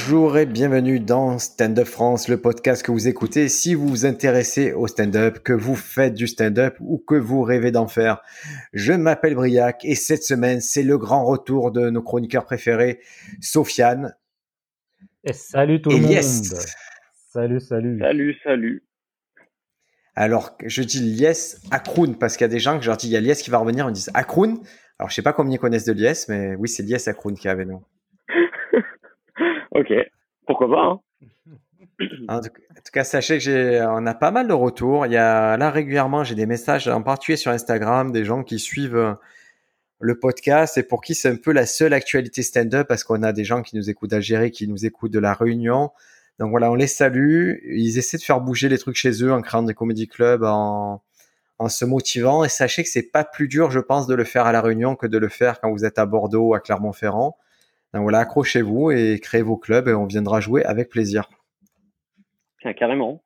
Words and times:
Bonjour 0.00 0.38
et 0.38 0.46
bienvenue 0.46 1.00
dans 1.00 1.40
Stand 1.40 1.76
Up 1.76 1.88
France, 1.88 2.28
le 2.28 2.40
podcast 2.40 2.84
que 2.84 2.92
vous 2.92 3.08
écoutez 3.08 3.48
si 3.48 3.74
vous 3.74 3.88
vous 3.88 4.06
intéressez 4.06 4.72
au 4.72 4.86
stand-up, 4.86 5.40
que 5.40 5.52
vous 5.52 5.74
faites 5.74 6.14
du 6.14 6.28
stand-up 6.28 6.76
ou 6.78 6.98
que 6.98 7.16
vous 7.16 7.42
rêvez 7.42 7.72
d'en 7.72 7.88
faire. 7.88 8.22
Je 8.72 8.92
m'appelle 8.92 9.34
Briac 9.34 9.84
et 9.84 9.96
cette 9.96 10.22
semaine, 10.22 10.60
c'est 10.60 10.84
le 10.84 10.98
grand 10.98 11.24
retour 11.24 11.72
de 11.72 11.90
nos 11.90 12.00
chroniqueurs 12.00 12.44
préférés, 12.44 13.00
Sofiane. 13.40 14.14
Et 15.24 15.32
salut 15.32 15.82
tout 15.82 15.90
le 15.90 15.96
Et 15.96 16.00
monde. 16.00 16.10
yes. 16.12 16.76
Salut, 17.32 17.58
salut. 17.58 17.98
Salut, 17.98 18.36
salut. 18.44 18.84
Alors, 20.14 20.56
je 20.64 20.84
dis 20.84 21.00
Lies 21.00 21.56
Akroun 21.72 22.16
parce 22.16 22.36
qu'il 22.36 22.44
y 22.44 22.50
a 22.50 22.52
des 22.52 22.60
gens 22.60 22.78
que 22.78 22.84
je 22.84 22.88
leur 22.88 22.98
dis 22.98 23.08
il 23.08 23.14
y 23.14 23.16
a 23.16 23.20
Lies 23.20 23.34
qui 23.34 23.50
va 23.50 23.58
revenir, 23.58 23.86
ils 23.86 23.88
me 23.88 23.94
disent 23.94 24.12
Akroun. 24.14 24.60
Alors, 25.00 25.10
je 25.10 25.16
sais 25.16 25.22
pas 25.22 25.32
combien 25.32 25.54
ils 25.56 25.58
connaissent 25.58 25.86
de 25.86 25.92
Lies, 25.92 26.24
mais 26.28 26.54
oui, 26.54 26.68
c'est 26.68 26.84
Lies 26.84 27.08
Akroun 27.08 27.36
qui 27.36 27.48
est 27.48 27.50
avec 27.50 27.66
nous. 27.66 27.82
Ok, 29.78 29.92
pourquoi 30.46 30.68
pas. 30.68 30.82
Hein 30.82 31.00
En 32.28 32.40
tout, 32.40 32.50
cas, 32.92 33.04
sachez 33.04 33.38
que 33.38 33.80
a 33.80 34.14
pas 34.14 34.30
mal 34.32 34.48
de 34.48 34.52
retours. 34.52 35.06
Il 35.06 35.12
y 35.12 35.16
a 35.16 35.56
là 35.56 35.70
régulièrement, 35.70 36.24
j'ai 36.24 36.34
des 36.34 36.46
messages, 36.46 36.88
en 36.88 37.02
particulier 37.02 37.36
sur 37.36 37.52
Instagram, 37.52 38.10
des 38.10 38.24
gens 38.24 38.42
qui 38.42 38.58
suivent 38.58 38.96
euh, 38.96 39.14
le 40.00 40.18
podcast 40.18 40.78
et 40.78 40.82
pour 40.82 41.00
qui 41.00 41.14
c'est 41.14 41.28
un 41.28 41.36
peu 41.36 41.52
la 41.52 41.64
seule 41.64 41.92
actualité 41.92 42.42
stand-up 42.42 42.88
parce 42.88 43.04
qu'on 43.04 43.22
a 43.22 43.32
des 43.32 43.44
gens 43.44 43.62
qui 43.62 43.76
nous 43.76 43.88
écoutent 43.88 44.10
d'Algérie, 44.10 44.50
qui 44.50 44.66
nous 44.66 44.84
écoutent 44.84 45.12
de 45.12 45.20
la 45.20 45.32
Réunion. 45.32 45.90
Donc 46.40 46.50
voilà, 46.50 46.72
on 46.72 46.74
les 46.74 46.88
salue. 46.88 47.58
Ils 47.64 47.98
essaient 47.98 48.18
de 48.18 48.22
faire 48.22 48.40
bouger 48.40 48.68
les 48.68 48.78
trucs 48.78 48.96
chez 48.96 49.22
eux 49.22 49.32
en 49.32 49.42
créant 49.42 49.62
des 49.62 49.74
comédie 49.74 50.08
clubs, 50.08 50.42
en, 50.42 51.02
en 51.58 51.68
se 51.68 51.84
motivant. 51.84 52.42
Et 52.42 52.48
sachez 52.48 52.82
que 52.82 52.88
c'est 52.88 53.10
pas 53.12 53.22
plus 53.22 53.46
dur, 53.46 53.70
je 53.70 53.80
pense, 53.80 54.08
de 54.08 54.14
le 54.14 54.24
faire 54.24 54.46
à 54.46 54.52
la 54.52 54.60
Réunion 54.60 54.96
que 54.96 55.06
de 55.06 55.18
le 55.18 55.28
faire 55.28 55.60
quand 55.60 55.70
vous 55.70 55.84
êtes 55.84 55.98
à 56.00 56.06
Bordeaux 56.06 56.48
ou 56.48 56.54
à 56.54 56.60
Clermont-Ferrand. 56.60 57.36
Donc 57.94 58.02
voilà, 58.02 58.20
accrochez-vous 58.20 58.90
et 58.90 59.18
créez 59.20 59.42
vos 59.42 59.56
clubs 59.56 59.88
et 59.88 59.94
on 59.94 60.06
viendra 60.06 60.40
jouer 60.40 60.64
avec 60.64 60.88
plaisir. 60.90 61.28
Tiens, 62.60 62.72
carrément. 62.74 63.22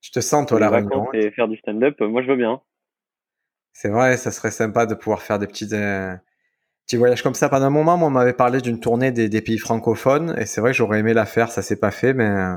Je 0.00 0.10
te 0.10 0.20
sens, 0.20 0.46
toi, 0.46 0.60
la 0.60 0.70
Réunion. 0.70 1.12
et 1.12 1.30
faire 1.32 1.48
du 1.48 1.56
stand-up, 1.56 2.00
moi 2.00 2.22
je 2.22 2.28
veux 2.28 2.36
bien. 2.36 2.60
C'est 3.72 3.88
vrai, 3.90 4.16
ça 4.16 4.30
serait 4.30 4.50
sympa 4.50 4.86
de 4.86 4.94
pouvoir 4.94 5.20
faire 5.22 5.38
des 5.38 5.46
petits, 5.46 5.68
euh, 5.72 6.14
petits 6.86 6.96
voyages 6.96 7.22
comme 7.22 7.34
ça. 7.34 7.48
Pendant 7.48 7.66
un 7.66 7.70
moment, 7.70 7.96
moi, 7.96 8.08
on 8.08 8.10
m'avait 8.10 8.32
parlé 8.32 8.60
d'une 8.60 8.80
tournée 8.80 9.12
des, 9.12 9.28
des 9.28 9.42
pays 9.42 9.58
francophones, 9.58 10.34
et 10.38 10.46
c'est 10.46 10.60
vrai 10.60 10.70
que 10.70 10.76
j'aurais 10.76 11.00
aimé 11.00 11.12
la 11.14 11.26
faire, 11.26 11.50
ça 11.50 11.62
s'est 11.62 11.78
pas 11.78 11.90
fait, 11.90 12.14
mais 12.14 12.24
euh, 12.24 12.56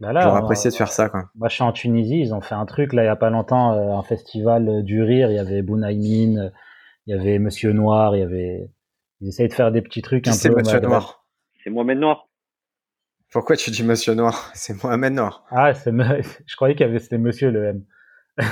Bah 0.00 0.12
j'aurais 0.20 0.38
apprécié 0.38 0.70
de 0.70 0.74
faire 0.76 0.92
ça, 0.92 1.08
quoi. 1.08 1.24
Moi, 1.34 1.48
je 1.48 1.54
suis 1.54 1.64
en 1.64 1.72
Tunisie. 1.72 2.20
Ils 2.20 2.34
ont 2.34 2.40
fait 2.40 2.54
un 2.54 2.66
truc 2.66 2.92
là 2.92 3.02
il 3.02 3.06
y 3.06 3.08
a 3.08 3.16
pas 3.16 3.30
longtemps, 3.30 3.72
euh, 3.74 3.92
un 3.98 4.02
festival 4.02 4.82
du 4.82 5.02
rire. 5.02 5.30
Il 5.30 5.34
y 5.36 5.38
avait 5.38 5.62
Bounaïmin, 5.62 6.50
il 7.06 7.14
y 7.14 7.18
avait 7.18 7.38
Monsieur 7.38 7.72
Noir, 7.72 8.16
il 8.16 8.20
y 8.20 8.22
avait. 8.22 8.70
Ils 9.20 9.28
essayent 9.28 9.48
de 9.48 9.54
faire 9.54 9.72
des 9.72 9.82
petits 9.82 10.02
trucs 10.02 10.24
Qui 10.24 10.30
un 10.30 10.34
c'est 10.34 10.48
peu. 10.48 10.54
au 10.54 10.58
Monsieur. 10.58 10.80
Noir 10.80 11.26
C'est 11.62 11.70
Mohamed 11.70 11.98
Noir. 11.98 12.28
Pourquoi 13.32 13.56
tu 13.56 13.70
dis 13.70 13.82
Monsieur 13.82 14.14
Noir? 14.14 14.50
C'est 14.54 14.82
Mohamed 14.82 15.12
Noir. 15.14 15.44
Ah, 15.50 15.74
c'est. 15.74 15.92
me- 15.92 16.20
Je 16.46 16.56
croyais 16.56 16.74
qu'il 16.74 16.86
y 16.86 16.88
avait 16.88 16.98
c'était 16.98 17.18
Monsieur 17.18 17.50
le 17.50 17.64
M. 17.66 17.84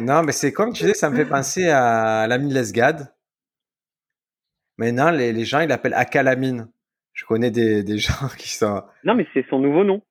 non, 0.00 0.22
mais 0.22 0.32
c'est 0.32 0.52
comme 0.52 0.72
tu 0.72 0.84
dis, 0.84 0.94
ça 0.94 1.10
me 1.10 1.16
fait 1.16 1.24
penser 1.24 1.68
à 1.68 2.26
l'ami 2.28 2.52
Lesgade. 2.52 3.12
Maintenant, 4.78 5.10
les, 5.10 5.32
les 5.32 5.44
gens, 5.44 5.60
ils 5.60 5.68
l'appellent 5.68 5.94
Akalamine. 5.94 6.68
Je 7.12 7.24
connais 7.26 7.50
des, 7.50 7.82
des 7.82 7.98
gens 7.98 8.28
qui 8.38 8.48
sont... 8.50 8.82
Non, 9.04 9.14
mais 9.14 9.26
c'est 9.34 9.44
son 9.50 9.58
nouveau 9.58 9.84
nom. 9.84 10.02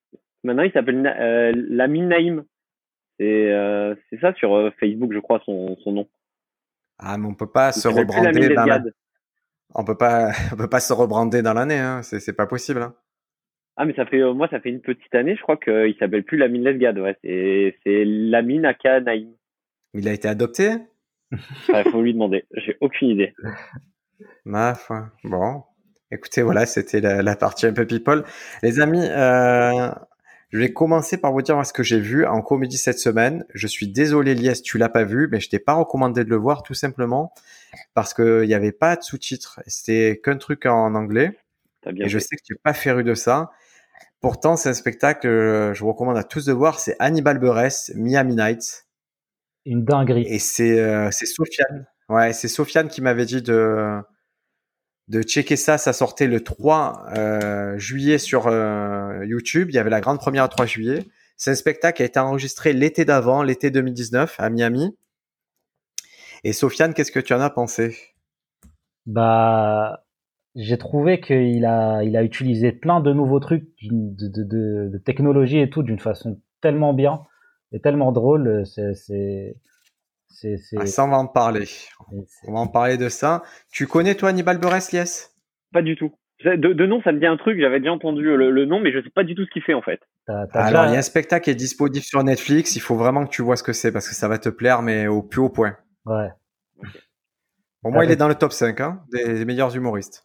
Maintenant, 0.44 0.64
il 0.64 0.72
s'appelle 0.72 1.06
euh, 1.06 1.52
Lamine 1.56 2.08
Naïm. 2.10 2.44
C'est 3.20 3.52
euh, 3.52 3.96
c'est 4.10 4.20
ça 4.20 4.34
sur 4.36 4.56
euh, 4.56 4.72
Facebook, 4.80 5.14
je 5.14 5.20
crois, 5.20 5.42
son, 5.46 5.78
son 5.84 5.92
nom. 5.92 6.08
Ah, 7.02 7.18
mais 7.18 7.28
on 7.28 7.34
peut 7.34 7.52
pas 7.52 7.72
se 7.72 7.88
rebrander 7.88 8.54
dans 8.54 8.66
la... 8.66 8.82
On 9.74 9.84
peut 9.84 9.98
pas, 9.98 10.32
on 10.54 10.56
peut 10.56 10.70
pas 10.70 10.80
se 10.80 10.94
rebrander 10.94 11.42
dans 11.42 11.54
l'année, 11.54 11.80
hein. 11.80 12.02
C'est 12.04 12.34
pas 12.34 12.46
possible, 12.46 12.82
hein. 12.82 12.94
Ah, 13.78 13.86
mais 13.86 13.94
ça 13.96 14.06
fait, 14.06 14.22
euh, 14.22 14.34
moi, 14.34 14.48
ça 14.50 14.60
fait 14.60 14.70
une 14.70 14.82
petite 14.82 15.16
année, 15.16 15.36
je 15.36 15.42
crois 15.42 15.58
qu'il 15.58 15.96
s'appelle 15.98 16.24
plus 16.24 16.38
Lamine 16.38 16.64
Lesgade. 16.64 17.00
Ouais, 17.00 17.18
c'est 17.24 17.78
c'est 17.84 18.04
Lamine 18.06 18.66
Aka 18.66 19.00
Naïm. 19.00 19.34
Il 19.94 20.08
a 20.08 20.14
été 20.14 20.28
adopté? 20.28 20.74
Il 21.32 21.92
faut 21.92 22.02
lui 22.02 22.14
demander. 22.14 22.46
J'ai 22.54 22.78
aucune 22.82 23.10
idée. 23.10 23.34
Ma 24.46 24.76
foi. 24.76 25.10
Bon. 25.24 25.64
Écoutez, 26.12 26.42
voilà, 26.42 26.66
c'était 26.66 27.00
la, 27.00 27.22
la 27.22 27.36
partie 27.38 27.66
un 27.66 27.74
peu 27.74 27.88
people. 27.88 28.24
Les 28.62 28.82
amis, 28.82 29.08
euh, 29.08 29.90
je 30.52 30.58
vais 30.58 30.74
commencer 30.74 31.18
par 31.18 31.32
vous 31.32 31.42
dire 31.42 31.66
ce 31.66 31.72
que 31.72 31.82
j'ai 31.82 32.00
vu 32.00 32.26
en 32.26 32.42
comédie 32.42 32.78
cette 32.78 33.00
semaine. 33.00 33.46
Je 33.54 33.68
suis 33.68 33.88
désolé, 33.88 34.36
Lies, 34.36 34.62
tu 34.62 34.78
l'as 34.78 34.90
pas 34.90 35.06
vu, 35.06 35.30
mais 35.32 35.40
je 35.40 35.50
t'ai 35.50 35.60
pas 35.60 35.74
recommandé 35.74 36.26
de 36.26 36.30
le 36.30 36.36
voir 36.36 36.62
tout 36.62 36.74
simplement 36.74 37.34
parce 37.94 38.14
qu'il 38.14 38.42
n'y 38.42 38.54
avait 38.54 38.74
pas 38.74 38.98
de 38.98 39.02
sous-titres. 39.02 39.62
C'était 39.66 40.20
qu'un 40.22 40.38
truc 40.38 40.66
en 40.66 40.94
anglais. 40.94 41.38
Bien 41.86 42.06
Et 42.06 42.10
je 42.10 42.20
sais 42.20 42.36
que 42.36 42.44
tu 42.44 42.54
n'es 42.54 42.60
pas 42.62 42.74
féru 42.74 43.06
de 43.06 43.14
ça. 43.14 43.50
Pourtant, 44.20 44.58
c'est 44.58 44.70
un 44.70 44.74
spectacle 44.74 45.22
que 45.22 45.72
je 45.74 45.80
vous 45.80 45.92
recommande 45.94 46.18
à 46.18 46.24
tous 46.24 46.46
de 46.46 46.54
voir. 46.54 46.80
C'est 46.80 46.98
Hannibal 47.00 47.40
Buress, 47.40 47.92
Miami 47.96 48.36
Nights. 48.36 48.86
Une 49.66 49.86
dinguerie. 49.86 50.26
Et 50.28 50.38
c'est 50.38 50.80
euh, 50.80 51.10
c'est 51.12 51.26
Sofiane. 51.26 51.88
Ouais, 52.10 52.34
c'est 52.34 52.50
Sofiane 52.50 52.90
qui 52.90 53.02
m'avait 53.02 53.26
dit 53.26 53.42
de 53.42 54.02
de 55.12 55.22
checker 55.22 55.58
ça. 55.58 55.78
Ça 55.78 55.94
sortait 55.94 56.28
le 56.28 56.42
3 56.42 57.06
euh, 57.18 57.78
juillet 57.78 58.18
sur 58.18 58.48
euh, 58.48 59.24
YouTube. 59.26 59.68
Il 59.70 59.76
y 59.76 59.78
avait 59.78 59.90
la 59.90 60.02
grande 60.02 60.20
première 60.20 60.44
le 60.44 60.50
3 60.50 60.66
juillet. 60.66 61.06
C'est 61.36 61.52
un 61.52 61.56
spectacle 61.56 61.98
qui 61.98 62.04
a 62.04 62.06
été 62.06 62.20
enregistré 62.20 62.72
l'été 62.72 63.04
d'avant, 63.04 63.44
l'été 63.44 63.72
2019 63.72 64.40
à 64.40 64.50
Miami. 64.50 64.98
Et 66.44 66.54
Sofiane, 66.54 66.94
qu'est-ce 66.94 67.12
que 67.12 67.20
tu 67.20 67.34
en 67.34 67.42
as 67.42 67.50
pensé? 67.50 67.96
Bah, 69.06 70.06
j'ai 70.56 70.78
trouvé 70.78 71.20
qu'il 71.20 71.66
a, 71.66 72.04
il 72.04 72.16
a 72.16 72.24
utilisé 72.24 72.72
plein 72.72 73.02
de 73.02 73.12
nouveaux 73.12 73.40
trucs, 73.40 73.68
de, 73.84 74.28
de, 74.28 74.44
de, 74.44 74.90
de 74.94 75.56
et 75.58 75.70
tout, 75.70 75.84
d'une 75.84 76.00
façon 76.00 76.40
tellement 76.62 76.94
bien 76.94 77.22
et 77.74 77.82
tellement 77.82 78.12
drôle. 78.12 78.64
C'est, 78.66 79.58
c'est, 80.34 80.56
ah, 80.78 80.86
Ça, 80.86 81.06
on 81.06 81.10
va 81.10 81.18
en 81.18 81.28
parler. 81.28 81.66
c'est- 81.66 81.90
On 82.48 82.54
va 82.54 82.60
en 82.60 82.68
parler 82.68 82.98
de 82.98 83.10
ça. 83.10 83.44
Tu 83.72 83.88
connais 83.88 84.16
toi 84.16 84.30
Hannibal 84.30 84.58
Buress, 84.60 84.92
Lies? 84.92 85.28
Pas 85.74 85.82
du 85.82 85.96
tout. 85.96 86.14
De, 86.44 86.56
de 86.56 86.86
nom, 86.88 87.02
ça 87.04 87.12
me 87.12 87.20
dit 87.20 87.26
un 87.28 87.38
truc. 87.38 87.60
J'avais 87.60 87.80
déjà 87.80 87.92
entendu 87.92 88.24
le, 88.24 88.50
le 88.50 88.66
nom, 88.66 88.80
mais 88.80 88.92
je 88.92 89.02
sais 89.04 89.10
pas 89.12 89.24
du 89.24 89.36
tout 89.36 89.46
ce 89.46 89.52
qu'il 89.52 89.62
fait 89.62 89.76
en 89.76 89.82
fait. 89.84 90.00
t'as- 90.26 90.48
t'as 90.48 90.64
Alors, 90.64 90.86
il 90.86 90.94
y 90.94 90.96
a 90.96 91.00
un 91.00 91.04
spectacle 91.04 91.44
qui 91.46 91.50
est 91.52 91.56
disponible 91.56 92.04
sur 92.04 92.24
Netflix. 92.24 92.76
Il 92.76 92.80
faut 92.80 92.96
vraiment 92.96 93.26
que 93.26 93.30
tu 93.32 93.42
vois 93.44 93.56
ce 93.56 93.64
que 93.64 93.74
c'est 93.74 93.92
parce 93.92 94.10
que 94.10 94.16
ça 94.16 94.28
va 94.28 94.40
te 94.40 94.50
plaire, 94.50 94.82
mais 94.82 95.08
au 95.08 95.22
plus 95.22 95.40
haut 95.42 95.50
point. 95.50 95.78
ouais. 96.06 96.30
Au 97.84 97.90
moins, 97.90 98.04
il 98.06 98.12
est 98.12 98.16
dans 98.16 98.28
le 98.28 98.36
top 98.36 98.54
5 98.54 98.80
hein, 98.80 99.04
des, 99.12 99.34
des 99.34 99.46
meilleurs 99.46 99.76
humoristes. 99.76 100.24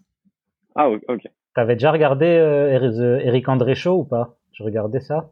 Ah, 0.75 0.91
ok. 0.91 1.23
T'avais 1.55 1.75
déjà 1.75 1.91
regardé 1.91 2.27
euh, 2.27 3.19
Eric 3.23 3.49
André 3.49 3.75
Show 3.75 4.01
ou 4.01 4.05
pas? 4.05 4.37
Tu 4.53 4.63
regardais 4.63 5.01
ça 5.01 5.31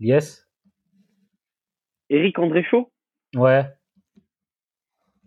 Yes 0.00 0.46
Eric 2.08 2.38
André 2.38 2.62
Chaud 2.62 2.90
Ouais. 3.36 3.64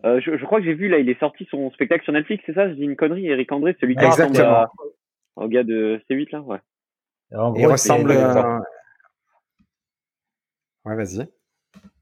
Euh, 0.04 0.20
je, 0.20 0.36
je 0.36 0.44
crois 0.44 0.58
que 0.58 0.64
j'ai 0.64 0.74
vu 0.74 0.88
là, 0.88 0.98
il 0.98 1.08
est 1.08 1.18
sorti 1.20 1.46
son 1.50 1.70
spectacle 1.70 2.02
sur 2.04 2.12
Netflix, 2.12 2.42
c'est 2.46 2.54
ça? 2.54 2.68
Je 2.68 2.74
dis 2.74 2.82
une 2.82 2.96
connerie. 2.96 3.26
Eric 3.28 3.52
André, 3.52 3.76
celui 3.80 3.94
qui 3.94 4.04
ressemble 4.04 4.26
Exactement. 4.30 4.56
à- 4.56 4.70
au 5.36 5.48
gars 5.48 5.62
de 5.62 6.00
C8 6.10 6.32
là, 6.32 6.40
ouais. 6.42 6.58
En 7.34 7.54
il 7.54 7.62
gros, 7.62 7.72
ressemble. 7.72 8.10
euh, 8.10 8.58
Ouais, 10.84 10.96
vas-y. 10.96 11.26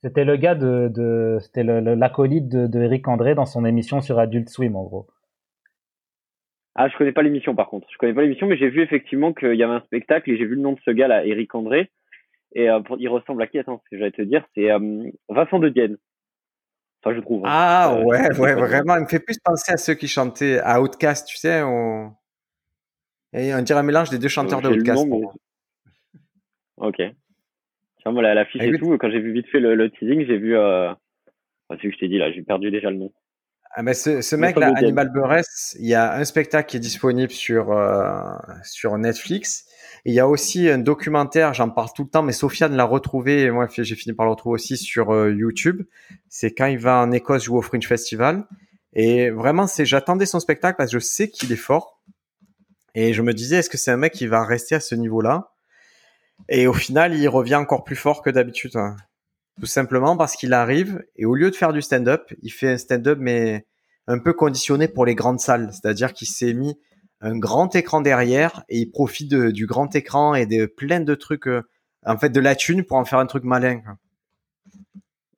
C'était 0.03 0.25
le 0.25 0.37
gars 0.37 0.55
de, 0.55 0.89
de 0.93 1.39
c'était 1.41 1.63
l'acolyte 1.63 2.49
de, 2.49 2.67
de 2.67 2.81
Eric 2.81 3.07
André 3.07 3.35
dans 3.35 3.45
son 3.47 3.65
émission 3.67 4.01
sur 4.01 4.19
Adult 4.19 4.49
Swim 4.49 4.75
en 4.75 4.85
gros. 4.85 5.07
Ah, 6.75 6.89
je 6.89 6.97
connais 6.97 7.13
pas 7.13 7.23
l'émission 7.23 7.55
par 7.55 7.69
contre. 7.69 7.87
Je 7.93 7.99
connais 7.99 8.15
pas 8.15 8.23
l'émission, 8.23 8.47
mais 8.47 8.57
j'ai 8.57 8.71
vu 8.71 8.81
effectivement 8.83 9.35
qu'il 9.35 9.55
y 9.55 9.63
avait 9.63 9.75
un 9.75 9.83
spectacle 9.83 10.31
et 10.31 10.39
j'ai 10.39 10.47
vu 10.47 10.55
le 10.55 10.63
nom 10.63 10.73
de 10.73 10.81
ce 10.85 10.91
gars 10.91 11.09
là, 11.09 11.25
Eric 11.27 11.55
André. 11.55 11.91
Et 12.55 12.69
euh, 12.69 12.81
pour- 12.81 12.99
il 12.99 13.09
ressemble 13.09 13.43
à 13.43 13.47
qui? 13.47 13.59
Attends, 13.59 13.81
ce 13.85 13.91
que 13.91 13.99
j'allais 13.99 14.11
te 14.13 14.23
dire, 14.23 14.45
c'est 14.55 14.71
euh, 14.71 15.11
Vincent 15.29 15.59
de 15.59 15.69
Dienne. 15.69 15.97
Enfin, 17.03 17.15
je 17.17 17.21
trouve. 17.21 17.45
hein. 17.47 17.49
Ah 17.51 17.95
Euh, 17.95 18.05
ouais, 18.05 18.21
ouais, 18.39 18.55
vraiment. 18.55 18.97
Il 18.97 19.03
me 19.03 19.07
fait 19.07 19.21
plus 19.21 19.39
penser 19.39 19.73
à 19.73 19.77
ceux 19.77 19.95
qui 19.95 20.09
chantaient 20.09 20.59
à 20.61 20.81
Outcast, 20.83 21.27
tu 21.29 21.37
sais. 21.37 21.63
On... 21.63 22.13
Et 23.33 23.55
on 23.55 23.63
dirait 23.63 23.79
un 23.81 23.85
mélange 23.85 24.11
des 24.11 24.19
deux 24.19 24.29
chanteurs 24.29 24.61
de 24.61 24.69
J'ai 24.71 24.75
le 24.77 24.81
Outcast. 24.83 25.07
nom, 25.07 25.19
mais-. 25.21 25.27
Ok. 26.77 26.97
Tiens, 28.03 28.13
moi, 28.13 28.23
la- 28.23 28.35
l'affiche 28.35 28.63
et 28.63 28.69
Écoute. 28.69 28.81
tout, 28.81 28.99
quand 28.99 29.11
j'ai 29.11 29.21
vu 29.21 29.33
vite 29.33 29.47
fait 29.49 29.61
le, 29.61 29.75
le 29.75 29.91
teasing, 29.91 30.27
j'ai 30.27 30.39
vu. 30.39 30.57
Euh... 30.57 30.91
Enfin, 31.69 31.79
c'est 31.81 31.83
ce 31.83 31.89
que 31.89 31.95
je 31.95 31.99
t'ai 32.01 32.09
dit 32.09 32.19
là, 32.19 32.33
j'ai 32.33 32.43
perdu 32.43 32.71
déjà 32.71 32.91
le 32.91 32.97
nom. 32.97 33.13
Ah, 33.73 33.83
mais 33.85 33.95
ce, 33.95 34.21
de 34.67 34.73
Dienne. 34.73 34.85
Hannibal 34.85 35.13
Buress, 35.13 35.77
il 35.79 35.87
y 35.87 35.95
a 35.95 36.15
un 36.17 36.25
spectacle 36.25 36.69
qui 36.69 36.77
est 36.79 36.81
disponible 36.81 37.31
sur, 37.31 37.71
euh, 37.71 38.21
sur 38.65 38.99
Netflix. 38.99 39.65
Il 40.05 40.15
y 40.15 40.21
a 40.21 40.27
aussi 40.29 40.69
un 40.69 40.79
documentaire, 40.79 41.53
j'en 41.53 41.69
parle 41.71 41.89
tout 41.95 42.05
le 42.05 42.09
temps, 42.09 42.23
mais 42.23 42.33
Sofiane 42.33 42.75
l'a 42.75 42.85
retrouvé, 42.85 43.43
et 43.43 43.51
moi 43.51 43.69
j'ai 43.71 43.95
fini 43.97 44.15
par 44.15 44.27
le 44.27 44.33
retrouver 44.33 44.55
aussi 44.55 44.77
sur 44.77 45.11
euh, 45.11 45.33
YouTube. 45.33 45.83
C'est 46.29 46.53
quand 46.53 46.67
il 46.67 46.79
va 46.79 47.03
en 47.03 47.13
Écosse 47.13 47.45
jouer 47.45 47.59
au 47.59 47.63
Fringe 47.63 47.87
Festival. 47.87 48.47
Et 48.93 49.31
vraiment, 49.31 49.67
c'est 49.67 49.85
j'attendais 49.85 50.27
son 50.27 50.41
spectacle 50.41 50.77
parce 50.77 50.91
que 50.91 50.99
je 50.99 51.05
sais 51.05 51.29
qu'il 51.29 51.53
est 51.53 51.57
fort. 51.57 52.01
Et 52.95 53.13
je 53.13 53.23
me 53.23 53.33
disais, 53.33 53.57
est-ce 53.57 53.71
que 53.71 53.79
c'est 53.79 53.93
un 53.93 53.97
mec 53.97 54.13
qui 54.13 54.27
va 54.27 54.45
rester 54.45 54.75
à 54.75 54.81
ce 54.81 54.95
niveau-là? 54.95 55.53
Et 56.49 56.67
au 56.67 56.73
final, 56.73 57.15
il 57.15 57.29
revient 57.29 57.55
encore 57.57 57.85
plus 57.85 57.97
fort 57.97 58.23
que 58.23 58.31
d'habitude. 58.31 58.77
hein. 58.77 58.97
Tout 59.61 59.67
simplement 59.67 60.17
parce 60.17 60.37
qu'il 60.37 60.55
arrive 60.55 61.05
et 61.17 61.27
au 61.27 61.35
lieu 61.35 61.51
de 61.51 61.57
faire 61.57 61.73
du 61.73 61.83
stand-up, 61.83 62.33
il 62.43 62.51
fait 62.51 62.69
un 62.71 62.79
stand-up 62.79 63.19
mais 63.21 63.67
un 64.07 64.19
peu 64.19 64.33
conditionné 64.33 64.89
pour 64.89 65.05
les 65.05 65.15
grandes 65.15 65.41
salles. 65.41 65.71
C'est-à-dire 65.73 66.13
qu'il 66.13 66.27
s'est 66.27 66.55
mis 66.55 66.79
un 67.21 67.39
grand 67.39 67.75
écran 67.75 68.01
derrière 68.01 68.65
et 68.69 68.79
il 68.79 68.91
profite 68.91 69.35
du 69.35 69.67
grand 69.67 69.95
écran 69.95 70.35
et 70.35 70.47
de 70.47 70.67
plein 70.67 71.01
de 71.01 71.15
trucs, 71.15 71.47
euh, 71.47 71.63
en 72.07 72.17
fait, 72.17 72.31
de 72.31 72.41
la 72.41 72.55
thune 72.55 72.85
pour 72.85 72.97
en 72.97 73.05
faire 73.05 73.19
un 73.19 73.27
truc 73.27 73.45
malin. 73.45 73.83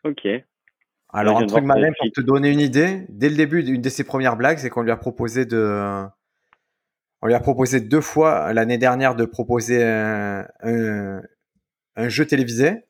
Ok. 0.04 0.26
Alors, 1.08 1.38
un 1.38 1.46
truc 1.46 1.64
malin 1.64 1.90
pour 1.98 2.10
te 2.10 2.20
donner 2.20 2.50
une 2.50 2.60
idée, 2.60 3.04
dès 3.08 3.28
le 3.28 3.36
début, 3.36 3.62
une 3.62 3.82
de 3.82 3.88
ses 3.90 4.04
premières 4.04 4.36
blagues, 4.36 4.58
c'est 4.58 4.70
qu'on 4.70 4.82
lui 4.82 4.90
a 4.90 4.96
proposé 4.96 5.44
de, 5.44 6.06
on 7.22 7.28
lui 7.28 7.34
a 7.34 7.40
proposé 7.40 7.80
deux 7.80 8.00
fois 8.00 8.52
l'année 8.52 8.78
dernière 8.78 9.14
de 9.14 9.24
proposer 9.24 9.82
un, 9.84 10.46
un, 10.64 12.08
jeu 12.08 12.26
télévisé 12.26 12.84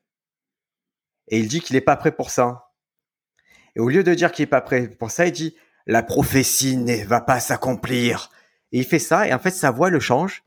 et 1.29 1.39
il 1.39 1.49
dit 1.49 1.61
qu'il 1.61 1.75
n'est 1.75 1.83
pas 1.83 1.97
prêt 1.97 2.13
pour 2.13 2.31
ça. 2.31 2.71
Et 3.77 3.81
au 3.81 3.89
lieu 3.89 4.03
de 4.03 4.15
dire 4.15 4.33
qu'il 4.33 4.45
n'est 4.45 4.51
pas 4.51 4.63
prêt 4.63 4.89
pour 4.89 5.11
ça, 5.11 5.27
il 5.27 5.33
dit 5.33 5.55
la 5.87 6.03
prophétie 6.03 6.79
ne 6.79 7.05
va 7.05 7.21
pas 7.21 7.41
s'accomplir. 7.41 8.31
Et 8.73 8.79
il 8.79 8.85
fait 8.85 8.99
ça, 8.99 9.29
et 9.29 9.33
en 9.33 9.39
fait, 9.39 9.51
sa 9.51 9.71
voix 9.71 9.91
le 9.91 10.01
change. 10.01 10.43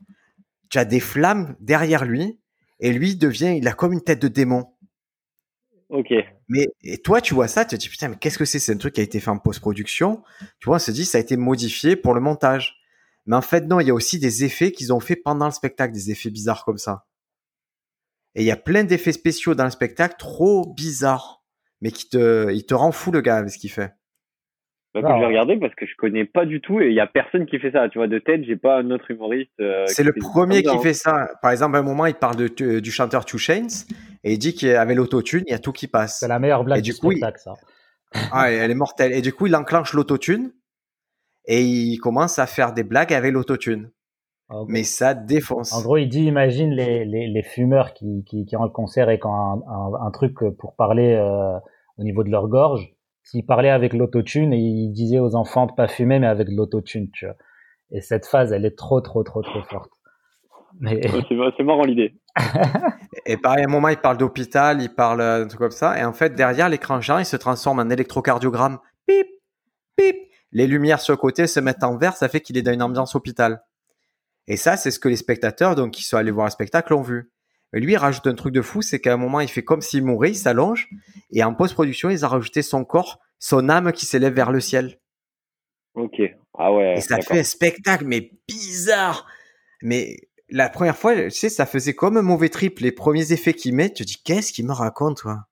Tu 0.68 0.78
as 0.78 0.84
des 0.84 1.00
flammes 1.00 1.56
derrière 1.60 2.04
lui, 2.04 2.40
et 2.80 2.92
lui 2.92 3.16
devient, 3.16 3.54
il 3.56 3.66
a 3.68 3.72
comme 3.72 3.92
une 3.92 4.02
tête 4.02 4.20
de 4.20 4.28
démon. 4.28 4.66
Ok. 5.88 6.12
Mais 6.48 6.66
et 6.82 6.98
toi, 6.98 7.20
tu 7.20 7.34
vois 7.34 7.48
ça, 7.48 7.64
tu 7.64 7.76
te 7.76 7.80
dis 7.80 7.88
putain, 7.88 8.08
mais 8.08 8.16
qu'est-ce 8.16 8.38
que 8.38 8.44
c'est 8.44 8.58
C'est 8.58 8.72
un 8.72 8.76
truc 8.76 8.94
qui 8.94 9.00
a 9.00 9.04
été 9.04 9.20
fait 9.20 9.30
en 9.30 9.38
post-production? 9.38 10.22
Tu 10.58 10.66
vois, 10.66 10.76
on 10.76 10.80
se 10.80 10.90
dit 10.90 11.04
ça 11.04 11.18
a 11.18 11.20
été 11.20 11.36
modifié 11.36 11.96
pour 11.96 12.14
le 12.14 12.20
montage. 12.20 12.80
Mais 13.26 13.36
en 13.36 13.42
fait, 13.42 13.62
non, 13.62 13.80
il 13.80 13.86
y 13.86 13.90
a 13.90 13.94
aussi 13.94 14.18
des 14.18 14.44
effets 14.44 14.72
qu'ils 14.72 14.92
ont 14.92 15.00
fait 15.00 15.16
pendant 15.16 15.46
le 15.46 15.52
spectacle, 15.52 15.92
des 15.92 16.10
effets 16.10 16.30
bizarres 16.30 16.64
comme 16.64 16.78
ça. 16.78 17.06
Et 18.34 18.42
il 18.42 18.46
y 18.46 18.50
a 18.50 18.56
plein 18.56 18.84
d'effets 18.84 19.12
spéciaux 19.12 19.54
dans 19.54 19.64
le 19.64 19.70
spectacle, 19.70 20.16
trop 20.18 20.72
bizarres, 20.74 21.44
mais 21.80 21.90
qui 21.90 22.08
te, 22.08 22.52
il 22.52 22.66
te 22.66 22.74
rend 22.74 22.92
fou 22.92 23.10
le 23.10 23.20
gars 23.20 23.38
avec 23.38 23.50
ce 23.50 23.58
qu'il 23.58 23.70
fait. 23.70 23.92
Bah, 25.02 25.14
je 25.14 25.20
vais 25.20 25.26
regarder 25.26 25.56
parce 25.56 25.74
que 25.74 25.86
je 25.86 25.94
connais 25.96 26.24
pas 26.24 26.46
du 26.46 26.60
tout 26.60 26.80
et 26.80 26.88
il 26.88 26.94
y 26.94 27.00
a 27.00 27.06
personne 27.06 27.46
qui 27.46 27.58
fait 27.58 27.70
ça. 27.70 27.88
Tu 27.88 27.98
vois, 27.98 28.08
de 28.08 28.18
tête, 28.18 28.44
j'ai 28.44 28.56
pas 28.56 28.78
un 28.78 28.90
autre 28.90 29.10
humoriste. 29.10 29.50
Euh, 29.60 29.84
c'est 29.86 30.02
le 30.02 30.12
premier 30.12 30.62
qui 30.62 30.78
fait 30.78 30.94
ça. 30.94 31.28
Par 31.42 31.50
exemple, 31.50 31.76
à 31.76 31.80
un 31.80 31.82
moment, 31.82 32.06
il 32.06 32.14
parle 32.14 32.36
de, 32.36 32.80
du 32.80 32.90
chanteur 32.90 33.24
Two 33.24 33.38
Chains 33.38 33.84
et 34.24 34.32
il 34.32 34.38
dit 34.38 34.54
qu'avec 34.54 34.96
l'autotune, 34.96 35.42
il 35.46 35.52
y 35.52 35.54
a 35.54 35.58
tout 35.58 35.72
qui 35.72 35.86
passe. 35.86 36.20
C'est 36.20 36.28
la 36.28 36.38
meilleure 36.38 36.64
blague 36.64 36.82
du, 36.82 36.94
coup, 36.94 37.10
spectacle, 37.10 37.40
ça. 37.40 37.54
Ah, 38.32 38.50
elle 38.50 38.70
est 38.70 38.74
mortelle. 38.74 39.12
Et 39.12 39.20
du 39.20 39.32
coup, 39.32 39.46
il 39.46 39.56
enclenche 39.56 39.92
l'autotune 39.92 40.52
et 41.46 41.62
il 41.62 41.98
commence 41.98 42.38
à 42.38 42.46
faire 42.46 42.72
des 42.72 42.84
blagues 42.84 43.12
avec 43.12 43.32
l'autotune. 43.32 43.90
Mais 44.68 44.84
ça 44.84 45.14
défonce. 45.14 45.72
En 45.72 45.82
gros, 45.82 45.96
il 45.96 46.08
dit, 46.08 46.24
imagine 46.24 46.70
les, 46.70 47.04
les, 47.04 47.26
les 47.26 47.42
fumeurs 47.42 47.94
qui, 47.94 48.24
qui, 48.24 48.46
qui 48.46 48.56
ont 48.56 48.62
le 48.62 48.70
concert 48.70 49.10
et 49.10 49.18
qui 49.18 49.26
ont 49.26 49.32
un, 49.32 50.06
un, 50.06 50.10
truc 50.12 50.34
pour 50.56 50.76
parler 50.76 51.14
euh, 51.14 51.58
au 51.98 52.04
niveau 52.04 52.22
de 52.22 52.30
leur 52.30 52.46
gorge 52.46 52.95
s'il 53.26 53.44
parlait 53.44 53.70
avec 53.70 53.92
l'autotune 53.92 54.52
et 54.52 54.58
il 54.58 54.92
disait 54.92 55.18
aux 55.18 55.34
enfants 55.34 55.66
de 55.66 55.72
pas 55.72 55.88
fumer 55.88 56.20
mais 56.20 56.28
avec 56.28 56.48
l'autotune, 56.48 57.10
tu 57.10 57.26
vois. 57.26 57.34
Et 57.90 58.00
cette 58.00 58.24
phase, 58.24 58.52
elle 58.52 58.64
est 58.64 58.78
trop, 58.78 59.00
trop, 59.00 59.24
trop, 59.24 59.42
trop 59.42 59.62
forte. 59.62 59.90
Mais... 60.78 61.00
c'est 61.56 61.64
marrant 61.64 61.84
l'idée. 61.84 62.14
et 63.26 63.36
pareil, 63.36 63.64
à 63.64 63.68
un 63.68 63.70
moment, 63.70 63.88
il 63.88 63.96
parle 63.96 64.16
d'hôpital, 64.16 64.80
il 64.80 64.90
parle 64.90 65.20
euh, 65.20 65.44
de 65.44 65.48
trucs 65.48 65.60
comme 65.60 65.70
ça. 65.70 65.98
Et 65.98 66.04
en 66.04 66.12
fait, 66.12 66.34
derrière 66.34 66.68
l'écran 66.68 67.00
géant, 67.00 67.18
il 67.18 67.24
se 67.24 67.36
transforme 67.36 67.80
en 67.80 67.90
électrocardiogramme. 67.90 68.78
Pip, 69.06 69.26
pip. 69.96 70.16
Les 70.52 70.66
lumières 70.66 71.00
sur 71.00 71.12
le 71.12 71.18
côté 71.18 71.46
se 71.46 71.58
mettent 71.58 71.82
en 71.82 71.96
vert, 71.96 72.16
ça 72.16 72.28
fait 72.28 72.40
qu'il 72.40 72.56
est 72.56 72.62
dans 72.62 72.72
une 72.72 72.82
ambiance 72.82 73.14
hôpital. 73.16 73.62
Et 74.46 74.56
ça, 74.56 74.76
c'est 74.76 74.92
ce 74.92 75.00
que 75.00 75.08
les 75.08 75.16
spectateurs, 75.16 75.74
donc, 75.74 75.92
qui 75.92 76.04
sont 76.04 76.16
allés 76.16 76.30
voir 76.30 76.46
le 76.46 76.52
spectacle, 76.52 76.94
ont 76.94 77.02
vu. 77.02 77.30
Mais 77.72 77.80
lui, 77.80 77.92
il 77.92 77.96
rajoute 77.96 78.26
un 78.26 78.34
truc 78.34 78.54
de 78.54 78.62
fou, 78.62 78.82
c'est 78.82 79.00
qu'à 79.00 79.14
un 79.14 79.16
moment, 79.16 79.40
il 79.40 79.48
fait 79.48 79.64
comme 79.64 79.80
s'il 79.80 80.04
mourait, 80.04 80.30
il 80.30 80.36
s'allonge, 80.36 80.88
et 81.30 81.42
en 81.42 81.54
post-production, 81.54 82.10
ils 82.10 82.24
ont 82.24 82.28
rajouté 82.28 82.62
son 82.62 82.84
corps, 82.84 83.20
son 83.38 83.68
âme 83.68 83.92
qui 83.92 84.06
s'élève 84.06 84.34
vers 84.34 84.52
le 84.52 84.60
ciel. 84.60 84.98
Ok. 85.94 86.20
Ah 86.58 86.72
ouais. 86.72 86.94
Et 86.98 87.00
ça 87.00 87.20
fait 87.20 87.40
un 87.40 87.44
spectacle, 87.44 88.04
mais 88.04 88.30
bizarre. 88.48 89.26
Mais 89.82 90.16
la 90.48 90.68
première 90.68 90.96
fois, 90.96 91.14
tu 91.14 91.30
sais, 91.30 91.48
ça 91.48 91.66
faisait 91.66 91.94
comme 91.94 92.16
un 92.16 92.22
mauvais 92.22 92.48
trip. 92.48 92.78
Les 92.78 92.92
premiers 92.92 93.32
effets 93.32 93.54
qu'il 93.54 93.74
met, 93.74 93.90
tu 93.90 94.04
te 94.04 94.08
dis, 94.08 94.22
qu'est-ce 94.22 94.52
qu'il 94.52 94.66
me 94.66 94.72
raconte, 94.72 95.18
toi? 95.18 95.46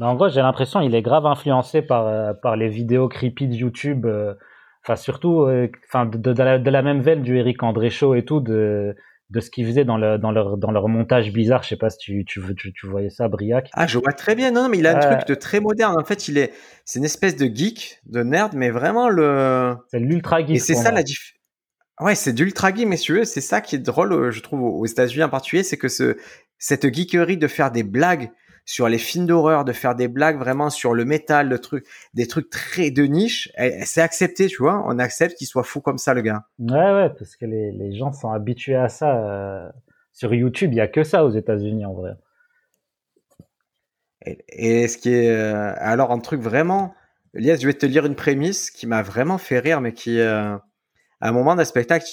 En 0.00 0.14
gros, 0.14 0.28
j'ai 0.28 0.40
l'impression 0.40 0.80
qu'il 0.80 0.94
est 0.94 1.02
grave 1.02 1.26
influencé 1.26 1.82
par, 1.82 2.06
euh, 2.06 2.32
par 2.32 2.56
les 2.56 2.68
vidéos 2.68 3.08
creepy 3.08 3.46
de 3.46 3.54
YouTube. 3.54 4.06
Euh, 4.06 4.34
enfin, 4.84 4.96
surtout, 4.96 5.42
euh, 5.42 5.68
enfin, 5.86 6.06
de, 6.06 6.18
de, 6.18 6.42
la, 6.42 6.58
de, 6.58 6.70
la, 6.70 6.82
même 6.82 7.00
veine 7.00 7.22
du 7.22 7.38
Eric 7.38 7.62
André 7.62 7.90
Show 7.90 8.14
et 8.14 8.24
tout, 8.24 8.40
de 8.40 8.96
de 9.32 9.40
ce 9.40 9.50
qu'ils 9.50 9.66
faisaient 9.66 9.84
dans, 9.84 9.96
le, 9.96 10.18
dans, 10.18 10.30
leur, 10.30 10.58
dans 10.58 10.70
leur 10.70 10.88
montage 10.88 11.32
bizarre. 11.32 11.62
Je 11.62 11.70
sais 11.70 11.76
pas 11.76 11.90
si 11.90 11.98
tu, 11.98 12.24
tu, 12.24 12.40
tu, 12.54 12.72
tu 12.72 12.86
voyais 12.86 13.08
ça, 13.08 13.28
Briac. 13.28 13.70
Ah, 13.72 13.86
je 13.86 13.98
vois 13.98 14.12
très 14.12 14.34
bien. 14.34 14.50
Non, 14.50 14.64
non 14.64 14.68
mais 14.68 14.78
il 14.78 14.86
a 14.86 14.96
un 14.96 15.00
truc 15.00 15.26
de 15.26 15.34
très 15.34 15.60
moderne. 15.60 15.96
En 15.98 16.04
fait, 16.04 16.28
il 16.28 16.36
est, 16.38 16.52
c'est 16.84 16.98
une 16.98 17.04
espèce 17.04 17.36
de 17.36 17.46
geek, 17.46 18.00
de 18.06 18.22
nerd, 18.22 18.52
mais 18.54 18.70
vraiment 18.70 19.08
le. 19.08 19.74
C'est 19.90 20.00
l'ultra 20.00 20.40
geek. 20.40 20.56
Et 20.56 20.58
c'est 20.58 20.74
ça 20.74 20.92
la 20.92 21.02
diff. 21.02 21.34
Ouais, 22.00 22.14
c'est 22.14 22.32
d'ultra 22.32 22.74
geek, 22.74 22.86
messieurs. 22.86 23.24
C'est 23.24 23.40
ça 23.40 23.60
qui 23.60 23.76
est 23.76 23.78
drôle, 23.78 24.12
euh, 24.12 24.30
je 24.30 24.40
trouve, 24.40 24.62
aux 24.62 24.86
États-Unis 24.86 25.24
en 25.24 25.28
particulier, 25.30 25.62
c'est 25.62 25.78
que 25.78 25.88
ce, 25.88 26.16
cette 26.58 26.92
geekerie 26.94 27.38
de 27.38 27.48
faire 27.48 27.70
des 27.70 27.82
blagues 27.82 28.30
sur 28.64 28.88
les 28.88 28.98
films 28.98 29.26
d'horreur, 29.26 29.64
de 29.64 29.72
faire 29.72 29.94
des 29.94 30.08
blagues 30.08 30.38
vraiment 30.38 30.70
sur 30.70 30.94
le 30.94 31.04
métal, 31.04 31.48
le 31.48 31.58
truc, 31.58 31.86
des 32.14 32.26
trucs 32.26 32.48
très 32.48 32.90
de 32.90 33.04
niche, 33.04 33.50
c'est 33.84 34.00
accepté, 34.00 34.46
tu 34.46 34.58
vois. 34.58 34.82
On 34.86 34.98
accepte 34.98 35.36
qu'il 35.36 35.46
soit 35.46 35.64
fou 35.64 35.80
comme 35.80 35.98
ça, 35.98 36.14
le 36.14 36.22
gars. 36.22 36.44
Ouais, 36.58 36.74
ouais, 36.74 37.10
parce 37.10 37.36
que 37.36 37.44
les, 37.44 37.72
les 37.72 37.94
gens 37.96 38.12
sont 38.12 38.30
habitués 38.30 38.76
à 38.76 38.88
ça. 38.88 39.16
Euh, 39.16 39.68
sur 40.12 40.32
YouTube, 40.34 40.72
il 40.72 40.76
y 40.76 40.80
a 40.80 40.88
que 40.88 41.04
ça 41.04 41.24
aux 41.24 41.30
États-Unis, 41.30 41.84
en 41.86 41.94
vrai. 41.94 42.12
Et, 44.48 44.86
ce 44.86 44.98
qui 44.98 45.12
est, 45.12 45.30
euh, 45.30 45.74
alors 45.78 46.12
un 46.12 46.18
truc 46.20 46.40
vraiment, 46.40 46.94
Elias, 47.34 47.58
je 47.60 47.66
vais 47.66 47.74
te 47.74 47.86
lire 47.86 48.06
une 48.06 48.14
prémisse 48.14 48.70
qui 48.70 48.86
m'a 48.86 49.02
vraiment 49.02 49.38
fait 49.38 49.58
rire, 49.58 49.80
mais 49.80 49.92
qui, 49.92 50.20
euh, 50.20 50.56
à 51.20 51.28
un 51.28 51.32
moment 51.32 51.56
d'un 51.56 51.64
spectacle, 51.64 52.06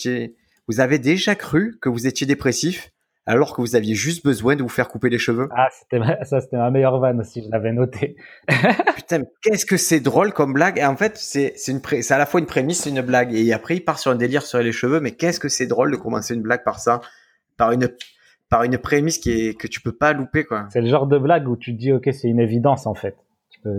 vous 0.67 0.79
avez 0.79 0.97
déjà 0.97 1.35
cru 1.35 1.77
que 1.79 1.89
vous 1.89 2.07
étiez 2.07 2.25
dépressif? 2.25 2.91
Alors 3.29 3.55
que 3.55 3.61
vous 3.61 3.75
aviez 3.75 3.93
juste 3.93 4.25
besoin 4.25 4.55
de 4.55 4.63
vous 4.63 4.69
faire 4.69 4.87
couper 4.87 5.07
les 5.07 5.19
cheveux. 5.19 5.49
Ah, 5.55 5.67
c'était 5.71 6.01
ça, 6.23 6.41
c'était 6.41 6.57
ma 6.57 6.71
meilleure 6.71 6.99
vanne 6.99 7.19
aussi, 7.19 7.43
je 7.43 7.51
l'avais 7.51 7.71
noté. 7.71 8.15
Putain, 8.95 9.21
qu'est-ce 9.43 9.67
que 9.67 9.77
c'est 9.77 9.99
drôle 9.99 10.33
comme 10.33 10.53
blague. 10.53 10.79
Et 10.79 10.85
en 10.85 10.95
fait, 10.95 11.15
c'est 11.15 11.53
c'est 11.55 11.71
une 11.71 12.01
c'est 12.01 12.11
à 12.11 12.17
la 12.17 12.25
fois 12.25 12.39
une 12.39 12.47
prémisse, 12.47 12.81
c'est 12.81 12.89
une 12.89 13.01
blague. 13.01 13.31
Et 13.35 13.53
après, 13.53 13.75
il 13.75 13.81
part 13.81 13.99
sur 13.99 14.09
un 14.09 14.15
délire 14.15 14.41
sur 14.41 14.57
les 14.57 14.71
cheveux. 14.71 14.99
Mais 14.99 15.11
qu'est-ce 15.11 15.39
que 15.39 15.47
c'est 15.47 15.67
drôle 15.67 15.91
de 15.91 15.95
commencer 15.95 16.33
une 16.33 16.41
blague 16.41 16.63
par 16.63 16.79
ça, 16.79 17.01
par 17.55 17.71
une 17.71 17.87
par 18.49 18.63
une 18.63 18.79
prémisse 18.79 19.19
qui 19.19 19.31
est 19.31 19.53
que 19.53 19.67
tu 19.67 19.79
peux 19.79 19.91
pas 19.91 20.11
louper 20.13 20.43
quoi. 20.43 20.67
C'est 20.71 20.81
le 20.81 20.87
genre 20.87 21.05
de 21.05 21.19
blague 21.19 21.47
où 21.47 21.55
tu 21.55 21.75
te 21.75 21.79
dis 21.79 21.93
ok, 21.93 22.09
c'est 22.11 22.29
une 22.29 22.39
évidence 22.39 22.87
en 22.87 22.95
fait. 22.95 23.15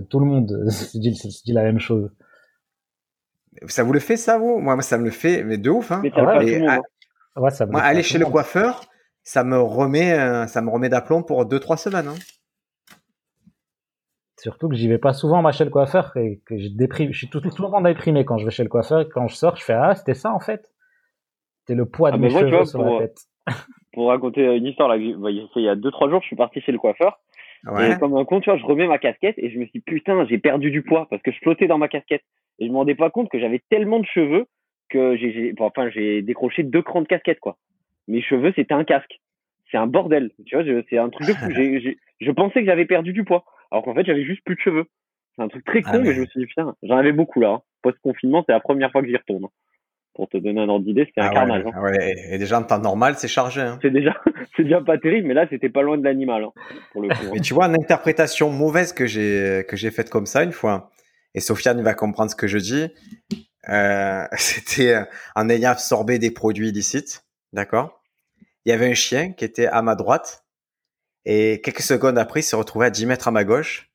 tout 0.09 0.21
le 0.21 0.27
monde 0.27 0.67
se 0.71 0.97
dit, 0.97 1.17
se 1.17 1.43
dit 1.43 1.53
la 1.53 1.65
même 1.65 1.81
chose. 1.81 2.09
Ça 3.67 3.83
vous 3.83 3.93
le 3.93 3.99
fait 3.99 4.17
ça 4.17 4.39
vous? 4.39 4.61
Moi, 4.61 4.81
ça 4.83 4.97
me 4.97 5.07
le 5.07 5.11
fait, 5.11 5.43
mais 5.43 5.59
de 5.59 5.71
ouf. 5.71 5.91
Hein. 5.91 6.03
Mais 6.05 6.15
ouais, 6.15 6.69
hein. 6.69 6.81
ouais, 7.35 7.51
ça 7.51 7.67
moi, 7.67 7.81
aller 7.81 8.05
chez 8.05 8.19
le 8.19 8.27
coiffeur, 8.27 8.83
ça 9.31 9.45
me 9.45 9.61
remet, 9.61 10.13
euh, 10.19 10.49
ça 10.49 10.61
me 10.61 10.71
remet 10.71 10.89
d'aplomb 10.89 11.23
pour 11.23 11.45
2-3 11.45 11.77
semaines. 11.77 12.09
Hein. 12.09 12.17
Surtout 14.37 14.69
que 14.69 14.75
j'y 14.75 14.89
vais 14.89 14.99
pas 14.99 15.13
souvent 15.13 15.41
moi 15.41 15.53
chez 15.53 15.65
le 15.65 15.71
coiffeur 15.71 16.11
et 16.17 16.41
que 16.45 16.59
je 16.59 16.67
déprime. 16.67 17.13
Je 17.13 17.19
suis 17.19 17.29
tout, 17.29 17.41
le 17.45 17.51
temps 17.51 17.81
déprimé 17.81 18.25
quand 18.25 18.39
je 18.39 18.45
vais 18.45 18.51
chez 18.51 18.65
le 18.65 18.69
coiffeur. 18.69 19.09
quand 19.09 19.29
je 19.29 19.37
sors, 19.37 19.55
je 19.55 19.63
fais 19.63 19.75
ah 19.75 19.95
c'était 19.95 20.15
ça 20.15 20.35
en 20.35 20.41
fait. 20.41 20.69
C'était 21.61 21.77
le 21.77 21.87
poids 21.87 22.11
de 22.11 22.17
ah, 22.17 22.19
mes 22.19 22.31
cheveux 22.31 22.65
sur 22.65 22.83
la 22.83 22.99
tête. 22.99 23.21
Pour 23.93 24.09
raconter 24.09 24.43
une 24.57 24.67
histoire 24.67 24.89
là, 24.89 24.97
il 24.97 25.11
y 25.11 25.69
a 25.69 25.77
2-3 25.77 26.11
jours, 26.11 26.23
je 26.23 26.27
suis 26.27 26.37
parti 26.37 26.61
chez 26.61 26.73
le 26.73 26.79
coiffeur. 26.79 27.21
Et 27.79 27.99
comme 28.01 28.17
un 28.17 28.25
con, 28.25 28.41
tu 28.41 28.51
vois, 28.51 28.59
je 28.59 28.65
remets 28.65 28.89
ma 28.89 28.99
casquette 28.99 29.39
et 29.39 29.51
je 29.51 29.61
me 29.61 29.65
suis 29.67 29.79
dit, 29.79 29.85
putain, 29.85 30.27
j'ai 30.27 30.39
perdu 30.39 30.73
du 30.73 30.83
poids 30.83 31.07
parce 31.09 31.23
que 31.23 31.31
je 31.31 31.39
flottais 31.39 31.69
dans 31.69 31.79
ma 31.79 31.89
casquette. 31.89 32.23
Et 32.59 32.67
je 32.67 32.73
me 32.73 32.79
rendais 32.79 32.97
pas 32.97 33.11
compte 33.11 33.29
que 33.29 33.39
j'avais 33.39 33.63
tellement 33.71 34.01
de 34.01 34.07
cheveux 34.07 34.47
que 34.89 35.17
j'ai, 35.17 35.55
enfin, 35.61 35.89
j'ai 35.91 36.21
décroché 36.23 36.65
deux 36.65 36.83
crans 36.83 37.03
de 37.03 37.07
casquette, 37.07 37.39
quoi 37.39 37.57
mes 38.11 38.23
cheveux, 38.23 38.53
c'était 38.57 38.75
un 38.75 38.85
casque. 38.85 39.21
C'est 39.71 39.79
un 39.79 39.87
bordel. 39.87 40.31
Tu 40.47 40.57
vois, 40.57 40.65
c'est 40.89 40.99
un 40.99 41.09
truc 41.09 41.29
de 41.29 41.33
fou. 41.33 41.49
je 42.21 42.31
pensais 42.33 42.61
que 42.61 42.67
j'avais 42.67 42.87
perdu 42.87 43.13
du 43.13 43.25
poids. 43.25 43.45
Alors 43.71 43.85
qu'en 43.85 43.95
fait, 43.95 44.05
j'avais 44.05 44.25
juste 44.25 44.43
plus 44.45 44.57
de 44.57 44.61
cheveux. 44.61 44.85
C'est 45.37 45.43
un 45.43 45.49
truc 45.49 45.65
très 45.65 45.83
con, 45.83 45.91
ah, 45.95 45.99
mais... 45.99 46.13
je 46.13 46.21
me 46.21 46.27
suis 46.27 46.41
dit, 46.41 46.47
putain, 46.47 46.75
j'en 46.83 46.97
avais 46.97 47.13
beaucoup 47.13 47.41
là. 47.41 47.51
Hein. 47.51 47.63
Post-confinement, 47.83 48.43
c'est 48.47 48.53
la 48.53 48.61
première 48.61 48.91
fois 48.91 49.01
que 49.01 49.09
j'y 49.09 49.17
retourne. 49.17 49.47
Pour 50.15 50.29
te 50.29 50.37
donner 50.37 50.61
un 50.61 50.69
ordre 50.69 50.85
d'idée, 50.85 51.05
c'était 51.07 51.21
un 51.21 51.29
ah 51.29 51.33
carnage. 51.33 51.65
Hein. 51.67 51.71
Ah 51.73 52.05
et 52.33 52.37
déjà 52.37 52.59
en 52.59 52.65
temps 52.65 52.81
normal, 52.81 53.15
c'est 53.17 53.29
chargé. 53.29 53.61
Hein. 53.61 53.79
C'est 53.81 53.93
déjà, 53.93 54.13
c'est 54.57 54.65
déjà 54.65 54.81
pas 54.81 54.99
terrible, 54.99 55.29
mais 55.29 55.35
là, 55.35 55.47
c'était 55.49 55.69
pas 55.69 55.83
loin 55.83 55.97
de 55.97 56.05
l'animal, 56.05 56.47
pour 56.93 57.03
le 57.03 57.09
coup. 57.09 57.33
Mais 57.33 57.41
tu 57.41 57.55
vois, 57.55 57.67
une 57.67 57.77
interprétation 57.81 58.51
mauvaise 58.51 58.93
que 58.93 59.07
j'ai 59.07 59.65
que 59.69 59.77
j'ai 59.77 59.93
faite 59.93 60.11
comme 60.11 60.27
ça 60.27 60.43
une 60.43 60.53
fois, 60.53 60.91
et 61.35 61.41
Sofiane 61.41 61.81
va 61.81 61.95
comprendre 61.95 62.31
ce 62.31 62.37
que 62.37 62.49
je 62.49 62.59
dis. 62.59 62.89
Euh, 63.69 64.25
c'était 64.37 64.95
euh, 64.95 65.05
en 65.37 65.49
ayant 65.49 65.71
absorbé 65.71 66.19
des 66.19 66.33
produits 66.33 66.69
illicites, 66.69 67.25
d'accord? 67.53 68.00
Il 68.71 68.75
y 68.75 68.77
avait 68.77 68.89
un 68.89 68.95
chien 68.95 69.33
qui 69.33 69.45
était 69.45 69.67
à 69.67 69.83
ma 69.83 69.97
droite 69.97 70.45
et 71.25 71.61
quelques 71.61 71.81
secondes 71.81 72.17
après, 72.19 72.39
il 72.39 72.45
se 72.45 72.55
retrouvait 72.55 72.87
à 72.87 72.91
10 72.91 73.07
mètres 73.07 73.27
à 73.27 73.33
ma 73.33 73.43
gauche 73.43 73.91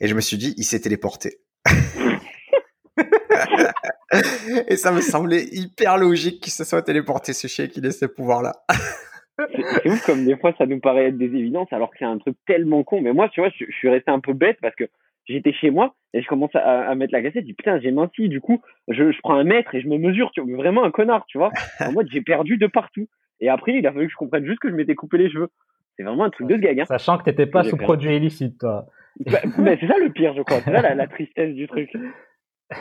et 0.00 0.06
je 0.06 0.14
me 0.14 0.20
suis 0.20 0.36
dit, 0.36 0.52
il 0.58 0.64
s'est 0.64 0.80
téléporté. 0.80 1.38
et 4.68 4.76
ça 4.76 4.92
me 4.92 5.00
semblait 5.00 5.46
hyper 5.50 5.96
logique 5.96 6.42
qu'il 6.42 6.52
se 6.52 6.64
soit 6.64 6.82
téléporté 6.82 7.32
ce 7.32 7.46
chien 7.46 7.68
qui 7.68 7.80
ait 7.80 7.90
ce 7.90 8.04
pouvoir-là. 8.04 8.52
c'est 9.38 9.88
ouf 9.88 10.04
comme 10.04 10.26
des 10.26 10.36
fois 10.36 10.52
ça 10.58 10.66
nous 10.66 10.78
paraît 10.78 11.06
être 11.06 11.16
des 11.16 11.34
évidences 11.34 11.72
alors 11.72 11.90
que 11.90 11.96
c'est 11.98 12.04
un 12.04 12.18
truc 12.18 12.36
tellement 12.46 12.84
con. 12.84 13.00
Mais 13.00 13.14
moi, 13.14 13.30
tu 13.30 13.40
vois, 13.40 13.48
je, 13.58 13.64
suis 13.78 13.88
resté 13.88 14.10
un 14.10 14.20
peu 14.20 14.34
bête 14.34 14.58
parce 14.60 14.76
que 14.76 14.84
j'étais 15.24 15.54
chez 15.54 15.70
moi 15.70 15.94
et 16.12 16.20
je 16.20 16.28
commence 16.28 16.54
à, 16.54 16.94
mettre 16.96 17.14
la 17.14 17.22
cassette. 17.22 17.44
Je 17.44 17.46
dis 17.46 17.54
putain, 17.54 17.80
j'ai 17.80 17.92
menti. 17.92 18.28
Du 18.28 18.42
coup, 18.42 18.60
je, 18.88 19.10
je, 19.10 19.18
prends 19.20 19.36
un 19.36 19.44
mètre 19.44 19.74
et 19.74 19.80
je 19.80 19.88
me 19.88 19.96
mesure. 19.96 20.32
Tu 20.32 20.42
vois, 20.42 20.54
vraiment 20.54 20.84
un 20.84 20.90
connard, 20.90 21.24
tu 21.28 21.38
vois. 21.38 21.50
En 21.80 21.92
mode, 21.92 22.10
j'ai 22.12 22.20
perdu 22.20 22.58
de 22.58 22.66
partout. 22.66 23.08
Et 23.40 23.48
après, 23.48 23.74
il 23.74 23.86
a 23.86 23.92
fallu 23.92 24.06
que 24.06 24.12
je 24.12 24.16
comprenne 24.16 24.46
juste 24.46 24.60
que 24.60 24.70
je 24.70 24.74
m'étais 24.74 24.94
coupé 24.94 25.18
les 25.18 25.30
cheveux. 25.30 25.48
C'est 25.96 26.02
vraiment 26.02 26.24
un 26.24 26.30
truc 26.30 26.46
de 26.46 26.56
gag. 26.56 26.80
Hein. 26.80 26.84
Sachant 26.86 27.18
que 27.18 27.24
t'étais 27.24 27.46
pas 27.46 27.64
sous 27.64 27.76
produit 27.76 28.16
illicite, 28.16 28.58
toi. 28.58 28.86
Bah, 29.20 29.40
mais 29.58 29.78
c'est 29.80 29.88
ça 29.88 29.98
le 29.98 30.10
pire, 30.10 30.34
je 30.36 30.42
crois. 30.42 30.60
C'est 30.60 30.72
ça 30.72 30.94
la, 30.94 31.06
tristesse 31.06 31.54
du 31.54 31.66
truc. 31.68 31.90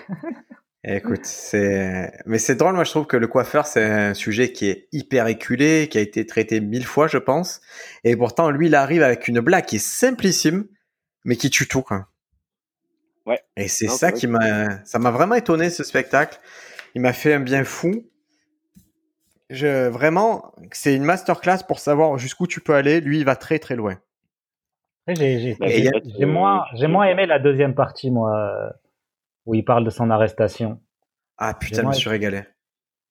Écoute, 0.88 1.26
c'est, 1.26 2.12
mais 2.28 2.38
c'est 2.38 2.56
drôle. 2.56 2.76
Moi, 2.76 2.84
je 2.84 2.92
trouve 2.92 3.08
que 3.08 3.18
le 3.18 3.28
coiffeur, 3.28 3.66
c'est 3.66 3.84
un 3.84 4.14
sujet 4.14 4.52
qui 4.52 4.70
est 4.70 4.88
hyper 4.92 5.26
éculé, 5.28 5.88
qui 5.90 5.98
a 5.98 6.02
été 6.02 6.28
traité 6.28 6.60
mille 6.60 6.86
fois, 6.86 7.08
je 7.08 7.18
pense. 7.18 7.60
Et 8.04 8.16
pourtant, 8.16 8.52
lui, 8.52 8.68
il 8.68 8.76
arrive 8.76 9.02
avec 9.02 9.28
une 9.28 9.40
blague 9.40 9.66
qui 9.66 9.78
est 9.78 9.86
simplissime, 9.86 10.66
mais 11.24 11.38
qui 11.38 11.50
tue 11.50 11.68
tout, 11.68 11.82
quoi. 11.82 12.10
Ouais. 13.26 13.40
Et 13.58 13.68
c'est 13.68 13.88
ça 13.88 14.12
qui 14.12 14.28
m'a, 14.28 14.86
ça 14.86 15.00
m'a 15.00 15.10
vraiment 15.10 15.34
étonné, 15.34 15.72
ce 15.72 15.84
spectacle. 15.84 16.40
Il 16.94 17.02
m'a 17.02 17.14
fait 17.14 17.34
un 17.34 17.40
bien 17.40 17.64
fou. 17.64 18.06
Je, 19.50 19.88
vraiment, 19.88 20.54
c'est 20.72 20.96
une 20.96 21.04
masterclass 21.04 21.60
pour 21.68 21.80
savoir 21.80 22.18
jusqu'où 22.18 22.48
tu 22.48 22.62
peux 22.62 22.74
aller. 22.74 23.00
Lui, 23.02 23.20
il 23.20 23.26
va 23.26 23.36
très, 23.36 23.60
très 23.60 23.76
loin. 23.76 24.00
J'ai 25.08 25.56
moins, 26.26 26.66
moins 26.88 27.06
aimé 27.06 27.26
la 27.28 27.40
deuxième 27.40 27.76
partie, 27.76 28.10
moi 28.10 28.74
où 29.46 29.54
il 29.54 29.64
parle 29.64 29.86
de 29.86 29.90
son 29.90 30.10
arrestation. 30.10 30.82
Ah 31.38 31.54
putain, 31.54 31.84
je 31.84 31.88
me 31.88 31.94
suis 31.94 32.10
régalé. 32.10 32.44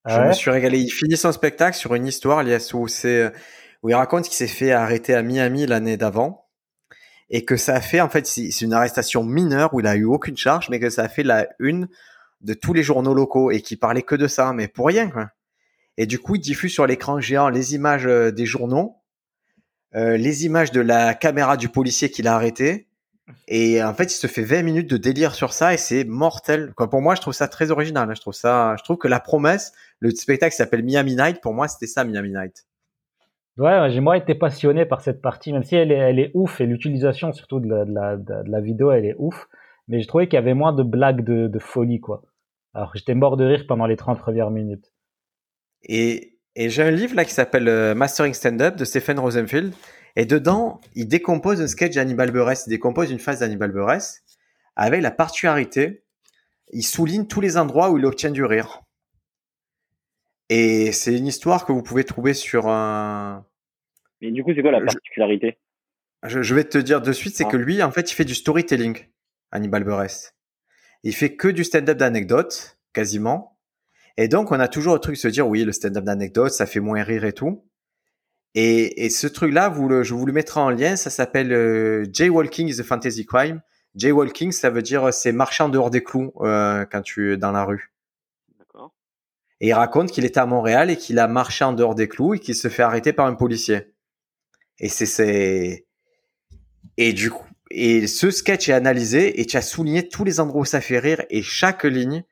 Ah 0.05 0.23
je 0.23 0.29
me 0.29 0.33
suis 0.33 0.51
régalé. 0.51 0.79
Il 0.79 0.91
finit 0.91 1.17
son 1.17 1.33
spectacle 1.33 1.77
sur 1.77 1.95
une 1.95 2.07
histoire 2.07 2.45
où, 2.75 2.89
c'est, 2.89 3.33
où 3.83 3.89
il 3.89 3.95
raconte 3.95 4.25
qu'il 4.25 4.35
s'est 4.35 4.47
fait 4.47 4.73
arrêter 4.73 5.15
à 5.15 5.23
Miami 5.23 5.67
l'année 5.67 5.97
d'avant 5.97 6.49
et 7.31 7.45
que 7.45 7.57
ça 7.57 7.75
a 7.77 7.81
fait, 7.81 8.01
en 8.01 8.09
fait, 8.09 8.27
c'est 8.27 8.61
une 8.61 8.75
arrestation 8.75 9.23
mineure 9.23 9.73
où 9.73 9.81
il 9.81 9.87
a 9.87 9.97
eu 9.97 10.05
aucune 10.05 10.37
charge, 10.37 10.69
mais 10.69 10.79
que 10.79 10.91
ça 10.91 11.05
a 11.05 11.09
fait 11.09 11.23
la 11.23 11.49
une 11.59 11.89
de 12.41 12.55
tous 12.55 12.73
les 12.75 12.83
journaux 12.83 13.15
locaux 13.15 13.51
et 13.51 13.63
qui 13.63 13.77
parlait 13.77 14.03
que 14.03 14.15
de 14.15 14.27
ça, 14.27 14.53
mais 14.53 14.69
pour 14.69 14.87
rien, 14.89 15.09
quoi. 15.11 15.31
Et 15.97 16.07
du 16.07 16.19
coup, 16.19 16.37
il 16.37 16.41
diffuse 16.41 16.73
sur 16.73 16.87
l'écran 16.87 17.21
géant 17.21 17.49
les 17.49 17.75
images 17.75 18.07
euh, 18.07 18.31
des 18.31 18.47
journaux, 18.47 18.97
euh, 19.95 20.17
les 20.17 20.45
images 20.45 20.73
de 20.73 20.81
la 20.81 21.15
caméra 21.15 21.57
du 21.57 21.69
policier 21.69 22.11
qu'il 22.11 22.27
a 22.27 22.35
arrêté, 22.35 22.89
et 23.49 23.83
en 23.83 23.95
fait, 23.95 24.05
il 24.05 24.17
se 24.17 24.27
fait 24.27 24.43
20 24.43 24.63
minutes 24.63 24.91
de 24.91 24.97
délire 24.97 25.35
sur 25.35 25.53
ça 25.53 25.73
et 25.73 25.77
c'est 25.77 26.05
mortel. 26.05 26.73
Quoi, 26.75 26.91
pour 26.91 27.01
moi, 27.01 27.15
je 27.15 27.21
trouve 27.21 27.33
ça 27.33 27.49
très 27.49 27.71
original. 27.71 28.11
Hein. 28.11 28.15
Je 28.15 28.21
trouve 28.21 28.35
ça, 28.35 28.75
je 28.79 28.85
trouve 28.85 28.99
que 28.99 29.09
la 29.09 29.21
promesse, 29.21 29.73
le 29.99 30.11
spectacle 30.11 30.55
s'appelle 30.55 30.83
Miami 30.83 31.17
Night. 31.17 31.41
Pour 31.41 31.55
moi, 31.55 31.69
c'était 31.69 31.87
ça, 31.87 32.05
Miami 32.05 32.31
Night. 32.31 32.67
Ouais, 33.57 33.89
j'ai 33.91 34.01
moi 34.01 34.17
été 34.17 34.35
passionné 34.35 34.85
par 34.85 35.01
cette 35.01 35.23
partie, 35.23 35.53
même 35.53 35.63
si 35.63 35.77
elle 35.77 35.93
est, 35.93 35.97
elle 35.97 36.19
est 36.19 36.33
ouf 36.35 36.61
et 36.61 36.67
l'utilisation 36.67 37.33
surtout 37.33 37.61
de 37.61 37.69
la, 37.69 37.85
de, 37.85 37.95
la, 37.95 38.17
de 38.17 38.51
la, 38.51 38.61
vidéo, 38.61 38.91
elle 38.91 39.05
est 39.05 39.15
ouf. 39.17 39.47
Mais 39.87 40.01
j'ai 40.01 40.07
trouvé 40.07 40.27
qu'il 40.27 40.35
y 40.35 40.39
avait 40.39 40.55
moins 40.55 40.73
de 40.73 40.83
blagues 40.83 41.25
de, 41.25 41.47
de 41.47 41.59
folie, 41.61 42.01
quoi. 42.01 42.23
Alors 42.75 42.91
j'étais 42.97 43.15
mort 43.15 43.37
de 43.37 43.45
rire 43.45 43.65
pendant 43.69 43.87
les 43.87 43.97
30 43.97 44.19
premières 44.19 44.51
minutes. 44.51 44.93
Et, 45.85 46.39
et 46.57 46.71
j'ai 46.71 46.83
un 46.83 46.91
livre 46.91 47.15
là 47.15 47.25
qui 47.25 47.33
s'appelle 47.33 47.69
euh, 47.69 47.95
Mastering 47.95 48.35
Stand-Up 48.35 48.77
de 48.77 48.85
Stephen 48.85 49.19
Rosenfield 49.19 49.75
et 50.17 50.27
dedans, 50.27 50.81
il 50.95 51.09
décompose 51.09 51.61
un 51.61 51.67
sketch 51.67 51.95
d'Hannibal 51.95 52.31
Buress, 52.31 52.65
il 52.67 52.71
décompose 52.71 53.11
une 53.11 53.19
phase 53.19 53.41
d'Hannibal 53.41 53.73
Buress 53.73 54.23
avec 54.77 55.03
la 55.03 55.11
particularité, 55.11 56.05
il 56.73 56.83
souligne 56.83 57.27
tous 57.27 57.41
les 57.41 57.57
endroits 57.57 57.91
où 57.91 57.99
il 57.99 58.07
obtient 58.07 58.31
du 58.31 58.45
rire. 58.45 58.83
Et 60.49 60.93
c'est 60.93 61.17
une 61.17 61.27
histoire 61.27 61.65
que 61.65 61.73
vous 61.73 61.83
pouvez 61.83 62.05
trouver 62.05 62.35
sur 62.35 62.69
un. 62.69 63.47
Mais 64.21 64.31
du 64.31 64.45
coup, 64.45 64.53
c'est 64.55 64.63
quoi 64.63 64.73
la 64.73 64.81
particularité? 64.81 65.59
je, 66.25 66.55
vais 66.55 66.65
te 66.65 66.79
dire 66.79 67.03
de 67.03 67.13
suite, 67.13 67.37
c'est 67.37 67.45
ah. 67.47 67.51
que 67.51 67.57
lui, 67.57 67.83
en 67.83 67.91
fait, 67.91 68.11
il 68.11 68.15
fait 68.15 68.25
du 68.25 68.35
storytelling, 68.35 68.99
Hannibal 69.51 69.85
Buress. 69.85 70.35
Il 71.03 71.15
fait 71.15 71.37
que 71.37 71.49
du 71.49 71.65
stand-up 71.65 71.99
d'anecdotes, 71.99 72.79
quasiment. 72.93 73.54
Et 74.17 74.29
donc, 74.29 74.53
on 74.53 74.61
a 74.61 74.69
toujours 74.69 74.95
le 74.95 75.01
truc 75.01 75.17
de 75.17 75.21
se 75.21 75.29
dire, 75.29 75.49
oui, 75.49 75.65
le 75.65 75.73
stand-up 75.73 76.05
d'anecdotes, 76.05 76.53
ça 76.53 76.67
fait 76.67 76.81
moins 76.81 77.03
rire 77.03 77.25
et 77.25 77.33
tout. 77.33 77.65
Et, 78.55 79.05
et 79.05 79.11
ce 79.11 79.27
truc-là, 79.27 79.69
vous 79.69 80.03
je 80.05 80.15
vous 80.15 80.27
le 80.27 80.33
mettrai 80.33 80.61
en 80.61 80.71
lien. 80.71 80.97
Ça 80.97 81.11
s'appelle 81.11 81.53
euh, 81.53 82.05
Jaywalking 82.13 82.69
is 82.69 82.81
a 82.81 82.85
fantasy 82.85 83.27
crime. 83.27 83.61
Jaywalking, 83.97 84.53
ça 84.53 84.71
veut 84.71 84.83
dire 84.83 85.05
euh, 85.05 85.11
c'est 85.11 85.33
marcher 85.33 85.65
en 85.65 85.69
dehors 85.69 85.91
des 85.91 86.03
clous 86.05 86.33
euh, 86.41 86.85
quand 86.85 87.03
tu 87.03 87.33
es 87.33 87.37
dans 87.37 87.51
la 87.51 87.65
rue. 87.65 87.93
D'accord. 88.59 88.95
Et 89.61 89.69
il 89.69 89.73
raconte 89.73 90.13
qu'il 90.13 90.25
était 90.25 90.39
à 90.39 90.47
Montréal 90.47 90.91
et 90.91 90.97
qu'il 90.97 91.19
a 91.19 91.27
marché 91.27 91.65
en 91.65 91.73
dehors 91.73 91.97
des 91.97 92.09
clous 92.09 92.35
et 92.35 92.39
qu'il 92.39 92.55
se 92.55 92.69
fait 92.69 92.83
arrêter 92.83 93.13
par 93.13 93.27
un 93.27 93.35
policier. 93.35 93.95
Et 94.79 94.89
c'est 94.89 95.07
c'est 95.07 95.87
et 96.97 97.13
du 97.13 97.31
coup 97.31 97.47
et 97.71 98.07
ce 98.07 98.31
sketch 98.31 98.69
est 98.69 98.73
analysé 98.73 99.41
et 99.41 99.47
tu 99.47 99.57
as 99.57 99.63
souligné 99.63 100.09
tous 100.09 100.23
les 100.23 100.39
endroits 100.39 100.63
où 100.63 100.65
ça 100.65 100.81
fait 100.81 101.01
rire 101.01 101.25
et 101.29 101.43
chaque 101.43 101.83
ligne, 101.83 102.25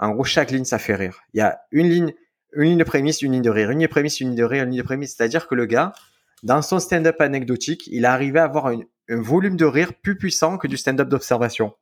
en 0.00 0.10
gros 0.10 0.24
chaque 0.24 0.50
ligne 0.50 0.64
ça 0.64 0.78
fait 0.78 0.96
rire. 0.96 1.22
Il 1.34 1.38
y 1.38 1.40
a 1.40 1.60
une 1.70 1.88
ligne 1.88 2.14
une 2.52 2.64
ligne 2.64 2.78
de 2.78 2.84
prémisse, 2.84 3.22
une 3.22 3.32
ligne 3.32 3.42
de 3.42 3.50
rire, 3.50 3.70
une 3.70 3.78
ligne 3.78 3.86
de 3.86 3.90
prémisse, 3.90 4.20
une 4.20 4.28
ligne 4.28 4.36
de 4.38 4.44
rire, 4.44 4.64
une 4.64 4.70
ligne 4.70 4.80
de 4.80 4.84
prémisse. 4.84 5.14
C'est-à-dire 5.16 5.46
que 5.46 5.54
le 5.54 5.66
gars, 5.66 5.92
dans 6.42 6.62
son 6.62 6.80
stand-up 6.80 7.20
anecdotique, 7.20 7.86
il 7.86 8.04
arrivé 8.04 8.38
à 8.38 8.44
avoir 8.44 8.66
un 8.66 8.82
volume 9.08 9.56
de 9.56 9.64
rire 9.64 9.94
plus 9.94 10.16
puissant 10.16 10.58
que 10.58 10.66
du 10.66 10.76
stand-up 10.76 11.08
d'observation. 11.08 11.74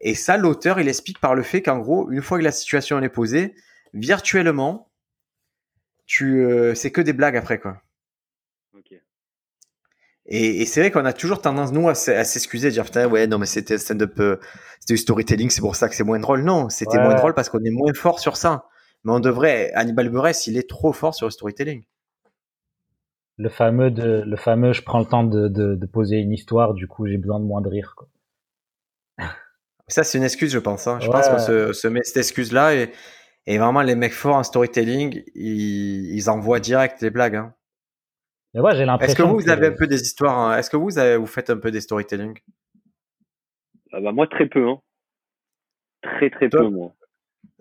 Et 0.00 0.14
ça, 0.14 0.36
l'auteur, 0.36 0.80
il 0.80 0.88
explique 0.88 1.18
par 1.20 1.34
le 1.34 1.42
fait 1.42 1.62
qu'en 1.62 1.78
gros, 1.78 2.10
une 2.10 2.22
fois 2.22 2.38
que 2.38 2.44
la 2.44 2.52
situation 2.52 3.00
est 3.00 3.08
posée, 3.08 3.54
virtuellement, 3.92 4.90
tu, 6.06 6.40
euh, 6.44 6.74
c'est 6.74 6.92
que 6.92 7.00
des 7.00 7.12
blagues 7.12 7.36
après, 7.36 7.58
quoi. 7.58 7.82
Et, 10.28 10.66
c'est 10.66 10.80
vrai 10.80 10.90
qu'on 10.90 11.04
a 11.04 11.12
toujours 11.12 11.40
tendance, 11.40 11.72
nous, 11.72 11.88
à, 11.88 11.94
s'excuser, 11.94 12.70
dire, 12.70 12.84
putain, 12.84 13.06
ouais, 13.06 13.26
non, 13.26 13.38
mais 13.38 13.46
c'était 13.46 13.78
stand-up, 13.78 14.18
euh, 14.18 14.36
c'était 14.80 14.94
du 14.94 14.98
storytelling, 14.98 15.50
c'est 15.50 15.60
pour 15.60 15.76
ça 15.76 15.88
que 15.88 15.94
c'est 15.94 16.04
moins 16.04 16.18
drôle. 16.18 16.42
Non, 16.42 16.68
c'était 16.68 16.98
moins 16.98 17.14
drôle 17.14 17.34
parce 17.34 17.48
qu'on 17.48 17.62
est 17.62 17.70
moins 17.70 17.94
fort 17.94 18.18
sur 18.18 18.36
ça. 18.36 18.64
Mais 19.04 19.12
on 19.12 19.20
devrait, 19.20 19.72
Hannibal 19.74 20.08
Buress, 20.08 20.48
il 20.48 20.58
est 20.58 20.68
trop 20.68 20.92
fort 20.92 21.14
sur 21.14 21.26
le 21.26 21.30
storytelling. 21.30 21.84
Le 23.38 23.48
fameux, 23.48 23.90
de, 23.90 24.24
le 24.26 24.36
fameux, 24.36 24.72
je 24.72 24.82
prends 24.82 24.98
le 24.98 25.04
temps 25.04 25.22
de, 25.22 25.48
de, 25.48 25.86
poser 25.86 26.16
une 26.16 26.32
histoire, 26.32 26.74
du 26.74 26.88
coup 26.88 27.06
j'ai 27.06 27.18
besoin 27.18 27.38
de 27.38 27.44
moins 27.44 27.60
de 27.60 27.68
rire. 27.68 27.94
Quoi. 27.96 28.08
Ça 29.88 30.04
c'est 30.04 30.18
une 30.18 30.24
excuse, 30.24 30.50
je 30.50 30.58
pense. 30.58 30.86
Hein. 30.86 30.98
Je 31.00 31.08
pense 31.08 31.28
qu'on 31.28 31.38
se, 31.38 31.72
se, 31.74 31.86
met 31.86 32.02
cette 32.02 32.16
excuse-là 32.16 32.74
et, 32.74 32.92
et 33.46 33.58
vraiment 33.58 33.82
les 33.82 33.94
mecs 33.94 34.14
forts 34.14 34.36
en 34.36 34.42
storytelling, 34.42 35.22
ils, 35.34 36.14
ils 36.14 36.30
envoient 36.30 36.60
direct 36.60 37.02
les 37.02 37.10
blagues. 37.10 37.36
Hein. 37.36 37.54
Mais 38.56 38.62
ouais, 38.62 38.74
j'ai 38.74 38.86
l'impression. 38.86 39.12
Est-ce 39.12 39.22
que 39.22 39.28
vous, 39.28 39.38
vous 39.38 39.50
avez 39.50 39.66
un 39.66 39.76
peu 39.76 39.86
des 39.86 40.00
histoires 40.00 40.38
hein? 40.38 40.56
Est-ce 40.56 40.70
que 40.70 40.78
vous, 40.78 40.98
avez, 40.98 41.18
vous 41.18 41.26
faites 41.26 41.50
un 41.50 41.58
peu 41.58 41.70
des 41.70 41.82
storytelling? 41.82 42.38
Ah 43.92 44.00
bah 44.00 44.12
Moi, 44.12 44.26
très 44.28 44.46
peu. 44.46 44.66
Hein. 44.66 44.80
Très, 46.00 46.30
très 46.30 46.48
peu, 46.48 46.66
moi. 46.68 46.94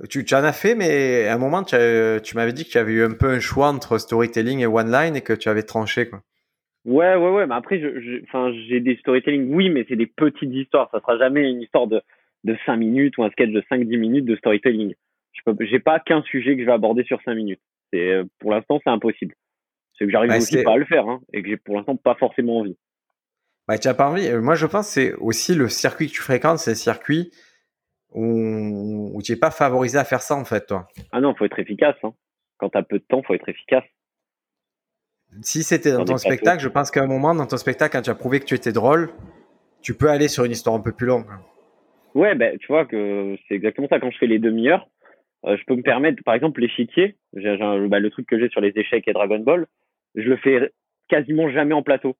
Tu, 0.09 0.23
tu, 0.23 0.35
en 0.35 0.43
as 0.43 0.53
fait, 0.53 0.73
mais 0.73 1.27
à 1.27 1.35
un 1.35 1.37
moment, 1.37 1.63
tu, 1.63 1.75
tu 2.23 2.35
m'avais 2.37 2.53
dit 2.53 2.63
que 2.63 2.69
tu 2.69 2.77
avais 2.77 2.93
eu 2.93 3.03
un 3.03 3.11
peu 3.11 3.27
un 3.27 3.41
choix 3.41 3.67
entre 3.67 3.97
storytelling 3.97 4.61
et 4.61 4.67
one 4.67 4.89
line 4.89 5.17
et 5.17 5.21
que 5.21 5.33
tu 5.33 5.49
avais 5.49 5.63
tranché, 5.63 6.07
quoi. 6.07 6.21
Ouais, 6.85 7.15
ouais, 7.15 7.29
ouais. 7.29 7.45
Mais 7.45 7.55
après, 7.55 7.79
je, 7.81 8.21
j'ai 8.69 8.79
des 8.79 8.95
storytelling, 8.97 9.53
oui, 9.53 9.69
mais 9.69 9.85
c'est 9.89 9.97
des 9.97 10.07
petites 10.07 10.53
histoires. 10.53 10.89
Ça 10.91 11.01
sera 11.01 11.17
jamais 11.17 11.49
une 11.49 11.61
histoire 11.61 11.87
de, 11.87 12.01
de 12.45 12.55
5 12.65 12.77
minutes 12.77 13.17
ou 13.17 13.23
un 13.23 13.29
sketch 13.31 13.49
de 13.49 13.61
5-10 13.69 13.97
minutes 13.97 14.25
de 14.25 14.37
storytelling. 14.37 14.93
Je 15.33 15.65
j'ai 15.65 15.79
pas 15.79 15.99
qu'un 15.99 16.21
sujet 16.21 16.55
que 16.55 16.61
je 16.61 16.65
vais 16.65 16.71
aborder 16.71 17.03
sur 17.03 17.21
5 17.23 17.33
minutes. 17.35 17.59
C'est, 17.91 18.21
pour 18.39 18.51
l'instant, 18.51 18.79
c'est 18.81 18.89
impossible. 18.89 19.35
C'est 19.97 20.05
que 20.05 20.11
j'arrive 20.11 20.31
aussi 20.31 20.61
pas 20.63 20.73
à 20.73 20.77
le 20.77 20.85
faire, 20.85 21.07
hein, 21.07 21.21
et 21.33 21.41
que 21.41 21.49
j'ai 21.49 21.57
pour 21.57 21.75
l'instant 21.75 21.95
pas 21.95 22.15
forcément 22.15 22.59
envie. 22.59 22.77
Bah, 23.67 23.77
tu 23.77 23.87
as 23.87 23.93
pas 23.93 24.09
envie. 24.09 24.31
Moi, 24.33 24.55
je 24.55 24.65
pense 24.65 24.87
que 24.87 24.93
c'est 24.93 25.13
aussi 25.13 25.55
le 25.55 25.69
circuit 25.69 26.07
que 26.07 26.13
tu 26.13 26.21
fréquentes, 26.21 26.59
c'est 26.59 26.71
le 26.71 26.75
circuit 26.75 27.31
ou, 28.15 29.21
tu 29.23 29.33
n'es 29.33 29.37
pas 29.37 29.51
favorisé 29.51 29.97
à 29.97 30.05
faire 30.05 30.21
ça 30.21 30.35
en 30.35 30.45
fait, 30.45 30.67
toi 30.67 30.87
Ah 31.11 31.19
non, 31.19 31.35
faut 31.35 31.45
être 31.45 31.59
efficace. 31.59 31.97
Hein. 32.03 32.13
Quand 32.57 32.69
tu 32.69 32.77
as 32.77 32.83
peu 32.83 32.99
de 32.99 33.03
temps, 33.03 33.21
faut 33.23 33.33
être 33.33 33.49
efficace. 33.49 33.83
Si 35.41 35.63
c'était 35.63 35.91
dans, 35.91 36.05
ton 36.05 36.17
spectacle, 36.17 36.63
je 36.63 36.69
pense 36.69 36.91
qu'à 36.91 37.03
un 37.03 37.07
moment 37.07 37.35
dans 37.35 37.45
ton 37.45 37.57
spectacle, 37.57 37.97
quand 37.97 38.03
tu 38.03 38.09
as 38.09 38.15
prouvé 38.15 38.39
que 38.39 38.45
tu 38.45 38.55
étais 38.55 38.71
drôle, 38.71 39.09
tu 39.81 39.93
peux 39.93 40.09
aller 40.09 40.29
sur 40.29 40.45
une 40.45 40.53
histoire 40.53 40.75
un 40.75 40.79
peu 40.79 40.93
plus 40.93 41.07
longue. 41.07 41.25
Ouais, 42.13 42.35
ben 42.35 42.57
tu 42.57 42.67
vois 42.67 42.85
que 42.85 43.35
c'est 43.47 43.55
exactement 43.55 43.87
ça. 43.89 43.99
Quand 43.99 44.11
je 44.11 44.17
fais 44.17 44.27
les 44.27 44.39
demi-heures, 44.39 44.87
euh, 45.45 45.57
je 45.57 45.63
peux 45.65 45.75
me 45.75 45.81
permettre, 45.81 46.23
par 46.23 46.35
exemple, 46.35 46.61
l'échiquier, 46.61 47.17
bah, 47.33 47.99
le 47.99 48.09
truc 48.09 48.27
que 48.27 48.39
j'ai 48.39 48.47
sur 48.47 48.61
les 48.61 48.71
échecs 48.75 49.05
et 49.09 49.13
Dragon 49.13 49.39
Ball, 49.39 49.67
je 50.15 50.29
le 50.29 50.37
fais 50.37 50.71
quasiment 51.07 51.49
jamais 51.49 51.73
en 51.73 51.83
plateau. 51.83 52.15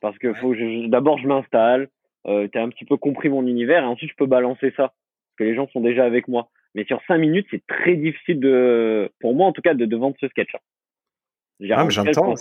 Parce 0.00 0.18
que 0.18 0.32
faut 0.34 0.54
d'abord 0.88 1.18
je 1.18 1.26
m'installe, 1.26 1.88
euh, 2.26 2.48
tu 2.50 2.58
as 2.58 2.62
un 2.62 2.68
petit 2.68 2.84
peu 2.84 2.96
compris 2.96 3.28
mon 3.28 3.46
univers 3.46 3.82
et 3.82 3.86
ensuite 3.86 4.10
je 4.10 4.16
peux 4.16 4.26
balancer 4.26 4.72
ça 4.76 4.88
parce 4.88 5.36
que 5.38 5.44
les 5.44 5.54
gens 5.54 5.68
sont 5.68 5.80
déjà 5.80 6.04
avec 6.04 6.28
moi. 6.28 6.48
Mais 6.74 6.84
sur 6.84 7.00
cinq 7.06 7.18
minutes, 7.18 7.46
c'est 7.50 7.66
très 7.66 7.96
difficile 7.96 8.40
de, 8.40 9.10
pour 9.20 9.34
moi 9.34 9.46
en 9.46 9.52
tout 9.52 9.62
cas, 9.62 9.74
de, 9.74 9.96
vendre 9.96 10.16
ce 10.20 10.28
sketch. 10.28 10.54
Ah, 10.54 11.84
mais 11.84 11.90
j'entends. 11.90 12.34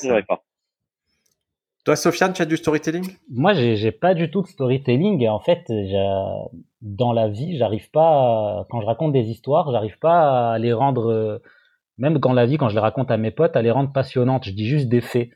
Toi, 1.85 1.95
Sofiane, 1.95 2.33
tu 2.33 2.41
as 2.41 2.45
du 2.45 2.57
storytelling? 2.57 3.05
Moi, 3.29 3.53
j'ai 3.53 3.91
pas 3.91 4.13
du 4.13 4.29
tout 4.29 4.41
de 4.41 4.47
storytelling 4.47 5.21
et 5.21 5.29
en 5.29 5.39
fait, 5.39 5.71
dans 6.81 7.13
la 7.13 7.29
vie, 7.29 7.57
j'arrive 7.57 7.89
pas, 7.89 8.67
quand 8.69 8.81
je 8.81 8.85
raconte 8.85 9.13
des 9.13 9.27
histoires, 9.29 9.71
j'arrive 9.71 9.97
pas 9.97 10.53
à 10.53 10.59
les 10.59 10.73
rendre, 10.73 11.41
même 11.99 12.17
dans 12.17 12.33
la 12.33 12.45
vie, 12.45 12.57
quand 12.57 12.69
je 12.69 12.75
les 12.75 12.81
raconte 12.81 13.11
à 13.11 13.17
mes 13.17 13.31
potes, 13.31 13.55
à 13.55 13.61
les 13.61 13.71
rendre 13.71 13.91
passionnantes. 13.91 14.45
Je 14.45 14.51
dis 14.51 14.67
juste 14.67 14.89
des 14.89 15.01
faits. 15.01 15.29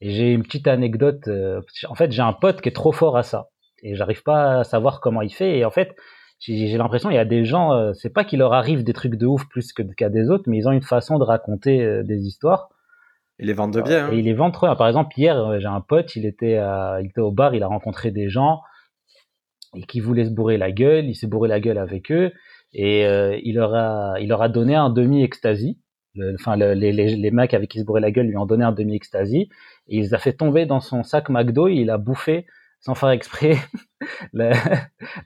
Et 0.00 0.10
j'ai 0.10 0.32
une 0.32 0.42
petite 0.42 0.66
anecdote. 0.66 1.28
Euh, 1.28 1.60
en 1.88 1.94
fait, 1.94 2.12
j'ai 2.12 2.22
un 2.22 2.32
pote 2.32 2.60
qui 2.60 2.68
est 2.68 2.72
trop 2.72 2.92
fort 2.92 3.16
à 3.16 3.22
ça 3.22 3.48
et 3.82 3.94
j'arrive 3.94 4.22
pas 4.22 4.60
à 4.60 4.64
savoir 4.64 5.00
comment 5.00 5.22
il 5.22 5.32
fait. 5.32 5.58
Et 5.58 5.64
en 5.64 5.70
fait, 5.70 5.94
j'ai 6.38 6.76
l'impression 6.76 7.10
il 7.10 7.14
y 7.14 7.18
a 7.18 7.24
des 7.24 7.44
gens, 7.44 7.72
euh, 7.72 7.92
c'est 7.94 8.12
pas 8.12 8.24
qu'il 8.24 8.40
leur 8.40 8.52
arrive 8.52 8.84
des 8.84 8.92
trucs 8.92 9.16
de 9.16 9.26
ouf 9.26 9.48
plus 9.48 9.72
qu'à 9.72 10.08
des 10.08 10.28
autres, 10.30 10.44
mais 10.46 10.58
ils 10.58 10.68
ont 10.68 10.72
une 10.72 10.82
façon 10.82 11.18
de 11.18 11.24
raconter 11.24 11.82
euh, 11.82 12.02
des 12.02 12.26
histoires. 12.26 12.68
Ils 13.38 13.46
les 13.46 13.52
vendent 13.52 13.74
de 13.74 13.82
bien. 13.82 14.06
Hein. 14.06 14.12
Et 14.12 14.18
ils 14.18 14.24
les 14.24 14.34
vendent 14.34 14.52
trop. 14.52 14.74
Par 14.76 14.88
exemple, 14.88 15.18
hier, 15.18 15.38
euh, 15.38 15.58
j'ai 15.58 15.66
un 15.66 15.80
pote, 15.80 16.16
il 16.16 16.26
était, 16.26 16.56
à, 16.56 16.98
il 17.00 17.06
était 17.06 17.20
au 17.20 17.30
bar, 17.30 17.54
il 17.54 17.62
a 17.62 17.66
rencontré 17.66 18.10
des 18.10 18.28
gens 18.28 18.60
et 19.74 19.82
qui 19.82 20.00
voulaient 20.00 20.24
se 20.24 20.30
bourrer 20.30 20.56
la 20.56 20.72
gueule. 20.72 21.06
Il 21.06 21.14
s'est 21.14 21.26
bourré 21.26 21.48
la 21.48 21.60
gueule 21.60 21.78
avec 21.78 22.10
eux 22.10 22.32
et 22.72 23.04
il 23.42 23.54
leur 23.54 23.74
a, 23.74 24.20
il 24.20 24.28
leur 24.28 24.42
a 24.42 24.48
donné 24.48 24.74
un 24.74 24.90
demi 24.90 25.22
ecstasy. 25.22 25.78
Enfin, 26.34 26.56
les, 26.56 26.74
les, 26.74 27.16
les, 27.16 27.30
mecs 27.30 27.54
avec 27.54 27.70
qui 27.70 27.78
il 27.78 27.80
se 27.80 27.86
bourrait 27.86 28.00
la 28.00 28.10
gueule 28.10 28.26
lui 28.26 28.36
ont 28.36 28.46
donné 28.46 28.64
un 28.64 28.72
demi 28.72 28.96
ecstasy 28.96 29.48
et 29.88 29.96
il 29.96 30.02
les 30.02 30.14
a 30.14 30.18
fait 30.18 30.32
tomber 30.32 30.66
dans 30.66 30.80
son 30.80 31.02
sac 31.02 31.28
McDo. 31.28 31.68
Et 31.68 31.74
il 31.74 31.90
a 31.90 31.98
bouffé 31.98 32.46
sans 32.80 32.94
faire 32.94 33.10
exprès 33.10 33.56
la, 34.32 34.52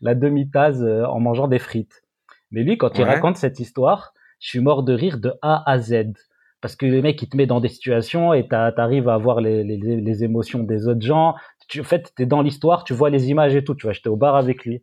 la 0.00 0.14
demi-tasse 0.14 0.80
euh, 0.80 1.04
en 1.04 1.20
mangeant 1.20 1.48
des 1.48 1.58
frites. 1.58 2.02
Mais 2.50 2.62
lui, 2.62 2.78
quand 2.78 2.98
il 2.98 3.04
raconte 3.04 3.36
cette 3.36 3.60
histoire, 3.60 4.12
je 4.40 4.48
suis 4.48 4.60
mort 4.60 4.82
de 4.82 4.92
rire 4.92 5.18
de 5.18 5.34
A 5.42 5.62
à 5.70 5.78
Z. 5.78 6.12
Parce 6.60 6.76
que 6.76 6.84
le 6.84 7.00
mec, 7.00 7.22
il 7.22 7.28
te 7.28 7.36
met 7.36 7.46
dans 7.46 7.60
des 7.60 7.68
situations 7.68 8.34
et 8.34 8.46
t'arrives 8.48 9.08
à 9.08 9.16
voir 9.16 9.40
les, 9.40 9.64
les, 9.64 9.76
les, 9.78 10.24
émotions 10.24 10.62
des 10.62 10.88
autres 10.88 11.00
gens. 11.00 11.34
Tu, 11.68 11.80
en 11.80 11.84
fait, 11.84 12.12
t'es 12.16 12.26
dans 12.26 12.42
l'histoire, 12.42 12.84
tu 12.84 12.92
vois 12.92 13.08
les 13.08 13.30
images 13.30 13.54
et 13.54 13.64
tout. 13.64 13.74
Tu 13.74 13.86
vois, 13.86 13.92
j'étais 13.92 14.08
au 14.08 14.16
bar 14.16 14.36
avec 14.36 14.64
lui. 14.64 14.82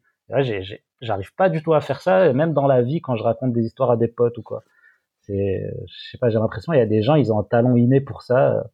J'arrive 1.02 1.36
pas 1.36 1.50
du 1.50 1.62
tout 1.62 1.74
à 1.74 1.82
faire 1.82 2.02
ça, 2.02 2.34
même 2.34 2.54
dans 2.54 2.66
la 2.68 2.82
vie, 2.82 3.02
quand 3.02 3.16
je 3.16 3.24
raconte 3.24 3.54
des 3.54 3.66
histoires 3.66 3.92
à 3.92 3.98
des 3.98 4.08
potes 4.08 4.38
ou 4.38 4.42
quoi. 4.42 4.64
C'est, 5.28 5.72
je 5.88 6.10
sais 6.12 6.18
pas, 6.18 6.30
j'ai 6.30 6.40
l'impression, 6.40 6.74
il 6.74 6.80
y 6.80 6.82
a 6.82 6.86
des 6.86 7.04
gens, 7.04 7.16
ils 7.16 7.32
ont 7.32 7.40
un 7.40 7.44
talent 7.44 7.76
inné 7.76 8.02
pour 8.02 8.22
ça. 8.24 8.72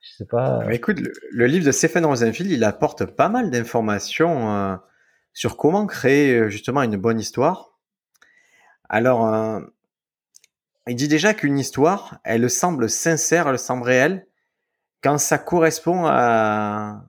Je 0.00 0.14
sais 0.14 0.24
pas. 0.24 0.62
Écoute, 0.70 1.00
le, 1.32 1.46
livre 1.46 1.66
de 1.66 1.72
Stephen 1.72 2.06
Rosenfield, 2.06 2.50
il 2.50 2.64
apporte 2.64 3.04
pas 3.04 3.28
mal 3.28 3.50
d'informations 3.50 4.50
euh, 4.50 4.76
sur 5.32 5.56
comment 5.56 5.86
créer 5.86 6.38
euh, 6.38 6.48
justement 6.48 6.82
une 6.82 6.96
bonne 6.96 7.18
histoire. 7.18 7.76
Alors, 8.88 9.26
euh, 9.26 9.60
il 10.86 10.94
dit 10.94 11.08
déjà 11.08 11.34
qu'une 11.34 11.58
histoire, 11.58 12.20
elle 12.22 12.48
semble 12.48 12.88
sincère, 12.88 13.48
elle 13.48 13.58
semble 13.58 13.82
réelle 13.82 14.28
quand 15.02 15.18
ça 15.18 15.38
correspond 15.38 16.04
à, 16.06 17.04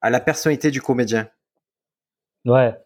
à 0.00 0.10
la 0.10 0.20
personnalité 0.20 0.70
du 0.70 0.80
comédien. 0.80 1.28
Ouais. 2.44 2.76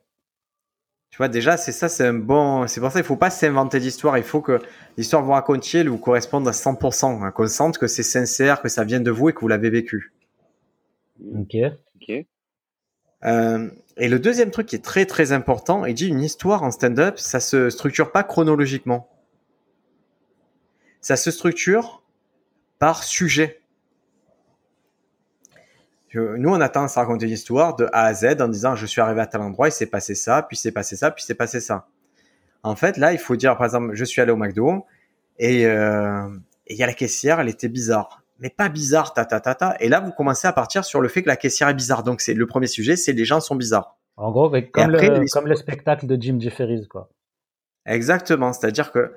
Tu 1.10 1.16
vois, 1.16 1.28
déjà, 1.28 1.56
c'est 1.56 1.72
ça, 1.72 1.88
c'est 1.88 2.06
un 2.06 2.14
bon. 2.14 2.66
C'est 2.66 2.80
pour 2.80 2.90
ça 2.90 3.00
qu'il 3.00 3.06
faut 3.06 3.16
pas 3.16 3.30
s'inventer 3.30 3.80
d'histoire. 3.80 4.18
Il 4.18 4.24
faut 4.24 4.40
que 4.40 4.60
l'histoire 4.96 5.22
que 5.22 5.26
vous 5.26 5.32
racontiez 5.32 5.82
vous 5.84 5.98
corresponde 5.98 6.46
à 6.46 6.52
100%. 6.52 7.24
Hein, 7.24 7.30
qu'on 7.32 7.48
sente 7.48 7.78
que 7.78 7.86
c'est 7.86 8.02
sincère, 8.02 8.60
que 8.60 8.68
ça 8.68 8.84
vient 8.84 9.00
de 9.00 9.10
vous 9.10 9.30
et 9.30 9.32
que 9.32 9.40
vous 9.40 9.48
l'avez 9.48 9.70
vécu. 9.70 10.12
Ok. 11.34 11.56
Ok. 11.96 12.26
Euh, 13.24 13.70
et 13.96 14.08
le 14.08 14.18
deuxième 14.20 14.50
truc 14.50 14.66
qui 14.66 14.76
est 14.76 14.84
très 14.84 15.06
très 15.06 15.32
important, 15.32 15.84
il 15.84 15.94
dit 15.94 16.06
une 16.06 16.22
histoire 16.22 16.62
en 16.62 16.70
stand-up, 16.70 17.18
ça 17.18 17.40
se 17.40 17.68
structure 17.70 18.12
pas 18.12 18.22
chronologiquement. 18.22 19.08
Ça 21.00 21.16
se 21.16 21.30
structure 21.30 22.02
par 22.78 23.02
sujet. 23.02 23.60
Nous, 26.14 26.48
on 26.48 26.60
a 26.60 26.68
tendance 26.68 26.96
à 26.96 27.02
raconter 27.02 27.26
une 27.26 27.32
histoire 27.32 27.76
de 27.76 27.86
A 27.92 28.04
à 28.04 28.14
Z 28.14 28.40
en 28.40 28.48
disant 28.48 28.74
je 28.74 28.86
suis 28.86 29.00
arrivé 29.00 29.20
à 29.20 29.26
tel 29.26 29.40
endroit, 29.40 29.68
il 29.68 29.72
s'est 29.72 29.86
passé 29.86 30.14
ça, 30.14 30.42
puis 30.42 30.56
c'est 30.56 30.72
passé 30.72 30.96
ça, 30.96 31.10
puis 31.10 31.24
c'est 31.26 31.34
passé 31.34 31.60
ça. 31.60 31.86
En 32.62 32.76
fait, 32.76 32.96
là, 32.96 33.12
il 33.12 33.18
faut 33.18 33.36
dire, 33.36 33.56
par 33.56 33.66
exemple, 33.66 33.94
je 33.94 34.04
suis 34.04 34.20
allé 34.20 34.32
au 34.32 34.36
McDo 34.36 34.84
et 35.38 35.66
euh, 35.66 36.28
il 36.66 36.76
y 36.76 36.82
a 36.82 36.86
la 36.86 36.94
caissière, 36.94 37.40
elle 37.40 37.48
était 37.48 37.68
bizarre. 37.68 38.22
Mais 38.40 38.50
pas 38.50 38.68
bizarre, 38.68 39.14
ta 39.14 39.24
ta 39.24 39.40
ta 39.40 39.54
ta. 39.54 39.76
Et 39.80 39.88
là, 39.88 40.00
vous 40.00 40.12
commencez 40.12 40.46
à 40.46 40.52
partir 40.52 40.84
sur 40.84 41.00
le 41.00 41.08
fait 41.08 41.22
que 41.22 41.28
la 41.28 41.36
caissière 41.36 41.68
est 41.68 41.74
bizarre. 41.74 42.02
Donc, 42.02 42.20
c'est 42.20 42.34
le 42.34 42.46
premier 42.46 42.68
sujet, 42.68 42.96
c'est 42.96 43.12
les 43.12 43.24
gens 43.24 43.40
sont 43.40 43.56
bizarres. 43.56 43.96
En 44.16 44.30
gros, 44.30 44.50
comme, 44.72 44.90
le, 44.90 45.30
comme 45.32 45.46
le 45.46 45.56
spectacle 45.56 46.06
de 46.06 46.20
Jim 46.20 46.38
Jefferies, 46.40 46.86
quoi. 46.88 47.08
Exactement. 47.86 48.52
C'est-à-dire 48.52 48.92
que 48.92 49.12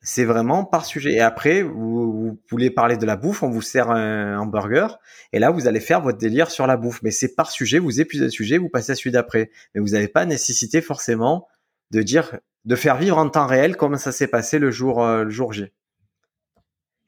c'est 0.00 0.24
vraiment 0.24 0.64
par 0.64 0.84
sujet. 0.84 1.14
Et 1.14 1.20
après, 1.20 1.62
vous, 1.62 2.38
voulez 2.50 2.70
parler 2.70 2.96
de 2.96 3.06
la 3.06 3.16
bouffe, 3.16 3.42
on 3.42 3.50
vous 3.50 3.62
sert 3.62 3.90
un 3.90 4.38
hamburger, 4.38 4.98
et 5.32 5.38
là, 5.38 5.50
vous 5.50 5.66
allez 5.66 5.80
faire 5.80 6.00
votre 6.00 6.18
délire 6.18 6.50
sur 6.50 6.66
la 6.66 6.76
bouffe. 6.76 7.02
Mais 7.02 7.10
c'est 7.10 7.34
par 7.34 7.50
sujet, 7.50 7.78
vous 7.78 8.00
épuisez 8.00 8.24
le 8.24 8.30
sujet, 8.30 8.58
vous 8.58 8.68
passez 8.68 8.92
à 8.92 8.94
celui 8.94 9.10
d'après. 9.10 9.50
Mais 9.74 9.80
vous 9.80 9.88
n'avez 9.88 10.08
pas 10.08 10.24
nécessité 10.24 10.80
forcément 10.80 11.48
de 11.90 12.02
dire, 12.02 12.38
de 12.64 12.76
faire 12.76 12.96
vivre 12.96 13.18
en 13.18 13.28
temps 13.28 13.46
réel 13.46 13.76
comment 13.76 13.96
ça 13.96 14.12
s'est 14.12 14.28
passé 14.28 14.58
le 14.58 14.70
jour, 14.70 15.02
euh, 15.02 15.24
le 15.24 15.30
jour 15.30 15.52
J. 15.52 15.66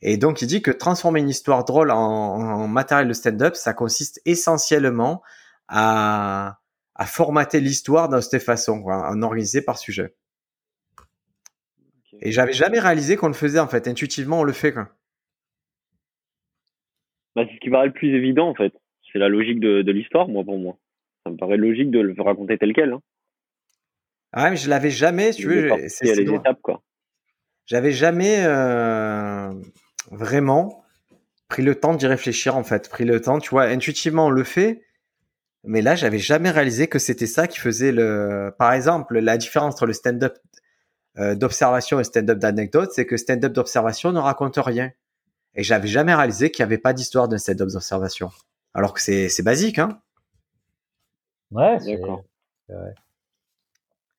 Et 0.01 0.17
donc, 0.17 0.43
il 0.43 0.47
dit 0.47 0.63
que 0.63 0.71
transformer 0.71 1.21
une 1.21 1.29
histoire 1.29 1.65
drôle 1.65 1.91
en, 1.91 2.69
matériel 2.69 3.09
de 3.09 3.13
stand-up, 3.13 3.57
ça 3.57 3.75
consiste 3.75 4.21
essentiellement 4.25 5.23
à, 5.67 6.61
à 6.95 7.07
formater 7.07 7.61
l'histoire 7.61 8.09
dans 8.09 8.21
cette 8.21 8.43
façon, 8.43 8.81
quoi, 8.81 9.11
en 9.11 9.23
organiser 9.23 9.61
par 9.61 9.79
sujet. 9.79 10.15
Et 12.21 12.33
j'avais 12.33 12.53
jamais 12.53 12.81
réalisé 12.81 13.17
qu'on 13.17 13.29
le 13.29 13.35
faisait 13.35 13.61
en 13.61 13.69
fait. 13.69 13.89
Intuitivement, 13.89 14.41
on 14.41 14.45
le 14.45 14.53
fait 14.53 14.73
quoi. 14.73 14.89
Bah, 17.37 17.45
c'est 17.49 17.55
ce 17.55 17.61
qui 17.61 17.71
paraît 17.71 17.87
le 17.87 17.93
plus 17.93 18.15
évident 18.15 18.49
en 18.49 18.55
fait. 18.55 18.73
C'est 19.13 19.19
la 19.19 19.29
logique 19.29 19.61
de, 19.61 19.83
de 19.83 19.93
l'histoire, 19.93 20.29
moi 20.29 20.45
pour 20.45 20.59
moi. 20.59 20.79
Ça 21.25 21.31
me 21.31 21.37
paraît 21.37 21.57
logique 21.57 21.91
de 21.91 22.01
le 22.01 22.15
raconter 22.21 22.59
tel 22.59 22.73
quel. 22.73 22.93
Hein. 22.93 23.03
Ah 24.33 24.51
mais 24.51 24.57
je 24.57 24.69
l'avais 24.69 24.91
jamais, 24.91 25.33
tu 25.33 25.47
veux. 25.47 25.71
C'est 25.89 26.15
les 26.15 26.33
étapes 26.33 26.61
quoi. 26.63 26.83
J'avais 27.67 27.93
jamais 27.93 28.45
euh, 28.47 29.53
vraiment 30.11 30.85
pris 31.49 31.63
le 31.63 31.75
temps 31.75 31.95
d'y 31.95 32.07
réfléchir 32.07 32.57
en 32.57 32.65
fait. 32.65 32.89
Pris 32.89 33.05
le 33.05 33.21
temps, 33.21 33.39
tu 33.39 33.51
vois. 33.51 33.65
Intuitivement, 33.65 34.27
on 34.27 34.31
le 34.31 34.45
fait. 34.45 34.83
Mais 35.65 35.83
là, 35.83 35.95
j'avais 35.95 36.19
jamais 36.19 36.51
réalisé 36.51 36.87
que 36.87 36.99
c'était 36.99 37.27
ça 37.27 37.47
qui 37.47 37.59
faisait 37.59 37.93
le. 37.93 38.55
Par 38.59 38.73
exemple, 38.73 39.19
la 39.19 39.37
différence 39.37 39.75
entre 39.75 39.87
le 39.87 39.93
stand-up 39.93 40.39
euh, 41.19 41.35
d'observation 41.35 41.99
et 41.99 42.05
stand-up 42.05 42.39
d'anecdote, 42.39 42.91
c'est 42.93 43.07
que 43.07 43.17
stand-up 43.17 43.53
d'observation 43.53 44.13
ne 44.13 44.19
raconte 44.19 44.57
rien. 44.57 44.91
Et 45.55 45.63
j'avais 45.63 45.89
jamais 45.89 46.15
réalisé 46.15 46.51
qu'il 46.51 46.65
n'y 46.65 46.69
avait 46.69 46.79
pas 46.79 46.93
d'histoire 46.93 47.29
d'un 47.29 47.39
stand-up 47.39 47.69
d'observation. 47.69 48.31
Alors 48.75 48.93
que 48.93 49.01
c'est 49.01 49.43
basique, 49.43 49.79
hein 49.79 50.01
Ouais, 51.51 51.79
c'est 51.81 51.97
d'accord. 51.97 52.23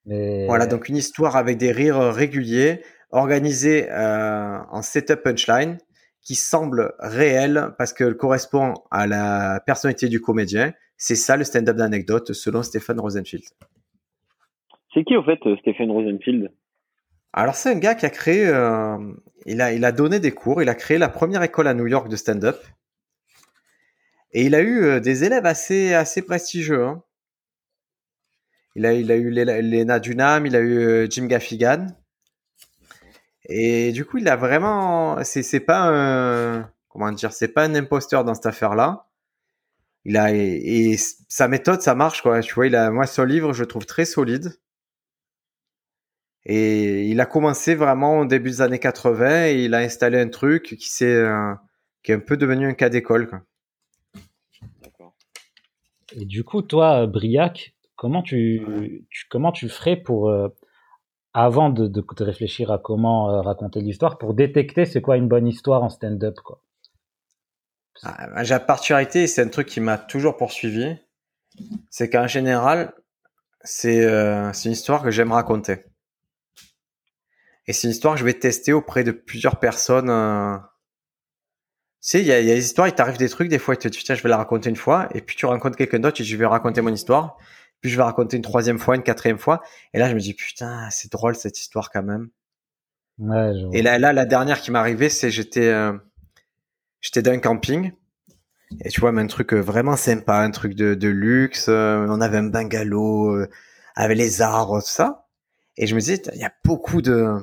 Mais... 0.05 0.47
Voilà, 0.47 0.65
donc 0.65 0.89
une 0.89 0.97
histoire 0.97 1.35
avec 1.35 1.57
des 1.57 1.71
rires 1.71 2.11
réguliers, 2.13 2.83
organisée 3.11 3.89
euh, 3.91 4.57
en 4.71 4.81
setup 4.81 5.21
punchline, 5.23 5.77
qui 6.21 6.35
semble 6.35 6.93
réelle 6.99 7.73
parce 7.77 7.93
qu'elle 7.93 8.15
correspond 8.15 8.73
à 8.91 9.07
la 9.07 9.61
personnalité 9.65 10.09
du 10.09 10.19
comédien. 10.19 10.73
C'est 10.97 11.15
ça 11.15 11.37
le 11.37 11.43
stand-up 11.43 11.77
d'anecdote 11.77 12.33
selon 12.33 12.63
Stephen 12.63 12.99
Rosenfield. 12.99 13.45
C'est 14.93 15.03
qui 15.03 15.15
au 15.15 15.23
fait 15.23 15.39
Stephen 15.59 15.91
Rosenfield? 15.91 16.51
Alors 17.33 17.55
c'est 17.55 17.69
un 17.69 17.75
gars 17.75 17.95
qui 17.95 18.05
a 18.05 18.09
créé, 18.09 18.47
euh, 18.47 18.97
il, 19.45 19.61
a, 19.61 19.91
donné 19.91 20.19
des 20.19 20.31
cours, 20.31 20.61
il 20.61 20.69
a 20.69 20.75
créé 20.75 20.97
la 20.97 21.09
première 21.09 21.43
école 21.43 21.67
à 21.67 21.73
New 21.73 21.87
York 21.87 22.09
de 22.09 22.15
stand-up. 22.15 22.59
Et 24.31 24.45
il 24.45 24.55
a 24.55 24.61
eu 24.61 24.83
euh, 24.83 24.99
des 24.99 25.23
élèves 25.23 25.45
assez, 25.45 26.21
prestigieux. 26.25 26.83
Hein. 26.83 27.03
Il, 28.75 28.85
a, 28.85 28.93
eu 28.93 29.29
Lena 29.31 29.99
Dunham, 29.99 30.45
il 30.45 30.55
a 30.55 30.59
eu 30.59 30.79
euh, 30.79 31.07
Jim 31.09 31.25
Gaffigan. 31.25 31.87
Et 33.45 33.91
du 33.91 34.05
coup, 34.05 34.19
il 34.19 34.27
a 34.27 34.35
vraiment, 34.35 35.23
c'est, 35.23 35.59
pas 35.59 35.81
un, 35.81 36.71
comment 36.87 37.11
dire, 37.11 37.33
c'est 37.33 37.47
pas 37.47 37.63
un 37.63 37.73
imposteur 37.73 38.23
dans 38.23 38.35
cette 38.35 38.45
affaire-là. 38.45 39.07
Il 40.05 40.17
a, 40.17 40.31
et, 40.31 40.95
sa 41.27 41.47
méthode, 41.47 41.81
ça 41.81 41.95
marche, 41.95 42.21
quoi. 42.21 42.41
Tu 42.41 42.53
vois, 42.53 42.67
il 42.67 42.75
a, 42.75 42.91
moi, 42.91 43.07
son 43.07 43.23
livre, 43.23 43.53
je 43.53 43.63
trouve 43.63 43.85
très 43.85 44.05
solide. 44.05 44.53
Et 46.45 47.07
il 47.07 47.19
a 47.19 47.25
commencé 47.25 47.75
vraiment 47.75 48.19
au 48.19 48.25
début 48.25 48.49
des 48.49 48.61
années 48.61 48.79
80 48.79 49.47
et 49.47 49.63
il 49.65 49.73
a 49.73 49.79
installé 49.79 50.19
un 50.19 50.29
truc 50.29 50.75
qui, 50.79 50.89
s'est, 50.89 51.05
euh, 51.05 51.53
qui 52.03 52.11
est 52.11 52.15
un 52.15 52.19
peu 52.19 52.37
devenu 52.37 52.67
un 52.67 52.73
cas 52.73 52.89
d'école. 52.89 53.29
Et 56.13 56.25
du 56.25 56.43
coup, 56.43 56.61
toi, 56.61 57.05
Briac, 57.05 57.75
comment 57.95 58.23
tu, 58.23 59.05
comment 59.29 59.51
tu 59.51 59.69
ferais 59.69 59.97
pour, 59.97 60.29
euh, 60.29 60.47
avant 61.33 61.69
de, 61.69 61.87
de, 61.87 62.03
réfléchir 62.23 62.71
à 62.71 62.79
comment 62.79 63.29
euh, 63.29 63.41
raconter 63.41 63.81
l'histoire, 63.81 64.17
pour 64.17 64.33
détecter 64.33 64.85
c'est 64.85 65.01
quoi 65.01 65.17
une 65.17 65.27
bonne 65.27 65.47
histoire 65.47 65.83
en 65.83 65.89
stand-up 65.89 66.35
quoi? 66.43 66.63
Ah, 68.01 68.43
J'ai 68.43 68.55
la 68.55 68.59
particularité, 68.59 69.27
c'est 69.27 69.43
un 69.43 69.49
truc 69.49 69.67
qui 69.67 69.81
m'a 69.81 69.97
toujours 69.97 70.37
poursuivi, 70.37 70.95
c'est 71.89 72.09
qu'en 72.09 72.27
général, 72.27 72.93
c'est 73.61 74.03
une 74.05 74.71
histoire 74.71 75.03
que 75.03 75.11
j'aime 75.11 75.33
raconter. 75.33 75.83
Et 77.69 77.71
c'est 77.71 77.87
une 77.87 77.91
histoire 77.91 78.15
que 78.15 78.19
je 78.19 78.25
vais 78.25 78.33
tester 78.33 78.73
auprès 78.73 79.03
de 79.03 79.11
plusieurs 79.11 79.59
personnes. 79.59 80.09
Euh. 80.09 80.57
Tu 82.01 82.09
sais, 82.09 82.19
il 82.19 82.25
y 82.25 82.31
a, 82.31 82.41
y 82.41 82.51
a, 82.51 82.55
des 82.55 82.65
histoires, 82.65 82.87
il 82.87 82.95
t'arrive 82.95 83.17
des 83.17 83.29
trucs, 83.29 83.47
des 83.47 83.59
fois, 83.59 83.75
tu 83.75 83.87
te 83.87 83.95
dis, 83.95 84.03
tiens, 84.03 84.15
je 84.15 84.23
vais 84.23 84.29
la 84.29 84.37
raconter 84.37 84.71
une 84.71 84.75
fois, 84.75 85.07
et 85.13 85.21
puis 85.21 85.35
tu 85.35 85.45
rencontres 85.45 85.77
quelqu'un 85.77 85.99
d'autre, 85.99 86.19
et 86.19 86.23
je 86.23 86.35
vais 86.35 86.47
raconter 86.47 86.81
mon 86.81 86.91
histoire, 86.91 87.37
puis 87.79 87.91
je 87.91 87.97
vais 87.97 88.01
raconter 88.01 88.37
une 88.37 88.41
troisième 88.41 88.79
fois, 88.79 88.95
une 88.95 89.03
quatrième 89.03 89.37
fois, 89.37 89.61
et 89.93 89.99
là, 89.99 90.09
je 90.09 90.15
me 90.15 90.19
dis, 90.19 90.33
putain, 90.33 90.89
c'est 90.89 91.11
drôle 91.11 91.35
cette 91.35 91.59
histoire 91.59 91.91
quand 91.91 92.01
même. 92.01 92.29
Ouais, 93.19 93.51
et 93.73 93.83
là, 93.83 93.99
là, 93.99 94.13
la 94.13 94.25
dernière 94.25 94.61
qui 94.61 94.71
m'est 94.71 94.79
arrivée, 94.79 95.09
c'est 95.09 95.29
j'étais, 95.29 95.67
euh, 95.67 95.93
j'étais 97.01 97.21
dans 97.21 97.31
un 97.31 97.39
camping, 97.39 97.91
Et 98.83 98.89
tu 98.89 98.99
vois, 98.99 99.11
même 99.11 99.25
un 99.25 99.27
truc 99.27 99.53
vraiment 99.53 99.95
sympa, 99.95 100.37
un 100.37 100.49
truc 100.49 100.73
de, 100.73 100.95
de 100.95 101.07
luxe. 101.07 101.67
on 101.67 102.19
avait 102.19 102.37
un 102.37 102.49
bungalow 102.49 103.45
avec 103.95 104.17
les 104.17 104.41
arbres, 104.41 104.81
tout 104.81 104.87
ça. 104.87 105.27
Et 105.77 105.85
je 105.85 105.93
me 105.93 105.99
disais, 105.99 106.19
il 106.33 106.41
y 106.41 106.45
a 106.45 106.51
beaucoup 106.63 107.01
de, 107.01 107.37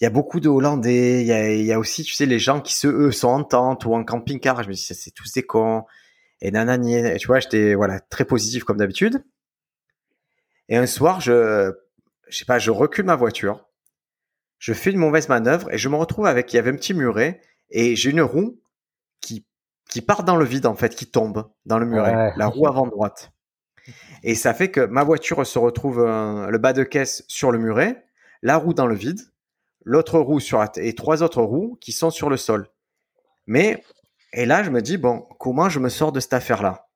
il 0.00 0.04
y 0.04 0.06
a 0.06 0.10
beaucoup 0.10 0.40
de 0.40 0.48
Hollandais. 0.48 1.20
Il 1.22 1.26
y 1.26 1.32
a, 1.32 1.52
il 1.52 1.64
y 1.64 1.72
a 1.72 1.78
aussi, 1.78 2.04
tu 2.04 2.14
sais, 2.14 2.26
les 2.26 2.38
gens 2.38 2.60
qui 2.60 2.74
se, 2.74 2.86
eux, 2.86 3.10
sont 3.10 3.28
en 3.28 3.44
tente 3.44 3.84
ou 3.84 3.94
en 3.94 4.04
camping-car. 4.04 4.62
Je 4.62 4.68
me 4.68 4.74
dis, 4.74 4.80
c'est 4.80 5.10
tous 5.10 5.32
des 5.32 5.42
cons. 5.42 5.84
Et 6.40 6.50
nanani. 6.50 6.94
Et 6.96 7.16
tu 7.16 7.26
vois, 7.26 7.40
j'étais, 7.40 7.74
voilà, 7.74 7.98
très 8.00 8.24
positif 8.24 8.64
comme 8.64 8.76
d'habitude. 8.76 9.24
Et 10.68 10.76
un 10.76 10.86
soir, 10.86 11.20
je, 11.20 11.72
je 12.28 12.38
sais 12.38 12.44
pas, 12.44 12.58
je 12.58 12.70
recule 12.70 13.06
ma 13.06 13.16
voiture. 13.16 13.66
Je 14.58 14.72
fais 14.72 14.90
une 14.90 14.98
mauvaise 14.98 15.28
manœuvre 15.28 15.72
et 15.72 15.78
je 15.78 15.88
me 15.88 15.96
retrouve 15.96 16.26
avec, 16.26 16.52
il 16.52 16.56
y 16.56 16.58
avait 16.58 16.70
un 16.70 16.76
petit 16.76 16.94
muret 16.94 17.40
et 17.70 17.96
j'ai 17.96 18.10
une 18.10 18.20
roue 18.20 18.60
qui, 19.20 19.46
qui 19.88 20.00
part 20.00 20.24
dans 20.24 20.36
le 20.36 20.44
vide, 20.44 20.66
en 20.66 20.74
fait, 20.74 20.94
qui 20.94 21.06
tombe 21.06 21.50
dans 21.64 21.78
le 21.78 21.86
muret. 21.86 22.32
La 22.36 22.46
roue 22.46 22.66
avant 22.66 22.86
droite. 22.86 23.32
Et 24.22 24.34
ça 24.34 24.52
fait 24.54 24.70
que 24.70 24.80
ma 24.80 25.04
voiture 25.04 25.46
se 25.46 25.58
retrouve 25.58 26.00
euh, 26.00 26.48
le 26.50 26.58
bas 26.58 26.72
de 26.72 26.82
caisse 26.82 27.24
sur 27.28 27.50
le 27.52 27.58
muret, 27.58 28.04
la 28.42 28.56
roue 28.56 28.74
dans 28.74 28.86
le 28.86 28.94
vide, 28.94 29.20
l'autre 29.84 30.18
roue 30.18 30.40
sur 30.40 30.58
la 30.58 30.70
et 30.76 30.94
trois 30.94 31.22
autres 31.22 31.42
roues 31.42 31.78
qui 31.80 31.92
sont 31.92 32.10
sur 32.10 32.30
le 32.30 32.36
sol. 32.36 32.68
Mais 33.46 33.82
et 34.32 34.46
là 34.46 34.62
je 34.62 34.70
me 34.70 34.82
dis 34.82 34.98
bon 34.98 35.26
comment 35.38 35.68
je 35.68 35.78
me 35.78 35.88
sors 35.88 36.12
de 36.12 36.20
cette 36.20 36.34
affaire 36.34 36.62
là 36.62 36.88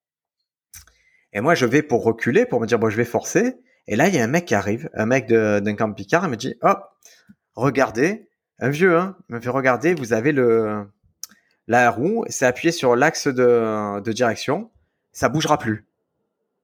Et 1.32 1.40
moi 1.40 1.54
je 1.54 1.66
vais 1.66 1.82
pour 1.82 2.04
reculer 2.04 2.46
pour 2.46 2.60
me 2.60 2.66
dire 2.66 2.78
bon 2.78 2.90
je 2.90 2.96
vais 2.96 3.04
forcer. 3.04 3.56
Et 3.86 3.96
là 3.96 4.08
il 4.08 4.14
y 4.14 4.18
a 4.18 4.24
un 4.24 4.28
mec 4.28 4.44
qui 4.44 4.54
arrive, 4.54 4.88
un 4.94 5.06
mec 5.06 5.26
d'un 5.28 5.74
camping-car, 5.74 6.24
il 6.24 6.30
me 6.30 6.36
dit 6.36 6.54
oh 6.62 6.74
regardez 7.54 8.28
un 8.58 8.70
vieux 8.70 8.96
hein, 8.96 9.16
il 9.28 9.36
me 9.36 9.40
fait 9.40 9.50
regarder 9.50 9.94
vous 9.94 10.12
avez 10.12 10.32
le 10.32 10.86
la 11.68 11.90
roue 11.90 12.24
c'est 12.28 12.46
appuyé 12.46 12.72
sur 12.72 12.96
l'axe 12.96 13.28
de, 13.28 14.00
de 14.00 14.12
direction 14.12 14.70
ça 15.12 15.28
bougera 15.28 15.58
plus 15.58 15.86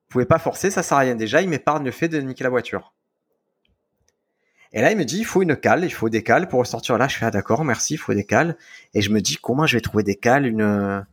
vous 0.09 0.13
pouvez 0.13 0.25
pas 0.25 0.39
forcer, 0.39 0.71
ça 0.71 0.83
sert 0.83 0.97
à 0.97 1.01
rien. 1.01 1.15
Déjà, 1.15 1.43
il 1.43 1.51
m'épargne 1.51 1.85
le 1.85 1.91
fait 1.91 2.09
de 2.09 2.19
niquer 2.19 2.43
la 2.43 2.49
voiture. 2.49 2.95
Et 4.73 4.83
là, 4.83 4.91
il 4.91 4.99
me 4.99 5.05
dit, 5.05 5.19
il 5.19 5.25
faut 5.25 5.43
une 5.43 5.57
cale, 5.57 5.85
il 5.85 5.93
faut 5.93 6.09
des 6.09 6.23
cales 6.23 6.49
pour 6.49 6.61
ressortir 6.61 6.99
là. 6.99 7.09
Je 7.09 7.17
fais, 7.17 7.25
ah 7.25 7.31
d'accord, 7.31 7.65
merci, 7.65 7.95
il 7.95 7.97
faut 7.97 8.15
des 8.15 8.25
cales. 8.25 8.57
Et 8.95 9.01
je 9.01 9.11
me 9.11 9.21
dis, 9.21 9.37
comment 9.37 9.67
je 9.67 9.77
vais 9.77 9.81
trouver 9.81 10.05
des 10.05 10.17
cales, 10.17 10.47
une, 10.47 11.07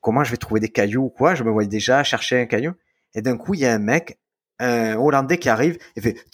comment 0.00 0.24
je 0.24 0.30
vais 0.30 0.36
trouver 0.36 0.60
des 0.60 0.68
cailloux 0.68 1.04
ou 1.04 1.08
quoi? 1.08 1.34
Je 1.34 1.44
me 1.44 1.50
voyais 1.50 1.68
déjà 1.68 2.02
chercher 2.02 2.40
un 2.40 2.46
caillou. 2.46 2.72
Et 3.14 3.22
d'un 3.22 3.36
coup, 3.36 3.54
il 3.54 3.60
y 3.60 3.66
a 3.66 3.72
un 3.72 3.78
mec, 3.78 4.18
un 4.58 4.96
Hollandais 4.96 5.38
qui 5.38 5.48
arrive 5.48 5.78
et 5.96 6.00
fait, 6.00 6.24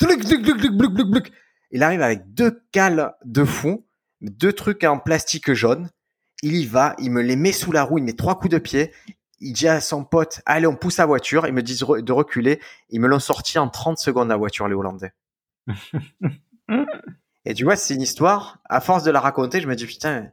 il 1.71 1.83
arrive 1.83 2.03
avec 2.03 2.35
deux 2.35 2.63
cales 2.73 3.15
de 3.25 3.45
fond, 3.45 3.85
deux 4.21 4.53
trucs 4.53 4.85
en 4.85 4.99
plastique 4.99 5.53
jaune. 5.53 5.91
Il 6.43 6.57
y 6.57 6.67
va, 6.67 6.95
il 6.99 7.11
me 7.11 7.23
les 7.23 7.37
met 7.37 7.53
sous 7.53 7.73
la 7.73 7.83
roue, 7.83 7.99
il 7.99 8.05
met 8.05 8.13
trois 8.13 8.39
coups 8.39 8.53
de 8.53 8.59
pied 8.59 8.93
il 9.45 9.53
dit 9.53 9.69
à 9.69 9.81
son 9.81 10.05
pote, 10.05 10.41
allez, 10.47 10.67
on 10.67 10.75
pousse 10.75 10.97
la 10.97 11.07
voiture. 11.07 11.47
Ils 11.47 11.53
me 11.53 11.63
disent 11.63 11.81
de 11.81 12.13
reculer. 12.13 12.61
Ils 12.89 13.01
me 13.01 13.09
l'ont 13.09 13.19
sorti 13.19 13.59
en 13.59 13.69
30 13.69 13.99
secondes, 13.99 14.29
la 14.29 14.37
voiture, 14.37 14.69
les 14.69 14.75
Hollandais. 14.75 15.13
et 17.45 17.55
tu 17.55 17.65
vois, 17.65 17.77
c'est 17.77 17.95
une 17.95 18.03
histoire. 18.03 18.59
À 18.69 18.81
force 18.81 19.05
de 19.05 19.11
la 19.11 19.21
raconter, 19.21 19.61
je 19.61 19.69
me 19.69 19.75
dis, 19.75 19.87
putain, 19.87 20.31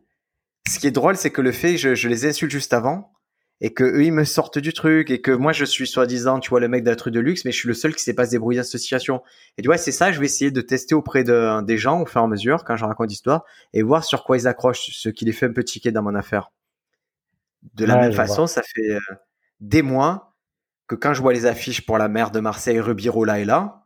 ce 0.68 0.80
qui 0.80 0.88
est 0.88 0.92
drôle, 0.92 1.18
c'est 1.18 1.32
que 1.32 1.42
le 1.42 1.52
fait, 1.52 1.78
je, 1.78 1.96
je 1.96 2.08
les 2.08 2.26
insulte 2.26 2.52
juste 2.52 2.74
avant 2.74 3.12
et 3.64 3.74
que 3.74 3.84
eux, 3.84 4.04
ils 4.04 4.12
me 4.12 4.24
sortent 4.24 4.58
du 4.58 4.74
truc 4.74 5.12
et 5.12 5.22
que 5.22 5.32
moi, 5.32 5.54
je 5.54 5.66
suis 5.66 5.88
soi-disant, 5.88 6.40
tu 6.40 6.50
vois, 6.50 6.60
le 6.60 6.68
mec 6.68 6.84
d'un 6.84 6.96
truc 6.96 7.14
de 7.14 7.20
luxe, 7.20 7.46
mais 7.46 7.52
je 7.52 7.58
suis 7.58 7.68
le 7.68 7.76
seul 7.76 7.94
qui 7.94 8.04
sait 8.04 8.16
pas 8.16 8.26
se 8.26 8.32
débrouiller 8.32 8.60
dans 8.60 8.66
cette 8.66 8.82
situation. 8.82 9.22
Et 9.58 9.62
tu 9.62 9.68
vois, 9.68 9.78
c'est 9.78 9.92
ça, 9.92 10.12
je 10.12 10.20
vais 10.20 10.26
essayer 10.26 10.50
de 10.50 10.62
tester 10.62 10.96
auprès 10.96 11.24
de, 11.24 11.62
des 11.62 11.78
gens 11.78 12.02
au 12.02 12.06
fur 12.08 12.22
et 12.22 12.24
à 12.24 12.28
mesure 12.28 12.64
quand 12.64 12.76
je 12.76 12.86
raconte 12.86 13.10
l'histoire 13.10 13.44
et 13.74 13.84
voir 13.84 14.04
sur 14.04 14.24
quoi 14.24 14.38
ils 14.38 14.48
accrochent, 14.48 14.90
ce 14.92 15.10
qui 15.10 15.26
les 15.26 15.32
fait 15.32 15.46
un 15.46 15.54
peu 15.54 15.64
tiquer 15.64 15.92
dans 15.92 16.02
mon 16.02 16.16
affaire. 16.16 16.52
De 17.76 17.86
la 17.86 17.98
même 17.98 18.14
façon, 18.14 18.48
ça 18.48 18.64
fait 18.64 18.94
euh, 18.94 19.00
des 19.60 19.84
mois 19.84 20.36
que 20.88 20.96
quand 20.96 21.14
je 21.14 21.22
vois 21.22 21.32
les 21.32 21.46
affiches 21.46 21.86
pour 21.86 22.00
la 22.00 22.08
mer 22.08 22.32
de 22.32 22.40
Marseille, 22.40 22.80
Rubirola 22.80 23.40
est 23.40 23.46
là, 23.46 23.81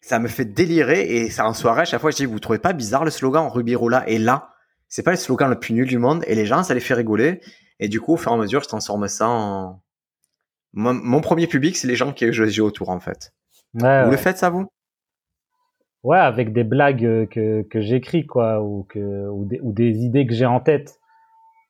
ça 0.00 0.18
me 0.18 0.28
fait 0.28 0.44
délirer 0.44 1.02
et 1.02 1.30
ça 1.30 1.46
en 1.46 1.54
soirée 1.54 1.82
à 1.82 1.84
chaque 1.84 2.00
fois 2.00 2.10
je 2.10 2.16
dis 2.16 2.24
vous 2.26 2.40
trouvez 2.40 2.58
pas 2.58 2.72
bizarre 2.72 3.04
le 3.04 3.10
slogan 3.10 3.48
Rubirola 3.48 4.08
est 4.08 4.18
là 4.18 4.50
c'est 4.88 5.04
pas 5.04 5.12
le 5.12 5.16
slogan 5.16 5.48
le 5.48 5.58
plus 5.58 5.72
nul 5.72 5.86
du 5.86 5.98
monde 5.98 6.24
et 6.26 6.34
les 6.34 6.44
gens 6.46 6.62
ça 6.62 6.74
les 6.74 6.80
fait 6.80 6.94
rigoler. 6.94 7.40
Et 7.78 7.88
du 7.88 8.00
coup 8.00 8.14
au 8.14 8.16
fur 8.16 8.32
et 8.32 8.34
à 8.34 8.38
mesure 8.38 8.62
je 8.62 8.68
transforme 8.68 9.08
ça 9.08 9.28
en 9.28 9.80
mon, 10.72 11.20
premier 11.20 11.46
public 11.46 11.76
c'est 11.76 11.88
les 11.88 11.96
gens 11.96 12.12
qui 12.12 12.30
j'ai 12.32 12.60
autour 12.60 12.90
en 12.90 13.00
fait. 13.00 13.32
Vous 13.72 13.84
le 13.84 14.16
faites 14.16 14.38
ça 14.38 14.50
vous? 14.50 14.66
Ouais 16.02 16.18
avec 16.18 16.52
des 16.52 16.64
blagues 16.64 17.04
euh, 17.04 17.26
que, 17.26 17.62
que 17.62 17.80
j'écris 17.80 18.26
quoi 18.26 18.62
ou 18.62 18.84
que 18.88 19.28
ou 19.28 19.72
des 19.72 19.98
idées 19.98 20.26
que 20.26 20.34
j'ai 20.34 20.46
en 20.46 20.60
tête. 20.60 20.98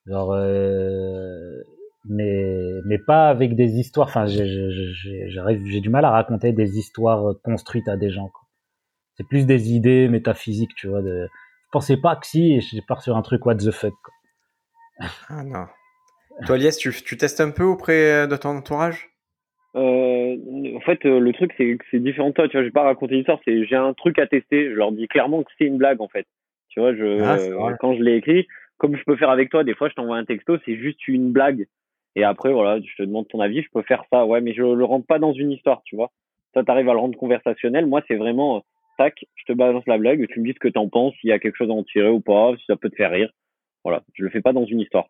Genre, 0.07 0.33
euh, 0.33 1.63
mais 2.05 2.81
mais 2.87 2.99
pas 2.99 3.29
avec 3.29 3.55
des 3.55 3.79
histoires. 3.79 4.09
Enfin, 4.09 4.27
j'ai 4.27 5.81
du 5.81 5.89
mal 5.91 6.05
à 6.05 6.11
raconter 6.11 6.53
des 6.53 6.79
histoires 6.79 7.35
construites 7.43 7.89
à 7.89 7.97
des 7.97 8.11
gens. 8.11 8.31
C'est 9.17 9.27
plus 9.29 9.47
des 9.47 9.73
idées 9.73 10.09
métaphysiques, 10.09 10.75
tu 10.77 10.89
vois. 10.89 11.03
De, 11.03 11.27
je 11.27 11.69
pensais 11.73 11.97
pas 11.97 12.17
que 12.17 12.27
si, 12.27 12.55
et 12.55 12.61
je 12.61 12.81
pars 12.87 13.03
sur 13.03 13.17
un 13.17 13.23
truc 13.23 13.45
what 13.45 13.57
the 13.57 13.71
fuck. 13.71 13.95
Quoi. 14.03 15.09
Ah 15.29 15.45
non. 15.45 15.67
Toi, 16.47 16.57
Lies, 16.57 16.77
tu, 16.79 16.91
tu 16.91 17.17
testes 17.17 17.41
un 17.41 17.51
peu 17.51 17.65
auprès 17.65 18.27
de 18.27 18.37
ton 18.37 18.51
entourage? 18.51 19.11
Euh, 19.77 20.37
en 20.75 20.81
fait, 20.81 21.05
euh, 21.05 21.21
le 21.21 21.33
truc, 21.33 21.53
c'est 21.57 21.77
que 21.77 21.85
c'est 21.91 22.01
différent 22.01 22.31
de 22.31 22.35
toi. 22.35 22.49
Tu 22.49 22.53
vois, 22.53 22.63
je 22.63 22.69
vais 22.69 22.73
pas 22.73 22.83
raconter 22.83 23.17
l'histoire. 23.17 23.39
C'est 23.45 23.65
j'ai 23.67 23.77
un 23.77 23.93
truc 23.93 24.19
à 24.19 24.27
tester. 24.27 24.71
Je 24.71 24.75
leur 24.75 24.91
dis 24.93 25.07
clairement 25.07 25.43
que 25.43 25.51
c'est 25.59 25.67
une 25.67 25.79
blague, 25.79 26.01
en 26.01 26.09
fait. 26.09 26.27
Tu 26.69 26.81
vois, 26.81 26.95
je 26.95 27.21
ah, 27.23 27.77
quand 27.79 27.95
je 27.95 28.03
l'ai 28.03 28.17
écrit, 28.17 28.47
comme 28.79 28.97
je 28.97 29.03
peux 29.05 29.17
faire 29.17 29.31
avec 29.31 29.51
toi, 29.51 29.65
des 29.65 29.75
fois, 29.75 29.89
je 29.89 29.95
t'envoie 29.95 30.17
un 30.17 30.25
texto, 30.25 30.57
c'est 30.65 30.77
juste 30.77 31.07
une 31.09 31.33
blague. 31.33 31.67
Et 32.17 32.25
après, 32.25 32.53
voilà, 32.53 32.81
je 32.81 32.95
te 32.97 33.03
demande 33.03 33.29
ton 33.29 33.41
avis, 33.41 33.63
je 33.63 33.71
peux 33.73 33.83
faire 33.83 34.05
ça, 34.13 34.27
ouais, 34.27 34.41
mais 34.41 34.53
je 34.53 34.63
le 34.63 34.85
rentre 34.85 35.07
pas 35.07 35.19
dans 35.19 35.33
une 35.33 35.53
histoire, 35.53 35.83
tu 35.85 35.97
vois. 35.97 36.11
Ça, 36.55 36.65
t'arrives 36.65 36.89
à 36.89 36.93
le 36.93 36.99
rendre 36.99 37.17
conversationnel. 37.17 37.87
Moi, 37.87 38.03
c'est 38.09 38.17
vraiment, 38.17 38.57
euh, 38.57 38.61
tac, 38.99 39.25
je 39.37 39.45
te 39.45 39.53
balance 39.53 39.85
la 39.87 39.99
blague, 39.99 40.27
tu 40.29 40.41
me 40.41 40.47
dis 40.47 40.53
ce 40.53 40.59
que 40.59 40.69
t'en 40.69 40.89
penses, 40.89 41.15
s'il 41.21 41.31
y 41.31 41.33
a 41.33 41.39
quelque 41.39 41.57
chose 41.57 41.71
à 41.71 41.73
en 41.73 41.85
tirer 41.85 42.09
ou 42.09 42.21
pas, 42.21 42.53
si 42.59 42.65
ça 42.67 42.77
peut 42.77 42.91
te 42.91 42.97
faire 42.97 43.13
rire. 43.13 43.31
Voilà, 43.85 44.03
je 44.15 44.25
le 44.25 44.31
fais 44.31 44.43
pas 44.43 44.53
dans 44.53 44.65
une 44.65 44.81
histoire. 44.81 45.07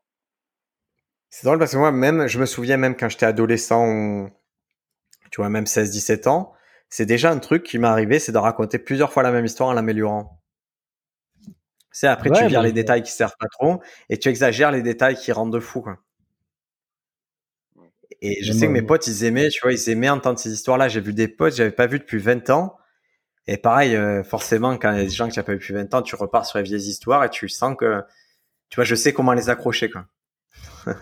C'est 1.31 1.47
drôle 1.47 1.59
parce 1.59 1.73
que 1.73 1.79
moi, 1.79 1.93
même, 1.93 2.27
je 2.27 2.39
me 2.39 2.47
souviens 2.47 2.77
même 2.77 2.97
quand 2.97 3.09
j'étais 3.09 3.27
adolescent, 3.27 4.29
tu 5.31 5.41
vois, 5.41 5.49
même 5.49 5.65
16-17 5.65 6.29
ans, 6.29 6.53
c'est 6.89 7.07
déjà 7.07 7.31
un 7.31 7.39
truc 7.39 7.63
qui 7.63 7.79
m'est 7.79 7.87
arrivé, 7.87 8.19
c'est 8.19 8.33
de 8.33 8.39
raconter 8.39 8.79
plusieurs 8.79 9.13
fois 9.13 9.23
la 9.23 9.31
même 9.31 9.45
histoire 9.45 9.69
en 9.69 9.73
l'améliorant. 9.73 10.41
C'est 11.93 12.07
après 12.07 12.31
tu 12.31 12.47
vires 12.47 12.63
les 12.63 12.73
détails 12.73 13.03
qui 13.03 13.13
servent 13.13 13.37
pas 13.39 13.49
trop 13.49 13.81
et 14.09 14.19
tu 14.19 14.29
exagères 14.29 14.71
les 14.71 14.83
détails 14.83 15.17
qui 15.17 15.33
rendent 15.33 15.53
de 15.53 15.59
fou 15.61 15.81
quoi. 15.81 15.99
Et 18.23 18.42
je 18.42 18.53
sais 18.53 18.66
que 18.66 18.73
mes 18.73 18.83
potes 18.83 19.07
ils 19.07 19.25
aimaient, 19.25 19.49
tu 19.49 19.61
vois, 19.62 19.73
ils 19.73 19.88
aimaient 19.88 20.11
entendre 20.11 20.38
ces 20.38 20.53
histoires-là. 20.53 20.88
J'ai 20.88 21.01
vu 21.01 21.14
des 21.14 21.29
potes, 21.29 21.55
j'avais 21.55 21.70
pas 21.70 21.87
vu 21.87 21.99
depuis 21.99 22.18
20 22.18 22.51
ans. 22.51 22.77
Et 23.46 23.57
pareil, 23.57 23.96
euh, 23.96 24.23
forcément, 24.23 24.77
quand 24.77 24.92
il 24.92 24.99
y 24.99 25.01
a 25.01 25.05
des 25.05 25.11
gens 25.11 25.29
que 25.29 25.33
tu 25.33 25.38
n'as 25.38 25.44
pas 25.44 25.53
vu 25.53 25.59
depuis 25.59 25.75
20 25.75 25.94
ans, 25.94 26.03
tu 26.03 26.14
repars 26.14 26.46
sur 26.46 26.59
les 26.59 26.64
vieilles 26.64 26.88
histoires 26.88 27.25
et 27.25 27.31
tu 27.31 27.49
sens 27.49 27.77
que, 27.77 28.03
tu 28.68 28.77
vois, 28.77 28.85
je 28.85 28.94
sais 28.94 29.12
comment 29.12 29.33
les 29.33 29.49
accrocher, 29.49 29.90
quoi. 29.90 30.07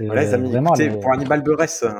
voilà, 0.00 0.22
les 0.22 0.34
amis, 0.34 0.54
écoutez, 0.54 0.90
pour 0.90 1.12
Hannibal 1.12 1.42
Buress, 1.42 1.84
euh, 1.84 1.92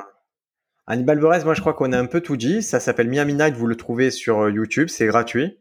Hannibal 0.86 1.18
Buress, 1.18 1.44
moi 1.44 1.54
je 1.54 1.60
crois 1.60 1.72
qu'on 1.72 1.92
a 1.92 1.98
un 1.98 2.06
peu 2.06 2.20
tout 2.20 2.36
dit. 2.36 2.62
Ça 2.62 2.80
s'appelle 2.80 3.08
Miami 3.08 3.34
Night, 3.34 3.54
vous 3.54 3.66
le 3.66 3.76
trouvez 3.76 4.10
sur 4.10 4.40
euh, 4.40 4.50
YouTube, 4.50 4.88
c'est 4.88 5.06
gratuit. 5.06 5.58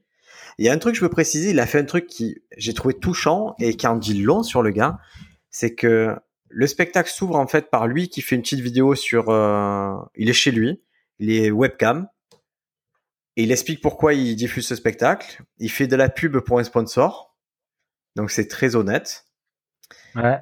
Il 0.57 0.65
y 0.65 0.69
a 0.69 0.73
un 0.73 0.77
truc 0.77 0.93
que 0.93 0.99
je 0.99 1.05
veux 1.05 1.09
préciser, 1.09 1.51
il 1.51 1.59
a 1.59 1.67
fait 1.67 1.79
un 1.79 1.85
truc 1.85 2.07
qui 2.07 2.41
j'ai 2.57 2.73
trouvé 2.73 2.95
touchant 2.95 3.55
et 3.59 3.77
qui 3.77 3.87
en 3.87 3.95
dit 3.95 4.21
long 4.21 4.43
sur 4.43 4.61
le 4.61 4.71
gars, 4.71 4.97
c'est 5.49 5.75
que 5.75 6.15
le 6.49 6.67
spectacle 6.67 7.09
s'ouvre 7.09 7.35
en 7.35 7.47
fait 7.47 7.69
par 7.69 7.87
lui 7.87 8.09
qui 8.09 8.21
fait 8.21 8.35
une 8.35 8.41
petite 8.41 8.59
vidéo 8.59 8.95
sur, 8.95 9.29
euh, 9.29 9.95
il 10.15 10.29
est 10.29 10.33
chez 10.33 10.51
lui, 10.51 10.81
il 11.19 11.31
est 11.31 11.51
webcam, 11.51 12.07
et 13.35 13.43
il 13.43 13.51
explique 13.51 13.81
pourquoi 13.81 14.13
il 14.13 14.35
diffuse 14.35 14.67
ce 14.67 14.75
spectacle. 14.75 15.41
Il 15.59 15.71
fait 15.71 15.87
de 15.87 15.95
la 15.95 16.09
pub 16.09 16.37
pour 16.39 16.59
un 16.59 16.63
sponsor, 16.63 17.35
donc 18.15 18.31
c'est 18.31 18.47
très 18.47 18.75
honnête. 18.75 19.25
Ouais. 20.15 20.39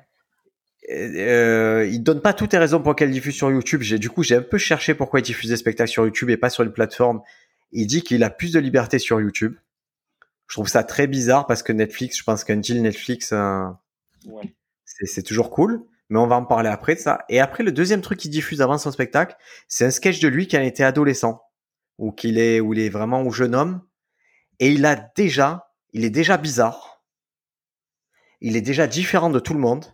Euh, 0.90 1.86
il 1.92 2.02
donne 2.02 2.22
pas 2.22 2.34
toutes 2.34 2.54
les 2.54 2.60
raisons 2.60 2.82
pour 2.82 2.94
lesquelles 2.94 3.10
il 3.10 3.14
diffuse 3.14 3.36
sur 3.36 3.52
YouTube. 3.52 3.82
J'ai 3.82 4.00
du 4.00 4.10
coup 4.10 4.24
j'ai 4.24 4.36
un 4.36 4.42
peu 4.42 4.58
cherché 4.58 4.96
pourquoi 4.96 5.20
il 5.20 5.24
diffuse 5.24 5.50
des 5.50 5.58
spectacles 5.58 5.92
sur 5.92 6.06
YouTube 6.06 6.30
et 6.30 6.38
pas 6.38 6.50
sur 6.50 6.64
une 6.64 6.72
plateforme. 6.72 7.22
Il 7.72 7.88
dit 7.88 8.02
qu'il 8.02 8.24
a 8.24 8.30
plus 8.30 8.54
de 8.54 8.60
liberté 8.60 8.98
sur 8.98 9.20
YouTube. 9.20 9.56
Je 10.48 10.56
trouve 10.56 10.70
ça 10.70 10.84
très 10.84 11.08
bizarre 11.08 11.46
parce 11.46 11.62
que 11.62 11.74
Netflix, 11.74 12.18
je 12.18 12.24
pense 12.24 12.46
qu'un 12.46 12.56
deal 12.56 12.82
Netflix, 12.82 13.34
euh, 13.34 13.66
c'est 14.86 15.24
toujours 15.24 15.50
cool. 15.50 15.84
Mais 16.10 16.20
on 16.20 16.28
va 16.28 16.36
en 16.36 16.46
parler 16.46 16.70
après 16.70 16.96
de 16.96 17.00
ça. 17.00 17.26
Et 17.30 17.40
après, 17.40 17.64
le 17.64 17.72
deuxième 17.72 18.02
truc 18.02 18.20
qu'il 18.20 18.32
diffuse 18.32 18.62
avant 18.62 18.78
son 18.78 18.92
spectacle, 18.92 19.36
c'est 19.68 19.86
un 19.86 19.92
sketch 19.92 20.20
de 20.20 20.28
lui 20.28 20.48
qui 20.48 20.56
a 20.56 20.64
été 20.64 20.84
adolescent. 20.84 21.42
Ou 21.98 22.12
qu'il 22.12 22.38
est, 22.38 22.60
où 22.60 22.74
il 22.74 22.80
est 22.80 22.90
vraiment 22.90 23.24
au 23.24 23.32
jeune 23.32 23.56
homme. 23.56 23.82
Et 24.60 24.72
il 24.72 24.86
a 24.86 24.96
déjà, 25.16 25.72
il 25.94 26.06
est 26.06 26.10
déjà 26.10 26.38
bizarre. 26.38 27.04
Il 28.40 28.56
est 28.56 28.62
déjà 28.62 28.88
différent 28.88 29.30
de 29.30 29.40
tout 29.40 29.54
le 29.54 29.60
monde. 29.60 29.86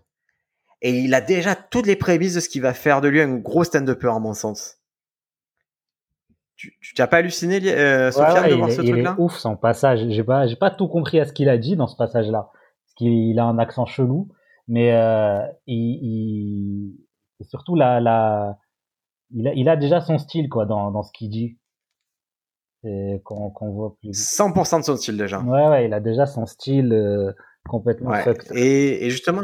Et 0.81 0.91
il 0.99 1.13
a 1.13 1.21
déjà 1.21 1.55
toutes 1.55 1.87
les 1.87 1.95
prémices 1.95 2.33
de 2.35 2.41
ce 2.41 2.49
qui 2.49 2.59
va 2.59 2.73
faire 2.73 2.99
de 2.99 3.07
lui 3.07 3.21
un 3.21 3.37
gros 3.37 3.63
stand-upper, 3.63 4.09
à 4.09 4.19
mon 4.19 4.33
sens 4.33 4.83
tu 6.55 6.93
t'as 6.95 7.07
pas 7.07 7.17
halluciné, 7.17 7.59
euh, 7.73 8.11
Sophia, 8.11 8.47
de 8.47 8.55
voir 8.55 8.69
ce 8.69 8.81
truc-là 8.81 9.15
Il 9.17 9.19
est 9.19 9.21
ouf 9.21 9.37
son 9.37 9.55
passage. 9.55 10.05
J'ai 10.09 10.23
pas, 10.23 10.47
j'ai 10.47 10.55
pas 10.55 10.71
tout 10.71 10.87
compris 10.87 11.19
à 11.19 11.25
ce 11.25 11.33
qu'il 11.33 11.49
a 11.49 11.57
dit 11.57 11.75
dans 11.75 11.87
ce 11.87 11.95
passage-là. 11.95 12.51
qu'il 12.95 13.37
a 13.39 13.45
un 13.45 13.57
accent 13.57 13.85
chelou, 13.85 14.29
mais 14.67 14.93
euh, 14.93 15.45
il, 15.67 16.95
il 17.39 17.45
surtout 17.45 17.75
la, 17.75 17.99
la 17.99 18.57
il 19.31 19.47
a, 19.47 19.53
il 19.53 19.69
a 19.69 19.75
déjà 19.75 19.99
son 20.01 20.17
style 20.17 20.49
quoi 20.49 20.65
dans, 20.65 20.91
dans 20.91 21.03
ce 21.03 21.11
qu'il 21.11 21.29
dit. 21.29 21.57
Qu'on 23.23 23.49
qu'on 23.49 23.71
voit 23.71 23.95
plus. 23.95 24.09
100% 24.11 24.79
de 24.79 24.83
son 24.83 24.97
style 24.97 25.15
déjà. 25.15 25.39
Ouais, 25.39 25.67
ouais, 25.69 25.85
il 25.85 25.93
a 25.93 26.01
déjà 26.01 26.25
son 26.25 26.45
style 26.45 26.91
euh, 26.91 27.31
complètement 27.65 28.09
ouais. 28.09 28.25
Et, 28.55 29.05
et, 29.05 29.09
justement, 29.09 29.41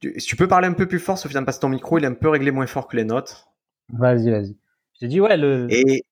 tu, 0.00 0.16
tu, 0.16 0.34
peux 0.34 0.48
parler 0.48 0.66
un 0.66 0.72
peu 0.72 0.88
plus 0.88 0.98
fort, 0.98 1.18
Sofiane, 1.18 1.44
parce 1.44 1.58
que 1.58 1.60
ton 1.60 1.68
micro 1.68 1.98
il 1.98 2.04
est 2.04 2.06
un 2.06 2.14
peu 2.14 2.30
réglé 2.30 2.52
moins 2.52 2.66
fort 2.66 2.88
que 2.88 2.96
les 2.96 3.04
nôtres. 3.04 3.50
Vas-y, 3.92 4.30
vas-y. 4.30 4.56
Je 4.94 5.00
te 5.00 5.10
dis, 5.10 5.20
ouais, 5.20 5.36
le. 5.36 5.66
Et. 5.70 6.04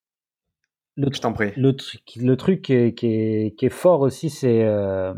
Le, 0.96 1.09
je 1.12 1.20
t'en 1.20 1.33
prie. 1.33 1.52
Le, 1.57 1.76
truc, 1.76 2.02
le 2.16 2.37
truc 2.37 2.62
qui 2.62 2.74
est, 2.74 2.94
qui 2.94 3.07
est, 3.07 3.57
qui 3.57 3.66
est 3.66 3.70
fort 3.70 4.00
aussi, 4.00 4.31
c'est. 4.31 4.64
Euh, 4.64 5.14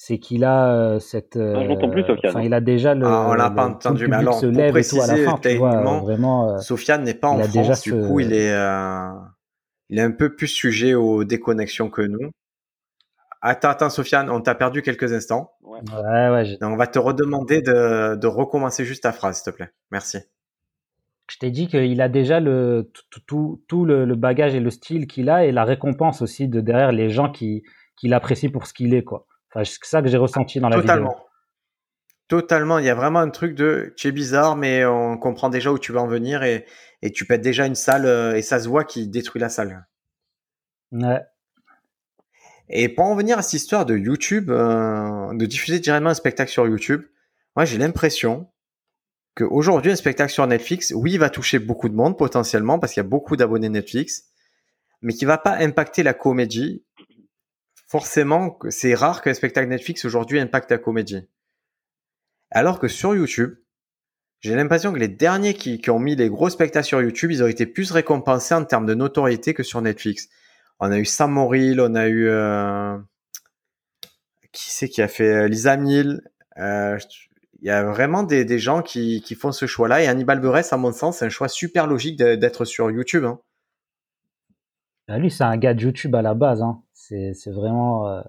c'est 0.00 0.20
qu'il 0.20 0.44
a 0.44 0.72
euh, 0.72 1.00
cette. 1.00 1.34
Euh, 1.34 1.56
je 1.56 1.90
plus, 1.90 2.04
Sofiane. 2.04 2.30
Enfin, 2.30 2.42
il 2.42 2.54
a 2.54 2.60
déjà 2.60 2.94
le. 2.94 3.04
Ah, 3.04 3.26
on 3.30 3.34
l'a 3.34 3.50
pas 3.50 3.66
entendu, 3.66 4.06
mais 4.06 4.14
alors, 4.14 4.38
se 4.38 4.46
lève 4.46 4.66
pour 4.66 4.74
préciser, 4.74 5.00
et 5.00 5.06
tout 5.06 5.10
à 5.10 5.16
la 5.16 5.24
fin, 5.24 5.38
tu 5.38 5.56
vois, 5.56 5.98
vraiment. 5.98 6.54
Euh, 6.54 6.58
Sofiane 6.58 7.02
n'est 7.02 7.14
pas 7.14 7.26
en 7.26 7.40
France, 7.40 7.52
déjà 7.52 7.74
du 7.74 7.90
ce... 7.90 8.06
coup, 8.06 8.20
il 8.20 8.32
est, 8.32 8.52
euh, 8.52 9.10
il 9.88 9.98
est 9.98 10.02
un 10.02 10.12
peu 10.12 10.36
plus 10.36 10.46
sujet 10.46 10.94
aux 10.94 11.24
déconnexions 11.24 11.90
que 11.90 12.02
nous. 12.02 12.30
Attends, 13.42 13.70
attends, 13.70 13.90
Sofiane, 13.90 14.30
on 14.30 14.40
t'a 14.40 14.54
perdu 14.54 14.82
quelques 14.82 15.12
instants. 15.12 15.50
Ouais, 15.62 15.80
ouais. 15.92 16.30
ouais 16.30 16.56
Donc, 16.60 16.74
on 16.74 16.76
va 16.76 16.86
te 16.86 17.00
redemander 17.00 17.60
de, 17.60 18.14
de 18.14 18.26
recommencer 18.28 18.84
juste 18.84 19.02
ta 19.02 19.10
phrase, 19.10 19.42
s'il 19.42 19.50
te 19.50 19.56
plaît. 19.56 19.70
Merci. 19.90 20.18
Je 21.28 21.38
t'ai 21.38 21.50
dit 21.50 21.66
qu'il 21.66 22.00
a 22.00 22.08
déjà 22.08 22.38
le, 22.38 22.88
tout, 23.10 23.20
tout, 23.26 23.62
tout 23.66 23.84
le, 23.84 24.04
le, 24.04 24.14
bagage 24.14 24.54
et 24.54 24.60
le 24.60 24.70
style 24.70 25.08
qu'il 25.08 25.28
a 25.28 25.44
et 25.44 25.50
la 25.50 25.64
récompense 25.64 26.22
aussi 26.22 26.46
de 26.46 26.60
derrière 26.60 26.92
les 26.92 27.10
gens 27.10 27.32
qui, 27.32 27.64
qui 27.96 28.06
l'apprécient 28.06 28.50
pour 28.50 28.68
ce 28.68 28.72
qu'il 28.72 28.94
est, 28.94 29.02
quoi. 29.02 29.26
C'est 29.64 29.84
ça 29.84 30.02
que 30.02 30.08
j'ai 30.08 30.16
ressenti 30.16 30.60
dans 30.60 30.68
la 30.68 30.76
Totalement. 30.76 31.10
vidéo. 31.10 31.24
Totalement. 32.28 32.78
Il 32.78 32.84
y 32.84 32.90
a 32.90 32.94
vraiment 32.94 33.20
un 33.20 33.30
truc 33.30 33.54
de 33.54 33.94
tu 33.96 34.08
es 34.08 34.12
bizarre, 34.12 34.56
mais 34.56 34.84
on 34.84 35.16
comprend 35.16 35.48
déjà 35.48 35.72
où 35.72 35.78
tu 35.78 35.92
vas 35.92 36.02
en 36.02 36.06
venir 36.06 36.42
et, 36.42 36.66
et 37.02 37.10
tu 37.10 37.24
pètes 37.24 37.40
déjà 37.40 37.66
une 37.66 37.74
salle 37.74 38.36
et 38.36 38.42
ça 38.42 38.60
se 38.60 38.68
voit 38.68 38.84
qui 38.84 39.08
détruit 39.08 39.40
la 39.40 39.48
salle. 39.48 39.86
Ouais. 40.92 41.20
Et 42.70 42.88
pour 42.88 43.06
en 43.06 43.14
venir 43.14 43.38
à 43.38 43.42
cette 43.42 43.54
histoire 43.54 43.86
de 43.86 43.96
YouTube, 43.96 44.50
euh, 44.50 45.32
de 45.34 45.46
diffuser 45.46 45.80
directement 45.80 46.10
un 46.10 46.14
spectacle 46.14 46.50
sur 46.50 46.66
YouTube, 46.66 47.02
moi 47.56 47.64
j'ai 47.64 47.78
l'impression 47.78 48.50
qu'aujourd'hui 49.34 49.92
un 49.92 49.96
spectacle 49.96 50.32
sur 50.32 50.46
Netflix, 50.46 50.92
oui, 50.94 51.12
il 51.12 51.18
va 51.18 51.30
toucher 51.30 51.58
beaucoup 51.58 51.88
de 51.88 51.94
monde 51.94 52.18
potentiellement 52.18 52.78
parce 52.78 52.92
qu'il 52.92 53.02
y 53.02 53.06
a 53.06 53.08
beaucoup 53.08 53.36
d'abonnés 53.36 53.68
Netflix, 53.70 54.24
mais 55.00 55.14
qui 55.14 55.24
va 55.24 55.38
pas 55.38 55.56
impacter 55.56 56.02
la 56.02 56.12
comédie 56.12 56.84
forcément, 57.88 58.58
c'est 58.68 58.94
rare 58.94 59.22
qu'un 59.22 59.34
spectacle 59.34 59.68
Netflix 59.68 60.04
aujourd'hui 60.04 60.38
impacte 60.38 60.70
la 60.70 60.78
comédie. 60.78 61.26
Alors 62.50 62.78
que 62.78 62.88
sur 62.88 63.14
YouTube, 63.14 63.56
j'ai 64.40 64.54
l'impression 64.54 64.92
que 64.92 64.98
les 64.98 65.08
derniers 65.08 65.54
qui, 65.54 65.80
ont 65.90 65.98
mis 65.98 66.14
les 66.14 66.28
gros 66.28 66.48
spectacles 66.48 66.86
sur 66.86 67.02
YouTube, 67.02 67.32
ils 67.32 67.42
ont 67.42 67.48
été 67.48 67.66
plus 67.66 67.90
récompensés 67.90 68.54
en 68.54 68.64
termes 68.64 68.86
de 68.86 68.94
notoriété 68.94 69.52
que 69.52 69.62
sur 69.62 69.82
Netflix. 69.82 70.28
On 70.78 70.92
a 70.92 70.98
eu 70.98 71.04
Sam 71.04 71.32
Morrill, 71.32 71.80
on 71.80 71.94
a 71.96 72.06
eu 72.06 72.28
euh... 72.28 72.96
qui 74.52 74.70
c'est 74.70 74.88
qui 74.88 75.02
a 75.02 75.08
fait 75.08 75.32
euh, 75.34 75.48
Lisa 75.48 75.76
Mill. 75.76 76.20
Euh, 76.58 76.98
il 77.60 77.66
y 77.66 77.70
a 77.70 77.82
vraiment 77.82 78.22
des, 78.22 78.58
gens 78.60 78.82
qui, 78.82 79.20
qui, 79.22 79.34
font 79.34 79.50
ce 79.50 79.66
choix-là. 79.66 80.02
Et 80.02 80.06
Hannibal 80.06 80.40
Buress, 80.40 80.72
à 80.72 80.76
mon 80.76 80.92
sens, 80.92 81.18
c'est 81.18 81.24
un 81.24 81.28
choix 81.28 81.48
super 81.48 81.88
logique 81.88 82.16
d'être 82.16 82.64
sur 82.64 82.88
YouTube. 82.92 83.24
Hein. 83.24 83.40
Bah, 85.08 85.18
lui, 85.18 85.30
c'est 85.30 85.44
un 85.44 85.56
gars 85.56 85.74
de 85.74 85.82
YouTube 85.82 86.14
à 86.14 86.22
la 86.22 86.34
base. 86.34 86.62
Hein. 86.62 86.82
C'est 86.92 87.50
vraiment 87.50 88.06
euh, 88.08 88.20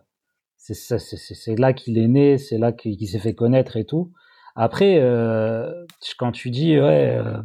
c'est 0.60 1.58
là 1.58 1.74
qu'il 1.74 1.98
est 1.98 2.08
né, 2.08 2.38
c'est 2.38 2.58
là 2.58 2.72
qu'il 2.72 3.08
s'est 3.08 3.20
fait 3.20 3.36
connaître 3.36 3.78
et 3.78 3.86
tout. 3.86 4.12
Après, 4.56 4.98
euh, 5.00 5.86
quand 6.18 6.32
tu 6.32 6.50
dis 6.50 6.80
ouais 6.80 7.18
euh, 7.18 7.38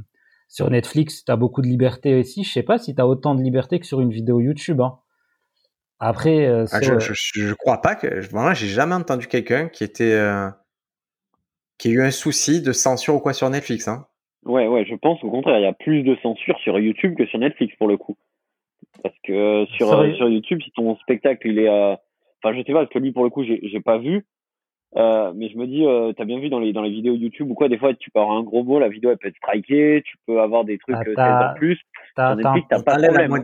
sur 0.49 0.71
Netflix, 0.71 1.25
t'as 1.25 1.37
beaucoup 1.37 1.63
de 1.63 1.67
liberté 1.67 2.15
aussi, 2.15 2.45
je 2.45 2.53
sais 2.53 2.63
pas 2.63 2.79
si 2.79 2.95
t'as 2.95 3.05
autant 3.05 3.35
de 3.35 3.43
liberté 3.43 3.79
que 3.79 3.87
sur 3.87 4.01
une 4.01 4.11
vidéo 4.11 4.41
YouTube. 4.41 4.81
Hein. 4.81 4.99
Après, 6.01 6.47
euh, 6.47 6.65
ah, 6.73 6.81
je, 6.83 6.99
je, 6.99 7.15
je, 7.15 7.55
crois 7.55 7.81
pas 7.81 7.95
que 7.95 8.07
vraiment 8.31 8.53
j'ai 8.53 8.67
jamais 8.67 8.95
entendu 8.95 9.27
quelqu'un 9.27 9.69
qui 9.69 9.85
était 9.85 10.13
euh, 10.13 10.51
qui 11.79 11.89
a 11.89 11.91
eu 11.93 12.03
un 12.03 12.11
souci 12.11 12.63
de 12.63 12.73
censure 12.73 13.15
ou 13.15 13.21
quoi 13.21 13.33
sur 13.33 13.49
Netflix. 13.49 13.89
Hein. 13.89 14.07
Ouais, 14.45 14.67
ouais, 14.67 14.85
je 14.85 14.95
pense 14.97 15.23
au 15.25 15.31
contraire, 15.31 15.59
il 15.59 15.63
y 15.63 15.67
a 15.67 15.73
plus 15.73 16.03
de 16.03 16.17
censure 16.23 16.59
sur 16.59 16.79
YouTube 16.79 17.15
que 17.17 17.27
sur 17.27 17.39
Netflix 17.39 17.75
pour 17.77 17.89
le 17.89 17.97
coup. 17.97 18.17
Parce 19.03 19.15
que 19.25 19.67
sur, 19.77 19.93
euh, 19.93 20.13
sur 20.15 20.29
YouTube, 20.29 20.61
si 20.63 20.71
ton 20.73 20.97
spectacle 20.97 21.47
il 21.49 21.59
est, 21.59 21.69
euh... 21.69 21.95
enfin 22.43 22.55
je 22.55 22.63
sais 22.65 22.73
pas, 22.73 22.81
parce 22.81 22.91
que 22.91 22.99
lui 22.99 23.13
pour 23.13 23.25
le 23.25 23.31
coup 23.31 23.45
j'ai, 23.45 23.61
j'ai 23.63 23.81
pas 23.81 23.99
vu, 23.99 24.27
euh, 24.97 25.33
mais 25.35 25.49
je 25.49 25.59
me 25.59 25.67
dis, 25.67 25.85
euh, 25.85 26.13
t'as 26.17 26.25
bien 26.25 26.39
vu 26.39 26.49
dans 26.49 26.61
les 26.61 26.73
dans 26.73 26.83
les 26.83 26.91
vidéos 26.91 27.15
YouTube 27.15 27.51
ou 27.51 27.55
quoi, 27.55 27.69
des 27.69 27.79
fois 27.79 27.95
tu 27.95 28.11
peux 28.11 28.21
avoir 28.21 28.37
un 28.37 28.43
gros 28.43 28.63
mot, 28.63 28.79
la 28.79 28.89
vidéo 28.89 29.11
elle 29.11 29.19
peut 29.19 29.29
être 29.29 29.37
strikée, 29.37 30.03
tu 30.07 30.17
peux 30.27 30.41
avoir 30.41 30.65
des 30.65 30.79
trucs 30.79 30.97
ah, 31.17 31.51
en 31.51 31.55
plus. 31.55 31.79
T'as, 32.15 32.37
pas 32.37 32.97
de 32.97 33.07
problème. 33.07 33.43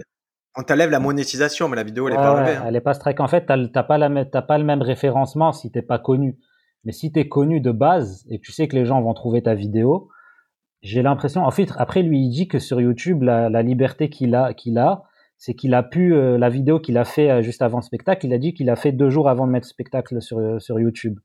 On 0.56 0.62
t'enlève 0.62 0.90
la 0.90 0.98
monétisation, 0.98 1.68
mais 1.68 1.76
la 1.76 1.84
vidéo 1.84 2.08
elle 2.08 2.14
est 2.14 2.16
ouais, 2.16 2.22
pas 2.22 2.34
ouais, 2.34 2.40
enlevée. 2.40 2.56
Hein. 2.56 2.64
Elle 2.66 2.76
est 2.76 2.80
pas 2.80 2.94
strike. 2.94 3.20
En 3.20 3.28
fait, 3.28 3.46
t'as, 3.46 3.56
t'as 3.68 3.82
pas 3.82 3.98
la 3.98 4.24
t'as 4.24 4.42
pas 4.42 4.58
le 4.58 4.64
même 4.64 4.82
référencement 4.82 5.52
si 5.52 5.70
t'es 5.70 5.82
pas 5.82 5.98
connu. 5.98 6.36
Mais 6.84 6.92
si 6.92 7.12
t'es 7.12 7.28
connu 7.28 7.60
de 7.60 7.70
base 7.70 8.26
et 8.30 8.38
que 8.38 8.44
tu 8.44 8.52
sais 8.52 8.66
que 8.66 8.74
les 8.74 8.84
gens 8.84 9.00
vont 9.02 9.14
trouver 9.14 9.42
ta 9.42 9.54
vidéo, 9.54 10.08
j'ai 10.82 11.02
l'impression. 11.02 11.44
En 11.44 11.50
fait, 11.50 11.68
après 11.76 12.02
lui 12.02 12.20
il 12.20 12.30
dit 12.30 12.48
que 12.48 12.58
sur 12.58 12.80
YouTube 12.80 13.22
la, 13.22 13.48
la 13.48 13.62
liberté 13.62 14.08
qu'il 14.08 14.34
a 14.34 14.54
qu'il 14.54 14.78
a 14.78 15.04
c'est 15.40 15.55
qu'il 15.55 15.72
a 15.72 15.83
pu 15.83 16.14
euh, 16.14 16.37
la 16.37 16.50
vidéo 16.50 16.81
qu'il 16.81 16.98
a 16.98 17.07
fait 17.07 17.31
euh, 17.31 17.40
juste 17.40 17.62
avant 17.62 17.79
le 17.79 17.83
spectacle, 17.83 18.26
il 18.26 18.35
a 18.35 18.38
dit 18.38 18.53
qu'il 18.53 18.68
a 18.68 18.76
fait 18.76 18.92
deux 18.92 19.09
jours 19.09 19.26
avant 19.26 19.46
de 19.46 19.53
mettre 19.53 19.66
le 19.66 19.70
spectacle 19.70 20.20
sur 20.20 20.38
euh, 20.38 20.59
sur 20.59 20.79
YouTube. 20.79 21.18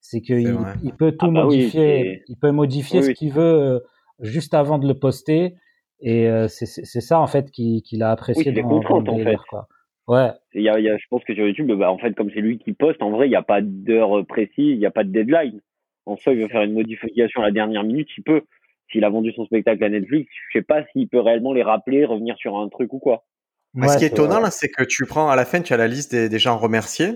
C'est 0.00 0.22
qu'il 0.22 0.56
il 0.82 0.94
peut 0.94 1.12
tout 1.12 1.26
ah 1.26 1.30
bah 1.30 1.44
modifier, 1.44 2.02
oui, 2.02 2.22
il 2.28 2.36
peut 2.38 2.52
modifier 2.52 3.00
oui, 3.00 3.04
ce 3.04 3.08
oui. 3.10 3.14
qu'il 3.14 3.32
veut 3.34 3.42
euh, 3.42 3.80
juste 4.20 4.54
avant 4.54 4.78
de 4.78 4.88
le 4.88 4.94
poster 4.94 5.56
et 6.00 6.26
euh, 6.26 6.48
c'est 6.48 6.64
c'est 6.64 7.02
ça 7.02 7.20
en 7.20 7.26
fait 7.26 7.50
qu'il 7.50 8.02
a 8.02 8.10
apprécié 8.10 8.50
Oui, 8.50 8.62
dans, 8.62 8.68
dans 8.68 8.76
le 8.76 8.80
contraintes, 8.80 9.08
en 9.10 9.16
délire, 9.18 9.40
fait. 9.42 9.46
quoi. 9.50 9.68
Ouais. 10.08 10.30
Il 10.54 10.62
y 10.62 10.70
a, 10.70 10.78
il 10.78 10.84
y 10.86 10.88
a, 10.88 10.96
je 10.96 11.04
pense 11.10 11.22
que 11.24 11.34
sur 11.34 11.46
YouTube, 11.46 11.70
bah, 11.72 11.92
en 11.92 11.98
fait, 11.98 12.14
comme 12.14 12.30
c'est 12.34 12.40
lui 12.40 12.58
qui 12.58 12.72
poste, 12.72 13.02
en 13.02 13.10
vrai, 13.10 13.26
il 13.26 13.30
n'y 13.30 13.36
a 13.36 13.42
pas 13.42 13.60
d'heure 13.60 14.26
précise, 14.26 14.50
il 14.56 14.78
n'y 14.78 14.86
a 14.86 14.90
pas 14.90 15.04
de 15.04 15.10
deadline. 15.10 15.60
En 16.06 16.16
soi, 16.16 16.32
il 16.32 16.40
veut 16.40 16.48
faire 16.48 16.62
une 16.62 16.72
modification 16.72 17.42
à 17.42 17.44
la 17.44 17.50
dernière 17.52 17.84
minute, 17.84 18.08
il 18.16 18.24
peut. 18.24 18.42
S'il 18.90 19.04
a 19.04 19.10
vendu 19.10 19.32
son 19.32 19.44
spectacle 19.44 19.84
à 19.84 19.90
Netflix, 19.90 20.32
je 20.48 20.58
sais 20.58 20.64
pas 20.64 20.82
s'il 20.86 21.08
peut 21.08 21.20
réellement 21.20 21.52
les 21.52 21.62
rappeler, 21.62 22.06
revenir 22.06 22.36
sur 22.38 22.58
un 22.58 22.68
truc 22.70 22.92
ou 22.94 22.98
quoi. 22.98 23.24
Ce 23.74 23.98
qui 23.98 24.04
est 24.04 24.08
étonnant, 24.08 24.40
là, 24.40 24.50
c'est 24.50 24.68
que 24.68 24.82
tu 24.84 25.06
prends 25.06 25.30
à 25.30 25.36
la 25.36 25.44
fin, 25.44 25.60
tu 25.62 25.72
as 25.72 25.76
la 25.76 25.86
liste 25.88 26.10
des, 26.10 26.28
des 26.28 26.38
gens 26.38 26.58
remerciés. 26.58 27.14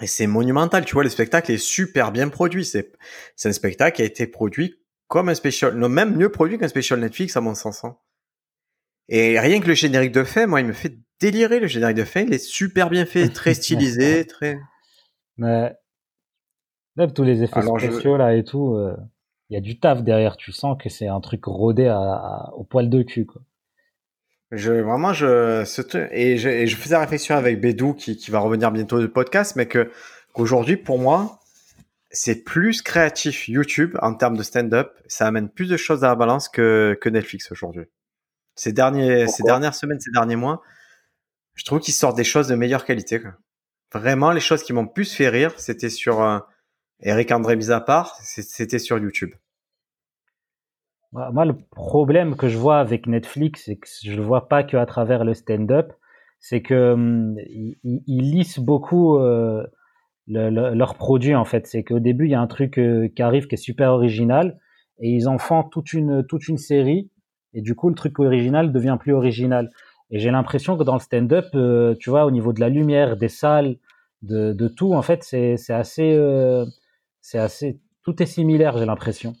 Et 0.00 0.06
c'est 0.06 0.26
monumental, 0.26 0.84
tu 0.84 0.94
vois, 0.94 1.02
le 1.02 1.10
spectacle 1.10 1.50
est 1.52 1.58
super 1.58 2.12
bien 2.12 2.28
produit. 2.28 2.64
C'est, 2.64 2.92
c'est 3.36 3.48
un 3.48 3.52
spectacle 3.52 3.96
qui 3.96 4.02
a 4.02 4.04
été 4.06 4.26
produit 4.26 4.78
comme 5.08 5.28
un 5.28 5.34
special, 5.34 5.74
non, 5.74 5.88
même 5.88 6.16
mieux 6.16 6.30
produit 6.30 6.58
qu'un 6.58 6.68
special 6.68 7.00
Netflix, 7.00 7.36
à 7.36 7.40
mon 7.42 7.54
sens. 7.54 7.84
hein. 7.84 7.96
Et 9.08 9.38
rien 9.38 9.60
que 9.60 9.66
le 9.66 9.74
générique 9.74 10.12
de 10.12 10.24
fin, 10.24 10.46
moi, 10.46 10.60
il 10.60 10.66
me 10.66 10.72
fait 10.72 10.96
délirer 11.20 11.60
le 11.60 11.66
générique 11.66 11.96
de 11.98 12.04
fin. 12.04 12.20
Il 12.20 12.32
est 12.32 12.38
super 12.38 12.88
bien 12.88 13.04
fait, 13.04 13.28
très 13.28 13.52
stylisé, 13.54 14.26
très. 14.28 14.58
Mais 15.36 15.74
même 16.96 17.12
tous 17.12 17.24
les 17.24 17.42
effets 17.42 17.58
Alors, 17.60 17.78
je- 17.78 17.90
spéciaux 17.90 18.16
là 18.16 18.34
et 18.34 18.44
tout, 18.44 18.74
euh, 18.74 18.96
il 19.50 19.54
y 19.54 19.56
a 19.56 19.60
du 19.60 19.78
taf 19.78 20.02
derrière. 20.02 20.36
Tu 20.36 20.52
sens 20.52 20.76
que 20.82 20.88
c'est 20.88 21.08
un 21.08 21.20
truc 21.20 21.44
rodé 21.44 21.86
à, 21.86 21.98
à- 21.98 22.52
au 22.56 22.64
poil 22.64 22.88
de 22.88 23.02
cul 23.02 23.26
quoi. 23.26 23.42
Je, 24.52 24.70
vraiment, 24.70 25.12
je, 25.14 25.64
ce 25.64 25.80
truc- 25.80 26.08
et 26.12 26.36
je, 26.36 26.48
et 26.48 26.66
je 26.66 26.76
faisais 26.76 26.94
la 26.94 27.00
réflexion 27.00 27.34
avec 27.34 27.60
Bédou 27.60 27.94
qui, 27.94 28.16
qui 28.16 28.30
va 28.30 28.38
revenir 28.38 28.70
bientôt 28.70 29.00
du 29.00 29.08
podcast, 29.08 29.56
mais 29.56 29.66
que, 29.66 29.90
qu'aujourd'hui, 30.34 30.76
pour 30.76 30.98
moi, 30.98 31.40
c'est 32.10 32.44
plus 32.44 32.82
créatif 32.82 33.48
YouTube 33.48 33.96
en 34.02 34.14
termes 34.14 34.36
de 34.36 34.42
stand-up. 34.42 34.92
Ça 35.06 35.26
amène 35.26 35.48
plus 35.48 35.70
de 35.70 35.78
choses 35.78 36.04
à 36.04 36.08
la 36.08 36.14
balance 36.14 36.50
que, 36.50 36.96
que 37.00 37.08
Netflix 37.08 37.50
aujourd'hui. 37.50 37.86
Ces 38.54 38.72
derniers, 38.72 39.26
ces 39.26 39.42
dernières 39.42 39.74
semaines, 39.74 40.00
ces 40.00 40.10
derniers 40.10 40.36
mois, 40.36 40.60
je 41.54 41.64
trouve 41.64 41.80
qu'ils 41.80 41.94
sortent 41.94 42.18
des 42.18 42.24
choses 42.24 42.48
de 42.48 42.54
meilleure 42.54 42.84
qualité, 42.84 43.20
quoi. 43.20 43.32
Vraiment, 43.94 44.32
les 44.32 44.40
choses 44.40 44.62
qui 44.62 44.72
m'ont 44.72 44.86
plus 44.86 45.12
fait 45.12 45.28
rire, 45.28 45.52
c'était 45.58 45.90
sur, 45.90 46.22
euh, 46.22 46.38
Eric 47.00 47.32
André 47.32 47.56
mis 47.56 47.70
à 47.70 47.80
part, 47.80 48.16
c'était 48.22 48.78
sur 48.78 48.98
YouTube. 48.98 49.32
Moi, 51.12 51.44
le 51.44 51.54
problème 51.70 52.36
que 52.36 52.48
je 52.48 52.56
vois 52.56 52.78
avec 52.78 53.06
Netflix, 53.06 53.64
c'est 53.66 53.76
que 53.76 53.86
je 54.02 54.14
le 54.16 54.22
vois 54.22 54.48
pas 54.48 54.62
que 54.64 54.76
à 54.78 54.86
travers 54.86 55.24
le 55.24 55.34
stand-up, 55.34 55.92
c'est 56.40 56.62
que 56.62 56.92
hum, 56.92 57.36
ils, 57.50 57.76
ils- 57.84 58.30
lissent 58.32 58.58
beaucoup 58.58 59.18
euh, 59.18 59.62
le- 60.28 60.50
le- 60.50 60.74
leurs 60.74 60.94
produits 60.96 61.34
en 61.34 61.44
fait. 61.44 61.66
C'est 61.66 61.84
qu'au 61.84 62.00
début, 62.00 62.26
il 62.26 62.30
y 62.32 62.34
a 62.34 62.40
un 62.40 62.46
truc 62.46 62.78
euh, 62.78 63.08
qui 63.14 63.22
arrive 63.22 63.46
qui 63.46 63.54
est 63.56 63.58
super 63.58 63.92
original 63.92 64.58
et 65.00 65.10
ils 65.10 65.28
en 65.28 65.38
font 65.38 65.62
toute 65.64 65.92
une 65.92 66.24
toute 66.26 66.48
une 66.48 66.58
série 66.58 67.10
et 67.54 67.60
du 67.62 67.74
coup, 67.74 67.88
le 67.90 67.94
truc 67.94 68.18
original 68.18 68.72
devient 68.72 68.96
plus 69.00 69.12
original. 69.14 69.70
Et 70.10 70.18
j'ai 70.20 70.30
l'impression 70.30 70.76
que 70.78 70.84
dans 70.84 70.94
le 70.94 71.00
stand-up, 71.00 71.46
euh, 71.54 71.94
tu 72.00 72.10
vois, 72.10 72.24
au 72.26 72.30
niveau 72.30 72.52
de 72.54 72.60
la 72.60 72.68
lumière, 72.70 73.16
des 73.18 73.28
salles, 73.28 73.76
de, 74.22 74.52
de 74.54 74.68
tout, 74.68 74.94
en 74.94 75.02
fait, 75.02 75.22
c'est 75.24 75.56
assez 75.70 76.14
euh, 76.14 76.64
c'est 77.20 77.38
assez 77.38 77.80
tout 78.04 78.22
est 78.22 78.26
similaire, 78.26 78.78
j'ai 78.78 78.86
l'impression. 78.86 79.34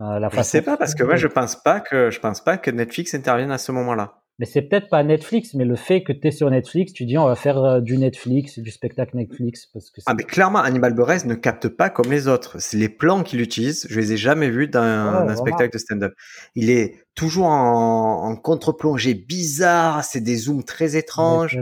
Euh, 0.00 0.18
la 0.18 0.28
Je 0.28 0.42
sais 0.42 0.62
pas 0.62 0.76
parce 0.76 0.94
que 0.94 1.02
moi 1.02 1.16
je 1.16 1.26
pense 1.26 1.56
pas 1.56 1.80
que 1.80 2.10
je 2.10 2.20
pense 2.20 2.42
pas 2.42 2.56
que 2.56 2.70
Netflix 2.70 3.14
intervienne 3.14 3.50
à 3.50 3.58
ce 3.58 3.72
moment-là. 3.72 4.22
Mais 4.38 4.46
c'est 4.46 4.62
peut-être 4.62 4.88
pas 4.88 5.02
Netflix, 5.02 5.54
mais 5.54 5.64
le 5.64 5.74
fait 5.74 6.04
que 6.04 6.12
tu 6.12 6.28
es 6.28 6.30
sur 6.30 6.48
Netflix, 6.48 6.92
tu 6.92 7.06
dis 7.06 7.18
on 7.18 7.26
va 7.26 7.34
faire 7.34 7.58
euh, 7.58 7.80
du 7.80 7.98
Netflix, 7.98 8.60
du 8.60 8.70
spectacle 8.70 9.16
Netflix. 9.16 9.66
Parce 9.66 9.90
que 9.90 10.00
ah, 10.06 10.14
mais 10.14 10.22
clairement, 10.22 10.60
Hannibal 10.60 10.94
Buress 10.94 11.24
ne 11.24 11.34
capte 11.34 11.66
pas 11.68 11.90
comme 11.90 12.08
les 12.12 12.28
autres. 12.28 12.60
C'est 12.60 12.76
les 12.76 12.88
plans 12.88 13.24
qu'il 13.24 13.40
utilise. 13.40 13.88
Je 13.90 13.98
les 13.98 14.12
ai 14.12 14.16
jamais 14.16 14.48
vus 14.48 14.68
dans 14.68 14.80
un 14.80 15.34
spectacle 15.34 15.72
de 15.72 15.78
stand-up. 15.78 16.14
Il 16.54 16.70
est 16.70 17.04
toujours 17.16 17.46
en, 17.46 18.36
contre-plongée 18.36 19.14
bizarre. 19.14 20.04
C'est 20.04 20.20
des 20.20 20.36
zooms 20.36 20.62
très 20.62 20.96
étranges. 20.96 21.58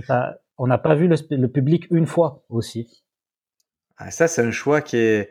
On 0.58 0.66
n'a 0.66 0.78
pas 0.78 0.94
vu 0.94 1.08
le, 1.08 1.48
public 1.48 1.86
une 1.90 2.06
fois 2.06 2.44
aussi. 2.50 3.02
Ah, 3.96 4.10
ça, 4.10 4.28
c'est 4.28 4.42
un 4.42 4.50
choix 4.50 4.82
qui 4.82 4.98
est. 4.98 5.30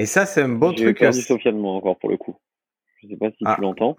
Et 0.00 0.06
ça, 0.06 0.24
c'est 0.24 0.40
un 0.40 0.48
bon 0.48 0.72
truc. 0.72 0.86
J'ai 0.86 0.94
perdu 0.94 1.20
Sofiane, 1.20 1.58
moi, 1.58 1.74
encore 1.74 1.98
pour 1.98 2.08
le 2.08 2.16
coup. 2.16 2.34
Je 3.02 3.08
sais 3.08 3.16
pas 3.16 3.28
si 3.32 3.44
ah. 3.44 3.56
tu 3.56 3.60
l'entends. 3.60 3.98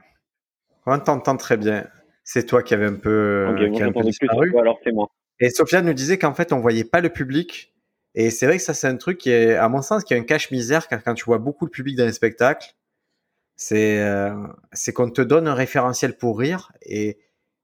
On 0.87 0.97
t'entend 0.97 1.37
très 1.37 1.57
bien. 1.57 1.85
C'est 2.23 2.47
toi 2.47 2.63
qui 2.63 2.73
avais 2.73 2.87
un 2.87 2.95
peu, 2.95 3.45
alors 3.47 4.79
c'est 4.83 4.91
moi. 4.91 5.11
Et 5.39 5.51
Sophia 5.51 5.83
nous 5.83 5.93
disait 5.93 6.17
qu'en 6.17 6.33
fait, 6.33 6.53
on 6.53 6.59
voyait 6.59 6.85
pas 6.85 7.01
le 7.01 7.09
public. 7.09 7.75
Et 8.15 8.31
c'est 8.31 8.47
vrai 8.47 8.57
que 8.57 8.63
ça, 8.63 8.73
c'est 8.73 8.87
un 8.87 8.97
truc 8.97 9.19
qui 9.19 9.29
est, 9.29 9.53
à 9.53 9.69
mon 9.69 9.83
sens, 9.83 10.03
qui 10.03 10.15
est 10.15 10.17
un 10.17 10.23
cache-misère, 10.23 10.87
car 10.87 11.03
quand 11.03 11.13
tu 11.13 11.23
vois 11.25 11.37
beaucoup 11.37 11.67
de 11.67 11.71
public 11.71 11.95
dans 11.95 12.05
les 12.05 12.13
spectacles, 12.13 12.73
c'est 13.55 13.99
euh, 13.99 14.33
c'est 14.71 14.93
qu'on 14.93 15.11
te 15.11 15.21
donne 15.21 15.47
un 15.47 15.53
référentiel 15.53 16.17
pour 16.17 16.39
rire. 16.39 16.71
Et, 16.81 17.19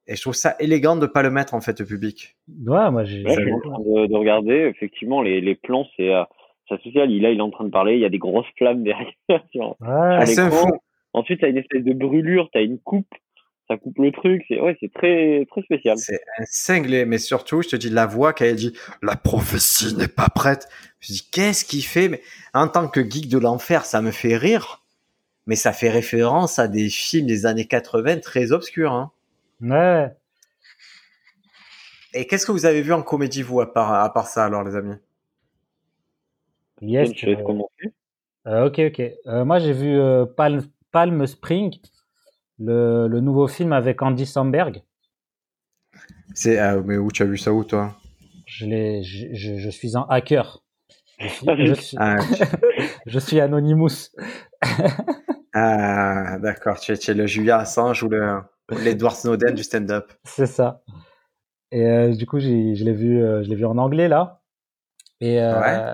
et 0.05 0.15
je 0.15 0.21
trouve 0.21 0.35
ça 0.35 0.55
élégant 0.59 0.95
de 0.95 1.07
pas 1.07 1.23
le 1.23 1.31
mettre, 1.31 1.55
en 1.55 1.61
fait, 1.61 1.81
au 1.81 1.85
public. 1.85 2.37
Ouais, 2.47 2.91
moi, 2.91 3.03
j'ai. 3.03 3.23
je 3.23 3.31
suis 3.31 3.51
en 3.51 3.59
train 3.61 3.79
de, 3.79 4.15
regarder. 4.15 4.71
Effectivement, 4.75 5.23
les, 5.23 5.41
les 5.41 5.55
plans, 5.55 5.87
c'est. 5.97 6.13
Euh, 6.13 6.23
ça 6.69 6.77
social, 6.79 7.09
là, 7.09 7.31
il 7.31 7.37
est 7.37 7.41
en 7.41 7.49
train 7.49 7.65
de 7.65 7.69
parler, 7.69 7.95
il 7.95 8.01
y 8.01 8.05
a 8.05 8.09
des 8.09 8.17
grosses 8.17 8.47
flammes 8.57 8.83
derrière. 8.83 9.13
ouais, 9.29 10.25
c'est 10.25 10.39
un 10.39 10.51
fou. 10.51 10.71
Ensuite, 11.13 11.39
tu 11.39 11.45
as 11.45 11.49
une 11.49 11.57
espèce 11.57 11.83
de 11.83 11.93
brûlure, 11.93 12.49
tu 12.51 12.59
as 12.59 12.61
une 12.61 12.79
coupe 12.79 13.07
ça 13.67 13.77
coupe 13.77 13.97
le 13.97 14.11
truc. 14.11 14.43
C'est 14.47 14.59
ouais, 14.61 14.77
c'est 14.79 14.91
très 14.93 15.45
très 15.49 15.61
spécial. 15.61 15.97
C'est 15.97 16.21
un 16.39 16.45
cinglé, 16.45 17.05
mais 17.05 17.17
surtout, 17.17 17.61
je 17.61 17.69
te 17.69 17.75
dis 17.75 17.89
la 17.89 18.05
voix 18.05 18.33
qu'elle 18.33 18.55
dit 18.55 18.73
la 19.01 19.15
prophétie 19.15 19.95
n'est 19.95 20.07
pas 20.07 20.29
prête. 20.33 20.67
Je 20.99 21.13
dis 21.13 21.29
qu'est-ce 21.31 21.65
qu'il 21.65 21.83
fait? 21.83 22.07
Mais 22.07 22.21
en 22.53 22.67
tant 22.67 22.87
que 22.87 23.01
geek 23.01 23.29
de 23.29 23.37
l'enfer, 23.37 23.85
ça 23.85 24.01
me 24.01 24.11
fait 24.11 24.37
rire, 24.37 24.83
mais 25.45 25.55
ça 25.55 25.73
fait 25.73 25.89
référence 25.89 26.59
à 26.59 26.67
des 26.67 26.89
films 26.89 27.27
des 27.27 27.45
années 27.45 27.65
80 27.65 28.19
très 28.19 28.51
obscurs. 28.51 28.93
Hein. 28.93 29.11
Ouais. 29.61 30.11
Et 32.13 32.25
qu'est-ce 32.25 32.45
que 32.45 32.51
vous 32.51 32.65
avez 32.65 32.81
vu 32.81 32.93
en 32.93 33.03
comédie 33.03 33.41
vous 33.41 33.59
à 33.59 33.71
part 33.71 33.93
à 33.93 34.11
part 34.13 34.27
ça 34.27 34.45
alors 34.45 34.63
les 34.63 34.75
amis? 34.75 34.95
Yes. 36.81 37.11
Je 37.15 37.25
vais 37.25 37.37
euh, 38.47 38.67
ok 38.67 38.79
ok. 38.79 39.01
Euh, 39.27 39.45
moi 39.45 39.59
j'ai 39.59 39.73
vu 39.73 39.97
euh, 39.99 40.25
Palm, 40.25 40.61
Palm 40.91 41.25
Spring 41.27 41.75
le, 42.59 43.07
le, 43.07 43.19
nouveau 43.19 43.47
film 43.47 43.73
avec 43.73 44.01
Andy 44.01 44.25
Samberg. 44.25 44.83
C'est 46.33 46.57
ah, 46.57 46.77
mais 46.77 46.97
où 46.97 47.11
tu 47.11 47.23
as 47.23 47.25
vu 47.25 47.37
ça 47.37 47.51
où 47.51 47.63
toi? 47.63 47.95
Je, 48.45 48.65
je, 49.03 49.57
je, 49.57 49.69
suis 49.69 49.97
un 49.97 50.05
hacker. 50.09 50.63
Je 51.19 51.27
suis, 51.73 51.97
ah, 51.99 52.17
je 53.05 53.19
suis, 53.19 53.39
Anonymous. 53.41 54.11
ah 55.53 56.37
d'accord, 56.39 56.79
tu 56.79 56.93
es, 56.93 56.97
tu 56.97 57.11
es, 57.11 57.13
le 57.13 57.27
Julia 57.27 57.57
Assange 57.57 58.03
ou 58.03 58.09
le 58.09 58.39
l'Edward 58.69 59.15
Snowden 59.15 59.55
du 59.55 59.63
stand-up. 59.63 60.11
C'est 60.23 60.47
ça. 60.47 60.81
Et 61.71 61.85
euh, 61.85 62.15
du 62.15 62.25
coup, 62.25 62.39
je 62.39 62.49
l'ai 62.49 62.93
vu, 62.93 63.21
euh, 63.21 63.43
je 63.43 63.49
l'ai 63.49 63.55
vu 63.55 63.65
en 63.65 63.77
anglais 63.77 64.07
là. 64.07 64.41
Et 65.19 65.41
euh, 65.41 65.59
ouais. 65.59 65.93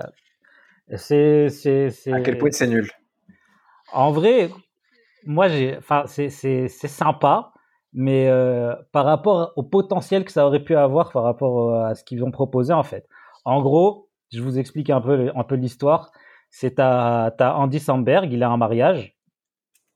C'est, 0.96 1.48
c'est, 1.48 1.90
c'est. 1.90 2.12
À 2.12 2.20
quel 2.20 2.38
point 2.38 2.50
c'est 2.50 2.66
nul 2.66 2.90
En 3.92 4.12
vrai, 4.12 4.50
moi, 5.24 5.48
j'ai, 5.48 5.76
enfin, 5.78 6.04
c'est, 6.06 6.28
c'est, 6.28 6.68
c'est 6.68 6.88
sympa, 6.88 7.52
mais 7.92 8.28
euh, 8.28 8.74
par 8.92 9.04
rapport 9.04 9.52
au 9.56 9.62
potentiel 9.62 10.24
que 10.24 10.32
ça 10.32 10.46
aurait 10.46 10.62
pu 10.62 10.76
avoir 10.76 11.12
par 11.12 11.22
rapport 11.22 11.74
à 11.74 11.94
ce 11.94 12.04
qu'ils 12.04 12.22
ont 12.24 12.30
proposé, 12.30 12.72
en 12.72 12.82
fait. 12.82 13.08
En 13.44 13.62
gros, 13.62 14.08
je 14.32 14.42
vous 14.42 14.58
explique 14.58 14.90
un 14.90 15.00
peu, 15.00 15.30
un 15.34 15.44
peu 15.44 15.54
l'histoire. 15.54 16.12
C'est 16.50 16.76
t'as 16.76 17.54
Andy 17.56 17.80
Samberg, 17.80 18.32
il 18.32 18.42
a 18.42 18.50
un 18.50 18.56
mariage. 18.56 19.16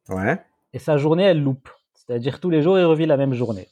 Ouais. 0.09 0.43
Et 0.73 0.79
sa 0.79 0.97
journée, 0.97 1.25
elle 1.25 1.43
loupe. 1.43 1.69
C'est-à-dire 1.95 2.41
tous 2.41 2.51
les 2.51 2.63
jours, 2.63 2.79
il 2.79 2.85
revit 2.85 3.07
la 3.07 3.17
même 3.17 3.35
journée. 3.35 3.69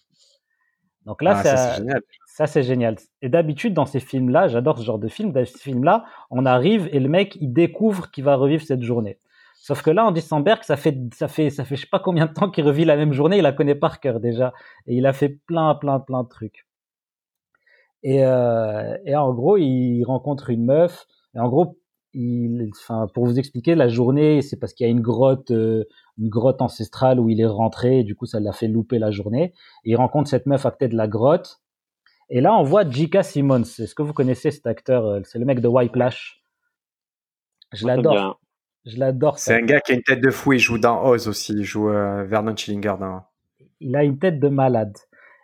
Donc 1.05 1.23
là, 1.23 1.37
ah, 1.39 1.43
ça, 1.43 1.57
c'est 1.57 1.77
génial. 1.79 2.03
Ça, 2.37 2.47
c'est 2.47 2.63
génial. 2.63 2.97
Et 3.23 3.31
d'habitude, 3.31 3.73
dans 3.73 3.87
ces 3.87 3.99
films-là, 3.99 4.47
j'adore 4.49 4.79
ce 4.79 4.85
genre 4.85 4.99
de 4.99 5.09
film. 5.09 5.33
Dans 5.33 5.43
ces 5.47 5.59
films-là, 5.59 6.05
on 6.31 6.45
arrive 6.45 6.87
et 6.93 7.01
le 7.01 7.09
mec, 7.09 7.35
il 7.41 7.55
découvre 7.55 8.11
qu'il 8.11 8.25
va 8.25 8.37
revivre 8.37 8.63
cette 8.63 8.83
journée. 8.83 9.19
Sauf 9.55 9.81
que 9.81 9.89
là, 9.89 10.05
en 10.05 10.13
Dissenberg, 10.13 10.63
ça 10.63 10.77
fait, 10.77 10.99
ça 11.15 11.29
fait, 11.29 11.49
ça 11.49 11.65
fait 11.65 11.77
je 11.77 11.81
sais 11.81 11.89
pas 11.91 11.99
combien 11.99 12.27
de 12.27 12.35
temps 12.35 12.51
qu'il 12.51 12.65
revit 12.65 12.85
la 12.85 12.97
même 12.97 13.15
journée, 13.15 13.39
il 13.39 13.43
la 13.43 13.53
connaît 13.53 13.75
par 13.75 14.01
cœur 14.01 14.21
déjà. 14.21 14.53
Et 14.87 14.97
il 14.97 15.07
a 15.07 15.15
fait 15.15 15.31
plein, 15.31 15.75
plein, 15.77 15.99
plein 15.99 16.25
de 16.25 16.29
trucs. 16.29 16.67
Et, 18.03 18.23
euh, 18.23 18.99
et 19.07 19.17
en 19.17 19.33
gros, 19.33 19.57
il 19.57 20.05
rencontre 20.05 20.51
une 20.51 20.67
meuf. 20.67 21.07
Et 21.35 21.41
en 21.41 21.49
gros, 21.49 21.79
il, 22.13 22.69
enfin, 22.71 23.07
pour 23.15 23.25
vous 23.25 23.39
expliquer, 23.39 23.75
la 23.75 23.89
journée, 23.89 24.43
c'est 24.43 24.59
parce 24.59 24.75
qu'il 24.75 24.87
y 24.87 24.91
a 24.91 24.93
une 24.93 25.01
grotte, 25.01 25.53
euh, 25.53 25.85
une 26.19 26.29
grotte 26.29 26.61
ancestrale 26.61 27.19
où 27.19 27.31
il 27.31 27.41
est 27.41 27.47
rentré. 27.47 28.01
Et 28.01 28.05
du 28.05 28.15
coup, 28.15 28.27
ça 28.27 28.41
l'a 28.41 28.53
fait 28.53 28.69
louper 28.69 28.99
la 28.99 29.11
journée. 29.11 29.55
Et 29.85 29.93
il 29.93 29.97
rencontre 29.97 30.29
cette 30.29 30.45
meuf 30.45 30.67
à 30.67 30.71
côté 30.71 30.89
de 30.89 30.97
la 30.99 31.09
grotte. 31.09 31.63
Et 32.29 32.41
là, 32.41 32.57
on 32.57 32.63
voit 32.63 32.89
J.K. 32.89 33.23
Simmons. 33.23 33.63
Est-ce 33.63 33.95
que 33.95 34.03
vous 34.03 34.13
connaissez 34.13 34.51
cet 34.51 34.67
acteur 34.67 35.07
euh, 35.07 35.21
C'est 35.25 35.39
le 35.39 35.45
mec 35.45 35.61
de 35.61 35.69
Whiplash. 35.69 36.43
Je 37.73 37.87
l'adore. 37.87 38.41
Je 38.85 38.99
l'adore. 38.99 39.39
C'est 39.39 39.55
un 39.55 39.63
gars 39.63 39.81
qui 39.81 39.93
a 39.93 39.95
une 39.95 40.03
tête 40.03 40.21
de 40.21 40.31
fou. 40.31 40.53
Il 40.53 40.59
joue 40.59 40.79
dans 40.79 41.05
Oz 41.05 41.29
aussi. 41.29 41.53
Il 41.53 41.65
joue 41.65 41.89
euh, 41.89 42.25
Vernon 42.25 42.57
Schillinger 42.57 42.95
dans. 42.99 43.23
Il 43.81 43.95
a 43.97 44.03
une 44.03 44.19
tête 44.19 44.41
de 44.41 44.49
malade. 44.49 44.97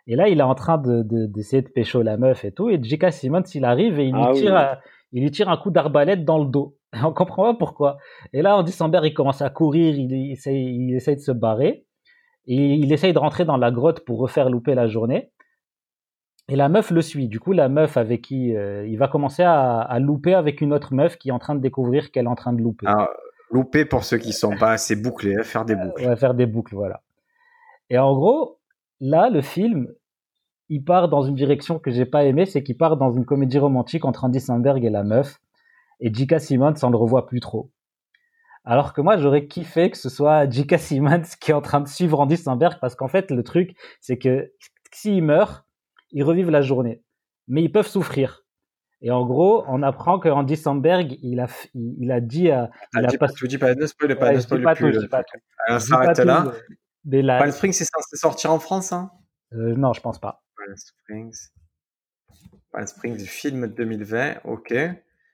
Et 0.07 0.15
là, 0.15 0.27
il 0.27 0.39
est 0.39 0.43
en 0.43 0.55
train 0.55 0.77
de, 0.77 1.03
d'essayer 1.27 1.61
de, 1.61 1.69
pécho 1.69 2.01
la 2.01 2.17
meuf 2.17 2.43
et 2.43 2.51
tout. 2.51 2.69
Et 2.69 2.81
J.K. 2.81 3.11
Simmons, 3.11 3.43
il 3.53 3.63
arrive 3.63 3.99
et 3.99 4.05
il, 4.05 4.13
lui, 4.13 4.21
ah 4.21 4.31
tire, 4.33 4.77
il 5.13 5.23
lui 5.23 5.31
tire 5.31 5.49
un 5.49 5.57
coup 5.57 5.71
d'arbalète 5.71 6.25
dans 6.25 6.39
le 6.39 6.49
dos. 6.49 6.77
On 7.03 7.13
comprend 7.13 7.53
pas 7.53 7.57
pourquoi. 7.57 7.97
Et 8.33 8.41
là, 8.41 8.57
Andy 8.57 8.71
Samberg, 8.73 9.05
il 9.05 9.13
commence 9.13 9.41
à 9.41 9.49
courir. 9.49 9.95
Il, 9.95 10.11
il, 10.11 10.31
essaye, 10.33 10.75
il 10.75 10.95
essaye 10.95 11.15
de 11.15 11.21
se 11.21 11.31
barrer. 11.31 11.85
Et 12.45 12.73
il 12.73 12.91
essaye 12.91 13.13
de 13.13 13.19
rentrer 13.19 13.45
dans 13.45 13.55
la 13.55 13.71
grotte 13.71 14.03
pour 14.03 14.19
refaire 14.19 14.49
louper 14.49 14.75
la 14.75 14.87
journée. 14.87 15.31
Et 16.49 16.55
la 16.55 16.67
meuf 16.67 16.91
le 16.91 17.01
suit. 17.01 17.27
Du 17.27 17.39
coup, 17.39 17.53
la 17.53 17.69
meuf 17.69 17.95
avec 17.95 18.21
qui 18.21 18.55
euh, 18.55 18.85
il 18.85 18.97
va 18.97 19.07
commencer 19.07 19.43
à, 19.43 19.79
à, 19.79 19.99
louper 19.99 20.33
avec 20.33 20.59
une 20.61 20.73
autre 20.73 20.93
meuf 20.93 21.17
qui 21.17 21.29
est 21.29 21.31
en 21.31 21.39
train 21.39 21.55
de 21.55 21.61
découvrir 21.61 22.11
qu'elle 22.11 22.25
est 22.25 22.29
en 22.29 22.35
train 22.35 22.53
de 22.53 22.61
louper. 22.61 22.85
Ah, 22.89 23.09
Louper 23.53 23.85
pour 23.85 24.03
ceux 24.03 24.17
qui 24.17 24.33
sont 24.33 24.57
pas 24.57 24.71
assez 24.71 24.95
bouclés, 24.95 25.35
hein, 25.35 25.43
faire 25.43 25.63
des 25.63 25.75
euh, 25.75 25.85
boucles. 25.85 26.05
va 26.05 26.15
faire 26.15 26.33
des 26.33 26.47
boucles, 26.47 26.73
voilà. 26.73 27.01
Et 27.91 27.99
en 27.99 28.11
gros, 28.15 28.59
là, 28.99 29.29
le 29.29 29.41
film, 29.41 29.93
il 30.69 30.83
part 30.83 31.07
dans 31.07 31.21
une 31.21 31.35
direction 31.35 31.77
que 31.77 31.91
j'ai 31.91 32.05
pas 32.05 32.23
aimée, 32.23 32.47
c'est 32.47 32.63
qu'il 32.63 32.77
part 32.77 32.97
dans 32.97 33.11
une 33.11 33.25
comédie 33.25 33.59
romantique 33.59 34.05
entre 34.05 34.23
Andy 34.23 34.39
Samberg 34.39 34.83
et 34.83 34.89
la 34.89 35.03
meuf, 35.03 35.39
et 35.99 36.11
J.K. 36.11 36.39
Simmons, 36.39 36.73
on 36.81 36.89
le 36.89 36.97
revoit 36.97 37.27
plus 37.27 37.41
trop. 37.41 37.69
Alors 38.65 38.93
que 38.93 39.01
moi, 39.01 39.17
j'aurais 39.17 39.45
kiffé 39.45 39.91
que 39.91 39.97
ce 39.97 40.09
soit 40.09 40.49
J.K. 40.49 40.79
Simmons 40.79 41.21
qui 41.39 41.51
est 41.51 41.53
en 41.53 41.61
train 41.61 41.81
de 41.81 41.87
suivre 41.87 42.19
Andy 42.19 42.37
Samberg, 42.37 42.79
parce 42.81 42.95
qu'en 42.95 43.07
fait, 43.07 43.29
le 43.29 43.43
truc, 43.43 43.75
c'est 44.01 44.17
que 44.17 44.51
s'il 44.91 45.23
meurt, 45.23 45.63
ils 46.13 46.23
revivent 46.23 46.49
la 46.49 46.61
journée. 46.61 47.01
Mais 47.47 47.61
ils 47.61 47.71
peuvent 47.71 47.87
souffrir. 47.87 48.43
Et 49.01 49.11
en 49.11 49.25
gros, 49.25 49.65
on 49.67 49.83
apprend 49.83 50.17
que 50.17 50.29
Andy 50.29 50.55
Samberg, 50.55 51.17
il 51.21 51.41
a, 51.41 51.47
il, 51.75 52.09
a 52.11 52.21
dit 52.21 52.49
à. 52.49 52.69
Il 52.93 53.05
ah, 53.05 53.09
a 53.13 53.17
pas, 53.17 53.27
tu 53.27 53.47
dis 53.49 53.57
pas, 53.57 53.75
ne 53.75 53.85
spoil 53.85 54.17
pas, 54.17 54.31
ne 54.31 54.39
spoil 54.39 54.61
plus. 54.75 54.97
Tout, 54.97 55.09
pas 55.09 55.23
tout. 55.23 55.79
S'arrête 55.79 56.17
là. 56.19 56.53
La... 57.05 57.39
Palm 57.39 57.51
Springs, 57.51 57.73
c'est 57.73 57.83
censé 57.83 58.15
sortir 58.15 58.53
en 58.53 58.59
France, 58.59 58.93
hein? 58.93 59.11
Euh, 59.53 59.75
Non, 59.75 59.91
je 59.91 59.99
pense 59.99 60.19
pas. 60.19 60.41
Palm 60.55 60.77
Springs. 60.77 61.49
Palm 62.71 62.87
Springs, 62.87 63.19
film 63.19 63.67
2020, 63.67 64.35
ok. 64.45 64.73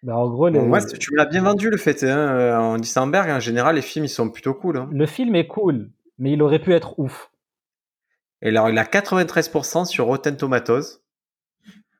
Bah, 0.01 0.17
en 0.17 0.29
gros, 0.29 0.49
les... 0.49 0.59
ouais, 0.59 0.85
tu 0.85 1.13
me 1.13 1.17
l'as 1.17 1.25
bien 1.25 1.43
vendu 1.43 1.69
le 1.69 1.77
fait. 1.77 2.03
Hein. 2.03 2.59
Andy 2.59 2.87
Samberg, 2.87 3.29
en 3.29 3.39
général, 3.39 3.75
les 3.75 3.83
films, 3.83 4.05
ils 4.05 4.09
sont 4.09 4.31
plutôt 4.31 4.55
cool. 4.55 4.77
Hein. 4.77 4.89
Le 4.91 5.05
film 5.05 5.35
est 5.35 5.45
cool, 5.45 5.91
mais 6.17 6.31
il 6.31 6.41
aurait 6.41 6.59
pu 6.59 6.73
être 6.73 6.97
ouf. 6.97 7.29
Et 8.41 8.49
alors, 8.49 8.69
il 8.69 8.77
a 8.77 8.83
93% 8.83 9.85
sur 9.85 10.05
Rotten 10.05 10.37
Tomatoes. 10.37 11.01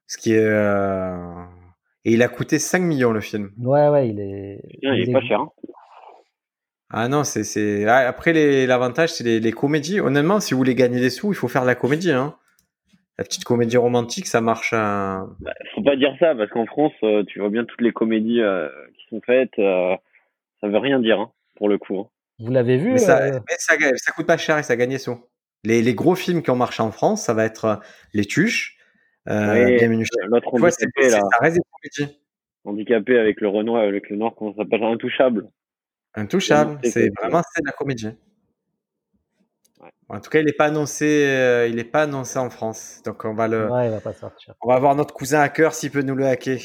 Ce 0.08 0.18
qui 0.18 0.34
est. 0.34 0.39
Euh... 0.39 1.43
Et 2.05 2.14
il 2.14 2.24
a 2.24 2.28
coûté 2.28 2.59
5 2.59 2.80
millions 2.82 3.11
le 3.11 3.22
film. 3.22 3.51
Ouais, 3.59 3.89
ouais, 3.89 4.09
il 4.09 4.20
est. 4.20 4.61
il, 4.82 5.09
est 5.09 5.14
pas 5.14 5.22
cher. 5.22 5.41
Hein. 5.41 5.51
Ah 6.91 7.07
non, 7.07 7.24
c'est. 7.24 7.86
Ah, 7.86 8.07
après, 8.07 8.66
l'avantage, 8.66 9.14
c'est 9.14 9.39
les, 9.39 9.51
comédies. 9.51 9.99
Honnêtement, 9.99 10.39
si 10.39 10.53
vous 10.53 10.57
voulez 10.57 10.76
gagner 10.76 10.99
des 10.99 11.09
sous, 11.09 11.32
il 11.32 11.36
faut 11.36 11.47
faire 11.47 11.61
de 11.61 11.68
la 11.68 11.76
comédie. 11.76 12.11
Hein. 12.11 12.36
La 13.20 13.26
petite 13.26 13.43
comédie 13.43 13.78
romantique, 13.78 14.26
ça 14.26 14.41
marche. 14.41 14.74
À... 14.74 15.28
Bah, 15.41 15.53
faut 15.76 15.84
pas 15.84 15.97
dire 15.97 16.16
ça, 16.20 16.34
parce 16.34 16.49
qu'en 16.49 16.66
France, 16.66 16.93
euh, 17.03 17.24
tu 17.26 17.39
vois 17.39 17.49
bien 17.49 17.66
toutes 17.66 17.82
les 17.82 17.91
comédies 17.91 18.41
euh, 18.41 18.70
qui 18.95 19.05
sont 19.09 19.22
faites. 19.22 19.59
Euh, 19.59 19.95
ça 20.61 20.68
veut 20.68 20.78
rien 20.78 20.99
dire, 20.99 21.20
hein, 21.20 21.32
pour 21.57 21.70
le 21.70 21.78
coup. 21.78 21.99
Hein. 21.99 22.07
Vous 22.39 22.51
l'avez 22.51 22.78
vu 22.78 22.93
mais 22.93 22.97
ça, 22.97 23.30
mais 23.32 23.55
ça, 23.57 23.74
ça, 23.95 24.11
coûte 24.14 24.26
pas 24.26 24.38
cher 24.38 24.57
et 24.57 24.64
ça 24.64 24.78
gagne 24.78 24.91
des 24.91 24.97
sous. 24.97 25.20
Les, 25.64 25.82
les, 25.82 25.93
gros 25.93 26.16
films 26.16 26.41
qui 26.41 26.51
ont 26.51 26.55
marché 26.55 26.82
en 26.82 26.91
France, 26.91 27.24
ça 27.24 27.34
va 27.34 27.43
être 27.43 27.82
Les 28.14 28.26
Tuches, 28.26 28.80
euh, 29.28 29.78
L'autre 30.28 30.53
handicapé, 30.53 31.10
là. 31.10 31.22
Handicapé 32.66 33.18
avec 33.18 33.41
le 33.41 33.47
Renoir, 33.47 33.84
avec 33.84 34.10
le 34.10 34.18
Nord, 34.18 34.36
comment 34.36 34.53
ça 34.53 34.64
s'appelle? 34.64 34.84
Intouchable. 34.84 35.49
Intouchable, 36.16 36.80
c'est 36.84 37.10
vraiment 37.20 37.41
c'est 37.53 37.62
de 37.62 37.68
la 37.68 37.72
comédie. 37.74 38.10
En 40.10 40.20
tout 40.20 40.30
cas, 40.32 40.39
il 40.39 40.45
n'est 40.45 40.53
pas 40.53 40.66
annoncé, 40.66 41.26
euh, 41.28 41.68
il 41.68 41.78
est 41.78 41.84
pas 41.84 42.03
annoncé 42.03 42.39
en 42.39 42.49
France. 42.49 43.01
Donc 43.05 43.26
on 43.26 43.36
va 43.36 43.47
le. 43.47 43.70
Ouais, 43.70 43.88
il 43.88 43.91
va 43.91 44.01
pas 44.01 44.14
sortir. 44.14 44.55
On 44.62 44.70
va 44.70 44.80
voir 44.80 44.95
notre 44.95 45.14
cousin 45.14 45.39
hacker 45.41 45.74
s'il 45.74 45.91
peut 45.91 46.01
nous 46.01 46.16
le 46.16 46.26
hacker. 46.26 46.60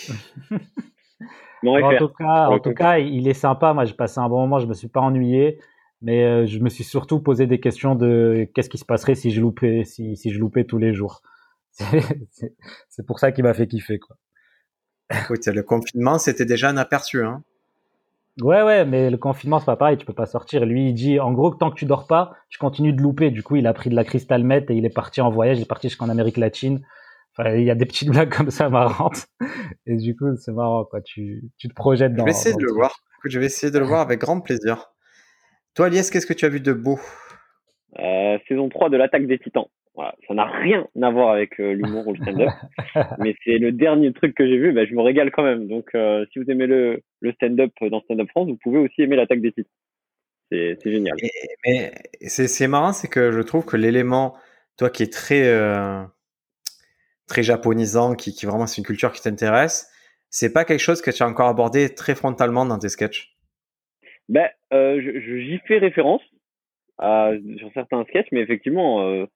en 1.66 1.96
tout 1.98 2.08
cas, 2.08 2.48
en 2.48 2.58
tout 2.58 2.72
cas, 2.72 2.98
il 2.98 3.28
est 3.28 3.34
sympa. 3.34 3.74
Moi, 3.74 3.84
j'ai 3.84 3.94
passé 3.94 4.18
un 4.18 4.28
bon 4.28 4.40
moment. 4.40 4.60
Je 4.60 4.66
me 4.66 4.74
suis 4.74 4.88
pas 4.88 5.00
ennuyé, 5.00 5.60
mais 6.02 6.24
euh, 6.24 6.46
je 6.46 6.58
me 6.58 6.68
suis 6.68 6.84
surtout 6.84 7.20
posé 7.20 7.46
des 7.46 7.60
questions 7.60 7.94
de 7.94 8.48
qu'est-ce 8.54 8.68
qui 8.68 8.78
se 8.78 8.84
passerait 8.84 9.14
si 9.14 9.30
je 9.30 9.40
loupais, 9.40 9.84
si, 9.84 10.16
si 10.16 10.30
je 10.30 10.38
loupais 10.38 10.64
tous 10.64 10.78
les 10.78 10.94
jours. 10.94 11.22
C'est 12.88 13.06
pour 13.06 13.18
ça 13.18 13.32
qu'il 13.32 13.44
m'a 13.44 13.54
fait 13.54 13.66
kiffer, 13.66 13.98
quoi. 13.98 14.16
Écoute, 15.10 15.46
le 15.46 15.62
confinement, 15.62 16.18
c'était 16.18 16.46
déjà 16.46 16.70
un 16.70 16.76
aperçu, 16.76 17.22
hein. 17.22 17.42
Ouais, 18.42 18.62
ouais, 18.62 18.84
mais 18.84 19.10
le 19.10 19.16
confinement, 19.16 19.60
c'est 19.60 19.66
pas 19.66 19.76
pareil, 19.76 19.96
tu 19.96 20.04
peux 20.04 20.12
pas 20.12 20.26
sortir. 20.26 20.66
Lui, 20.66 20.88
il 20.88 20.94
dit, 20.94 21.20
en 21.20 21.32
gros, 21.32 21.54
tant 21.54 21.70
que 21.70 21.76
tu 21.76 21.84
dors 21.84 22.08
pas, 22.08 22.32
tu 22.48 22.58
continues 22.58 22.92
de 22.92 23.00
louper. 23.00 23.30
Du 23.30 23.44
coup, 23.44 23.54
il 23.54 23.66
a 23.66 23.72
pris 23.72 23.90
de 23.90 23.94
la 23.94 24.02
cristal 24.02 24.42
meth 24.42 24.70
et 24.70 24.74
il 24.74 24.84
est 24.84 24.94
parti 24.94 25.20
en 25.20 25.30
voyage, 25.30 25.58
il 25.58 25.62
est 25.62 25.68
parti 25.68 25.88
jusqu'en 25.88 26.08
Amérique 26.08 26.36
latine. 26.36 26.84
Enfin, 27.36 27.54
il 27.54 27.64
y 27.64 27.70
a 27.70 27.76
des 27.76 27.86
petites 27.86 28.08
blagues 28.10 28.34
comme 28.34 28.50
ça 28.50 28.68
marrantes. 28.68 29.26
Et 29.86 29.96
du 29.96 30.16
coup, 30.16 30.34
c'est 30.36 30.52
marrant, 30.52 30.84
quoi. 30.84 31.00
Tu, 31.00 31.44
tu 31.58 31.68
te 31.68 31.74
projettes 31.74 32.14
dans. 32.14 32.24
Je 32.24 32.24
vais 32.24 32.30
essayer 32.30 32.56
de 32.56 32.62
le, 32.64 32.72
voir. 32.72 32.96
je 33.24 33.38
vais 33.38 33.46
essayer 33.46 33.70
de 33.70 33.78
le 33.78 33.84
voir 33.84 34.00
avec 34.00 34.20
grand 34.20 34.40
plaisir. 34.40 34.93
Toi, 35.74 35.88
Lies, 35.88 36.08
qu'est-ce 36.10 36.26
que 36.26 36.32
tu 36.32 36.44
as 36.44 36.48
vu 36.48 36.60
de 36.60 36.72
beau? 36.72 37.00
Euh, 37.98 38.38
Saison 38.48 38.68
3 38.68 38.90
de 38.90 38.96
l'attaque 38.96 39.26
des 39.26 39.38
titans. 39.38 39.66
Voilà, 39.96 40.14
ça 40.26 40.34
n'a 40.34 40.44
rien 40.44 40.86
à 41.00 41.10
voir 41.10 41.30
avec 41.30 41.60
euh, 41.60 41.72
l'humour 41.72 42.06
ou 42.08 42.14
le 42.14 42.22
stand-up, 42.22 42.48
mais 43.18 43.34
c'est 43.44 43.58
le 43.58 43.70
dernier 43.70 44.12
truc 44.12 44.34
que 44.34 44.46
j'ai 44.46 44.56
vu. 44.56 44.72
Bah, 44.72 44.84
je 44.84 44.94
me 44.94 45.02
régale 45.02 45.30
quand 45.30 45.42
même. 45.42 45.68
Donc, 45.68 45.90
euh, 45.94 46.24
si 46.32 46.38
vous 46.38 46.48
aimez 46.48 46.66
le, 46.66 47.02
le 47.20 47.32
stand-up 47.32 47.72
dans 47.80 48.00
Stand-up 48.02 48.28
France, 48.30 48.48
vous 48.48 48.56
pouvez 48.56 48.78
aussi 48.78 49.02
aimer 49.02 49.16
l'attaque 49.16 49.40
des 49.40 49.52
titres. 49.52 49.70
C'est 50.50 50.78
génial. 50.84 51.16
mais 51.66 51.92
c'est 52.20 52.68
marrant, 52.68 52.92
c'est 52.92 53.08
que 53.08 53.32
je 53.32 53.40
trouve 53.40 53.64
que 53.64 53.76
l'élément, 53.76 54.36
toi 54.76 54.88
qui 54.88 55.02
est 55.02 55.12
très 55.12 55.52
très 57.26 57.42
japonisant, 57.42 58.14
qui, 58.14 58.32
qui 58.32 58.46
vraiment 58.46 58.68
c'est 58.68 58.78
une 58.78 58.84
culture 58.84 59.10
qui 59.10 59.22
t'intéresse, 59.22 59.90
c'est 60.30 60.52
pas 60.52 60.64
quelque 60.64 60.80
chose 60.80 61.02
que 61.02 61.10
tu 61.10 61.24
as 61.24 61.26
encore 61.26 61.48
abordé 61.48 61.92
très 61.92 62.14
frontalement 62.14 62.66
dans 62.66 62.78
tes 62.78 62.88
sketchs? 62.88 63.33
Ben, 64.28 64.48
euh, 64.72 65.00
j'y 65.00 65.58
fais 65.66 65.78
référence 65.78 66.22
à, 66.98 67.32
sur 67.58 67.70
certains 67.74 68.04
sketchs, 68.04 68.28
mais 68.32 68.40
effectivement, 68.40 69.02
euh, 69.02 69.26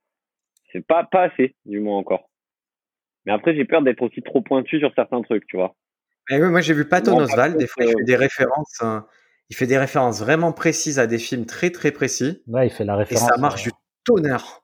c'est 0.72 0.86
pas, 0.86 1.05
pas 1.05 1.24
assez, 1.24 1.55
du 1.66 1.80
moins 1.80 1.99
encore. 1.99 2.30
Mais 3.26 3.32
après, 3.32 3.55
j'ai 3.55 3.64
peur 3.64 3.82
d'être 3.82 4.03
aussi 4.03 4.22
trop 4.22 4.41
pointu 4.41 4.78
sur 4.78 4.93
certains 4.95 5.20
trucs, 5.22 5.47
tu 5.47 5.57
vois. 5.57 5.74
Mais 6.30 6.43
oui, 6.43 6.51
moi, 6.51 6.61
j'ai 6.61 6.74
vu 6.74 6.89
Patton 6.89 7.18
Oswald, 7.20 7.57
des 7.57 7.66
fois, 7.66 7.84
il 7.84 7.91
fait 7.91 8.05
des 8.05 8.16
références, 8.16 8.78
hein. 8.80 9.07
il 9.51 9.57
fait 9.57 9.66
des 9.66 9.78
références 9.78 10.20
vraiment 10.20 10.53
précises 10.53 10.99
à 10.99 11.07
des 11.07 11.18
films 11.18 11.47
très, 11.47 11.70
très 11.70 11.91
précis. 11.91 12.43
Ouais, 12.47 12.66
il 12.66 12.70
fait 12.70 12.84
la 12.84 12.97
référence. 12.97 13.24
Et 13.24 13.34
ça 13.34 13.41
marche 13.41 13.64
du 13.64 13.70
tonnerre. 14.05 14.62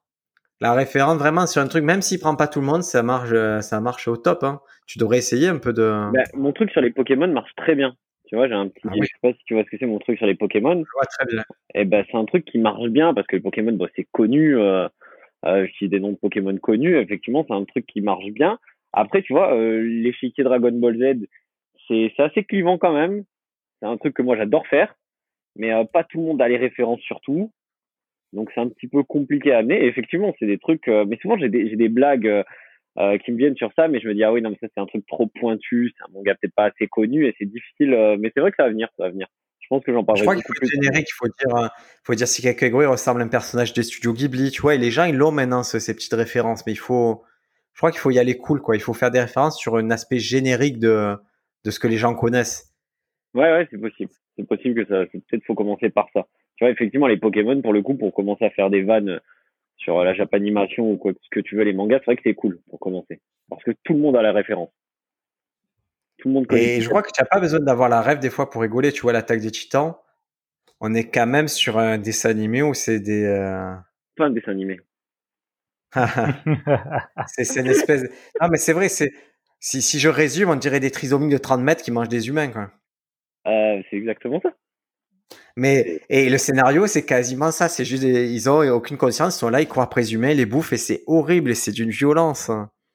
La 0.60 0.72
référence, 0.72 1.18
vraiment, 1.18 1.46
sur 1.46 1.60
un 1.60 1.66
truc, 1.66 1.84
même 1.84 2.00
s'il 2.00 2.20
prend 2.20 2.36
pas 2.36 2.46
tout 2.46 2.60
le 2.60 2.66
monde, 2.66 2.82
ça 2.82 3.02
marche, 3.02 3.30
euh, 3.32 3.60
ça 3.60 3.80
marche 3.80 4.08
au 4.08 4.16
top, 4.16 4.44
hein. 4.44 4.60
Tu 4.86 4.98
devrais 4.98 5.18
essayer 5.18 5.48
un 5.48 5.58
peu 5.58 5.72
de. 5.72 6.10
Ben, 6.12 6.24
mon 6.34 6.52
truc 6.52 6.70
sur 6.70 6.80
les 6.80 6.90
Pokémon 6.90 7.28
marche 7.28 7.54
très 7.56 7.74
bien. 7.74 7.94
Tu 8.26 8.36
vois, 8.36 8.48
j'ai 8.48 8.54
un 8.54 8.68
petit. 8.68 8.86
Ah 8.86 8.92
je 8.94 9.02
sais 9.02 9.18
pas 9.20 9.32
si 9.32 9.44
tu 9.44 9.54
vois 9.54 9.64
ce 9.64 9.70
que 9.70 9.76
c'est 9.78 9.86
mon 9.86 9.98
truc 9.98 10.18
sur 10.18 10.26
les 10.26 10.34
Pokémon. 10.34 10.76
Je 10.76 10.90
vois 10.94 11.04
très 11.06 11.26
bien. 11.26 11.42
Et 11.74 11.80
eh 11.80 11.84
ben, 11.84 12.04
c'est 12.10 12.16
un 12.16 12.24
truc 12.24 12.44
qui 12.44 12.58
marche 12.58 12.88
bien 12.88 13.12
parce 13.12 13.26
que 13.26 13.36
les 13.36 13.42
Pokémon, 13.42 13.72
bon, 13.72 13.88
c'est 13.94 14.06
connu. 14.12 14.56
Euh, 14.56 14.88
euh, 15.44 15.66
je 15.80 15.86
des 15.86 16.00
noms 16.00 16.12
de 16.12 16.16
Pokémon 16.16 16.56
connus, 16.56 16.96
effectivement, 16.96 17.44
c'est 17.46 17.54
un 17.54 17.64
truc 17.64 17.86
qui 17.86 18.00
marche 18.00 18.30
bien. 18.30 18.58
Après, 18.92 19.22
tu 19.22 19.32
vois, 19.32 19.54
euh, 19.54 19.82
l'échiquier 19.82 20.44
Dragon 20.44 20.72
Ball 20.72 20.96
Z, 20.96 21.26
c'est 21.88 22.12
assez 22.18 22.44
clivant 22.44 22.78
quand 22.78 22.94
même. 22.94 23.24
C'est 23.80 23.86
un 23.86 23.96
truc 23.96 24.14
que 24.14 24.22
moi 24.22 24.36
j'adore 24.36 24.66
faire, 24.68 24.94
mais 25.56 25.72
euh, 25.72 25.84
pas 25.84 26.04
tout 26.04 26.18
le 26.18 26.24
monde 26.24 26.40
a 26.40 26.48
les 26.48 26.56
références 26.56 27.00
surtout. 27.00 27.52
Donc 28.32 28.50
c'est 28.54 28.60
un 28.60 28.68
petit 28.68 28.88
peu 28.88 29.02
compliqué 29.02 29.52
à 29.52 29.58
amener. 29.58 29.84
Et 29.84 29.86
effectivement, 29.86 30.34
c'est 30.38 30.46
des 30.46 30.58
trucs. 30.58 30.88
Euh, 30.88 31.04
mais 31.06 31.18
souvent 31.20 31.36
j'ai 31.36 31.48
des, 31.48 31.76
des 31.76 31.88
blagues 31.88 32.44
euh, 32.98 33.18
qui 33.18 33.32
me 33.32 33.38
viennent 33.38 33.56
sur 33.56 33.72
ça, 33.74 33.88
mais 33.88 34.00
je 34.00 34.08
me 34.08 34.14
dis 34.14 34.24
ah 34.24 34.32
oui 34.32 34.42
non 34.42 34.50
mais 34.50 34.58
ça 34.60 34.68
c'est 34.74 34.80
un 34.80 34.86
truc 34.86 35.06
trop 35.06 35.26
pointu, 35.26 35.92
c'est 35.96 36.04
un 36.04 36.12
manga 36.12 36.34
peut-être 36.34 36.54
pas 36.54 36.66
assez 36.66 36.86
connu 36.86 37.26
et 37.26 37.34
c'est 37.38 37.46
difficile. 37.46 38.16
mais 38.18 38.30
c'est 38.34 38.40
vrai 38.40 38.50
que 38.50 38.56
ça 38.56 38.64
va 38.64 38.70
venir, 38.70 38.88
ça 38.96 39.04
va 39.04 39.10
venir. 39.10 39.28
Je 39.64 39.68
pense 39.70 39.82
que 39.82 39.94
j'en 39.94 40.04
parlerai. 40.04 40.20
Je 40.20 40.24
crois 40.24 40.34
qu'il 40.34 40.44
faut 40.44 40.82
générique, 40.82 41.06
il 41.08 41.14
faut 41.14 41.26
dire, 41.26 41.56
euh, 41.56 41.68
faut 42.02 42.14
dire 42.14 42.28
si 42.28 42.42
Kakegurui 42.42 42.84
ressemble 42.84 43.22
à 43.22 43.24
un 43.24 43.28
personnage 43.28 43.72
des 43.72 43.82
studios 43.82 44.12
Ghibli, 44.12 44.50
tu 44.50 44.60
vois, 44.60 44.74
et 44.74 44.78
les 44.78 44.90
gens 44.90 45.04
ils 45.04 45.16
l'ont 45.16 45.32
maintenant 45.32 45.62
ces 45.62 45.94
petites 45.94 46.12
références, 46.12 46.66
mais 46.66 46.72
il 46.72 46.78
faut, 46.78 47.22
je 47.72 47.80
crois 47.80 47.90
qu'il 47.90 48.00
faut 48.00 48.10
y 48.10 48.18
aller 48.18 48.36
cool, 48.36 48.60
quoi. 48.60 48.76
Il 48.76 48.82
faut 48.82 48.92
faire 48.92 49.10
des 49.10 49.20
références 49.20 49.58
sur 49.58 49.76
un 49.76 49.90
aspect 49.90 50.18
générique 50.18 50.78
de, 50.78 51.16
de 51.64 51.70
ce 51.70 51.80
que 51.80 51.88
les 51.88 51.96
gens 51.96 52.14
connaissent. 52.14 52.74
Ouais, 53.32 53.50
ouais, 53.50 53.66
c'est 53.70 53.80
possible. 53.80 54.10
C'est 54.36 54.46
possible 54.46 54.84
que 54.84 54.88
ça, 54.88 55.06
peut-être 55.06 55.44
faut 55.46 55.54
commencer 55.54 55.88
par 55.88 56.08
ça. 56.12 56.26
Tu 56.56 56.64
vois, 56.64 56.70
effectivement, 56.70 57.06
les 57.06 57.16
Pokémon, 57.16 57.60
pour 57.62 57.72
le 57.72 57.80
coup, 57.80 57.94
pour 57.94 58.12
commencer 58.12 58.44
à 58.44 58.50
faire 58.50 58.68
des 58.68 58.82
vannes 58.82 59.18
sur 59.84 60.02
la 60.02 60.14
Japanimation 60.14 60.90
ou 60.90 60.96
quoi, 60.96 61.12
ce 61.12 61.28
que 61.30 61.40
tu 61.40 61.56
veux, 61.56 61.62
les 61.62 61.72
mangas, 61.72 61.98
c'est 61.98 62.06
vrai 62.06 62.16
que 62.16 62.22
c'est 62.24 62.34
cool 62.34 62.58
pour 62.68 62.80
commencer. 62.80 63.20
Parce 63.48 63.62
que 63.62 63.70
tout 63.84 63.92
le 63.92 64.00
monde 64.00 64.16
a 64.16 64.22
la 64.22 64.32
référence. 64.32 64.70
Et 66.52 66.80
je 66.80 66.88
crois 66.88 67.02
que 67.02 67.10
tu 67.12 67.20
n'as 67.20 67.26
pas 67.26 67.40
besoin 67.40 67.60
d'avoir 67.60 67.88
la 67.88 68.00
rêve 68.00 68.18
des 68.18 68.30
fois 68.30 68.48
pour 68.48 68.62
rigoler. 68.62 68.92
Tu 68.92 69.02
vois, 69.02 69.12
l'attaque 69.12 69.40
des 69.40 69.50
titans, 69.50 69.94
on 70.80 70.94
est 70.94 71.10
quand 71.10 71.26
même 71.26 71.48
sur 71.48 71.78
un 71.78 71.98
dessin 71.98 72.30
animé 72.30 72.62
où 72.62 72.72
c'est 72.72 73.00
des. 73.00 73.24
Euh... 73.24 73.74
Pas 74.16 74.26
un 74.26 74.30
dessin 74.30 74.52
animé. 74.52 74.80
c'est 77.26 77.60
une 77.60 77.66
espèce. 77.66 78.02
Non, 78.40 78.48
mais 78.50 78.56
c'est 78.56 78.72
vrai, 78.72 78.88
c'est. 78.88 79.12
Si, 79.60 79.80
si, 79.80 79.98
je 79.98 80.08
résume, 80.08 80.50
on 80.50 80.56
dirait 80.56 80.80
des 80.80 80.90
trisomiques 80.90 81.32
de 81.32 81.38
30 81.38 81.60
mètres 81.60 81.82
qui 81.82 81.90
mangent 81.90 82.08
des 82.08 82.28
humains, 82.28 82.48
quoi. 82.48 82.70
Euh, 83.46 83.82
c'est 83.90 83.96
exactement 83.96 84.40
ça. 84.40 84.54
Mais 85.56 86.00
et 86.10 86.28
le 86.28 86.38
scénario, 86.38 86.86
c'est 86.86 87.04
quasiment 87.04 87.50
ça. 87.50 87.68
C'est 87.68 87.84
juste, 87.84 88.02
ils 88.02 88.50
ont 88.50 88.60
aucune 88.70 88.96
conscience, 88.96 89.36
ils 89.36 89.38
sont 89.38 89.50
là, 89.50 89.60
ils 89.60 89.68
croient 89.68 89.88
présumer, 89.88 90.34
les 90.34 90.46
bouffent 90.46 90.72
et 90.72 90.76
c'est 90.76 91.02
horrible 91.06 91.50
et 91.50 91.54
c'est 91.54 91.72
d'une 91.72 91.90
violence. 91.90 92.50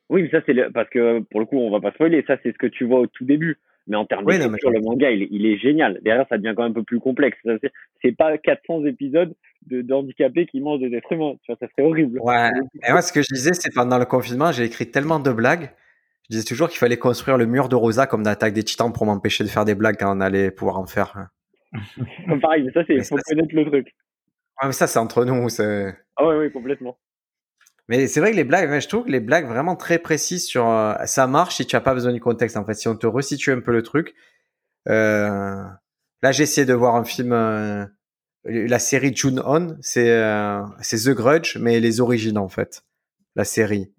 Oui, 0.10 0.24
mais 0.24 0.30
ça, 0.30 0.40
c'est 0.46 0.56
parce 0.74 0.90
que 0.90 1.20
pour 1.32 1.40
le 1.40 1.46
coup, 1.46 1.58
on 1.58 1.72
va 1.72 1.80
pas 1.80 1.92
spoiler. 1.92 2.24
Ça, 2.28 2.38
c'est 2.44 2.52
ce 2.52 2.58
que 2.58 2.68
tu 2.68 2.84
vois 2.84 3.00
au 3.00 3.08
tout 3.08 3.26
début. 3.26 3.58
Mais 3.88 3.96
en 3.96 4.06
termes 4.06 4.26
de 4.26 4.32
d'écriture, 4.32 4.70
le 4.70 4.82
manga, 4.82 5.10
il, 5.10 5.28
il, 5.32 5.46
est 5.48 5.58
génial. 5.58 6.00
Derrière, 6.04 6.26
ça 6.30 6.38
devient 6.38 6.54
quand 6.56 6.64
même 6.64 6.72
un 6.72 6.76
peu 6.76 6.84
plus 6.84 7.00
complexe. 7.00 7.38
C'est 8.04 8.16
pas 8.16 8.38
400 8.38 8.86
épisodes 8.86 9.34
de 9.66 9.82
d'handicapés 9.82 10.46
qui 10.46 10.62
mangent 10.62 10.82
des 10.82 10.96
êtres 10.96 11.12
humains. 11.12 11.34
Tu 11.44 11.52
vois, 11.52 11.58
ça 11.60 11.68
serait 11.72 11.88
horrible. 11.88 12.20
Ouais. 12.22 12.50
Et 12.88 12.92
moi, 12.92 13.02
ce 13.02 13.12
que 13.12 13.22
je 13.22 13.34
disais, 13.34 13.52
c'est 13.54 13.74
pendant 13.74 13.98
le 13.98 14.06
confinement, 14.06 14.52
j'ai 14.52 14.64
écrit 14.64 14.92
tellement 14.92 15.20
de 15.20 15.32
blagues. 15.32 15.72
Je 16.30 16.36
disais 16.36 16.46
toujours 16.46 16.70
qu'il 16.70 16.78
fallait 16.78 16.98
construire 16.98 17.38
le 17.38 17.48
mur 17.48 17.70
de 17.70 17.76
Rosa 17.76 18.06
comme 18.06 18.22
dans 18.22 18.30
l'attaque 18.30 18.54
des 18.54 18.64
Titans 18.64 18.94
pour 18.94 19.08
m'empêcher 19.08 19.44
de 19.44 19.50
faire 19.50 19.66
des 19.66 19.74
blagues 19.74 19.98
quand 19.98 20.16
on 20.16 20.22
allait 20.22 20.52
pouvoir 20.52 20.78
en 20.78 20.86
faire. 20.86 21.30
Pareil, 22.42 22.64
mais 22.64 22.72
ça, 22.72 22.82
c'est 22.88 23.04
faut 23.04 23.18
connaître 23.18 23.56
le 23.56 23.66
truc. 23.66 23.88
Ouais, 24.62 24.68
mais 24.68 24.72
ça, 24.72 24.88
c'est 24.88 25.00
entre 25.00 25.26
nous. 25.26 25.48
Ah 26.18 26.28
ouais, 26.28 26.38
oui, 26.38 26.52
complètement. 26.52 26.98
Mais 27.90 28.06
c'est 28.08 28.20
vrai 28.20 28.32
que 28.32 28.36
les 28.36 28.44
blagues, 28.44 28.80
je 28.80 28.88
trouve 28.88 29.06
que 29.06 29.12
les 29.12 29.20
blagues 29.20 29.48
vraiment 29.48 29.76
très 29.76 29.98
précises 29.98 30.46
sur 30.46 30.70
euh, 30.70 30.94
ça 31.06 31.26
marche 31.26 31.56
si 31.56 31.66
tu 31.66 31.76
as 31.76 31.82
pas 31.82 31.96
besoin 31.96 32.14
du 32.14 32.22
contexte. 32.22 32.56
En 32.56 32.64
fait, 32.64 32.76
si 32.76 32.88
on 32.88 32.96
te 32.96 33.08
resitue 33.08 33.52
un 33.52 33.62
peu 33.62 33.72
le 33.72 33.82
truc. 33.82 34.14
Euh, 34.88 35.64
là, 36.22 36.32
j'ai 36.32 36.44
essayé 36.44 36.66
de 36.66 36.74
voir 36.74 36.96
un 36.96 37.04
film, 37.04 37.34
euh, 37.34 37.86
la 38.44 38.78
série 38.78 39.16
June 39.16 39.42
On, 39.44 39.76
c'est 39.82 40.24
c'est 40.82 40.98
The 40.98 41.16
Grudge, 41.16 41.58
mais 41.58 41.80
les 41.80 42.00
origines 42.00 42.38
en 42.38 42.48
fait, 42.48 42.84
la 43.36 43.44
série. 43.44 43.92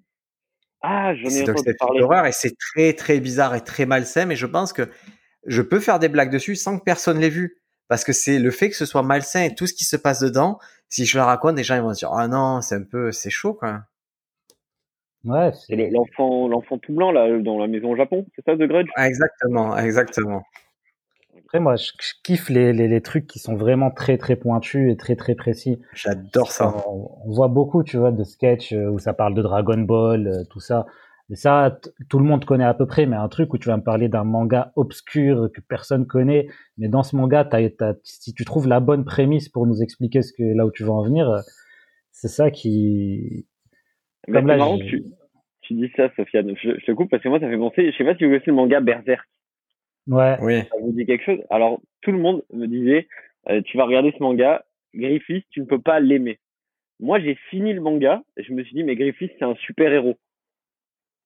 Ah, 0.82 1.12
j'en 1.16 1.28
ai 1.28 1.42
entendu 1.50 1.74
parler. 1.76 2.28
et 2.28 2.32
c'est 2.32 2.56
très 2.56 2.92
très 2.92 3.18
bizarre 3.18 3.56
et 3.56 3.60
très 3.60 3.86
malsain, 3.86 4.24
mais 4.24 4.36
je 4.36 4.46
pense 4.46 4.72
que 4.72 4.88
je 5.46 5.62
peux 5.62 5.80
faire 5.80 5.98
des 5.98 6.08
blagues 6.08 6.32
dessus 6.32 6.54
sans 6.54 6.78
que 6.78 6.84
personne 6.84 7.18
l'ait 7.18 7.28
vu 7.28 7.59
parce 7.90 8.04
que 8.04 8.12
c'est 8.12 8.38
le 8.38 8.52
fait 8.52 8.70
que 8.70 8.76
ce 8.76 8.86
soit 8.86 9.02
malsain 9.02 9.42
et 9.42 9.54
tout 9.54 9.66
ce 9.66 9.74
qui 9.74 9.84
se 9.84 9.96
passe 9.96 10.20
dedans. 10.20 10.60
Si 10.88 11.04
je 11.06 11.18
le 11.18 11.24
raconte, 11.24 11.56
les 11.56 11.64
gens 11.64 11.74
ils 11.74 11.82
vont 11.82 11.90
dire 11.90 12.12
ah 12.12 12.28
non, 12.28 12.60
c'est 12.62 12.76
un 12.76 12.84
peu, 12.84 13.10
c'est 13.10 13.30
chaud 13.30 13.52
quoi. 13.52 13.80
Ouais. 15.24 15.50
C'est 15.66 15.76
l'enfant, 15.90 16.48
l'enfant 16.48 16.78
tout 16.78 16.94
blanc 16.94 17.10
là 17.10 17.26
dans 17.40 17.58
la 17.58 17.66
maison 17.66 17.90
au 17.90 17.96
Japon, 17.96 18.24
c'est 18.36 18.44
ça 18.44 18.54
de 18.54 18.64
Grudge? 18.64 18.88
Exactement, 18.96 19.76
exactement. 19.76 20.42
Après 21.36 21.58
moi, 21.58 21.74
je, 21.74 21.90
kiffe 22.22 22.48
les, 22.48 22.72
les, 22.72 22.86
les, 22.86 23.00
trucs 23.00 23.26
qui 23.26 23.40
sont 23.40 23.56
vraiment 23.56 23.90
très 23.90 24.18
très 24.18 24.36
pointus 24.36 24.92
et 24.92 24.96
très 24.96 25.16
très 25.16 25.34
précis. 25.34 25.80
J'adore 25.92 26.52
ça. 26.52 26.72
On, 26.86 27.10
on, 27.24 27.32
voit 27.32 27.48
beaucoup, 27.48 27.82
tu 27.82 27.96
vois, 27.96 28.12
de 28.12 28.22
sketchs 28.22 28.72
euh, 28.72 28.88
où 28.88 29.00
ça 29.00 29.14
parle 29.14 29.34
de 29.34 29.42
Dragon 29.42 29.78
Ball, 29.78 30.28
euh, 30.28 30.44
tout 30.48 30.60
ça. 30.60 30.86
Mais 31.30 31.36
ça, 31.36 31.78
tout 32.08 32.18
le 32.18 32.24
monde 32.24 32.44
connaît 32.44 32.64
à 32.64 32.74
peu 32.74 32.86
près, 32.86 33.06
mais 33.06 33.14
un 33.14 33.28
truc 33.28 33.54
où 33.54 33.58
tu 33.58 33.68
vas 33.68 33.76
me 33.76 33.84
parler 33.84 34.08
d'un 34.08 34.24
manga 34.24 34.72
obscur 34.74 35.48
que 35.54 35.60
personne 35.60 36.04
connaît, 36.04 36.48
mais 36.76 36.88
dans 36.88 37.04
ce 37.04 37.14
manga, 37.14 37.48
si 38.02 38.34
tu 38.34 38.44
trouves 38.44 38.66
la 38.66 38.80
bonne 38.80 39.04
prémisse 39.04 39.48
pour 39.48 39.64
nous 39.68 39.80
expliquer 39.80 40.22
ce 40.22 40.32
que 40.32 40.42
là 40.42 40.66
où 40.66 40.72
tu 40.72 40.82
veux 40.82 40.90
en 40.90 41.04
venir, 41.04 41.30
c'est 42.10 42.26
ça 42.26 42.50
qui. 42.50 43.46
Comme 44.26 44.48
là, 44.48 44.56
marrant 44.56 44.76
tu, 44.78 45.04
tu, 45.60 45.74
dis 45.74 45.88
ça, 45.94 46.10
Sofiane. 46.16 46.52
Je, 46.60 46.84
te 46.84 46.90
coupe 46.90 47.08
parce 47.08 47.22
que 47.22 47.28
moi, 47.28 47.38
ça 47.38 47.48
fait 47.48 47.56
penser. 47.56 47.92
Je 47.92 47.96
sais 47.96 48.04
pas 48.04 48.16
si 48.16 48.24
vous 48.24 48.30
connaissez 48.30 48.50
le 48.50 48.54
manga 48.54 48.80
Berserk. 48.80 49.24
Ouais. 50.08 50.36
Oui. 50.42 50.62
Ça 50.62 50.76
vous 50.82 50.92
dit 50.92 51.06
quelque 51.06 51.24
chose? 51.24 51.38
Alors, 51.48 51.80
tout 52.02 52.10
le 52.10 52.18
monde 52.18 52.42
me 52.52 52.66
disait, 52.66 53.06
euh, 53.48 53.62
tu 53.62 53.76
vas 53.76 53.84
regarder 53.84 54.12
ce 54.18 54.20
manga, 54.20 54.64
Griffith, 54.94 55.46
tu 55.50 55.60
ne 55.60 55.66
peux 55.66 55.80
pas 55.80 56.00
l'aimer. 56.00 56.40
Moi, 56.98 57.20
j'ai 57.20 57.36
fini 57.50 57.72
le 57.72 57.80
manga 57.80 58.20
et 58.36 58.42
je 58.42 58.52
me 58.52 58.64
suis 58.64 58.74
dit, 58.74 58.82
mais 58.82 58.96
Griffith, 58.96 59.30
c'est 59.38 59.44
un 59.44 59.54
super 59.54 59.92
héros 59.92 60.18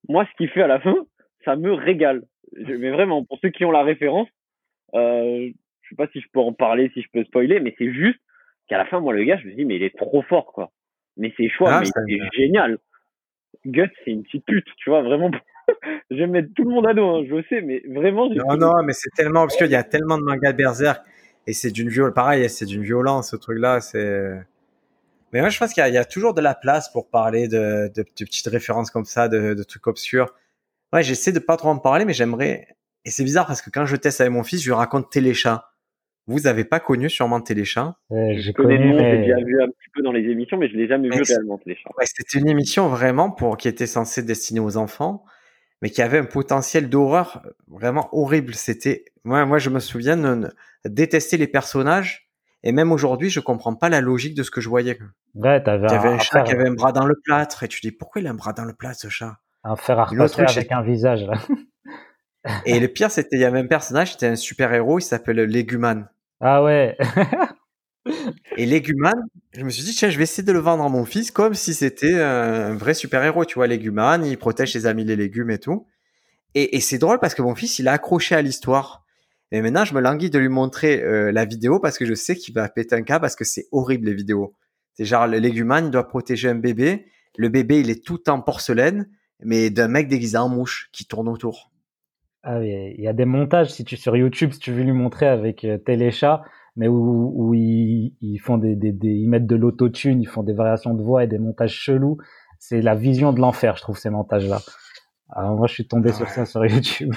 moi, 0.09 0.25
ce 0.25 0.37
qu'il 0.37 0.49
fait 0.49 0.61
à 0.61 0.67
la 0.67 0.79
fin, 0.79 0.95
ça 1.43 1.55
me 1.55 1.73
régale. 1.73 2.23
mais 2.55 2.91
vraiment, 2.91 3.23
pour 3.23 3.39
ceux 3.39 3.49
qui 3.49 3.65
ont 3.65 3.71
la 3.71 3.83
référence, 3.83 4.27
euh, 4.93 5.49
je 5.81 5.89
sais 5.89 5.95
pas 5.95 6.07
si 6.07 6.21
je 6.21 6.27
peux 6.33 6.39
en 6.39 6.53
parler, 6.53 6.89
si 6.93 7.01
je 7.01 7.07
peux 7.13 7.23
spoiler, 7.23 7.59
mais 7.59 7.75
c'est 7.77 7.91
juste 7.93 8.19
qu'à 8.67 8.77
la 8.77 8.85
fin, 8.85 8.99
moi, 8.99 9.13
le 9.13 9.23
gars, 9.23 9.37
je 9.37 9.47
me 9.47 9.53
dis, 9.53 9.65
mais 9.65 9.75
il 9.75 9.83
est 9.83 9.95
trop 9.95 10.21
fort, 10.23 10.51
quoi. 10.53 10.71
Mais 11.17 11.33
c'est 11.37 11.49
choix, 11.49 11.73
Ah, 11.73 11.79
mais 11.81 11.85
c'est 11.85 12.37
génial. 12.37 12.77
Guts, 13.65 13.89
c'est 14.03 14.11
une 14.11 14.23
petite 14.23 14.45
pute, 14.45 14.67
tu 14.77 14.89
vois, 14.89 15.01
vraiment. 15.01 15.31
je 16.11 16.15
vais 16.15 16.27
mettre 16.27 16.49
tout 16.55 16.63
le 16.63 16.71
monde 16.71 16.87
à 16.87 16.93
dos, 16.93 17.07
hein, 17.07 17.25
je 17.27 17.41
sais, 17.49 17.61
mais 17.61 17.81
vraiment. 17.87 18.29
Non, 18.29 18.57
non, 18.57 18.83
mais 18.83 18.93
c'est 18.93 19.09
tellement 19.15 19.41
parce 19.41 19.57
qu'il 19.57 19.71
y 19.71 19.75
a 19.75 19.83
tellement 19.83 20.17
de 20.17 20.23
mangas 20.23 20.51
de 20.51 20.57
Berserk 20.57 21.05
et 21.47 21.53
c'est 21.53 21.71
d'une 21.71 21.89
viol, 21.89 22.13
pareil, 22.13 22.49
c'est 22.49 22.65
d'une 22.65 22.83
violence 22.83 23.31
ce 23.31 23.35
truc-là. 23.35 23.79
C'est. 23.81 24.39
Mais 25.35 25.41
moi, 25.41 25.49
je 25.49 25.59
pense 25.59 25.73
qu'il 25.73 25.81
y, 25.81 25.83
a- 25.83 25.89
il 25.89 25.93
y 25.93 25.97
a 25.97 26.05
toujours 26.05 26.33
de 26.33 26.39
la 26.39 26.55
place 26.55 26.89
pour 26.89 27.09
parler 27.09 27.49
de, 27.49 27.91
de, 27.93 28.03
de 28.03 28.23
petites 28.23 28.47
références 28.47 28.89
comme 28.89 29.03
ça, 29.03 29.27
de, 29.27 29.53
de 29.53 29.63
trucs 29.63 29.85
obscurs. 29.85 30.33
Ouais, 30.93 31.03
j'essaie 31.03 31.33
de 31.33 31.39
pas 31.39 31.57
trop 31.57 31.67
en 31.67 31.77
parler, 31.77 32.05
mais 32.05 32.13
j'aimerais. 32.13 32.69
Et 33.03 33.11
c'est 33.11 33.25
bizarre 33.25 33.45
parce 33.45 33.61
que 33.61 33.69
quand 33.69 33.85
je 33.85 33.97
teste 33.97 34.21
avec 34.21 34.31
mon 34.31 34.43
fils, 34.43 34.61
je 34.61 34.69
lui 34.69 34.73
raconte 34.75 35.11
Téléchat. 35.11 35.73
Vous 36.25 36.47
avez 36.47 36.63
pas 36.63 36.79
connu 36.79 37.09
sûrement 37.09 37.41
Téléchat? 37.41 37.97
Euh, 38.13 38.15
Je 38.33 38.39
J'ai 38.43 38.53
connais 38.53 38.77
connu, 38.77 38.93
le 38.93 38.97
nom, 38.97 39.11
j'ai 39.11 39.17
déjà 39.25 39.35
vu 39.45 39.61
un 39.61 39.67
petit 39.67 39.89
peu 39.93 40.01
dans 40.03 40.13
les 40.13 40.21
émissions, 40.31 40.55
mais 40.55 40.69
je 40.69 40.77
l'ai 40.77 40.87
jamais 40.87 41.09
Mais 41.09 41.17
vu 41.17 41.23
réellement, 41.23 41.59
chats. 41.65 41.89
Ouais, 41.97 42.05
c'était 42.05 42.39
une 42.39 42.47
émission 42.47 42.87
vraiment 42.87 43.29
pour 43.29 43.57
qui 43.57 43.67
était 43.67 43.87
censée 43.87 44.21
être 44.21 44.27
destinée 44.27 44.61
aux 44.61 44.77
enfants, 44.77 45.25
mais 45.81 45.89
qui 45.89 46.01
avait 46.01 46.19
un 46.19 46.23
potentiel 46.25 46.89
d'horreur 46.89 47.45
vraiment 47.67 48.07
horrible. 48.13 48.55
C'était 48.55 49.03
moi, 49.25 49.45
moi, 49.45 49.57
je 49.57 49.69
me 49.69 49.81
souviens 49.81 50.15
de 50.15 50.49
détester 50.85 51.35
les 51.35 51.47
personnages, 51.47 52.24
et 52.65 52.71
même 52.71 52.91
aujourd'hui, 52.91 53.29
je 53.29 53.39
comprends 53.39 53.75
pas 53.75 53.89
la 53.89 54.01
logique 54.01 54.35
de 54.35 54.43
ce 54.43 54.49
que 54.51 54.59
je 54.59 54.67
voyais. 54.67 54.97
ouais, 55.35 55.63
t'avais 55.63 55.87
un, 55.87 56.13
un 56.15 56.19
chat 56.19 56.41
qui 56.41 56.51
avait 56.51 56.67
un 56.67 56.73
bras 56.73 56.91
dans 56.91 57.05
le 57.05 57.15
plâtre, 57.23 57.63
et 57.63 57.67
tu 57.67 57.79
dis 57.81 57.91
pourquoi 57.91 58.21
il 58.21 58.27
a 58.27 58.31
un 58.31 58.33
bras 58.33 58.53
dans 58.53 58.65
le 58.65 58.73
plâtre 58.73 58.99
ce 58.99 59.07
chat? 59.07 59.37
Un 59.63 59.75
fer 59.75 59.97
à 59.99 60.05
repasser 60.05 60.43
truc, 60.43 60.49
avec 60.49 60.71
un 60.71 60.81
visage. 60.81 61.23
Là. 61.23 61.39
Et 62.65 62.79
le 62.79 62.87
pire, 62.87 63.09
c'était 63.09 63.37
il 63.37 63.39
y 63.41 63.45
avait 63.45 63.59
un 63.59 63.67
personnage, 63.67 64.13
c'était 64.13 64.27
un 64.27 64.35
super 64.35 64.73
héros, 64.73 64.99
il 64.99 65.03
s'appelle 65.03 65.37
Leguman. 65.37 66.07
Ah 66.41 66.63
ouais. 66.63 66.97
Et 68.57 68.65
Leguman, 68.65 69.15
je 69.53 69.63
me 69.63 69.69
suis 69.69 69.83
dit 69.83 69.95
tiens, 69.95 70.09
je 70.09 70.17
vais 70.17 70.23
essayer 70.23 70.43
de 70.43 70.51
le 70.51 70.59
vendre 70.59 70.83
à 70.83 70.89
mon 70.89 71.05
fils 71.05 71.31
comme 71.31 71.53
si 71.55 71.73
c'était 71.73 72.21
un 72.21 72.75
vrai 72.75 72.93
super 72.93 73.23
héros. 73.23 73.45
Tu 73.45 73.55
vois, 73.55 73.67
Leguman, 73.67 74.23
il 74.23 74.37
protège 74.37 74.73
ses 74.73 74.85
amis 74.85 75.03
les 75.03 75.15
légumes 75.15 75.49
et 75.49 75.59
tout. 75.59 75.87
Et, 76.53 76.75
et 76.75 76.81
c'est 76.81 76.99
drôle 76.99 77.19
parce 77.19 77.33
que 77.33 77.41
mon 77.41 77.55
fils, 77.55 77.79
il 77.79 77.87
a 77.87 77.93
accroché 77.93 78.35
à 78.35 78.41
l'histoire. 78.41 79.04
Et 79.55 79.61
maintenant, 79.61 79.85
je 79.85 79.93
me 79.93 80.01
languis 80.01 80.29
de 80.29 80.37
lui 80.37 80.49
montrer 80.49 81.01
euh, 81.01 81.31
la 81.31 81.45
vidéo 81.45 81.79
parce 81.79 81.97
que 81.97 82.05
je 82.05 82.13
sais 82.13 82.35
qu'il 82.35 82.53
va 82.53 82.67
péter 82.67 82.93
un 82.93 83.03
cas 83.03 83.21
parce 83.21 83.37
que 83.37 83.45
c'est 83.45 83.67
horrible 83.71 84.07
les 84.07 84.13
vidéos. 84.13 84.53
C'est 84.95 85.05
genre 85.05 85.27
le 85.27 85.39
Leguman, 85.39 85.85
il 85.85 85.91
doit 85.91 86.09
protéger 86.09 86.49
un 86.49 86.55
bébé. 86.55 87.05
Le 87.37 87.47
bébé, 87.47 87.79
il 87.79 87.89
est 87.89 88.03
tout 88.03 88.29
en 88.29 88.41
porcelaine, 88.41 89.07
mais 89.39 89.69
d'un 89.69 89.87
mec 89.87 90.09
déguisé 90.09 90.37
en 90.37 90.49
mouche 90.49 90.89
qui 90.91 91.05
tourne 91.05 91.29
autour. 91.29 91.71
Ah 92.43 92.59
oui, 92.59 92.95
il 92.97 93.01
y 93.01 93.07
a 93.07 93.13
des 93.13 93.23
montages 93.23 93.71
si 93.71 93.85
tu 93.85 93.95
sur 93.95 94.17
YouTube 94.17 94.51
si 94.51 94.59
tu 94.59 94.73
veux 94.73 94.83
lui 94.83 94.91
montrer 94.91 95.25
avec 95.25 95.63
euh, 95.63 95.77
Téléchat, 95.77 96.43
mais 96.75 96.89
où, 96.89 97.31
où 97.33 97.53
ils, 97.53 98.13
ils 98.19 98.39
font 98.39 98.57
des, 98.57 98.75
des, 98.75 98.91
des 98.91 99.07
ils 99.07 99.29
mettent 99.29 99.47
de 99.47 99.55
l'autotune, 99.55 100.21
ils 100.21 100.27
font 100.27 100.43
des 100.43 100.53
variations 100.53 100.95
de 100.95 101.01
voix 101.01 101.23
et 101.23 101.27
des 101.27 101.39
montages 101.39 101.73
chelous. 101.73 102.17
C'est 102.59 102.81
la 102.81 102.93
vision 102.93 103.31
de 103.31 103.39
l'enfer, 103.39 103.77
je 103.77 103.83
trouve 103.83 103.97
ces 103.97 104.09
montages 104.09 104.49
là. 104.49 104.59
Alors 105.29 105.55
moi 105.55 105.67
je 105.67 105.75
suis 105.75 105.87
tombé 105.87 106.09
Ah 106.11 106.17
sur 106.17 106.27
ça 106.27 106.45
sur 106.45 106.65
YouTube. 106.65 107.13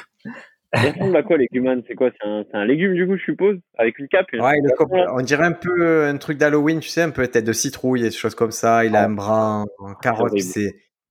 Ressemble 0.75 1.17
à 1.17 1.23
quoi, 1.23 1.39
les 1.39 1.49
humans 1.53 1.81
C'est 1.87 1.95
quoi? 1.95 2.11
C'est 2.21 2.55
un, 2.55 2.65
légume, 2.67 2.95
du 2.95 3.07
coup, 3.07 3.17
je 3.17 3.23
suppose? 3.23 3.57
Avec 3.79 3.99
une 3.99 4.09
cape 4.09 4.27
une 4.33 4.43
Ouais, 4.43 4.59
on 5.13 5.23
dirait 5.23 5.45
un 5.47 5.53
peu 5.53 6.05
un 6.05 6.17
truc 6.19 6.37
d'Halloween, 6.37 6.81
tu 6.81 6.89
sais, 6.89 7.03
un 7.03 7.11
peu 7.11 7.27
tête 7.27 7.45
de 7.45 7.53
citrouille 7.53 8.01
et 8.01 8.05
des 8.05 8.11
choses 8.11 8.35
comme 8.35 8.51
ça. 8.51 8.85
Il 8.85 8.95
a 8.95 9.03
Ah. 9.03 9.07
un 9.07 9.11
bras 9.11 9.65
en, 9.79 9.95
carotte. 9.95 10.39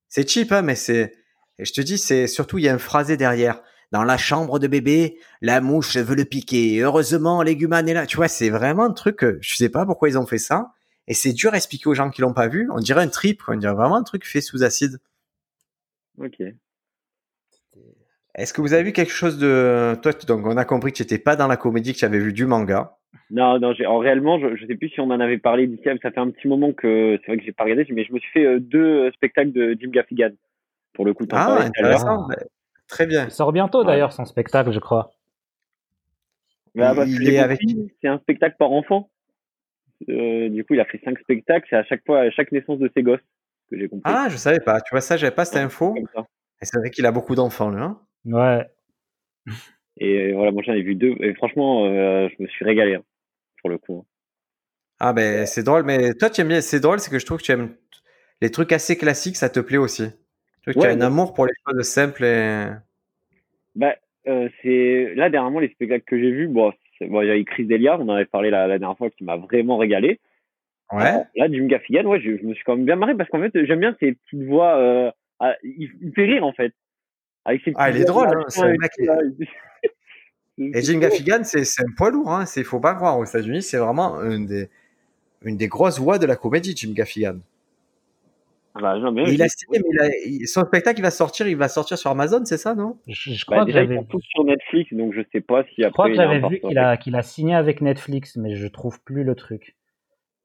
C'est, 0.10 0.30
cheap, 0.30 0.52
hein, 0.52 0.62
mais 0.62 0.76
c'est, 0.76 1.12
et 1.60 1.66
je 1.66 1.74
te 1.74 1.82
dis, 1.82 1.98
c'est 1.98 2.28
surtout, 2.28 2.60
il 2.60 2.66
y 2.66 2.70
a 2.70 2.74
un 2.74 2.78
phrasé 2.78 3.18
derrière. 3.18 3.62
Dans 3.92 4.04
la 4.04 4.18
chambre 4.18 4.60
de 4.60 4.68
bébé, 4.68 5.18
la 5.42 5.62
mouche 5.62 5.96
veut 5.98 6.16
le 6.16 6.26
piquer. 6.26 6.80
Heureusement, 6.82 7.42
Léguman 7.42 7.88
est 7.88 7.94
là. 7.94 8.06
Tu 8.06 8.18
vois, 8.18 8.28
c'est 8.28 8.50
vraiment 8.50 8.84
un 8.84 8.92
truc, 8.92 9.26
je 9.40 9.56
sais 9.56 9.70
pas 9.70 9.86
pourquoi 9.86 10.10
ils 10.10 10.18
ont 10.18 10.26
fait 10.26 10.38
ça. 10.38 10.72
Et 11.08 11.14
c'est 11.14 11.32
dur 11.32 11.54
à 11.54 11.58
expliquer 11.58 11.88
aux 11.88 11.94
gens 11.94 12.10
qui 12.10 12.22
l'ont 12.22 12.34
pas 12.34 12.50
vu. 12.50 12.70
On 12.72 12.80
dirait 12.80 13.02
un 13.02 13.08
trip. 13.08 13.42
On 13.48 13.56
dirait 13.56 13.74
vraiment 13.74 13.96
un 13.96 14.04
truc 14.04 14.26
fait 14.26 14.42
sous 14.42 14.64
acide. 14.64 14.98
Ok. 16.20 16.42
Est-ce 18.38 18.54
que 18.54 18.62
vous 18.62 18.74
avez 18.74 18.84
vu 18.84 18.94
quelque 18.94 19.12
chose 19.12 19.40
de, 19.40 19.96
toi, 20.02 20.12
donc 20.28 20.46
on 20.46 20.58
a 20.58 20.66
compris 20.66 20.92
que 20.92 20.98
tu 20.98 21.04
n'étais 21.04 21.18
pas 21.18 21.36
dans 21.36 21.48
la 21.48 21.58
comédie, 21.58 21.94
que 21.94 21.98
tu 21.98 22.06
avais 22.06 22.20
vu 22.20 22.34
du 22.34 22.46
manga. 22.46 22.96
Non, 23.32 23.60
non, 23.60 23.74
j'ai, 23.74 23.86
en 23.88 23.98
réellement, 23.98 24.40
je, 24.40 24.56
je 24.56 24.66
sais 24.68 24.76
plus 24.76 24.90
si 24.90 25.00
on 25.00 25.06
en 25.06 25.20
avait 25.20 25.40
parlé 25.40 25.66
d'ici, 25.66 25.84
ça 26.02 26.12
fait 26.12 26.20
un 26.20 26.30
petit 26.30 26.48
moment 26.48 26.72
que 26.72 27.18
c'est 27.22 27.32
vrai 27.32 27.38
que 27.38 27.44
j'ai 27.44 27.52
pas 27.52 27.64
regardé, 27.64 27.86
mais 27.90 28.06
je 28.06 28.14
me 28.14 28.20
suis 28.20 28.32
fait 28.32 28.46
euh, 28.46 28.60
deux 28.60 29.08
euh, 29.08 29.12
spectacles 29.12 29.52
de 29.52 29.76
Jim 29.80 29.90
Gaffigan. 29.90 30.30
Pour 30.94 31.06
le 31.06 31.14
coup, 31.14 31.26
Ah, 31.32 31.62
intéressant. 31.62 32.28
Ouais. 32.28 32.36
Très 32.88 33.06
bien. 33.06 33.26
Il 33.26 33.32
sort 33.32 33.52
bientôt 33.52 33.80
Ouais. 33.80 33.86
d'ailleurs 33.86 34.14
son 34.14 34.26
spectacle, 34.26 34.72
je 34.72 34.80
crois. 34.80 35.12
Bah, 36.76 36.90
avec 36.90 37.10
compris, 37.10 37.92
C'est 38.02 38.08
un 38.08 38.20
spectacle 38.20 38.56
par 38.60 38.72
enfant. 38.72 39.10
Euh, 40.10 40.50
du 40.50 40.64
coup, 40.64 40.76
il 40.76 40.80
a 40.80 40.86
fait 40.86 41.02
cinq 41.04 41.18
spectacles, 41.20 41.66
c'est 41.70 41.76
à 41.76 41.84
chaque 41.84 42.06
fois, 42.06 42.20
à 42.22 42.30
chaque 42.30 42.52
naissance 42.52 42.78
de 42.78 42.90
ses 42.96 43.02
gosses, 43.02 43.20
que 43.72 43.78
j'ai 43.80 43.90
compris. 43.90 44.04
Ah, 44.14 44.28
je 44.30 44.38
savais 44.38 44.60
pas. 44.60 44.80
Tu 44.82 44.92
vois, 44.92 45.02
ça, 45.02 45.18
j'avais 45.18 45.36
pas 45.36 45.46
cette 45.46 45.58
info. 45.58 45.96
Et 45.98 46.66
c'est 46.66 46.78
vrai 46.78 46.92
qu'il 46.92 47.06
a 47.06 47.12
beaucoup 47.12 47.36
d'enfants, 47.36 47.72
lui. 47.72 47.82
Hein 47.82 48.00
Ouais. 48.28 48.66
Et 50.00 50.32
euh, 50.32 50.36
voilà, 50.36 50.52
moi 50.52 50.62
j'en 50.66 50.74
ai 50.74 50.82
vu 50.84 50.96
deux, 50.96 51.16
et 51.22 51.34
franchement, 51.36 51.86
euh, 51.86 52.28
je 52.30 52.44
me 52.44 52.48
suis 52.48 52.66
régalé, 52.66 52.96
hein, 52.96 53.04
pour 53.62 53.70
le 53.70 53.78
coup. 53.78 54.00
hein. 54.06 54.06
ah, 55.00 55.14
ben, 55.14 55.46
c'est 55.46 55.64
drôle. 55.64 55.84
Mais 55.84 56.14
toi, 56.14 56.30
tu 56.30 56.42
aimes 56.42 56.50
bien. 56.50 56.62
C'est 56.62 56.80
drôle, 56.80 57.00
c'est 57.00 57.12
que 57.12 57.20
je 57.20 57.26
trouve 57.26 57.40
que 57.40 57.44
tu 57.44 57.52
aimes 57.52 57.76
les 58.42 58.52
trucs 58.52 58.72
assez 58.72 58.98
classiques, 58.98 59.36
ça 59.38 59.50
te 59.50 59.60
plaît 59.60 59.78
aussi. 59.78 60.04
Tu, 60.64 60.78
Ouais, 60.78 60.88
as 60.88 60.92
un 60.92 61.02
amour 61.02 61.34
pour 61.34 61.46
les 61.48 61.54
choses 61.66 61.82
simples 61.84 62.24
et. 62.26 62.68
Bah, 63.76 63.96
euh, 64.28 64.50
c'est 64.62 65.14
là 65.16 65.30
dernièrement 65.30 65.60
les 65.60 65.70
spectacles 65.70 66.06
que 66.06 66.20
j'ai 66.20 66.32
vus. 66.32 66.48
Bon, 66.48 66.74
bon, 67.02 67.22
il 67.22 67.28
y 67.28 67.32
a 67.32 67.38
eu 67.38 67.46
Chris 67.46 67.66
Delia, 67.66 67.98
on 68.00 68.04
en 68.10 68.16
avait 68.16 68.26
parlé 68.26 68.50
la, 68.50 68.68
la 68.68 68.80
dernière 68.80 68.98
fois, 68.98 69.10
qui 69.10 69.24
m'a 69.24 69.38
vraiment 69.38 69.78
régalé. 69.78 70.20
Ouais. 70.92 71.04
Alors, 71.04 71.26
là, 71.36 71.48
Jim 71.52 71.66
Gaffigan, 71.68 72.06
ouais, 72.06 72.20
je, 72.22 72.38
je 72.38 72.44
me 72.44 72.54
suis 72.54 72.64
quand 72.64 72.76
même 72.76 72.86
bien 72.86 72.96
marré 72.96 73.16
parce 73.16 73.30
qu'en 73.30 73.42
fait, 73.42 73.52
j'aime 73.66 73.80
bien 73.80 73.96
ces 74.00 74.14
petites 74.14 74.44
voix. 74.48 74.78
Euh, 74.78 75.12
ah, 75.40 75.56
il, 75.64 75.92
il 76.02 76.08
me 76.08 76.12
fait 76.14 76.26
rire 76.26 76.46
en 76.46 76.54
fait. 76.54 76.74
Avec 77.48 77.62
ses 77.64 77.72
Ah, 77.76 77.90
il 77.90 77.98
est 77.98 78.04
drôle, 78.06 78.28
hein, 78.28 78.44
c'est 78.50 78.62
un 78.62 78.74
et 78.74 78.78
mec 78.78 78.92
Et 80.76 80.82
Jim 80.82 81.00
Gaffigan, 81.00 81.44
c'est 81.44 81.64
c'est 81.64 81.82
un 81.82 81.92
poids 81.96 82.12
lourd. 82.12 82.32
Hein. 82.32 82.44
Il 82.58 82.64
faut 82.66 82.80
pas 82.82 82.94
croire. 82.94 83.18
Aux 83.18 83.26
États-Unis, 83.26 83.64
c'est 83.64 83.78
vraiment 83.78 84.22
une 84.22 84.46
des, 84.46 84.70
une 85.44 85.56
des 85.56 85.68
grosses 85.70 85.98
voix 86.00 86.20
de 86.20 86.26
la 86.26 86.36
comédie, 86.36 86.76
Jim 86.76 86.92
Gaffigan. 86.94 87.38
Ah 88.76 88.82
bah, 88.82 89.00
non, 89.00 89.12
mais 89.14 89.24
Et 89.30 89.34
il 89.34 89.42
a 89.42 89.48
signé, 89.48 89.80
mais 89.80 89.90
il 89.92 90.00
a- 90.00 90.10
il- 90.26 90.48
son 90.48 90.64
spectacle, 90.66 91.00
il 91.00 91.04
va 91.04 91.10
sortir, 91.10 91.48
il 91.48 91.56
va 91.56 91.70
sortir 91.70 91.98
sur 91.98 92.12
Amazon, 92.12 92.44
c'est 92.46 92.58
ça, 92.58 92.76
non? 92.76 92.98
Je, 93.08 93.32
je 93.32 93.46
bah, 93.48 93.54
crois 93.54 93.62
que 93.62 93.68
déjà, 93.68 93.80
j'avais 93.86 94.00
sur 94.20 94.44
Netflix, 94.44 94.94
donc 94.94 95.14
je 95.14 95.22
sais 95.32 95.42
pas 95.42 95.64
si 95.64 95.82
je 95.84 95.88
crois 95.90 96.06
après. 96.08 96.12
que 96.12 96.22
j'avais 96.22 96.48
vu 96.48 96.60
qu'il 96.60 96.78
a 96.78 96.98
qu'il 96.98 97.16
a 97.16 97.24
signé 97.24 97.56
avec 97.56 97.82
Netflix, 97.82 98.36
mais 98.36 98.56
je 98.56 98.68
trouve 98.68 99.02
plus 99.02 99.24
le 99.24 99.34
truc. 99.36 99.77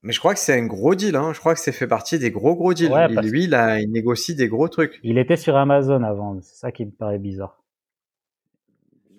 Mais 0.04 0.12
je 0.12 0.18
crois 0.18 0.34
que 0.34 0.40
c'est 0.40 0.58
un 0.58 0.66
gros 0.66 0.94
deal. 0.94 1.14
Hein. 1.14 1.32
Je 1.32 1.38
crois 1.40 1.54
que 1.54 1.60
c'est 1.60 1.70
fait 1.72 1.86
partie 1.86 2.18
des 2.18 2.30
gros 2.32 2.56
gros 2.56 2.74
deals. 2.74 2.90
Ouais, 2.92 3.06
Il- 3.08 3.14
parce- 3.14 3.26
lui, 3.26 3.44
il, 3.44 3.54
a, 3.54 3.80
il 3.80 3.90
négocie 3.90 4.34
des 4.34 4.48
gros 4.48 4.68
trucs. 4.68 4.98
Il 5.04 5.16
était 5.18 5.36
sur 5.36 5.56
Amazon 5.56 6.02
avant, 6.02 6.40
c'est 6.42 6.56
ça 6.56 6.72
qui 6.72 6.84
me 6.84 6.90
paraît 6.90 7.18
bizarre. 7.20 7.62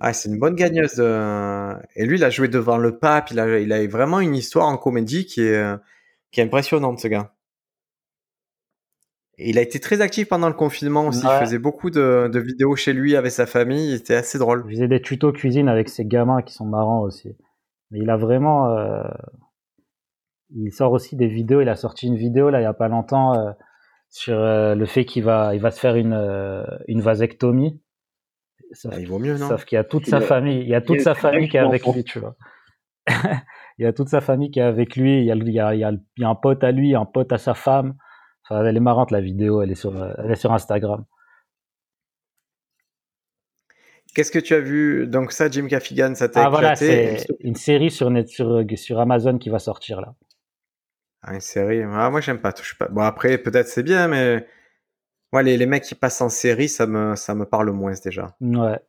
Ah, 0.01 0.11
c'est 0.11 0.27
une 0.27 0.39
bonne 0.39 0.55
gagneuse. 0.55 0.95
de- 0.95 1.75
Et 1.95 2.05
lui, 2.05 2.17
il 2.17 2.23
a 2.25 2.29
joué 2.29 2.49
devant 2.49 2.77
le 2.77 2.97
pape. 2.97 3.31
Il 3.31 3.39
a, 3.39 3.59
il 3.59 3.71
a 3.71 3.87
vraiment 3.87 4.19
une 4.19 4.35
histoire 4.35 4.67
en 4.67 4.75
comédie 4.77 5.25
qui 5.25 5.41
est, 5.41 5.55
euh, 5.55 5.77
qui 6.31 6.41
est 6.41 6.43
impressionnante, 6.43 6.99
ce 6.99 7.07
gars. 7.07 7.33
Et 9.37 9.49
il 9.49 9.57
a 9.57 9.61
été 9.61 9.79
très 9.79 10.01
actif 10.01 10.27
pendant 10.27 10.47
le 10.47 10.53
confinement 10.53 11.07
aussi. 11.07 11.25
Ouais. 11.25 11.37
Il 11.37 11.45
faisait 11.45 11.57
beaucoup 11.59 11.89
de, 11.89 12.29
de 12.31 12.39
vidéos 12.39 12.75
chez 12.75 12.91
lui 12.93 13.15
avec 13.15 13.31
sa 13.31 13.45
famille. 13.45 13.91
Il 13.91 13.95
était 13.95 14.15
assez 14.15 14.37
drôle. 14.37 14.63
Il 14.67 14.73
faisait 14.75 14.87
des 14.89 15.01
tutos 15.01 15.31
cuisine 15.31 15.69
avec 15.69 15.87
ses 15.89 16.03
gamins 16.05 16.41
qui 16.41 16.53
sont 16.53 16.65
marrants 16.65 17.01
aussi. 17.01 17.35
Mais 17.91 17.99
il 17.99 18.09
a 18.09 18.17
vraiment, 18.17 18.69
euh, 18.77 19.03
il 20.55 20.71
sort 20.71 20.91
aussi 20.91 21.15
des 21.15 21.27
vidéos. 21.27 21.61
Il 21.61 21.69
a 21.69 21.75
sorti 21.75 22.07
une 22.07 22.15
vidéo 22.15 22.49
là 22.49 22.59
il 22.59 22.63
y 22.63 22.67
a 22.67 22.73
pas 22.73 22.87
longtemps 22.87 23.33
euh, 23.37 23.51
sur 24.09 24.37
euh, 24.39 24.75
le 24.75 24.85
fait 24.85 25.05
qu'il 25.05 25.23
va, 25.23 25.55
il 25.55 25.61
va 25.61 25.71
se 25.71 25.79
faire 25.79 25.95
une 25.95 26.13
euh, 26.13 26.63
une 26.87 27.01
vasectomie. 27.01 27.81
Sauf, 28.71 28.93
Ah, 28.95 28.99
il 28.99 29.07
vaut 29.07 29.19
mieux, 29.19 29.37
non? 29.37 29.47
sauf 29.49 29.65
qu'il 29.65 29.75
y 29.75 29.79
a 29.79 29.83
toute 29.83 30.07
Il 30.07 30.09
sa 30.11 30.17
a- 30.17 30.21
famille, 30.21 30.59
il 30.61 30.67
y 30.69 30.75
a 30.75 30.81
toute 30.81 30.97
il 30.97 31.01
sa 31.01 31.13
famille 31.15 31.47
qui 31.49 31.57
est 31.57 31.61
avec 31.61 31.85
lui, 31.85 32.03
tu 32.03 32.19
vois. 32.19 32.35
il 33.77 33.83
y 33.83 33.85
a 33.85 33.93
toute 33.93 34.09
sa 34.09 34.21
famille 34.21 34.49
qui 34.51 34.59
est 34.59 34.63
avec 34.63 34.95
lui. 34.95 35.19
Il 35.19 35.25
y 35.25 35.31
a, 35.31 35.35
il 35.35 35.49
y 35.51 35.59
a, 35.59 35.73
il 35.75 35.79
y 35.79 35.83
a, 35.83 35.91
il 35.91 36.21
y 36.21 36.23
a 36.23 36.29
un 36.29 36.35
pote 36.35 36.63
à 36.63 36.71
lui, 36.71 36.95
un 36.95 37.05
pote 37.05 37.31
à 37.33 37.37
sa 37.37 37.53
femme. 37.53 37.95
Enfin, 38.43 38.65
elle 38.65 38.75
est 38.77 38.79
marrante 38.79 39.11
la 39.11 39.21
vidéo. 39.21 39.61
Elle 39.61 39.71
est 39.71 39.75
sur, 39.75 39.93
elle 40.17 40.31
est 40.31 40.35
sur 40.35 40.51
Instagram. 40.53 41.05
Qu'est-ce 44.15 44.31
que 44.31 44.39
tu 44.39 44.53
as 44.53 44.59
vu? 44.59 45.07
Donc 45.07 45.31
ça, 45.31 45.49
Jim 45.49 45.65
Gaffigan, 45.65 46.13
ça 46.15 46.29
t'a 46.29 46.45
Ah 46.45 46.49
voilà, 46.49 46.75
c'est 46.75 47.25
une 47.39 47.55
série 47.55 47.89
sur, 47.89 48.09
net, 48.11 48.27
sur 48.29 48.63
sur 48.75 48.99
Amazon 48.99 49.37
qui 49.39 49.49
va 49.49 49.59
sortir 49.59 50.01
là. 50.01 50.13
Ah, 51.23 51.33
une 51.33 51.41
série. 51.41 51.81
Ah, 51.83 52.09
moi, 52.09 52.21
j'aime 52.21 52.39
pas. 52.39 52.53
Je 52.57 52.63
suis 52.63 52.75
pas. 52.75 52.87
Bon, 52.89 53.01
après, 53.01 53.37
peut-être 53.37 53.67
c'est 53.67 53.83
bien, 53.83 54.07
mais 54.07 54.45
les, 55.33 55.57
les 55.57 55.65
mecs 55.65 55.83
qui 55.83 55.95
passent 55.95 56.21
en 56.21 56.29
série, 56.29 56.69
ça 56.69 56.85
me, 56.87 57.15
ça 57.15 57.35
me 57.35 57.45
parle 57.45 57.71
moins 57.71 57.93
déjà. 58.03 58.35
Ouais. 58.41 58.79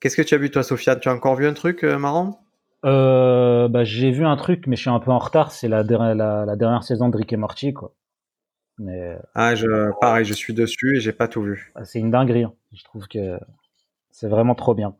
Qu'est-ce 0.00 0.16
que 0.16 0.22
tu 0.22 0.34
as 0.34 0.38
vu, 0.38 0.50
toi, 0.50 0.62
Sofiane? 0.62 1.00
Tu 1.00 1.08
as 1.08 1.14
encore 1.14 1.36
vu 1.36 1.46
un 1.46 1.54
truc 1.54 1.84
euh, 1.84 1.98
marrant? 1.98 2.40
Euh, 2.84 3.68
bah, 3.68 3.84
j'ai 3.84 4.10
vu 4.10 4.24
un 4.26 4.36
truc, 4.36 4.66
mais 4.66 4.76
je 4.76 4.82
suis 4.82 4.90
un 4.90 5.00
peu 5.00 5.10
en 5.10 5.18
retard. 5.18 5.52
C'est 5.52 5.68
la, 5.68 5.82
dernière- 5.84 6.14
la, 6.14 6.44
la 6.44 6.56
dernière 6.56 6.82
saison 6.84 7.08
de 7.08 7.16
Rick 7.16 7.32
et 7.32 7.36
Morty, 7.36 7.72
quoi. 7.72 7.94
Mais 8.78 9.18
Ah, 9.34 9.54
je, 9.54 9.90
pareil, 10.00 10.24
je 10.24 10.34
suis 10.34 10.52
dessus 10.54 10.96
et 10.96 11.00
j'ai 11.00 11.12
pas 11.12 11.28
tout 11.28 11.42
vu. 11.42 11.72
c'est 11.84 11.98
une 11.98 12.10
dinguerie. 12.10 12.44
hein. 12.44 12.54
Je 12.72 12.84
trouve 12.84 13.08
que 13.08 13.38
c'est 14.10 14.28
vraiment 14.28 14.54
trop 14.54 14.74
bien. 14.74 14.94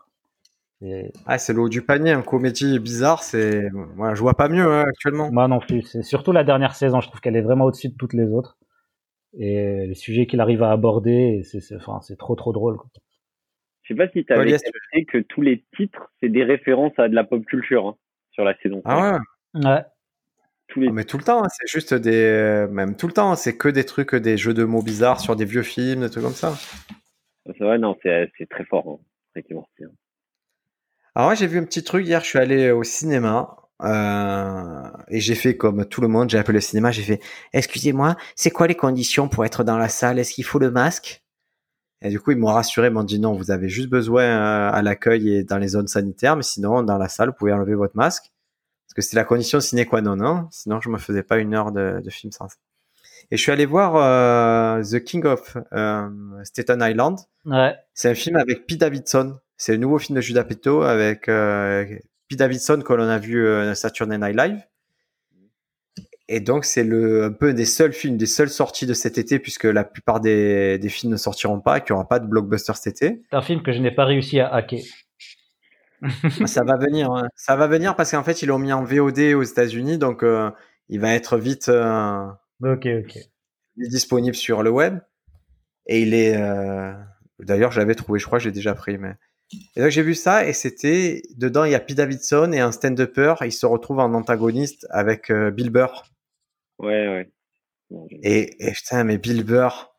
Ah, 1.24 1.38
c'est 1.38 1.52
l'eau 1.52 1.68
du 1.68 1.82
panier, 1.82 2.12
un 2.12 2.22
comédie 2.22 2.78
bizarre, 2.78 3.22
c'est. 3.22 3.70
Voilà, 3.96 4.14
je 4.14 4.20
vois 4.20 4.34
pas 4.34 4.48
mieux 4.48 4.66
hein, 4.66 4.84
actuellement. 4.86 5.30
Moi 5.32 5.48
non 5.48 5.58
plus. 5.58 5.82
C'est 5.82 6.02
surtout 6.02 6.32
la 6.32 6.44
dernière 6.44 6.74
saison, 6.74 7.00
je 7.00 7.08
trouve 7.08 7.20
qu'elle 7.20 7.36
est 7.36 7.42
vraiment 7.42 7.64
au-dessus 7.64 7.88
de 7.88 7.96
toutes 7.96 8.12
les 8.12 8.30
autres. 8.30 8.58
Et 9.38 9.86
les 9.86 9.94
sujets 9.94 10.26
qu'il 10.26 10.40
arrive 10.40 10.62
à 10.62 10.70
aborder, 10.70 11.42
c'est 11.44 11.74
enfin, 11.76 12.00
trop 12.18 12.34
trop 12.36 12.52
drôle. 12.52 12.76
Quoi. 12.76 12.88
Je 13.82 13.94
sais 13.94 13.96
pas 13.96 14.08
si 14.08 14.24
tu 14.24 14.32
avais 14.32 14.52
ouais, 14.52 15.04
que 15.04 15.18
tous 15.18 15.42
les 15.42 15.64
titres, 15.76 16.10
c'est 16.20 16.28
des 16.28 16.44
références 16.44 16.98
à 16.98 17.08
de 17.08 17.14
la 17.14 17.24
pop 17.24 17.44
culture 17.44 17.86
hein, 17.86 17.96
sur 18.30 18.44
la 18.44 18.56
saison. 18.58 18.82
Ah 18.84 19.12
ouais? 19.12 19.64
Ouais. 19.64 19.82
Tous 20.68 20.80
les... 20.80 20.90
mais 20.90 21.04
tout 21.04 21.16
le 21.16 21.22
temps, 21.22 21.44
hein, 21.44 21.48
c'est 21.48 21.68
juste 21.68 21.94
des. 21.94 22.66
Même 22.70 22.96
tout 22.96 23.06
le 23.06 23.12
temps, 23.12 23.34
c'est 23.36 23.56
que 23.56 23.68
des 23.68 23.84
trucs, 23.84 24.14
des 24.14 24.36
jeux 24.36 24.54
de 24.54 24.64
mots 24.64 24.82
bizarres 24.82 25.20
sur 25.20 25.36
des 25.36 25.44
vieux 25.44 25.62
films, 25.62 26.00
des 26.00 26.10
trucs 26.10 26.24
comme 26.24 26.32
ça. 26.32 26.54
C'est 27.46 27.64
vrai, 27.64 27.78
non, 27.78 27.96
c'est 28.02 28.30
très 28.50 28.64
fort, 28.64 29.00
hein, 29.36 29.40
Alors, 31.16 31.30
ouais, 31.30 31.36
j'ai 31.36 31.46
vu 31.46 31.58
un 31.58 31.64
petit 31.64 31.82
truc 31.82 32.06
hier, 32.06 32.20
je 32.20 32.26
suis 32.26 32.38
allé 32.38 32.70
au 32.70 32.84
cinéma. 32.84 33.56
Euh, 33.82 34.90
et 35.08 35.18
j'ai 35.18 35.34
fait 35.34 35.56
comme 35.56 35.86
tout 35.86 36.02
le 36.02 36.08
monde, 36.08 36.28
j'ai 36.28 36.36
appelé 36.36 36.56
le 36.56 36.60
cinéma, 36.60 36.90
j'ai 36.90 37.02
fait 37.02 37.20
Excusez-moi, 37.54 38.16
c'est 38.34 38.50
quoi 38.50 38.66
les 38.66 38.74
conditions 38.74 39.26
pour 39.26 39.46
être 39.46 39.64
dans 39.64 39.78
la 39.78 39.88
salle? 39.88 40.18
Est-ce 40.18 40.34
qu'il 40.34 40.44
faut 40.44 40.58
le 40.58 40.70
masque? 40.70 41.22
Et 42.02 42.10
du 42.10 42.20
coup, 42.20 42.32
ils 42.32 42.36
m'ont 42.36 42.48
rassuré, 42.52 42.88
ils 42.88 42.92
m'ont 42.92 43.02
dit 43.02 43.18
non, 43.18 43.32
vous 43.32 43.50
avez 43.50 43.70
juste 43.70 43.88
besoin 43.88 44.24
euh, 44.24 44.70
à 44.70 44.82
l'accueil 44.82 45.30
et 45.32 45.42
dans 45.42 45.56
les 45.56 45.68
zones 45.68 45.88
sanitaires, 45.88 46.36
mais 46.36 46.42
sinon, 46.42 46.82
dans 46.82 46.98
la 46.98 47.08
salle, 47.08 47.30
vous 47.30 47.34
pouvez 47.34 47.54
enlever 47.54 47.74
votre 47.74 47.96
masque. 47.96 48.30
Parce 48.86 48.94
que 48.94 49.00
c'est 49.00 49.16
la 49.16 49.24
condition 49.24 49.58
sine 49.58 49.86
qua 49.86 50.02
non, 50.02 50.20
hein 50.20 50.48
sinon 50.50 50.82
je 50.82 50.90
me 50.90 50.98
faisais 50.98 51.22
pas 51.22 51.38
une 51.38 51.54
heure 51.54 51.72
de, 51.72 52.02
de 52.04 52.10
film 52.10 52.30
sans 52.30 52.48
ça. 52.48 52.56
Et 53.30 53.38
je 53.38 53.42
suis 53.42 53.52
allé 53.52 53.64
voir 53.64 53.96
euh, 53.96 54.82
The 54.82 55.02
King 55.02 55.24
of 55.24 55.56
euh, 55.72 56.10
Staten 56.44 56.82
Island. 56.82 57.20
Ouais. 57.46 57.74
C'est 57.94 58.10
un 58.10 58.14
film 58.14 58.36
avec 58.36 58.66
Pete 58.66 58.80
Davidson. 58.80 59.38
C'est 59.56 59.72
le 59.72 59.78
nouveau 59.78 59.98
film 59.98 60.16
de 60.16 60.20
Judah 60.20 60.44
Petto 60.44 60.82
avec 60.82 61.28
euh, 61.28 61.84
Pete 62.28 62.38
Davidson 62.38 62.82
que 62.84 62.92
l'on 62.92 63.08
a 63.08 63.18
vu 63.18 63.46
euh, 63.46 63.74
Saturday 63.74 64.18
Night 64.18 64.36
Live. 64.36 64.62
Et 66.28 66.40
donc 66.40 66.64
c'est 66.64 66.82
le 66.82 67.24
un 67.24 67.32
peu 67.32 67.54
des 67.54 67.64
seuls 67.64 67.92
films, 67.92 68.16
des 68.16 68.26
seules 68.26 68.50
sorties 68.50 68.86
de 68.86 68.94
cet 68.94 69.16
été 69.16 69.38
puisque 69.38 69.64
la 69.64 69.84
plupart 69.84 70.20
des, 70.20 70.78
des 70.78 70.88
films 70.88 71.12
ne 71.12 71.16
sortiront 71.16 71.60
pas, 71.60 71.80
qu'il 71.80 71.94
n'y 71.94 71.98
aura 71.98 72.08
pas 72.08 72.18
de 72.18 72.26
blockbuster 72.26 72.72
cet 72.74 72.86
été. 72.88 73.22
C'est 73.30 73.36
un 73.36 73.42
film 73.42 73.62
que 73.62 73.72
je 73.72 73.78
n'ai 73.78 73.92
pas 73.92 74.04
réussi 74.04 74.40
à 74.40 74.52
hacker. 74.52 74.80
ça 76.46 76.64
va 76.64 76.76
venir, 76.76 77.10
hein. 77.12 77.28
ça 77.36 77.56
va 77.56 77.68
venir 77.68 77.94
parce 77.96 78.10
qu'en 78.10 78.24
fait 78.24 78.42
ils 78.42 78.46
l'ont 78.46 78.58
mis 78.58 78.72
en 78.72 78.82
VOD 78.82 79.34
aux 79.34 79.42
États-Unis, 79.42 79.98
donc 79.98 80.22
euh, 80.22 80.50
il 80.88 81.00
va 81.00 81.14
être 81.14 81.38
vite. 81.38 81.68
Euh, 81.68 82.26
ok, 82.62 82.88
disponible 83.76 84.36
sur 84.36 84.62
le 84.62 84.70
web 84.70 84.98
et 85.86 86.02
il 86.02 86.14
est. 86.14 86.36
Euh, 86.36 86.92
d'ailleurs, 87.38 87.72
je 87.72 87.80
l'avais 87.80 87.94
trouvé, 87.94 88.18
je 88.18 88.26
crois, 88.26 88.38
que 88.38 88.44
j'ai 88.44 88.52
déjà 88.52 88.74
pris, 88.74 88.98
mais. 88.98 89.14
Et 89.52 89.80
donc 89.80 89.90
j'ai 89.90 90.02
vu 90.02 90.14
ça 90.14 90.46
et 90.46 90.52
c'était 90.52 91.22
dedans 91.36 91.64
il 91.64 91.72
y 91.72 91.74
a 91.74 91.80
Pete 91.80 91.96
Davidson 91.96 92.50
et 92.52 92.60
un 92.60 92.72
stand-upper. 92.72 93.34
Il 93.42 93.52
se 93.52 93.66
retrouve 93.66 94.00
en 94.00 94.12
antagoniste 94.14 94.86
avec 94.90 95.32
Bill 95.32 95.70
Burr. 95.70 96.04
Ouais, 96.78 97.08
ouais. 97.08 97.32
Et, 98.22 98.66
et, 98.66 98.72
putain, 98.72 99.04
mais 99.04 99.16
Bill 99.18 99.44
Burr, 99.44 99.94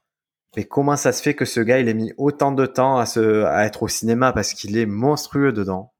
mais 0.57 0.65
comment 0.65 0.97
ça 0.97 1.13
se 1.13 1.21
fait 1.21 1.33
que 1.35 1.45
ce 1.45 1.59
gars 1.59 1.79
il 1.79 1.87
ait 1.87 1.93
mis 1.93 2.11
autant 2.17 2.51
de 2.51 2.65
temps 2.65 2.97
à 2.97 3.05
se 3.05 3.43
à 3.45 3.65
être 3.65 3.83
au 3.83 3.87
cinéma 3.87 4.33
parce 4.33 4.53
qu'il 4.53 4.77
est 4.77 4.85
monstrueux 4.85 5.53
dedans? 5.53 5.93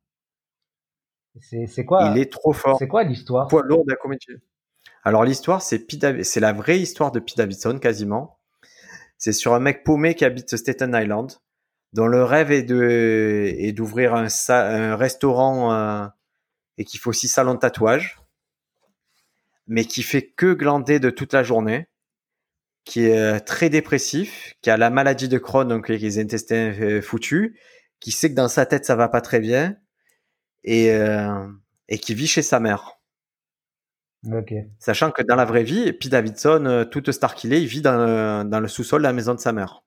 C'est 1.39 1.85
quoi 1.85 2.11
Il 2.11 2.21
est 2.21 2.31
trop 2.31 2.51
fort. 2.51 2.77
C'est 2.79 2.87
quoi 2.87 3.03
l'histoire? 3.03 3.47
Poids 3.47 3.63
lourd 3.63 3.85
de 3.85 3.91
la 3.91 3.95
comédie. 3.95 4.25
Alors 5.03 5.23
l'histoire 5.23 5.61
c'est 5.61 5.85
c'est 6.23 6.39
la 6.39 6.51
vraie 6.51 6.79
histoire 6.79 7.11
de 7.11 7.19
Pete 7.19 7.37
Davidson 7.37 7.79
quasiment. 7.79 8.39
C'est 9.17 9.31
sur 9.31 9.53
un 9.53 9.59
mec 9.59 9.83
paumé 9.83 10.15
qui 10.15 10.25
habite 10.25 10.57
Staten 10.57 10.93
Island 10.93 11.31
dont 11.93 12.07
le 12.07 12.23
rêve 12.23 12.51
est 12.51 12.63
de 12.63 13.53
est 13.57 13.71
d'ouvrir 13.71 14.13
un, 14.13 14.27
un, 14.49 14.95
restaurant 14.95 15.73
euh, 15.73 16.07
et 16.77 16.85
qui 16.85 16.97
fait 16.97 17.09
aussi 17.09 17.27
salon 17.27 17.53
de 17.53 17.59
tatouage 17.59 18.19
mais 19.67 19.85
qui 19.85 20.03
fait 20.03 20.27
que 20.27 20.53
glander 20.53 20.99
de 20.99 21.09
toute 21.09 21.33
la 21.33 21.43
journée 21.43 21.88
qui 22.88 23.05
est 23.05 23.19
euh, 23.19 23.39
très 23.39 23.69
dépressif, 23.69 24.55
qui 24.61 24.69
a 24.69 24.77
la 24.77 24.89
maladie 24.89 25.27
de 25.27 25.38
Crohn, 25.38 25.67
donc 25.67 25.89
les 25.89 26.19
intestins 26.19 26.73
euh, 26.79 27.01
foutus, 27.01 27.53
qui 27.99 28.11
sait 28.11 28.29
que 28.29 28.35
dans 28.35 28.47
sa 28.47 28.65
tête 28.65 28.85
ça 28.85 28.95
va 28.95 29.09
pas 29.09 29.21
très 29.21 29.39
bien 29.39 29.75
et, 30.63 30.91
euh, 30.91 31.45
et 31.89 31.99
qui 31.99 32.15
vit 32.15 32.27
chez 32.27 32.41
sa 32.41 32.59
mère. 32.59 32.93
Sachant 34.79 35.11
que 35.11 35.21
dans 35.21 35.35
la 35.35 35.45
vraie 35.45 35.63
vie, 35.63 35.91
Pete 35.93 36.11
Davidson, 36.11 36.88
toute 36.89 37.11
star 37.11 37.35
qu'il 37.35 37.53
est, 37.53 37.61
il 37.61 37.67
vit 37.67 37.81
dans 37.81 38.59
le 38.61 38.67
sous-sol 38.67 39.01
de 39.01 39.03
la 39.03 39.13
maison 39.13 39.35
de 39.35 39.39
sa 39.39 39.53
mère. 39.53 39.83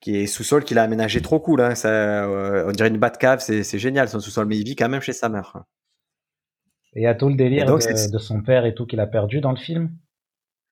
Qui 0.00 0.16
est 0.16 0.26
sous-sol 0.26 0.64
qu'il 0.64 0.78
a 0.78 0.82
aménagé 0.82 1.20
trop 1.20 1.40
cool. 1.40 1.60
Hein. 1.60 1.74
Ça, 1.74 2.28
on 2.66 2.70
dirait 2.70 2.88
une 2.88 3.00
cave, 3.00 3.40
c'est 3.40 3.78
génial 3.78 4.08
son 4.08 4.20
sous-sol, 4.20 4.46
mais 4.46 4.56
il 4.56 4.64
vit 4.64 4.76
quand 4.76 4.88
même 4.88 5.00
chez 5.00 5.12
sa 5.12 5.28
mère. 5.28 5.64
Et 6.94 7.00
il 7.00 7.02
y 7.02 7.06
a 7.06 7.14
tout 7.14 7.28
le 7.28 7.34
délire 7.34 7.66
de, 7.66 8.10
de, 8.12 8.18
son 8.18 8.42
père 8.42 8.64
et 8.64 8.74
tout 8.74 8.86
qu'il 8.86 9.00
a 9.00 9.06
perdu 9.06 9.40
dans 9.40 9.50
le 9.52 9.58
film? 9.58 9.90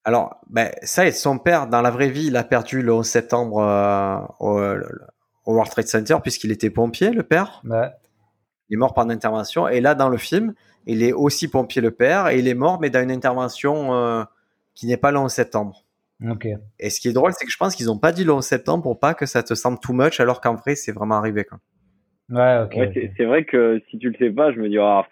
Alors, 0.04 0.40
ben, 0.48 0.70
ça, 0.82 1.06
et 1.06 1.12
son 1.12 1.38
père, 1.38 1.66
dans 1.66 1.82
la 1.82 1.90
vraie 1.90 2.08
vie, 2.08 2.26
il 2.26 2.36
a 2.36 2.44
perdu 2.44 2.80
le 2.80 2.92
11 2.92 3.04
septembre 3.04 3.58
euh, 3.58 4.18
au, 4.38 5.52
World 5.52 5.70
Trade 5.70 5.88
Center 5.88 6.16
puisqu'il 6.22 6.52
était 6.52 6.70
pompier, 6.70 7.10
le 7.10 7.22
père. 7.24 7.62
Il 8.68 8.74
est 8.74 8.76
mort 8.76 8.94
par 8.94 9.04
une 9.04 9.10
intervention. 9.10 9.68
Et 9.68 9.80
là, 9.80 9.94
dans 9.94 10.08
le 10.08 10.16
film, 10.16 10.54
il 10.86 11.02
est 11.02 11.12
aussi 11.12 11.48
pompier, 11.48 11.82
le 11.82 11.90
père, 11.90 12.28
et 12.28 12.38
il 12.38 12.48
est 12.48 12.54
mort, 12.54 12.80
mais 12.80 12.90
dans 12.90 13.02
une 13.02 13.10
intervention 13.10 13.94
euh, 13.94 14.24
qui 14.74 14.86
n'est 14.86 14.96
pas 14.96 15.10
le 15.10 15.18
11 15.18 15.30
septembre. 15.30 15.84
Ok. 16.24 16.46
Et 16.78 16.90
ce 16.90 17.00
qui 17.00 17.08
est 17.08 17.12
drôle, 17.12 17.32
c'est 17.32 17.44
que 17.44 17.50
je 17.50 17.56
pense 17.56 17.74
qu'ils 17.74 17.86
n'ont 17.86 17.98
pas 17.98 18.12
dit 18.12 18.24
le 18.24 18.32
11 18.32 18.44
septembre 18.44 18.82
pour 18.82 18.98
pas 18.98 19.14
que 19.14 19.26
ça 19.26 19.42
te 19.42 19.54
semble 19.54 19.78
too 19.80 19.92
much, 19.92 20.20
alors 20.20 20.40
qu'en 20.40 20.54
vrai, 20.54 20.74
c'est 20.74 20.92
vraiment 20.92 21.16
arrivé. 21.16 21.44
Quoi. 21.44 21.58
Ouais, 22.30 22.64
ok. 22.64 22.74
Ouais, 22.76 23.12
c'est 23.16 23.24
vrai 23.24 23.44
que 23.44 23.80
si 23.90 23.98
tu 23.98 24.10
le 24.10 24.16
sais 24.18 24.30
pas, 24.30 24.52
je 24.52 24.58
me 24.58 24.68
dis, 24.68 24.78
ah, 24.78 25.06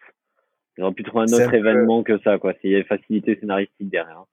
ils 0.76 0.84
auraient 0.84 0.94
pu 0.94 1.02
trouver 1.02 1.24
un 1.28 1.32
autre 1.32 1.54
événement 1.54 2.02
que 2.02 2.18
ça, 2.20 2.38
quoi. 2.38 2.54
S'il 2.60 2.70
y 2.70 2.74
avait 2.74 2.84
facilité 2.84 3.38
scénaristique 3.38 3.90
derrière. 3.90 4.24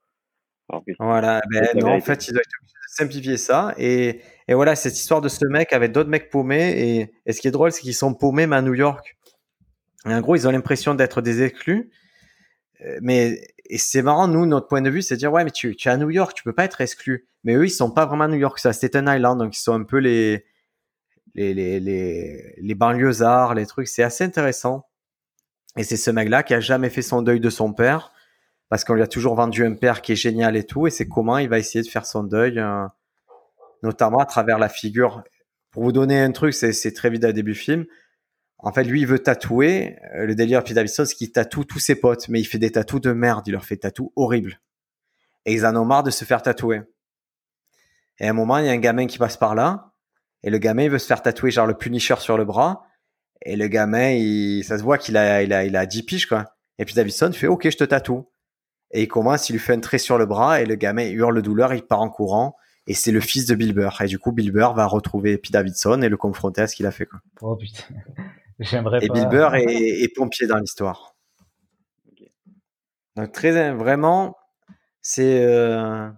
Voilà, 1.00 1.42
ben 1.52 1.68
non, 1.76 1.90
en 1.90 2.00
fait, 2.00 2.30
ils 2.30 2.38
ont 2.38 2.42
simplifier 2.88 3.38
ça. 3.38 3.74
Et, 3.78 4.22
et 4.48 4.54
voilà, 4.54 4.76
cette 4.76 4.98
histoire 4.98 5.22
de 5.22 5.30
ce 5.30 5.46
mec 5.46 5.74
avec 5.74 5.92
d'autres 5.92 6.10
mecs 6.10 6.30
paumés. 6.30 6.72
Et, 6.78 7.12
et, 7.26 7.34
ce 7.34 7.42
qui 7.42 7.48
est 7.48 7.52
drôle, 7.52 7.72
c'est 7.72 7.82
qu'ils 7.82 7.94
sont 7.94 8.14
paumés, 8.14 8.48
mais 8.48 8.58
à 8.58 8.62
New 8.62 8.74
York. 8.74 9.18
Et 10.06 10.14
en 10.14 10.22
gros, 10.22 10.36
ils 10.36 10.48
ont 10.48 10.52
l'impression 10.52 10.94
d'être 10.94 11.22
des 11.22 11.44
exclus. 11.44 11.92
Euh, 12.82 13.00
mais 13.02 13.40
et 13.72 13.78
c'est 13.78 14.02
marrant, 14.02 14.28
nous, 14.28 14.46
notre 14.46 14.68
point 14.68 14.82
de 14.82 14.90
vue, 14.90 15.02
c'est 15.02 15.16
de 15.16 15.20
dire, 15.20 15.32
ouais, 15.32 15.46
mais 15.46 15.52
tu, 15.52 15.72
es 15.72 15.88
à 15.90 15.98
New 15.98 16.10
York, 16.10 16.34
tu 16.36 16.44
peux 16.44 16.54
pas 16.54 16.66
être 16.66 16.82
exclu. 16.82 17.28
Mais 17.46 17.56
eux, 17.56 17.66
ils 17.66 17.70
sont 17.70 17.90
pas 17.90 18.06
vraiment 18.06 18.26
à 18.26 18.28
New 18.28 18.38
York, 18.38 18.60
c'est 18.60 18.68
à 18.68 18.74
Staten 18.74 19.08
Island, 19.08 19.40
donc 19.40 19.56
ils 19.58 19.62
sont 19.62 19.74
un 19.74 19.84
peu 19.84 19.98
les, 19.98 20.46
les, 21.36 21.54
les, 21.54 21.80
les, 21.80 22.56
les 22.58 22.76
banlieusards, 22.76 23.56
les 23.56 23.66
trucs. 23.66 23.88
C'est 23.88 24.04
assez 24.04 24.26
intéressant. 24.26 24.86
Et 25.78 25.84
c'est 25.84 25.96
ce 25.96 26.12
mec-là 26.12 26.44
qui 26.44 26.54
a 26.54 26.60
jamais 26.60 26.90
fait 26.90 27.02
son 27.02 27.22
deuil 27.22 27.40
de 27.40 27.50
son 27.50 27.72
père 27.72 28.12
parce 28.68 28.84
qu'on 28.84 28.94
lui 28.94 29.02
a 29.02 29.08
toujours 29.08 29.36
vendu 29.36 29.66
un 29.66 29.74
père 29.74 30.02
qui 30.02 30.14
est 30.14 30.16
génial 30.16 30.56
et 30.56 30.66
tout, 30.66 30.88
et 30.88 30.92
c'est 30.92 31.08
comment 31.08 31.38
il 31.38 31.50
va 31.50 31.60
essayer 31.60 31.84
de 31.84 31.90
faire 31.90 32.06
son 32.06 32.24
deuil, 32.24 32.58
euh, 32.58 32.86
notamment 33.84 34.20
à 34.20 34.26
travers 34.26 34.60
la 34.60 34.70
figure. 34.70 35.24
Pour 35.72 35.84
vous 35.84 35.92
donner 35.92 36.20
un 36.22 36.32
truc, 36.32 36.54
c'est 36.54 36.94
très 36.94 37.10
vite 37.10 37.26
à 37.26 37.34
début 37.34 37.54
film. 37.54 37.86
En 38.64 38.72
fait, 38.72 38.84
lui, 38.84 39.02
il 39.02 39.08
veut 39.08 39.20
tatouer. 39.20 39.98
Euh, 40.16 40.26
le 40.26 40.36
délire 40.36 40.64
Pete 40.64 40.76
Davidson, 40.76 41.06
c'est 41.06 41.16
qu'il 41.16 41.32
tatoue 41.32 41.66
tous 41.66 41.80
ses 41.80 41.96
potes, 41.96 42.30
mais 42.30 42.40
il 42.40 42.46
fait 42.46 42.60
des 42.60 42.72
tatous 42.72 43.02
de 43.02 43.12
merde. 43.12 43.48
Il 43.48 43.52
leur 43.52 43.66
fait 43.66 43.78
tatous 43.78 44.12
horribles. 44.16 44.60
Et 45.46 45.54
ils 45.54 45.66
en 45.66 45.76
ont 45.76 45.86
marre 45.86 46.04
de 46.04 46.12
se 46.12 46.26
faire 46.26 46.42
tatouer. 46.42 46.82
Et 48.20 48.28
à 48.28 48.30
un 48.30 48.34
moment, 48.34 48.60
il 48.60 48.66
y 48.66 48.70
a 48.70 48.72
un 48.72 48.78
gamin 48.78 49.08
qui 49.08 49.18
passe 49.18 49.38
par 49.38 49.56
là, 49.56 49.94
et 50.44 50.50
le 50.50 50.58
gamin, 50.60 50.84
il 50.84 50.92
veut 50.92 51.00
se 51.00 51.08
faire 51.08 51.22
tatouer 51.22 51.52
genre 51.52 51.66
le 51.66 51.74
Punisher 51.76 52.16
sur 52.20 52.38
le 52.38 52.46
bras. 52.46 52.86
Et 53.44 53.56
le 53.56 53.68
gamin, 53.68 54.12
il, 54.12 54.64
ça 54.64 54.78
se 54.78 54.84
voit 54.84 55.00
qu'il 55.00 55.18
a, 55.18 55.42
il 55.42 55.54
a, 55.54 55.66
il 55.66 55.76
a 55.76 55.86
10 55.88 56.04
piges, 56.04 56.26
quoi. 56.28 56.56
Et 56.78 56.86
puis 56.86 56.94
Davidson 56.94 57.32
fait, 57.32 57.48
OK, 57.48 57.68
je 57.70 57.78
te 57.78 57.84
tatoue 57.84 58.28
et 58.94 59.04
il 59.04 59.08
commence, 59.08 59.50
il 59.50 59.54
lui 59.54 59.60
fait 59.60 59.74
un 59.74 59.80
trait 59.80 59.98
sur 59.98 60.18
le 60.18 60.26
bras 60.26 60.62
et 60.62 60.66
le 60.66 60.76
gamin 60.76 61.10
hurle 61.10 61.42
douleur, 61.42 61.74
il 61.74 61.84
part 61.84 62.02
en 62.02 62.10
courant 62.10 62.56
et 62.88 62.94
c'est 62.94 63.12
le 63.12 63.20
fils 63.20 63.46
de 63.46 63.56
Bill. 63.56 63.74
Et 64.00 64.06
du 64.06 64.20
coup, 64.20 64.32
Bill 64.32 64.52
va 64.52 64.86
retrouver 64.86 65.38
Pete 65.38 65.52
Davidson 65.52 66.02
et 66.02 66.10
le 66.10 66.18
confronter 66.18 66.62
à 66.62 66.68
ce 66.68 66.76
qu'il 66.76 66.86
a 66.86 66.92
fait. 66.92 67.06
Quoi. 67.06 67.20
Oh 67.42 67.56
putain, 67.56 67.84
j'aimerais 68.62 69.00
Et 69.04 69.10
Bill 69.10 69.28
Burr 69.28 69.56
est, 69.56 70.14
pompier 70.16 70.48
dans 70.48 70.58
l'histoire. 70.58 71.16
Donc 73.16 73.32
très 73.34 73.74
vraiment, 73.74 74.38
c'est 75.02 75.44
euh, 75.44 76.10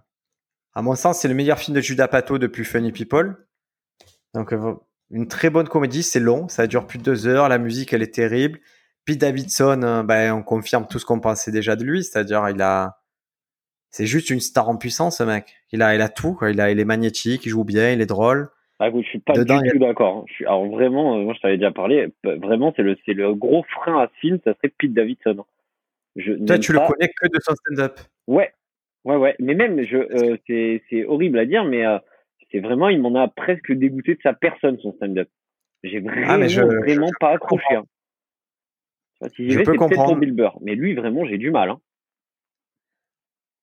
à 0.76 0.82
mon 0.82 0.96
sens 0.96 1.20
c'est 1.20 1.28
le 1.28 1.34
meilleur 1.34 1.58
film 1.58 1.76
de 1.76 1.82
Judah 1.82 2.08
Pato 2.08 2.38
depuis 2.38 2.64
Funny 2.64 2.92
People. 2.92 3.48
Donc 4.34 4.54
euh, 4.54 4.76
une 5.10 5.28
très 5.28 5.50
bonne 5.50 5.68
comédie, 5.68 6.04
c'est 6.04 6.20
long, 6.20 6.48
ça 6.48 6.68
dure 6.68 6.86
plus 6.86 7.00
de 7.00 7.04
deux 7.04 7.28
heures, 7.28 7.50
la 7.50 7.58
musique 7.58 7.94
elle 7.94 8.04
est 8.04 8.14
terrible. 8.14 8.60
Puis 9.06 9.18
Davidson, 9.18 10.04
ben, 10.08 10.32
on 10.34 10.44
confirme 10.44 10.88
tout 10.88 10.98
ce 10.98 11.06
qu'on 11.06 11.20
pensait 11.20 11.52
déjà 11.52 11.76
de 11.76 11.84
lui, 11.84 12.04
c'est-à-dire 12.04 12.48
il 12.50 12.62
a, 12.62 13.02
c'est 13.90 14.06
juste 14.08 14.30
une 14.30 14.40
star 14.40 14.70
en 14.70 14.78
puissance, 14.78 15.18
ce 15.18 15.24
mec. 15.24 15.54
Il 15.72 15.82
a, 15.82 15.94
il 15.94 16.02
a 16.02 16.10
tout, 16.10 16.38
Il 16.42 16.60
a, 16.62 16.72
il 16.72 16.80
est 16.80 16.86
magnétique, 16.86 17.46
il 17.46 17.50
joue 17.50 17.64
bien, 17.64 17.92
il 17.92 18.02
est 18.02 18.06
drôle. 18.06 18.50
Ah, 18.86 18.90
je 18.94 19.08
suis 19.08 19.20
pas 19.20 19.34
du 19.34 19.46
tout 19.46 19.80
d'accord. 19.80 20.26
Alors 20.42 20.66
vraiment, 20.66 21.16
euh, 21.16 21.24
moi 21.24 21.34
je 21.34 21.40
t'avais 21.40 21.58
déjà 21.58 21.72
parlé. 21.72 22.10
Vraiment, 22.24 22.74
c'est 22.76 22.84
le, 22.84 22.98
c'est 23.06 23.14
le 23.14 23.34
gros 23.34 23.64
frein 23.64 24.02
à 24.02 24.08
ce 24.08 24.20
film, 24.20 24.40
ça 24.44 24.54
serait 24.56 24.74
Pete 24.78 24.94
Davidson. 24.94 25.46
Je 26.18 26.34
Toi, 26.34 26.60
tu 26.60 26.74
le 26.74 26.80
connais 26.80 27.08
que 27.08 27.28
de 27.28 27.40
son 27.40 27.56
stand-up. 27.56 28.00
Ouais, 28.28 28.54
ouais, 29.06 29.16
ouais. 29.16 29.36
Mais 29.40 29.56
même, 29.56 29.82
je, 29.84 29.98
euh, 29.98 30.38
c'est, 30.48 30.84
c'est 30.90 31.06
horrible 31.06 31.40
à 31.40 31.46
dire, 31.46 31.64
mais 31.64 31.86
c'est 32.52 32.60
vraiment, 32.60 32.90
il 32.90 33.02
m'en 33.02 33.16
a 33.16 33.30
presque 33.30 33.72
dégoûté 33.72 34.16
de 34.16 34.22
sa 34.22 34.34
personne, 34.34 34.78
son 34.80 34.92
stand-up. 34.94 35.30
J'ai 35.84 36.02
vraiment, 36.02 36.28
ah, 36.30 36.48
je, 36.48 36.62
vraiment 36.62 37.10
pas 37.20 37.32
accroché. 37.32 37.76
Hein. 37.76 37.86
Si 39.36 39.50
j'y 39.50 39.56
vais, 39.56 39.64
c'est 39.64 39.78
peut-être 39.78 40.06
pour 40.06 40.16
Bill 40.18 40.34
Burr. 40.34 40.60
Mais 40.62 40.76
lui, 40.76 40.94
vraiment, 40.94 41.26
j'ai 41.26 41.38
du 41.38 41.52
mal. 41.52 41.70
Hein. 41.70 41.80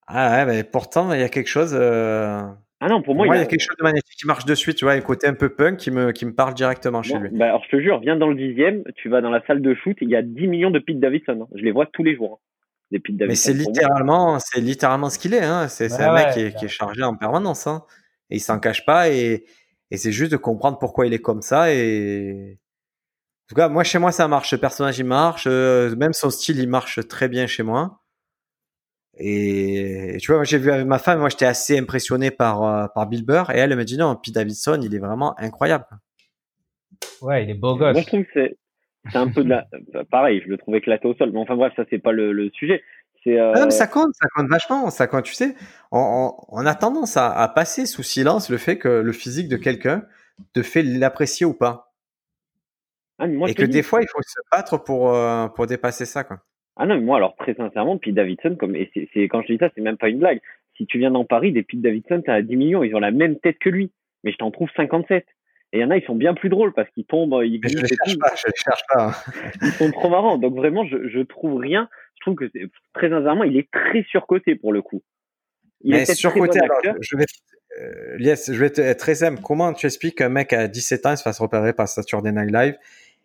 Ah 0.06 0.30
ouais, 0.30 0.46
mais 0.46 0.64
pourtant, 0.64 1.12
il 1.12 1.20
y 1.20 1.22
a 1.22 1.28
quelque 1.28 1.48
chose. 1.48 1.76
Euh... 1.78 2.42
Ah 2.82 2.88
non, 2.88 3.02
pour 3.02 3.14
moi, 3.14 3.26
il, 3.26 3.38
y 3.38 3.38
a... 3.38 3.44
quelque 3.44 3.60
chose 3.60 3.76
de 3.76 3.82
magnétique 3.82 4.16
qui 4.18 4.26
marche 4.26 4.46
de 4.46 4.54
suite, 4.54 4.76
tu 4.76 4.86
vois, 4.86 4.94
un 4.94 5.00
côté 5.02 5.26
un 5.26 5.34
peu 5.34 5.50
punk 5.50 5.76
qui 5.76 5.90
me, 5.90 6.12
qui 6.12 6.24
me 6.24 6.34
parle 6.34 6.54
directement 6.54 7.02
chez 7.02 7.18
lui. 7.18 7.28
Bah, 7.30 7.48
alors, 7.48 7.62
je 7.64 7.76
te 7.76 7.80
jure, 7.80 8.00
viens 8.00 8.16
dans 8.16 8.28
le 8.28 8.34
dixième, 8.34 8.84
tu 8.96 9.10
vas 9.10 9.20
dans 9.20 9.30
la 9.30 9.44
salle 9.46 9.60
de 9.60 9.74
shoot, 9.74 9.96
il 10.00 10.08
y 10.08 10.16
a 10.16 10.22
10 10.22 10.46
millions 10.46 10.70
de 10.70 10.78
Pete 10.78 10.98
Davidson. 10.98 11.40
Hein. 11.42 11.54
Je 11.54 11.62
les 11.62 11.72
vois 11.72 11.86
tous 11.86 12.02
les 12.02 12.16
jours. 12.16 12.40
Hein, 12.40 12.46
des 12.90 12.98
Pete 12.98 13.18
Davidson. 13.18 13.30
Mais 13.30 13.36
c'est 13.36 13.52
littéralement, 13.52 14.38
c'est 14.38 14.60
littéralement 14.60 15.10
ce 15.10 15.18
qu'il 15.18 15.34
est. 15.34 15.44
Hein. 15.44 15.68
C'est 15.68 15.92
un 16.00 16.14
mec 16.14 16.32
qui 16.32 16.40
est, 16.40 16.56
qui 16.56 16.64
est, 16.64 16.68
chargé 16.68 17.02
en 17.02 17.14
permanence. 17.14 17.66
Hein. 17.66 17.84
Et 18.30 18.36
il 18.36 18.40
s'en 18.40 18.58
cache 18.58 18.86
pas. 18.86 19.10
Et, 19.10 19.44
et 19.90 19.96
c'est 19.96 20.12
juste 20.12 20.32
de 20.32 20.36
comprendre 20.36 20.78
pourquoi 20.78 21.06
il 21.06 21.12
est 21.12 21.20
comme 21.20 21.42
ça. 21.42 21.72
Et 21.72 22.58
en 23.44 23.48
tout 23.48 23.54
cas, 23.56 23.68
moi, 23.68 23.84
chez 23.84 23.98
moi, 23.98 24.12
ça 24.12 24.28
marche. 24.28 24.50
Ce 24.50 24.56
personnage, 24.56 24.98
il 24.98 25.04
marche. 25.04 25.44
Euh, 25.46 25.94
même 25.96 26.12
son 26.12 26.30
style, 26.30 26.58
il 26.58 26.68
marche 26.68 27.06
très 27.08 27.28
bien 27.28 27.46
chez 27.46 27.62
moi. 27.62 27.99
Et 29.22 30.16
tu 30.20 30.32
vois, 30.32 30.42
j'ai 30.44 30.58
vu 30.58 30.70
avec 30.70 30.86
ma 30.86 30.98
femme, 30.98 31.20
moi 31.20 31.28
j'étais 31.28 31.46
assez 31.46 31.78
impressionné 31.78 32.30
par, 32.30 32.62
euh, 32.62 32.86
par 32.94 33.06
Bill 33.06 33.24
Burr, 33.24 33.50
et 33.50 33.58
elle, 33.58 33.76
me 33.76 33.84
dit 33.84 33.98
non, 33.98 34.16
Pete 34.16 34.34
Davidson, 34.34 34.80
il 34.82 34.94
est 34.94 34.98
vraiment 34.98 35.38
incroyable. 35.38 35.84
Ouais, 37.20 37.44
il 37.44 37.50
est 37.50 37.54
beau 37.54 37.76
gosse. 37.76 37.92
Moi 37.92 38.02
je 38.02 38.06
trouve 38.06 38.24
que 38.24 38.30
c'est, 38.32 38.56
c'est 39.12 39.18
un 39.18 39.28
peu 39.28 39.44
de 39.44 39.50
la. 39.50 39.66
Pareil, 40.10 40.42
je 40.44 40.48
le 40.48 40.56
trouve 40.56 40.74
éclaté 40.76 41.06
au 41.06 41.14
sol, 41.14 41.30
mais 41.32 41.38
enfin 41.38 41.54
bref, 41.54 41.72
ça 41.76 41.84
c'est 41.90 41.98
pas 41.98 42.12
le, 42.12 42.32
le 42.32 42.50
sujet. 42.50 42.82
Euh... 43.26 43.52
ah 43.54 43.60
non, 43.60 43.66
mais 43.66 43.70
ça 43.70 43.86
compte, 43.86 44.14
ça 44.14 44.26
compte 44.34 44.48
vachement. 44.48 44.88
Ça 44.90 45.06
compte, 45.06 45.24
tu 45.24 45.34
sais, 45.34 45.54
on, 45.92 46.32
on, 46.48 46.64
a 46.64 46.74
tendance 46.74 47.18
à, 47.18 47.30
à, 47.30 47.48
passer 47.48 47.84
sous 47.84 48.02
silence 48.02 48.48
le 48.48 48.56
fait 48.56 48.78
que 48.78 48.88
le 48.88 49.12
physique 49.12 49.48
de 49.48 49.58
quelqu'un 49.58 50.06
te 50.54 50.62
fait 50.62 50.82
l'apprécier 50.82 51.44
ou 51.44 51.52
pas. 51.52 51.92
Ah, 53.18 53.26
moi, 53.26 53.50
et 53.50 53.54
que 53.54 53.64
des 53.64 53.82
fois, 53.82 54.00
il 54.00 54.08
faut 54.08 54.22
se 54.22 54.40
battre 54.50 54.78
pour, 54.78 55.14
euh, 55.14 55.48
pour 55.48 55.66
dépasser 55.66 56.06
ça, 56.06 56.24
quoi. 56.24 56.40
Ah 56.82 56.86
non, 56.86 56.94
mais 56.94 57.02
moi, 57.02 57.18
alors 57.18 57.36
très 57.36 57.52
sincèrement, 57.52 57.98
Pete 57.98 58.14
Davidson, 58.14 58.56
comme, 58.58 58.74
et 58.74 58.90
c'est, 59.12 59.24
quand 59.24 59.42
je 59.42 59.52
dis 59.52 59.58
ça, 59.58 59.68
c'est 59.74 59.82
même 59.82 59.98
pas 59.98 60.08
une 60.08 60.18
blague. 60.18 60.40
Si 60.78 60.86
tu 60.86 60.98
viens 60.98 61.10
dans 61.10 61.26
Paris, 61.26 61.52
des 61.52 61.62
Pete 61.62 61.82
Davidson, 61.82 62.22
t'as 62.24 62.40
10 62.40 62.56
millions, 62.56 62.82
ils 62.82 62.94
ont 62.94 63.00
la 63.00 63.10
même 63.10 63.38
tête 63.38 63.58
que 63.58 63.68
lui. 63.68 63.92
Mais 64.24 64.32
je 64.32 64.38
t'en 64.38 64.50
trouve 64.50 64.70
57. 64.74 65.26
Et 65.72 65.78
il 65.78 65.80
y 65.82 65.84
en 65.84 65.90
a, 65.90 65.98
ils 65.98 66.04
sont 66.06 66.14
bien 66.14 66.32
plus 66.32 66.48
drôles 66.48 66.72
parce 66.72 66.88
qu'ils 66.92 67.04
tombent, 67.04 67.38
ils 67.44 67.60
glissent. 67.60 67.76
Je 67.76 67.82
les 67.82 67.88
cherche 67.88 68.18
pas, 68.18 68.34
je 68.34 68.46
les 68.46 68.56
cherche 68.56 68.82
pas. 68.94 69.12
ils 69.62 69.72
sont 69.72 69.90
trop 69.90 70.08
marrants. 70.08 70.38
Donc 70.38 70.56
vraiment, 70.56 70.86
je, 70.86 71.06
je 71.06 71.20
trouve 71.20 71.60
rien. 71.60 71.86
Je 72.14 72.22
trouve 72.22 72.34
que 72.36 72.50
très 72.94 73.10
sincèrement, 73.10 73.44
il 73.44 73.58
est 73.58 73.70
très 73.70 74.02
surcoté 74.04 74.54
pour 74.54 74.72
le 74.72 74.80
coup. 74.80 75.02
Il 75.82 75.92
mais 75.92 76.02
est 76.02 76.14
surcoté, 76.14 76.60
alors, 76.60 76.80
je 77.02 77.16
vais, 77.16 77.24
euh, 77.78 78.16
je 78.18 78.52
vais 78.58 78.72
être 78.74 78.98
très 78.98 79.16
simple. 79.16 79.42
Comment 79.42 79.74
tu 79.74 79.84
expliques 79.84 80.16
qu'un 80.16 80.30
mec 80.30 80.54
à 80.54 80.66
17 80.66 81.04
ans 81.04 81.10
il 81.10 81.18
se 81.18 81.22
fasse 81.22 81.40
repérer 81.40 81.74
par 81.74 81.88
Saturday 81.88 82.32
Night 82.32 82.50
Live 82.50 82.78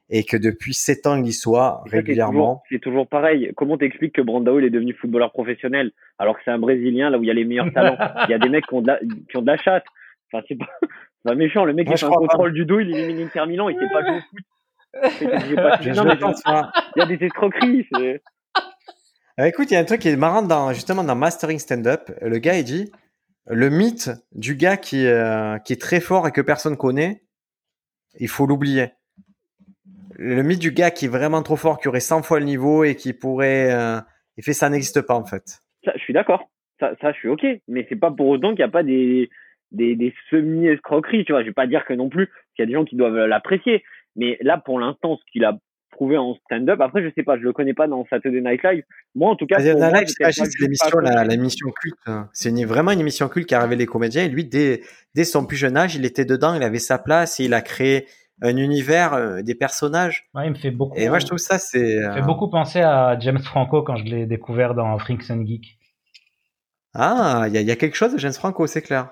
et 0.09 0.23
que 0.23 0.37
depuis 0.37 0.73
7 0.73 1.07
ans 1.07 1.15
il 1.17 1.27
y 1.27 1.33
soit 1.33 1.81
régulièrement. 1.85 2.63
C'est 2.69 2.79
toujours, 2.79 3.07
pareil. 3.07 3.51
Comment 3.55 3.77
t'expliques 3.77 4.15
que 4.15 4.21
Brandao 4.21 4.59
il 4.59 4.65
est 4.65 4.69
devenu 4.69 4.93
footballeur 4.93 5.31
professionnel 5.31 5.91
alors 6.19 6.35
que 6.35 6.41
c'est 6.45 6.51
un 6.51 6.59
Brésilien 6.59 7.09
là 7.09 7.17
où 7.17 7.23
il 7.23 7.27
y 7.27 7.31
a 7.31 7.33
les 7.33 7.45
meilleurs 7.45 7.71
talents? 7.73 7.97
Il 8.27 8.31
y 8.31 8.33
a 8.33 8.39
des 8.39 8.49
mecs 8.49 8.67
qui 8.67 8.73
ont 8.73 8.81
de 8.81 8.87
la, 8.87 8.99
qui 8.99 9.37
ont 9.37 9.41
de 9.41 9.47
la 9.47 9.57
chatte. 9.57 9.85
Enfin 10.31 10.43
c'est 10.47 10.57
pas, 10.57 10.69
pas 11.23 11.35
méchant. 11.35 11.65
Le 11.65 11.73
mec 11.73 11.87
il 11.89 11.97
fait 11.97 12.05
un 12.05 12.09
contrôle 12.09 12.53
du 12.53 12.65
dos, 12.65 12.79
il 12.79 12.95
élimine 12.95 13.25
Inter 13.25 13.45
Milan, 13.47 13.69
il 13.69 13.77
sait 13.77 13.89
pas 13.91 14.05
jouer 14.05 14.17
au 14.17 14.21
foot. 14.21 14.39
il 15.21 16.95
y 16.99 17.01
a 17.01 17.05
des 17.05 17.25
escroqueries. 17.25 17.87
Ah, 19.37 19.49
écoute, 19.49 19.69
il 19.69 19.73
y 19.73 19.77
a 19.77 19.81
un 19.81 19.85
truc 19.85 19.99
qui 19.99 20.07
est 20.07 20.15
marrant 20.15 20.43
dans 20.43 20.71
justement 20.71 21.03
dans 21.03 21.15
Mastering 21.15 21.59
Stand 21.59 21.87
Up. 21.87 22.11
Le 22.21 22.37
gars 22.37 22.57
il 22.57 22.63
dit 22.63 22.91
le 23.47 23.69
mythe 23.69 24.11
du 24.33 24.55
gars 24.55 24.77
qui 24.77 25.05
euh, 25.07 25.57
qui 25.59 25.73
est 25.73 25.81
très 25.81 25.99
fort 25.99 26.27
et 26.27 26.31
que 26.31 26.41
personne 26.41 26.77
connaît, 26.77 27.23
il 28.19 28.29
faut 28.29 28.45
l'oublier 28.45 28.91
le 30.17 30.43
mythe 30.43 30.59
du 30.59 30.71
gars 30.71 30.91
qui 30.91 31.05
est 31.05 31.09
vraiment 31.09 31.41
trop 31.43 31.55
fort, 31.55 31.79
qui 31.79 31.87
aurait 31.87 31.99
100 31.99 32.23
fois 32.23 32.39
le 32.39 32.45
niveau 32.45 32.83
et 32.83 32.95
qui 32.95 33.13
pourrait. 33.13 33.73
Euh, 33.73 33.99
et 34.37 34.41
fait, 34.41 34.53
ça 34.53 34.69
n'existe 34.69 35.01
pas 35.01 35.15
en 35.15 35.25
fait. 35.25 35.59
Ça, 35.83 35.91
je 35.95 36.01
suis 36.01 36.13
d'accord. 36.13 36.49
Ça, 36.79 36.93
ça, 37.01 37.11
je 37.11 37.17
suis 37.17 37.29
ok. 37.29 37.45
Mais 37.67 37.85
c'est 37.89 37.95
pas 37.95 38.11
pour 38.11 38.27
autant 38.27 38.49
qu'il 38.49 38.57
n'y 38.57 38.63
a 38.63 38.69
pas 38.69 38.83
des, 38.83 39.29
des, 39.71 39.95
des 39.95 40.13
semi-escroqueries. 40.29 41.25
Tu 41.25 41.31
vois, 41.31 41.41
je 41.41 41.47
vais 41.47 41.53
pas 41.53 41.67
dire 41.67 41.85
que 41.85 41.93
non 41.93 42.09
plus 42.09 42.27
qu'il 42.55 42.59
y 42.59 42.63
a 42.63 42.65
des 42.65 42.73
gens 42.73 42.85
qui 42.85 42.95
doivent 42.95 43.25
l'apprécier. 43.25 43.83
Mais 44.15 44.37
là, 44.41 44.57
pour 44.57 44.79
l'instant, 44.79 45.17
ce 45.17 45.31
qu'il 45.31 45.45
a 45.45 45.57
prouvé 45.91 46.17
en 46.17 46.35
stand-up, 46.45 46.81
après, 46.81 47.01
je 47.01 47.09
sais 47.15 47.23
pas, 47.23 47.37
je 47.37 47.43
le 47.43 47.53
connais 47.53 47.73
pas 47.73 47.87
dans 47.87 48.05
Saturday 48.09 48.41
Night 48.41 48.61
Live. 48.63 48.83
Moi, 49.15 49.29
en 49.29 49.35
tout 49.35 49.45
cas, 49.45 49.59
Saturday 49.59 49.91
Night 49.91 50.13
Live, 50.19 50.31
c'est 50.31 50.59
l'émission, 50.59 50.99
la, 50.99 51.23
l'émission 51.23 51.69
culte. 51.81 51.95
Hein. 52.05 52.29
C'est 52.33 52.51
vraiment 52.65 52.91
une 52.91 52.99
émission 52.99 53.29
culte 53.29 53.47
qui 53.47 53.55
a 53.55 53.61
révélé 53.61 53.83
les 53.83 53.85
comédiens. 53.85 54.25
Et 54.25 54.29
lui, 54.29 54.45
dès, 54.45 54.81
dès 55.13 55.23
son 55.23 55.45
plus 55.45 55.57
jeune 55.57 55.77
âge, 55.77 55.95
il 55.95 56.05
était 56.05 56.25
dedans, 56.25 56.53
il 56.55 56.63
avait 56.63 56.79
sa 56.79 56.97
place 56.97 57.39
et 57.39 57.45
il 57.45 57.53
a 57.53 57.61
créé 57.61 58.07
un 58.41 58.57
univers, 58.57 59.13
euh, 59.13 59.41
des 59.41 59.55
personnages. 59.55 60.27
Ouais, 60.33 60.47
il 60.47 60.51
me 60.51 60.55
fait 60.55 60.71
beaucoup. 60.71 60.97
Et 60.97 61.07
moi, 61.09 61.19
je 61.19 61.25
trouve 61.25 61.37
ça, 61.37 61.57
c'est. 61.57 62.01
fait 62.01 62.19
euh, 62.19 62.21
beaucoup 62.21 62.49
penser 62.49 62.81
à 62.81 63.17
James 63.19 63.39
Franco 63.39 63.83
quand 63.83 63.95
je 63.95 64.03
l'ai 64.03 64.25
découvert 64.25 64.75
dans 64.75 64.97
Freaks 64.97 65.29
and 65.31 65.45
Geek. 65.45 65.77
Ah, 66.93 67.45
il 67.47 67.55
y, 67.55 67.63
y 67.63 67.71
a, 67.71 67.75
quelque 67.75 67.95
chose 67.95 68.13
de 68.13 68.17
James 68.17 68.33
Franco, 68.33 68.67
c'est 68.67 68.81
clair. 68.81 69.09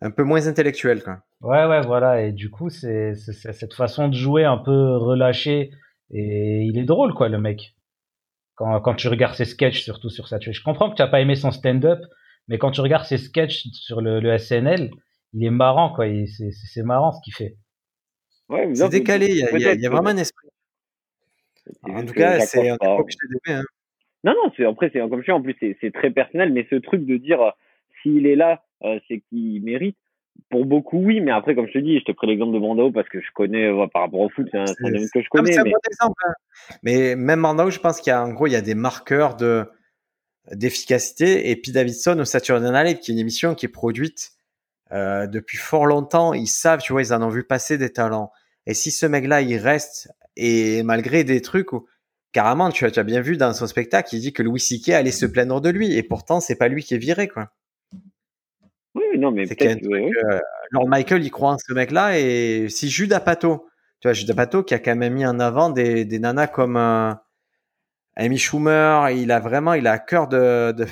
Un 0.00 0.10
peu 0.10 0.22
moins 0.22 0.46
intellectuel, 0.46 1.02
quoi. 1.02 1.20
Ouais, 1.40 1.66
ouais, 1.66 1.80
voilà. 1.80 2.22
Et 2.22 2.32
du 2.32 2.50
coup, 2.50 2.68
c'est 2.68 3.14
cette 3.14 3.74
façon 3.74 4.08
de 4.08 4.14
jouer 4.14 4.44
un 4.44 4.58
peu 4.58 4.96
relâchée. 4.96 5.70
Et 6.10 6.62
il 6.62 6.78
est 6.78 6.84
drôle, 6.84 7.14
quoi, 7.14 7.28
le 7.28 7.38
mec. 7.38 7.74
Quand, 8.56 8.80
quand 8.80 8.94
tu 8.94 9.08
regardes 9.08 9.34
ses 9.34 9.46
sketchs, 9.46 9.82
surtout 9.82 10.10
sur 10.10 10.28
ça. 10.28 10.38
Je 10.40 10.62
comprends 10.62 10.90
que 10.90 10.94
tu 10.94 11.02
n'as 11.02 11.08
pas 11.08 11.20
aimé 11.20 11.34
son 11.34 11.50
stand-up, 11.50 11.98
mais 12.46 12.58
quand 12.58 12.70
tu 12.70 12.80
regardes 12.80 13.04
ses 13.04 13.18
sketchs 13.18 13.66
sur 13.72 14.00
le, 14.00 14.20
le 14.20 14.38
SNL, 14.38 14.90
il 15.32 15.44
est 15.44 15.50
marrant, 15.50 15.92
quoi. 15.92 16.06
C'est 16.26 16.82
marrant 16.84 17.10
ce 17.12 17.20
qu'il 17.24 17.34
fait 17.34 17.56
c'est 18.74 18.88
décalé, 18.90 19.26
il 19.28 19.60
y, 19.60 19.86
a, 19.86 19.90
vraiment 19.90 20.10
un 20.10 20.16
esprit. 20.16 20.48
En 21.82 22.04
tout 22.04 22.12
cas, 22.12 22.40
c'est 22.40 22.68
un 22.68 22.76
que 22.76 22.82
je 23.08 23.52
hein. 23.52 23.62
Non, 24.22 24.32
non, 24.32 24.52
c'est 24.56 24.64
après, 24.64 24.90
c'est 24.92 25.00
comme 25.00 25.20
je 25.20 25.24
dis, 25.24 25.30
en 25.30 25.42
plus, 25.42 25.56
c'est 25.60 25.92
très 25.92 26.10
personnel, 26.10 26.52
mais 26.52 26.66
ce 26.70 26.76
truc 26.76 27.04
de 27.04 27.16
dire 27.16 27.40
euh, 27.40 27.50
s'il 28.02 28.26
est 28.26 28.36
là, 28.36 28.62
euh, 28.82 28.98
c'est 29.08 29.22
qu'il 29.28 29.62
mérite. 29.62 29.96
Pour 30.50 30.66
beaucoup, 30.66 30.98
oui, 30.98 31.20
mais 31.20 31.30
après, 31.30 31.54
comme 31.54 31.68
je 31.68 31.72
te 31.72 31.78
dis, 31.78 31.98
je 32.00 32.04
te 32.04 32.12
pris 32.12 32.26
l'exemple 32.26 32.52
de 32.54 32.58
Brandao 32.58 32.90
parce 32.90 33.08
que 33.08 33.20
je 33.20 33.26
connais 33.34 33.70
par 33.92 34.02
rapport 34.02 34.20
au 34.20 34.28
foot, 34.28 34.48
c'est 34.50 34.58
un, 34.58 34.64
domaine 34.80 35.08
que 35.14 35.22
je 35.22 35.28
connais. 35.28 35.52
mais... 35.52 35.58
Un 35.58 35.62
bon 35.62 35.78
exemple, 35.88 36.22
hein. 36.26 36.32
mais 36.82 37.14
même 37.14 37.42
Brandao, 37.42 37.70
je 37.70 37.78
pense 37.78 38.00
qu'il 38.00 38.10
y 38.10 38.14
a 38.14 38.22
en 38.22 38.32
gros, 38.32 38.48
il 38.48 38.52
y 38.52 38.56
a 38.56 38.60
des 38.60 38.74
marqueurs 38.74 39.36
de 39.36 39.64
d'efficacité. 40.52 41.50
Et 41.50 41.56
puis 41.56 41.72
Davidson 41.72 42.18
au 42.18 42.24
Saturday 42.24 42.70
Night 42.70 42.86
Live, 42.86 42.98
qui 42.98 43.10
est 43.10 43.14
une 43.14 43.20
émission 43.20 43.54
qui 43.54 43.66
est 43.66 43.70
produite 43.70 44.33
euh, 44.94 45.26
depuis 45.26 45.58
fort 45.58 45.86
longtemps, 45.86 46.34
ils 46.34 46.46
savent, 46.46 46.80
tu 46.80 46.92
vois, 46.92 47.02
ils 47.02 47.12
en 47.12 47.22
ont 47.22 47.28
vu 47.28 47.44
passer 47.44 47.78
des 47.78 47.92
talents. 47.92 48.30
Et 48.66 48.74
si 48.74 48.90
ce 48.90 49.06
mec-là, 49.06 49.42
il 49.42 49.56
reste, 49.56 50.08
et 50.36 50.82
malgré 50.82 51.24
des 51.24 51.42
trucs 51.42 51.72
où, 51.72 51.86
carrément, 52.32 52.70
tu 52.70 52.84
as, 52.84 52.90
tu 52.90 53.00
as 53.00 53.04
bien 53.04 53.20
vu 53.20 53.36
dans 53.36 53.52
son 53.52 53.66
spectacle, 53.66 54.14
il 54.14 54.20
dit 54.20 54.32
que 54.32 54.42
Louis 54.42 54.60
C.K. 54.60 54.90
allait 54.90 55.10
se 55.10 55.26
plaindre 55.26 55.60
de 55.60 55.70
lui, 55.70 55.96
et 55.96 56.02
pourtant, 56.02 56.40
c'est 56.40 56.56
pas 56.56 56.68
lui 56.68 56.82
qui 56.82 56.94
est 56.94 56.98
viré, 56.98 57.28
quoi. 57.28 57.50
Oui, 58.94 59.04
non, 59.18 59.32
mais 59.32 59.46
peut-être. 59.46 59.84
Euh, 59.84 60.40
Lord 60.70 60.88
Michael, 60.88 61.24
il 61.24 61.30
croit 61.30 61.52
en 61.52 61.58
ce 61.58 61.72
mec-là, 61.72 62.18
et 62.18 62.68
si 62.68 62.88
Judas 62.88 63.20
Pato, 63.20 63.66
tu 64.00 64.08
vois, 64.08 64.12
Judas 64.12 64.34
Pato 64.34 64.62
qui 64.62 64.74
a 64.74 64.78
quand 64.78 64.94
même 64.94 65.14
mis 65.14 65.26
en 65.26 65.40
avant 65.40 65.70
des, 65.70 66.04
des 66.04 66.18
nanas 66.18 66.46
comme 66.46 66.76
euh, 66.76 67.12
Amy 68.16 68.38
Schumer, 68.38 69.10
il 69.10 69.32
a 69.32 69.40
vraiment, 69.40 69.74
il 69.74 69.86
a 69.86 69.92
à 69.92 69.98
cœur 69.98 70.28
de, 70.28 70.72
de 70.72 70.86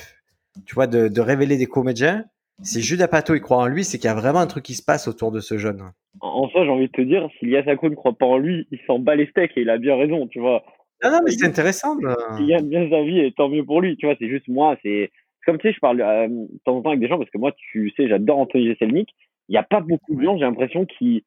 tu 0.66 0.74
vois, 0.74 0.86
de, 0.86 1.08
de 1.08 1.20
révéler 1.20 1.56
des 1.56 1.66
comédiens. 1.66 2.24
Si 2.62 2.80
Judas 2.80 3.08
Pato 3.08 3.34
il 3.34 3.40
croit 3.40 3.58
en 3.58 3.66
lui, 3.66 3.84
c'est 3.84 3.98
qu'il 3.98 4.06
y 4.06 4.10
a 4.10 4.14
vraiment 4.14 4.38
un 4.40 4.46
truc 4.46 4.64
qui 4.64 4.74
se 4.74 4.84
passe 4.84 5.08
autour 5.08 5.32
de 5.32 5.40
ce 5.40 5.58
jeune. 5.58 5.82
En 6.20 6.48
soi, 6.48 6.64
j'ai 6.64 6.70
envie 6.70 6.86
de 6.86 6.92
te 6.92 7.00
dire, 7.00 7.28
si 7.38 7.46
Yasako 7.46 7.88
ne 7.88 7.94
croit 7.94 8.12
pas 8.12 8.26
en 8.26 8.38
lui, 8.38 8.66
il 8.70 8.78
s'en 8.86 8.98
bat 8.98 9.16
les 9.16 9.26
steaks 9.26 9.56
et 9.56 9.62
il 9.62 9.70
a 9.70 9.78
bien 9.78 9.96
raison, 9.96 10.28
tu 10.28 10.40
vois. 10.40 10.62
Non, 11.02 11.10
non, 11.10 11.18
mais 11.24 11.32
c'est 11.32 11.46
intéressant. 11.46 11.96
De... 11.96 12.08
S'il 12.36 12.46
gagne 12.46 12.68
bien 12.68 12.88
sa 12.88 13.02
vie, 13.02 13.18
et 13.18 13.32
tant 13.32 13.48
mieux 13.48 13.64
pour 13.64 13.80
lui, 13.80 13.96
tu 13.96 14.06
vois. 14.06 14.14
C'est 14.18 14.28
juste 14.28 14.46
moi, 14.46 14.76
c'est 14.82 15.10
comme 15.44 15.58
tu 15.58 15.68
sais, 15.68 15.74
je 15.74 15.80
parle 15.80 16.00
euh, 16.00 16.28
de 16.28 16.60
temps 16.64 16.76
en 16.76 16.82
temps 16.82 16.90
avec 16.90 17.00
des 17.00 17.08
gens 17.08 17.18
parce 17.18 17.30
que 17.30 17.38
moi, 17.38 17.52
tu 17.56 17.92
sais, 17.96 18.08
j'adore 18.08 18.38
Anthony 18.38 18.68
Jeselnik. 18.68 19.08
Il 19.48 19.52
n'y 19.52 19.58
a 19.58 19.64
pas 19.64 19.80
beaucoup 19.80 20.14
de 20.14 20.22
gens, 20.22 20.36
j'ai 20.36 20.44
l'impression, 20.44 20.86
qui, 20.86 21.24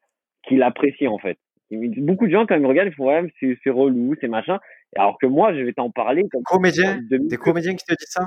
qui 0.48 0.56
l'apprécient 0.56 1.12
en 1.12 1.20
fait. 1.20 1.38
Beaucoup 1.72 2.28
de 2.28 2.32
gens, 2.32 2.46
quand 2.46 2.56
ils 2.56 2.62
me 2.62 2.68
regardent, 2.68 2.90
ils 2.90 2.96
font 2.96 3.08
ouais, 3.08 3.34
c'est 3.42 3.70
relou, 3.70 4.16
c'est 4.22 4.28
machin. 4.28 4.60
Alors 4.96 5.18
que 5.20 5.26
moi, 5.26 5.54
je 5.54 5.60
vais 5.62 5.74
t'en 5.74 5.90
parler. 5.90 6.24
Comme 6.32 6.44
comédiens, 6.44 7.00
des 7.10 7.38
comédiens 7.38 7.76
qui 7.76 7.84
te 7.84 7.94
disent 7.94 8.08
ça? 8.12 8.26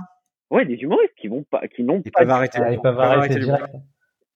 Ouais, 0.50 0.64
des 0.64 0.76
humoristes 0.76 1.14
qui 1.16 1.28
vont 1.28 1.44
pas, 1.44 1.66
qui 1.68 1.82
n'ont 1.82 2.00
pas. 2.02 2.20
Peuvent 2.20 2.30
arrêter, 2.30 2.58
ils, 2.70 2.80
peuvent 2.80 2.98
arrêter, 2.98 3.38
direct. 3.38 3.66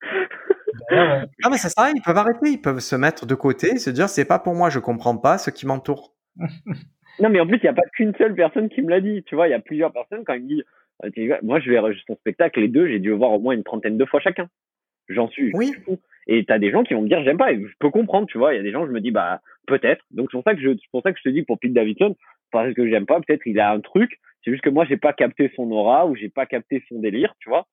non 0.91 1.51
mais 1.51 1.59
c'est 1.59 1.71
ça, 1.71 1.91
ils 1.95 2.03
peuvent 2.03 2.17
arrêter, 2.17 2.51
ils 2.51 2.61
peuvent 2.61 2.81
se 2.81 2.97
mettre 2.97 3.25
de 3.25 3.35
côté, 3.35 3.79
se 3.79 3.91
dire 3.91 4.09
c'est 4.09 4.25
pas 4.25 4.39
pour 4.39 4.55
moi, 4.55 4.69
je 4.69 4.79
comprends 4.79 5.17
pas 5.17 5.39
ce 5.39 5.51
qui 5.51 5.67
m'entoure. 5.67 6.15
non 7.21 7.29
mais 7.31 7.41
en 7.41 7.47
plus 7.47 7.59
il 7.59 7.63
n'y 7.63 7.69
a 7.69 7.75
pas 7.75 7.83
qu'une 7.95 8.15
seule 8.17 8.35
personne 8.35 8.69
qui 8.69 8.83
me 8.83 8.91
l'a 8.91 9.01
dit, 9.01 9.23
tu 9.25 9.35
vois, 9.35 9.49
il 9.49 9.53
y 9.53 9.55
a 9.55 9.61
plusieurs 9.61 9.93
personnes 9.93 10.25
quand 10.25 10.35
ils 10.35 10.43
me 10.43 10.49
disent, 10.49 10.65
euh, 11.05 11.39
moi 11.43 11.61
je 11.61 11.71
vais 11.71 11.81
son 12.07 12.17
spectacle 12.17 12.61
les 12.61 12.69
deux, 12.69 12.89
j'ai 12.89 12.99
dû 12.99 13.11
le 13.11 13.17
voir 13.17 13.33
au 13.33 13.39
moins 13.39 13.55
une 13.55 13.65
trentaine 13.65 13.97
de 13.97 14.05
fois 14.05 14.21
chacun. 14.21 14.49
J'en 15.09 15.29
suis 15.29 15.51
oui. 15.55 15.73
fou. 15.85 15.99
Et 16.27 16.45
t'as 16.45 16.59
des 16.59 16.71
gens 16.71 16.85
qui 16.85 16.95
vont 16.95 17.03
me 17.03 17.09
dire 17.09 17.23
j'aime 17.25 17.39
pas, 17.39 17.53
et 17.53 17.61
je 17.61 17.75
peux 17.79 17.91
comprendre, 17.91 18.27
tu 18.27 18.39
vois, 18.39 18.55
il 18.55 18.57
y 18.57 18.61
a 18.61 18.63
des 18.63 18.73
gens 18.73 18.87
je 18.87 18.93
me 18.93 19.01
dis 19.01 19.11
bah 19.11 19.41
peut-être. 19.67 20.05
Donc 20.11 20.29
c'est 20.31 20.37
pour 20.37 20.45
ça 20.45 20.55
que 20.55 20.61
je, 20.61 20.71
c'est 20.71 20.91
pour 20.91 21.03
ça 21.03 21.13
que 21.13 21.19
je 21.19 21.29
te 21.29 21.33
dis 21.33 21.43
pour 21.43 21.59
Pete 21.59 21.73
Davidson, 21.73 22.17
parce 22.51 22.75
que 22.75 22.89
j'aime 22.89 23.07
pas, 23.07 23.21
peut-être 23.21 23.47
il 23.47 23.59
a 23.59 23.73
un 23.73 23.81
truc, 23.81 24.21
c'est 24.45 24.51
juste 24.51 24.63
que 24.63 24.71
moi, 24.71 24.85
j'ai 24.89 24.97
pas 24.97 25.13
capté 25.13 25.53
son 25.57 25.71
aura 25.71 26.07
ou 26.07 26.17
j'ai 26.17 26.29
pas 26.29 26.47
capté 26.47 26.83
son 26.89 27.01
délire, 27.01 27.35
tu 27.39 27.49
vois. 27.49 27.67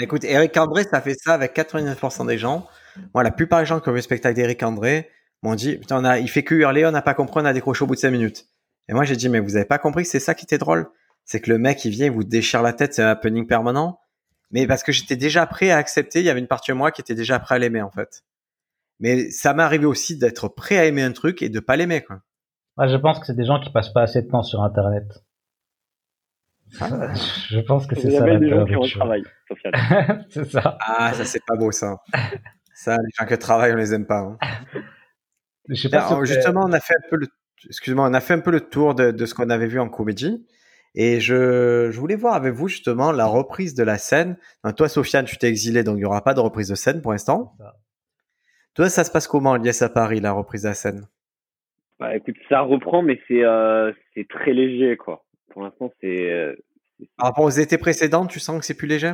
Écoute, 0.00 0.24
Eric 0.24 0.56
André, 0.56 0.84
ça 0.84 1.00
fait 1.00 1.14
ça 1.14 1.34
avec 1.34 1.54
99% 1.54 2.26
des 2.26 2.38
gens. 2.38 2.66
Moi, 3.14 3.22
la 3.22 3.30
plupart 3.30 3.60
des 3.60 3.66
gens 3.66 3.80
qui 3.80 3.88
ont 3.88 3.92
vu 3.92 3.98
le 3.98 4.02
spectacle 4.02 4.34
d'Eric 4.34 4.62
André, 4.62 5.10
m'ont 5.42 5.54
dit, 5.54 5.76
putain, 5.76 6.00
on 6.00 6.04
a, 6.04 6.18
il 6.18 6.28
fait 6.28 6.42
que 6.42 6.54
hurler, 6.54 6.86
on 6.86 6.90
n'a 6.90 7.02
pas 7.02 7.14
compris, 7.14 7.40
on 7.42 7.44
a 7.44 7.52
décroché 7.52 7.84
au 7.84 7.86
bout 7.86 7.94
de 7.94 8.00
5 8.00 8.10
minutes. 8.10 8.46
Et 8.88 8.94
moi, 8.94 9.04
j'ai 9.04 9.16
dit, 9.16 9.28
mais 9.28 9.40
vous 9.40 9.56
avez 9.56 9.66
pas 9.66 9.78
compris 9.78 10.04
que 10.04 10.08
c'est 10.08 10.20
ça 10.20 10.34
qui 10.34 10.44
était 10.44 10.58
drôle? 10.58 10.88
C'est 11.24 11.40
que 11.40 11.50
le 11.50 11.58
mec, 11.58 11.84
il 11.84 11.90
vient, 11.90 12.06
il 12.06 12.12
vous 12.12 12.24
déchire 12.24 12.62
la 12.62 12.72
tête, 12.72 12.94
c'est 12.94 13.02
un 13.02 13.08
happening 13.08 13.46
permanent. 13.46 13.98
Mais 14.50 14.66
parce 14.66 14.82
que 14.82 14.92
j'étais 14.92 15.16
déjà 15.16 15.44
prêt 15.46 15.70
à 15.70 15.76
accepter, 15.76 16.20
il 16.20 16.24
y 16.24 16.30
avait 16.30 16.40
une 16.40 16.46
partie 16.46 16.70
de 16.70 16.76
moi 16.76 16.92
qui 16.92 17.00
était 17.00 17.14
déjà 17.14 17.38
prêt 17.38 17.56
à 17.56 17.58
l'aimer, 17.58 17.82
en 17.82 17.90
fait. 17.90 18.22
Mais 19.00 19.30
ça 19.30 19.52
m'est 19.52 19.62
arrivé 19.62 19.86
aussi 19.86 20.16
d'être 20.16 20.48
prêt 20.48 20.78
à 20.78 20.86
aimer 20.86 21.02
un 21.02 21.12
truc 21.12 21.42
et 21.42 21.48
de 21.48 21.60
pas 21.60 21.76
l'aimer, 21.76 22.02
quoi. 22.02 22.20
Moi, 22.76 22.88
je 22.88 22.96
pense 22.96 23.18
que 23.18 23.26
c'est 23.26 23.36
des 23.36 23.44
gens 23.44 23.58
qui 23.58 23.70
passent 23.70 23.92
pas 23.92 24.02
assez 24.02 24.22
de 24.22 24.28
temps 24.28 24.42
sur 24.42 24.62
Internet. 24.62 25.24
Ah. 26.80 27.12
Je 27.48 27.60
pense 27.60 27.86
que 27.86 27.94
c'est 27.94 28.10
ça. 28.10 28.26
Il 28.26 28.32
y 28.32 28.36
a 28.36 28.38
des 28.38 28.50
gens 28.50 28.64
qui 28.64 28.76
ont 28.76 28.82
travail, 28.82 29.22
c'est 30.28 30.44
ça. 30.44 30.78
Ah, 30.80 31.12
ça 31.14 31.24
c'est 31.24 31.44
pas 31.46 31.56
beau 31.56 31.70
ça. 31.70 31.98
ça, 32.74 32.96
les 32.96 33.10
gens 33.18 33.26
qui 33.26 33.38
travaillent, 33.38 33.72
on 33.72 33.76
les 33.76 33.94
aime 33.94 34.06
pas. 34.06 34.18
Hein. 34.18 34.38
Je 35.68 35.74
sais 35.74 35.88
pas 35.88 36.24
justement, 36.24 36.62
on 36.64 36.72
a 36.72 36.80
fait 36.80 36.94
un 36.94 37.08
peu 37.10 37.16
le, 37.16 37.28
excuse-moi, 37.66 38.08
on 38.08 38.14
a 38.14 38.20
fait 38.20 38.34
un 38.34 38.40
peu 38.40 38.50
le 38.50 38.60
tour 38.60 38.94
de, 38.94 39.10
de 39.10 39.26
ce 39.26 39.34
qu'on 39.34 39.50
avait 39.50 39.66
vu 39.66 39.80
en 39.80 39.88
comédie. 39.88 40.46
Et 40.94 41.20
je, 41.20 41.90
je, 41.90 42.00
voulais 42.00 42.16
voir 42.16 42.34
avec 42.34 42.54
vous 42.54 42.68
justement 42.68 43.12
la 43.12 43.26
reprise 43.26 43.74
de 43.74 43.82
la 43.82 43.98
scène. 43.98 44.38
toi, 44.76 44.88
Sofiane, 44.88 45.26
tu 45.26 45.36
t'es 45.36 45.48
exilé, 45.48 45.84
donc 45.84 45.96
il 45.96 45.98
n'y 45.98 46.04
aura 46.06 46.24
pas 46.24 46.32
de 46.32 46.40
reprise 46.40 46.68
de 46.68 46.74
scène 46.74 47.02
pour 47.02 47.12
l'instant. 47.12 47.54
Toi, 48.74 48.88
ça 48.88 49.04
se 49.04 49.10
passe 49.10 49.28
comment, 49.28 49.56
Lies 49.56 49.82
à 49.82 49.90
Paris, 49.90 50.20
la 50.20 50.32
reprise 50.32 50.62
de 50.62 50.68
la 50.68 50.74
scène? 50.74 51.06
Bah 51.98 52.14
écoute, 52.16 52.36
ça 52.48 52.60
reprend, 52.60 53.02
mais 53.02 53.18
c'est 53.26 53.42
euh, 53.42 53.92
c'est 54.14 54.28
très 54.28 54.52
léger, 54.52 54.96
quoi. 54.96 55.25
Pour 55.56 55.64
l'instant, 55.64 55.90
c'est. 56.02 56.30
Euh, 56.30 56.54
Par 57.16 57.28
rapport 57.28 57.46
aux 57.46 57.48
étés 57.48 57.78
précédents, 57.78 58.26
tu 58.26 58.40
sens 58.40 58.60
que 58.60 58.66
c'est 58.66 58.76
plus 58.76 58.86
léger? 58.86 59.12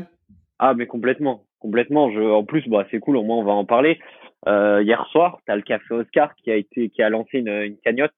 Ah, 0.59 0.75
mais 0.75 0.89
complètement, 0.89 1.45
complètement. 1.61 2.11
Je, 2.11 2.19
en 2.19 2.43
plus, 2.43 2.69
bah 2.69 2.85
c'est 2.91 2.99
cool. 2.99 3.17
Au 3.17 3.23
moins, 3.23 3.37
on 3.37 3.45
va 3.45 3.53
en 3.53 3.65
parler. 3.65 4.01
Euh, 4.49 4.83
hier 4.83 5.07
soir, 5.13 5.39
tu 5.47 5.53
as 5.53 5.55
le 5.55 5.63
café 5.63 5.95
Oscar 5.95 6.35
qui 6.35 6.51
a 6.51 6.57
été 6.57 6.89
qui 6.89 7.01
a 7.01 7.11
lancé 7.11 7.39
une, 7.39 7.49
une 7.49 7.77
cagnotte 7.79 8.11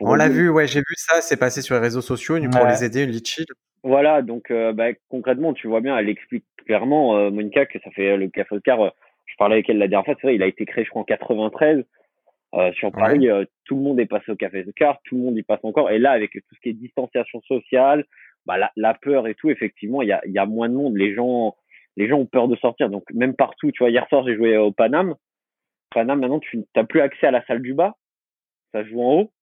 on 0.00 0.16
l'a 0.16 0.28
vu, 0.28 0.50
ouais, 0.50 0.66
j'ai 0.66 0.80
vu 0.80 0.94
ça, 0.96 1.20
c'est 1.20 1.36
passé 1.36 1.62
sur 1.62 1.76
les 1.76 1.80
réseaux 1.80 2.00
sociaux, 2.00 2.36
pour 2.50 2.66
les 2.66 2.82
aider, 2.82 3.04
une 3.04 3.10
litchi. 3.10 3.46
Voilà, 3.84 4.22
donc 4.22 4.50
euh, 4.50 4.72
bah, 4.72 4.88
concrètement, 5.08 5.54
tu 5.54 5.68
vois 5.68 5.80
bien, 5.80 5.96
elle 5.96 6.08
explique 6.08 6.44
clairement, 6.66 7.16
euh, 7.16 7.30
Monica, 7.30 7.64
que 7.64 7.78
ça 7.78 7.92
fait 7.92 8.16
le 8.16 8.28
Café 8.28 8.56
Oscar, 8.56 8.92
je 9.24 9.34
parlais 9.38 9.54
avec 9.54 9.70
elle 9.70 9.78
la 9.78 9.86
dernière 9.86 10.04
fois, 10.04 10.14
c'est 10.20 10.26
vrai, 10.26 10.34
il 10.34 10.42
a 10.42 10.48
été 10.48 10.66
créé, 10.66 10.84
je 10.84 10.90
crois, 10.90 11.02
en 11.02 11.04
93. 11.04 11.84
Sur 12.74 12.92
Paris, 12.92 13.28
tout 13.64 13.76
le 13.76 13.82
monde 13.82 14.00
est 14.00 14.06
passé 14.06 14.30
au 14.30 14.36
Café 14.36 14.64
Oscar, 14.66 14.98
tout 15.04 15.16
le 15.16 15.22
monde 15.22 15.36
y 15.36 15.42
passe 15.42 15.64
encore. 15.64 15.90
Et 15.90 15.98
là, 15.98 16.12
avec 16.12 16.32
tout 16.32 16.54
ce 16.54 16.60
qui 16.60 16.68
est 16.70 16.74
distanciation 16.74 17.40
sociale, 17.42 18.04
bah, 18.46 18.56
la, 18.76 18.94
peur 18.94 19.26
et 19.26 19.34
tout, 19.34 19.50
effectivement, 19.50 20.02
il 20.02 20.08
y 20.08 20.12
a, 20.12 20.20
y 20.26 20.38
a 20.38 20.46
moins 20.46 20.68
de 20.68 20.74
monde. 20.74 20.96
Les 20.96 21.14
gens, 21.14 21.56
les 21.96 22.08
gens 22.08 22.18
ont 22.18 22.26
peur 22.26 22.48
de 22.48 22.56
sortir. 22.56 22.90
Donc, 22.90 23.04
même 23.12 23.34
partout, 23.34 23.70
tu 23.72 23.78
vois, 23.78 23.90
hier 23.90 24.06
soir, 24.08 24.24
j'ai 24.26 24.36
joué 24.36 24.56
au 24.56 24.72
Paname. 24.72 25.14
Paname, 25.90 26.20
maintenant, 26.20 26.40
tu 26.40 26.64
n'as 26.76 26.84
plus 26.84 27.00
accès 27.00 27.26
à 27.26 27.30
la 27.30 27.44
salle 27.46 27.62
du 27.62 27.74
bas. 27.74 27.96
Ça 28.72 28.84
joue 28.84 29.00
en 29.00 29.20
haut. 29.20 29.32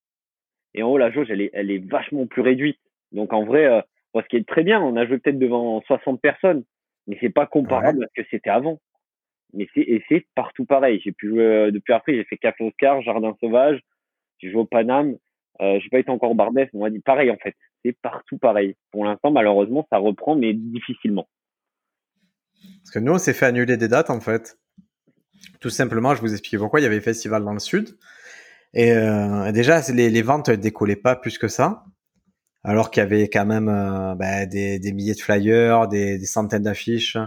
Et 0.75 0.83
en 0.83 0.91
haut, 0.91 0.99
la 0.99 1.11
jauge, 1.11 1.31
elle 1.31 1.41
est, 1.41 1.51
elle 1.53 1.71
est 1.71 1.85
vachement 1.85 2.27
plus 2.27 2.43
réduite. 2.43 2.79
Donc 3.13 3.33
en 3.33 3.45
vrai, 3.45 3.67
euh, 3.67 3.83
ce 4.15 4.29
qui 4.29 4.37
est 4.37 4.49
très 4.49 4.63
bien, 4.63 4.81
on 4.81 4.97
a 4.97 5.07
joué 5.07 5.19
peut-être 5.19 5.39
devant 5.39 5.83
60 5.83 6.21
personnes, 6.21 6.65
mais 7.07 7.19
c'est 7.21 7.31
pas 7.31 7.47
comparable 7.47 8.05
à 8.05 8.07
ce 8.09 8.23
que 8.23 8.29
c'était 8.31 8.51
avant. 8.51 8.81
Mais 9.55 9.69
c'est 9.75 10.27
partout 10.35 10.65
pareil. 10.65 11.01
J'ai 11.05 11.13
pu 11.13 11.41
euh, 11.41 11.71
depuis 11.71 11.93
après, 11.93 12.15
j'ai 12.15 12.25
fait 12.25 12.39
Café 12.39 12.65
Oscar, 12.65 13.03
Jardin 13.03 13.37
Sauvage, 13.41 13.81
j'ai 14.39 14.51
joué 14.51 14.61
au 14.61 14.65
Paname, 14.65 15.17
euh, 15.61 15.79
j'ai 15.81 15.89
pas 15.91 15.99
été 15.99 16.11
encore 16.11 16.31
au 16.31 16.35
Barbès, 16.35 16.69
on 16.73 16.81
m'a 16.81 16.91
dit 16.91 17.01
pareil 17.01 17.31
en 17.31 17.37
fait. 17.37 17.55
C'est 17.85 17.97
partout 18.01 18.39
pareil. 18.39 18.77
Pour 18.91 19.05
l'instant, 19.05 19.31
malheureusement, 19.31 19.87
ça 19.91 19.99
reprend, 19.99 20.37
mais 20.37 20.55
difficilement. 20.55 21.29
Parce 22.79 22.93
que 22.93 22.99
nous, 22.99 23.13
on 23.13 23.19
s'est 23.19 23.35
fait 23.35 23.47
annuler 23.47 23.77
des 23.77 23.89
dates 23.89 24.11
en 24.11 24.21
fait. 24.21 24.59
Tout 25.61 25.71
simplement, 25.71 26.15
je 26.15 26.21
vous 26.21 26.33
explique 26.33 26.61
pourquoi. 26.61 26.81
Il 26.81 26.85
y 26.85 26.87
avait 26.87 27.01
festival 27.01 27.45
dans 27.45 27.53
le 27.53 27.59
sud. 27.59 27.97
Et 28.75 28.93
euh, 28.93 29.53
déjà, 29.53 29.81
les, 29.93 30.23
ventes 30.23 30.51
décollaient 30.51 30.97
pas 30.97 31.17
plus 31.17 31.37
que 31.37 31.49
ça, 31.49 31.85
alors 32.65 32.91
qu'il 32.91 33.03
y 33.03 33.05
avait 33.05 33.29
quand 33.29 33.45
même 33.45 33.69
euh, 33.69 34.15
bah, 34.15 34.47
des, 34.47 34.81
milliers 34.93 35.15
de 35.15 35.21
flyers, 35.21 35.89
des 35.89 36.25
centaines 36.25 36.63
d'affiches. 36.63 37.19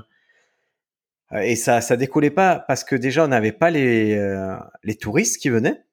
Euh, 1.34 1.40
et 1.40 1.56
ça, 1.56 1.82
ça 1.82 1.98
décollait 1.98 2.30
pas 2.30 2.60
parce 2.68 2.84
que 2.84 2.96
déjà, 2.96 3.26
on 3.26 3.28
n'avait 3.28 3.52
pas 3.52 3.70
les, 3.70 4.16
euh, 4.16 4.56
les 4.84 4.96
touristes 4.96 5.42
qui 5.42 5.50
venaient, 5.50 5.84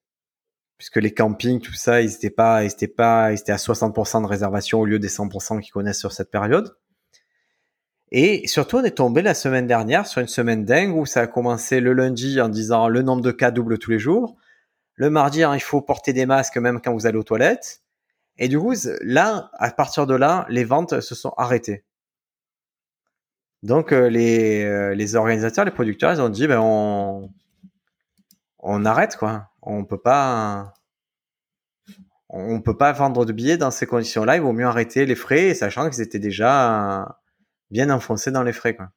puisque 0.78 0.96
les 0.96 1.12
campings, 1.14 1.60
tout 1.60 1.74
ça, 1.74 2.02
ils 2.02 2.12
étaient 2.12 2.30
pas, 2.30 2.64
ils 2.64 2.72
étaient 2.72 2.88
pas, 2.88 3.32
ils 3.32 3.38
étaient 3.38 3.52
à 3.52 3.56
60% 3.56 4.22
de 4.22 4.26
réservation 4.26 4.80
au 4.80 4.84
lieu 4.84 4.98
des 4.98 5.08
100% 5.08 5.60
qu'ils 5.60 5.72
connaissent 5.72 6.00
sur 6.00 6.12
cette 6.12 6.30
période. 6.30 6.76
Et 8.14 8.46
surtout, 8.46 8.76
on 8.76 8.84
est 8.84 8.90
tombé 8.90 9.22
la 9.22 9.32
semaine 9.32 9.66
dernière 9.66 10.06
sur 10.06 10.20
une 10.20 10.28
semaine 10.28 10.66
dingue 10.66 10.94
où 10.94 11.06
ça 11.06 11.22
a 11.22 11.26
commencé 11.26 11.80
le 11.80 11.94
lundi 11.94 12.42
en 12.42 12.50
disant 12.50 12.88
le 12.88 13.00
nombre 13.00 13.22
de 13.22 13.30
cas 13.30 13.50
double 13.50 13.78
tous 13.78 13.90
les 13.90 13.98
jours. 13.98 14.36
Le 14.96 15.08
mardi, 15.08 15.42
hein, 15.42 15.54
il 15.54 15.62
faut 15.62 15.80
porter 15.80 16.12
des 16.12 16.26
masques 16.26 16.58
même 16.58 16.82
quand 16.82 16.92
vous 16.92 17.06
allez 17.06 17.16
aux 17.16 17.22
toilettes. 17.22 17.80
Et 18.36 18.48
du 18.48 18.58
coup, 18.58 18.74
là, 19.00 19.50
à 19.54 19.70
partir 19.70 20.06
de 20.06 20.14
là, 20.14 20.44
les 20.50 20.64
ventes 20.64 21.00
se 21.00 21.14
sont 21.14 21.32
arrêtées. 21.38 21.84
Donc 23.62 23.92
euh, 23.92 24.08
les, 24.08 24.64
euh, 24.64 24.94
les 24.94 25.14
organisateurs, 25.14 25.64
les 25.64 25.70
producteurs, 25.70 26.12
ils 26.12 26.20
ont 26.20 26.28
dit 26.28 26.46
ben 26.46 26.60
on 26.60 27.30
on 28.58 28.84
arrête 28.84 29.16
quoi. 29.16 29.48
On 29.62 29.84
peut 29.84 30.00
pas 30.00 30.74
on 32.28 32.60
peut 32.60 32.76
pas 32.76 32.92
vendre 32.92 33.24
de 33.24 33.32
billets 33.32 33.58
dans 33.58 33.70
ces 33.70 33.86
conditions-là. 33.86 34.36
Il 34.36 34.42
vaut 34.42 34.52
mieux 34.52 34.66
arrêter 34.66 35.06
les 35.06 35.14
frais, 35.14 35.54
sachant 35.54 35.88
qu'ils 35.90 36.02
étaient 36.02 36.18
déjà 36.18 37.18
bien 37.70 37.90
enfoncés 37.90 38.32
dans 38.32 38.42
les 38.42 38.52
frais 38.52 38.74
quoi. 38.74 38.88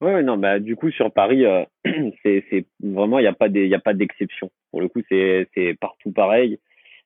Ouais, 0.00 0.22
non, 0.22 0.36
bah 0.36 0.60
du 0.60 0.76
coup 0.76 0.90
sur 0.92 1.12
Paris, 1.12 1.44
euh, 1.44 1.64
c'est 2.22 2.66
vraiment 2.80 3.18
il 3.18 3.22
n'y 3.22 3.28
a 3.28 3.32
pas 3.32 3.48
il 3.48 3.66
y 3.66 3.74
a 3.74 3.80
pas 3.80 3.94
d'exception. 3.94 4.50
Pour 4.70 4.80
le 4.80 4.88
coup, 4.88 5.00
c'est 5.08 5.48
partout 5.80 6.12
pareil. 6.12 6.60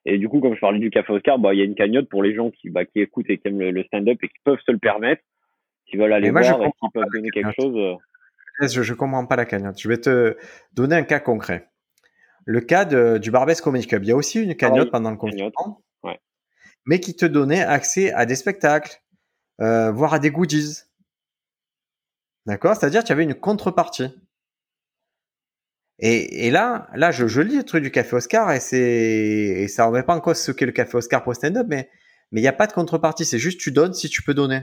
Et 0.05 0.19
du 0.19 0.29
coup, 0.29 0.41
comme 0.41 0.55
je 0.55 0.61
parlais 0.61 0.81
du 0.81 0.91
Café 0.91 1.13
Oscar, 1.13 1.39
bah, 1.39 1.55
il 1.55 1.59
y 1.59 1.63
a 1.63 1.65
une 1.65 1.75
cagnotte 1.75 2.09
pour 2.09 2.23
les 2.23 2.35
gens 2.35 2.51
qui, 2.51 2.71
bah, 2.71 2.85
qui 2.85 3.01
écoutent 3.01 3.31
et 3.31 3.39
qui 3.39 3.49
aiment 3.49 3.61
le, 3.61 3.85
stand-up 3.85 4.19
et 4.23 4.29
qui 4.29 4.39
peuvent 4.45 4.59
se 4.67 4.73
le 4.73 4.79
permettre, 4.79 5.23
qui 5.93 5.99
veulent 5.99 6.13
aller 6.13 6.31
voir 6.31 6.63
et 6.63 6.71
qui 6.71 6.87
peuvent 6.93 7.05
donner 7.13 7.31
quelque 7.31 7.53
chose. 7.61 7.77
Euh. 7.77 8.67
Je, 8.67 8.83
je 8.83 8.95
comprends 8.95 9.27
pas 9.27 9.37
la 9.37 9.45
cagnotte. 9.45 9.79
Je 9.79 9.89
vais 9.89 9.99
te 9.99 10.37
donner 10.73 10.97
un 10.97 11.03
cas 11.03 11.21
concret. 11.21 11.69
Le 12.45 12.61
cas 12.61 12.85
de, 12.85 13.19
du 13.19 13.31
Barbès 13.31 13.61
Comedy 13.61 13.87
Club. 13.87 14.03
Il 14.05 14.09
y 14.09 14.13
a 14.13 14.17
aussi 14.17 14.43
une 14.43 14.57
cagnotte 14.57 14.91
pendant 14.91 15.11
le 15.11 15.17
confinement, 15.17 15.83
ouais. 16.03 16.19
mais 16.87 16.99
qui 16.99 17.15
te 17.15 17.27
donnait 17.27 17.63
accès 17.63 18.13
à 18.13 18.27
des 18.27 18.35
spectacles, 18.35 19.01
euh, 19.61 19.93
voire 19.93 20.15
à 20.15 20.19
des 20.19 20.31
goodies. 20.31 20.81
D'accord? 22.47 22.75
C'est-à-dire 22.75 23.03
qu'il 23.03 23.11
y 23.11 23.13
avait 23.13 23.23
une 23.23 23.35
contrepartie. 23.35 24.09
Et, 25.99 26.47
et, 26.47 26.51
là, 26.51 26.89
là, 26.95 27.13
je, 27.13 27.29
je, 27.29 27.41
lis 27.43 27.59
le 27.59 27.63
truc 27.63 27.85
du 27.85 27.93
Café 27.93 28.17
Oscar 28.17 28.51
et 28.51 29.69
ça 29.69 29.85
remet 29.85 30.03
pas 30.03 30.17
en 30.17 30.21
cause 30.21 30.39
ce 30.39 30.51
qu'est 30.51 30.67
le 30.67 30.73
Café 30.73 30.97
Oscar 30.97 31.23
pour 31.23 31.35
stand-up, 31.35 31.67
mais, 31.69 31.91
mais 32.33 32.41
il 32.41 32.43
n'y 32.43 32.49
a 32.49 32.53
pas 32.53 32.67
de 32.67 32.73
contrepartie. 32.73 33.25
C'est 33.25 33.39
juste 33.39 33.61
tu 33.61 33.71
donnes 33.71 33.95
si 33.95 34.09
tu 34.09 34.23
peux 34.23 34.35
donner. 34.35 34.63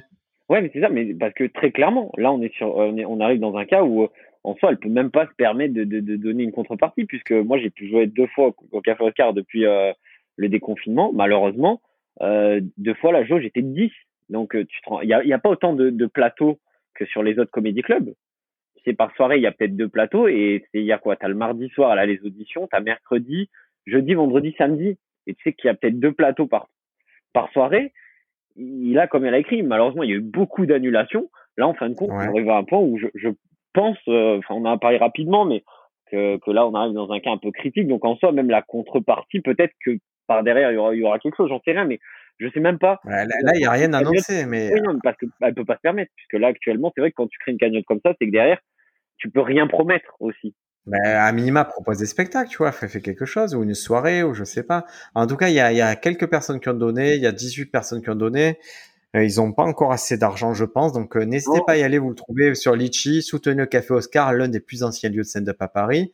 Ouais, 0.49 0.61
mais 0.61 0.69
c'est 0.73 0.81
ça, 0.81 0.89
mais 0.89 1.13
parce 1.13 1.33
que 1.33 1.45
très 1.45 1.71
clairement, 1.71 2.11
là, 2.17 2.31
on 2.31 2.41
est 2.41 2.53
sur, 2.55 2.75
on, 2.75 2.97
est, 2.97 3.05
on 3.05 3.19
arrive 3.19 3.39
dans 3.39 3.55
un 3.55 3.65
cas 3.65 3.83
où, 3.83 4.07
en 4.43 4.55
soi, 4.55 4.71
elle 4.71 4.79
peut 4.79 4.89
même 4.89 5.11
pas 5.11 5.27
se 5.27 5.33
permettre 5.37 5.73
de, 5.73 5.83
de, 5.83 5.99
de 5.99 6.15
donner 6.15 6.43
une 6.43 6.51
contrepartie, 6.51 7.05
puisque 7.05 7.31
moi, 7.31 7.59
j'ai 7.59 7.69
pu 7.69 7.87
jouer 7.87 8.07
deux 8.07 8.27
fois 8.27 8.53
au 8.71 8.81
Café 8.81 9.03
Oscar 9.03 9.33
depuis 9.33 9.65
euh, 9.65 9.93
le 10.37 10.49
déconfinement. 10.49 11.11
Malheureusement, 11.13 11.81
euh, 12.21 12.61
deux 12.77 12.95
fois 12.95 13.11
la 13.11 13.23
jauge 13.25 13.45
était 13.45 13.61
de 13.61 13.73
10. 13.73 13.91
Donc, 14.29 14.55
euh, 14.55 14.65
il 15.03 15.09
y 15.09 15.13
a, 15.13 15.23
y 15.23 15.33
a 15.33 15.39
pas 15.39 15.49
autant 15.49 15.73
de, 15.73 15.89
de 15.89 16.05
plateaux 16.07 16.59
que 16.95 17.05
sur 17.05 17.21
les 17.21 17.37
autres 17.37 17.51
comédie 17.51 17.81
clubs 17.81 18.13
c'est 18.85 18.93
par 18.93 19.13
soirée, 19.15 19.37
il 19.37 19.43
y 19.43 19.47
a 19.47 19.51
peut-être 19.51 19.75
deux 19.75 19.87
plateaux 19.87 20.27
et 20.27 20.65
il 20.73 20.83
y 20.83 20.91
a 20.91 20.97
quoi? 20.97 21.15
T'as 21.15 21.27
le 21.27 21.35
mardi 21.35 21.69
soir, 21.69 21.95
là, 21.95 22.05
les 22.05 22.19
auditions, 22.23 22.67
t'as 22.67 22.79
mercredi, 22.79 23.49
jeudi, 23.85 24.13
vendredi, 24.13 24.55
samedi. 24.57 24.97
Et 25.27 25.35
tu 25.35 25.43
sais 25.43 25.53
qu'il 25.53 25.67
y 25.67 25.71
a 25.71 25.73
peut-être 25.73 25.99
deux 25.99 26.11
plateaux 26.11 26.47
par, 26.47 26.67
par 27.33 27.51
soirée. 27.51 27.93
Il 28.61 28.99
a, 28.99 29.07
comme 29.07 29.25
elle 29.25 29.33
a 29.33 29.39
écrit, 29.39 29.63
malheureusement, 29.63 30.03
il 30.03 30.09
y 30.09 30.13
a 30.13 30.17
eu 30.17 30.21
beaucoup 30.21 30.65
d'annulations. 30.65 31.29
Là, 31.57 31.67
en 31.67 31.73
fin 31.73 31.89
de 31.89 31.95
compte, 31.95 32.09
on 32.11 32.19
arrive 32.19 32.49
à 32.49 32.57
un 32.57 32.63
point 32.63 32.79
où 32.79 32.97
je, 32.97 33.07
je 33.15 33.29
pense, 33.73 33.97
euh, 34.09 34.39
enfin, 34.39 34.55
on 34.55 34.65
en 34.65 34.73
a 34.73 34.77
parlé 34.77 34.97
rapidement, 34.97 35.45
mais 35.45 35.63
que, 36.11 36.37
que 36.37 36.51
là, 36.51 36.67
on 36.67 36.73
arrive 36.73 36.93
dans 36.93 37.11
un 37.11 37.19
cas 37.19 37.31
un 37.31 37.37
peu 37.37 37.51
critique. 37.51 37.87
Donc, 37.87 38.03
en 38.03 38.17
soi, 38.17 38.31
même 38.31 38.49
la 38.49 38.61
contrepartie, 38.61 39.39
peut-être 39.41 39.73
que 39.85 39.97
par 40.27 40.43
derrière, 40.43 40.71
il 40.71 40.75
y 40.75 40.77
aura, 40.77 40.93
il 40.93 40.99
y 40.99 41.03
aura 41.03 41.19
quelque 41.19 41.37
chose, 41.37 41.49
j'en 41.49 41.61
sais 41.63 41.71
rien, 41.71 41.85
mais 41.85 41.99
je 42.37 42.49
sais 42.49 42.59
même 42.59 42.79
pas. 42.79 42.99
là, 43.05 43.25
il 43.55 43.59
n'y 43.59 43.65
a 43.65 43.71
rien 43.71 43.93
annoncé, 43.93 44.45
mais. 44.45 44.73
Oui, 44.73 44.81
non, 44.81 44.97
parce 45.03 45.17
qu'elle 45.17 45.53
peut 45.53 45.65
pas 45.65 45.75
se 45.75 45.81
permettre, 45.81 46.11
puisque 46.15 46.33
là, 46.33 46.47
actuellement, 46.47 46.91
c'est 46.93 47.01
vrai 47.01 47.11
que 47.11 47.15
quand 47.15 47.27
tu 47.27 47.37
crées 47.39 47.51
une 47.51 47.57
cagnotte 47.57 47.85
comme 47.85 48.01
ça, 48.05 48.13
c'est 48.19 48.27
que 48.27 48.31
derrière, 48.31 48.59
tu 49.17 49.29
peux 49.29 49.41
rien 49.41 49.67
promettre 49.67 50.15
aussi. 50.19 50.53
Ben, 50.89 50.99
à 51.03 51.31
minima, 51.31 51.65
propose 51.65 51.99
des 51.99 52.07
spectacles, 52.07 52.49
tu 52.49 52.57
vois, 52.57 52.71
fais, 52.71 52.87
quelque 52.99 53.25
chose, 53.25 53.53
ou 53.53 53.61
une 53.61 53.75
soirée, 53.75 54.23
ou 54.23 54.33
je 54.33 54.43
sais 54.43 54.63
pas. 54.63 54.85
En 55.13 55.27
tout 55.27 55.37
cas, 55.37 55.49
il 55.49 55.53
y 55.53 55.59
a, 55.59 55.71
y 55.71 55.81
a, 55.81 55.95
quelques 55.95 56.27
personnes 56.27 56.59
qui 56.59 56.67
ont 56.67 56.73
donné, 56.73 57.13
il 57.15 57.21
y 57.21 57.27
a 57.27 57.31
18 57.31 57.67
personnes 57.67 58.01
qui 58.01 58.09
ont 58.09 58.15
donné. 58.15 58.57
Euh, 59.15 59.23
ils 59.23 59.37
n'ont 59.37 59.53
pas 59.53 59.63
encore 59.63 59.91
assez 59.91 60.17
d'argent, 60.17 60.55
je 60.55 60.65
pense. 60.65 60.91
Donc, 60.93 61.15
euh, 61.15 61.25
n'hésitez 61.25 61.59
pas 61.67 61.73
à 61.73 61.77
y 61.77 61.83
aller, 61.83 61.99
vous 61.99 62.09
le 62.09 62.15
trouvez 62.15 62.55
sur 62.55 62.75
Litchi. 62.75 63.21
Soutenez 63.21 63.55
le 63.55 63.65
Café 63.67 63.93
Oscar, 63.93 64.33
l'un 64.33 64.47
des 64.47 64.59
plus 64.59 64.83
anciens 64.83 65.09
lieux 65.09 65.21
de 65.21 65.27
stand-up 65.27 65.57
à 65.61 65.67
Paris. 65.67 66.11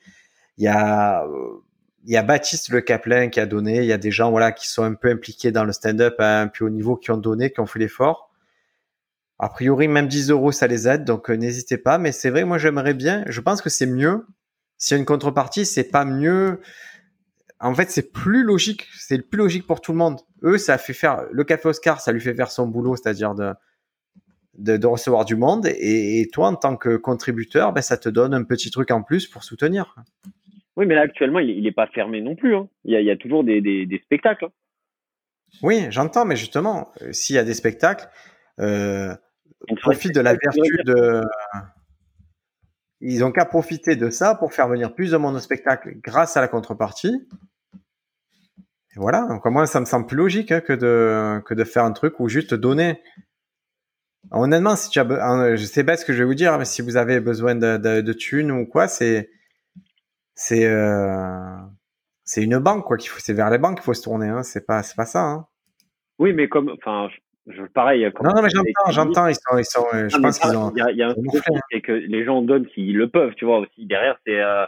Il 0.58 0.66
y 0.66 0.68
a, 0.68 1.24
euh, 1.24 1.64
il 2.06 2.14
y 2.14 2.18
a 2.18 2.24
Baptiste 2.24 2.70
Le 2.70 2.82
Caplin 2.82 3.30
qui 3.30 3.40
a 3.40 3.46
donné. 3.46 3.78
Il 3.78 3.86
y 3.86 3.94
a 3.94 3.98
des 3.98 4.12
gens, 4.12 4.30
voilà, 4.30 4.52
qui 4.52 4.68
sont 4.70 4.84
un 4.84 4.94
peu 4.94 5.10
impliqués 5.10 5.52
dans 5.52 5.64
le 5.64 5.72
stand-up 5.72 6.16
à 6.20 6.42
un 6.42 6.48
plus 6.48 6.66
haut 6.66 6.70
niveau, 6.70 6.98
qui 6.98 7.12
ont 7.12 7.18
donné, 7.18 7.52
qui 7.52 7.62
ont 7.62 7.66
fait 7.66 7.80
l'effort. 7.80 8.32
A 9.40 9.50
priori, 9.50 9.88
même 9.88 10.08
10 10.08 10.32
euros, 10.32 10.52
ça 10.52 10.68
les 10.68 10.88
aide, 10.88 11.04
donc 11.04 11.30
euh, 11.30 11.36
n'hésitez 11.36 11.78
pas. 11.78 11.98
Mais 11.98 12.12
c'est 12.12 12.30
vrai, 12.30 12.46
moi 12.46 12.58
j'aimerais 12.58 12.94
bien, 12.94 13.24
je 13.28 13.42
pense 13.42 13.62
que 13.62 13.70
c'est 13.70 13.86
mieux 13.86 14.26
S'il 14.78 14.96
y 14.96 14.98
a 14.98 15.00
une 15.00 15.06
contrepartie, 15.06 15.66
c'est 15.66 15.90
pas 15.90 16.06
mieux. 16.06 16.62
En 17.60 17.74
fait, 17.74 17.90
c'est 17.90 18.12
plus 18.12 18.44
logique. 18.44 18.88
C'est 18.98 19.18
le 19.18 19.24
plus 19.24 19.38
logique 19.38 19.66
pour 19.66 19.82
tout 19.82 19.92
le 19.92 19.98
monde. 19.98 20.20
Eux, 20.44 20.58
ça 20.58 20.78
fait 20.78 20.94
faire 20.94 21.24
le 21.32 21.44
café 21.44 21.70
Oscar, 21.70 22.02
ça 22.02 22.12
lui 22.12 22.22
fait 22.22 22.36
faire 22.36 22.52
son 22.52 22.68
boulot, 22.68 22.96
c'est-à-dire 22.96 23.34
de, 23.36 23.54
de, 24.58 24.88
recevoir 24.88 25.26
du 25.26 25.36
monde. 25.36 25.68
Et, 25.68 26.28
toi, 26.32 26.48
en 26.48 26.56
tant 26.56 26.76
que 26.76 26.98
contributeur, 26.98 27.74
ben, 27.74 27.82
ça 27.82 27.98
te 27.98 28.10
donne 28.10 28.34
un 28.34 28.44
petit 28.44 28.72
truc 28.72 28.92
en 28.92 29.02
plus 29.02 29.28
pour 29.28 29.44
soutenir. 29.44 29.96
Oui, 30.76 30.86
mais 30.86 30.96
là, 30.96 31.02
actuellement, 31.02 31.40
il 31.40 31.64
n'est 31.64 31.72
pas 31.72 31.88
fermé 31.88 32.22
non 32.22 32.36
plus. 32.36 32.56
Hein. 32.56 32.68
Il, 32.84 32.92
y 32.92 33.12
a, 33.12 33.16
toujours 33.16 33.44
des, 33.44 34.02
spectacles. 34.04 34.46
Hein. 34.46 34.52
Oui, 35.64 35.86
j'entends, 35.90 36.26
mais 36.26 36.36
justement, 36.36 36.92
euh, 37.02 37.14
s'il 37.14 37.36
y 37.36 37.40
a 37.40 37.44
des 37.44 37.54
spectacles, 37.54 38.10
euh, 38.60 39.16
on 39.70 39.76
profite 39.76 40.14
de 40.14 40.20
la 40.20 40.34
vertu 40.34 40.84
de. 40.86 41.22
Ils 43.08 43.24
ont 43.24 43.32
qu'à 43.32 43.45
profiter 43.45 43.95
de 43.95 44.10
ça 44.10 44.34
pour 44.34 44.51
faire 44.51 44.68
venir 44.68 44.95
plus 44.95 45.12
de 45.12 45.18
monde 45.18 45.36
au 45.36 45.39
spectacle 45.39 45.95
grâce 46.03 46.38
à 46.38 46.41
la 46.41 46.47
contrepartie. 46.47 47.28
Et 47.76 48.97
voilà, 48.99 49.28
donc 49.28 49.45
moi 49.45 49.68
ça 49.68 49.80
me 49.80 49.86
semble 49.86 50.08
plus 50.08 50.18
logique 50.18 50.51
hein, 50.51 50.60
que, 50.60 50.74
de, 50.74 51.39
que 51.45 51.53
de 51.53 51.64
faire 51.64 51.84
un 51.84 51.91
truc 51.91 52.20
ou 52.20 52.30
juste 52.30 52.56
donner. 52.56 53.03
Honnêtement, 54.32 54.76
si 54.76 54.89
tu 54.89 54.99
as, 54.99 55.56
je 55.56 55.66
sais 55.66 55.84
pas 55.84 55.97
ce 55.97 56.06
que 56.06 56.14
je 56.14 56.20
vais 56.20 56.26
vous 56.26 56.34
dire, 56.34 56.58
mais 56.58 56.66
si 56.66 56.82
vous 56.82 56.97
avez 56.97 57.20
besoin 57.20 57.53
de, 57.53 58.14
thunes 58.14 58.51
ou 58.51 58.66
quoi, 58.66 58.88
c'est 58.88 59.30
c'est 60.34 60.66
euh, 60.66 61.58
c'est 62.24 62.41
une 62.41 62.58
banque 62.58 62.86
quoi 62.86 62.97
c'est 63.20 63.34
vers 63.34 63.51
les 63.51 63.60
banques 63.60 63.76
qu'il 63.76 63.84
faut 63.84 63.93
se 63.93 64.01
tourner, 64.01 64.30
hein, 64.30 64.41
c'est 64.41 64.66
pas 64.66 64.82
c'est 64.82 64.95
pas 64.95 65.06
ça. 65.06 65.22
Hein. 65.22 65.47
Oui, 66.18 66.34
mais 66.34 66.49
comme, 66.49 66.70
enfin, 66.70 67.10
pareil. 67.74 68.10
Non, 68.22 68.32
non, 68.36 68.41
mais 68.41 68.50
j'entends, 68.50 68.91
j'entends, 68.91 69.28
ils 69.28 69.36
sont, 69.36 69.58
ils 69.58 69.66
sont, 69.66 69.86
euh, 69.93 70.10
je 70.10 70.18
pense 70.18 70.39
qu'ils 70.39 70.56
ont. 70.56 70.72
Il 70.76 70.98
y 70.98 71.04
a, 71.04 71.10
un 71.10 71.14
truc, 71.14 71.43
c'est 71.72 71.82
que 71.82 71.91
les 71.91 72.26
gens 72.26 72.41
donnent 72.41 72.68
s'ils 72.74 72.98
le 72.98 73.10
peuvent, 73.10 73.34
tu 73.36 73.46
vois. 73.46 73.60
Aussi 73.60 73.86
derrière, 73.86 74.18
c'est 74.26 74.39
euh, 74.39 74.66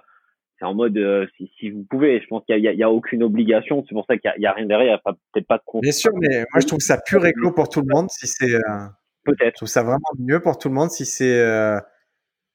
c'est 0.59 0.65
en 0.65 0.73
mode 0.73 0.97
euh, 0.97 1.25
si, 1.37 1.51
si, 1.59 1.71
vous 1.71 1.85
pouvez. 1.89 2.21
Je 2.21 2.27
pense 2.27 2.43
qu'il 2.45 2.57
y, 2.57 2.61
y, 2.61 2.83
a 2.83 2.89
aucune 2.89 3.23
obligation. 3.23 3.83
C'est 3.87 3.95
pour 3.95 4.05
ça 4.05 4.17
qu'il 4.17 4.31
y, 4.37 4.45
a 4.45 4.53
rien 4.53 4.65
derrière. 4.65 4.99
Il 5.05 5.09
n'y 5.09 5.15
a 5.15 5.17
peut-être 5.33 5.47
pas 5.47 5.57
de 5.57 5.63
compte. 5.65 5.81
Bien 5.81 5.91
sûr, 5.91 6.11
mais 6.19 6.45
moi 6.53 6.59
je 6.59 6.67
trouve 6.67 6.79
ça 6.79 6.97
plus 6.97 7.17
réglo 7.17 7.51
pour 7.51 7.69
tout 7.69 7.81
le 7.81 7.93
monde 7.93 8.09
si 8.09 8.27
c'est. 8.27 8.53
peut-être. 9.23 9.53
Je 9.53 9.57
trouve 9.57 9.67
ça 9.69 9.83
vraiment 9.83 9.99
mieux 10.19 10.39
pour 10.39 10.57
tout 10.57 10.69
le 10.69 10.75
monde 10.75 10.91
si 10.91 11.05
c'est 11.05 11.43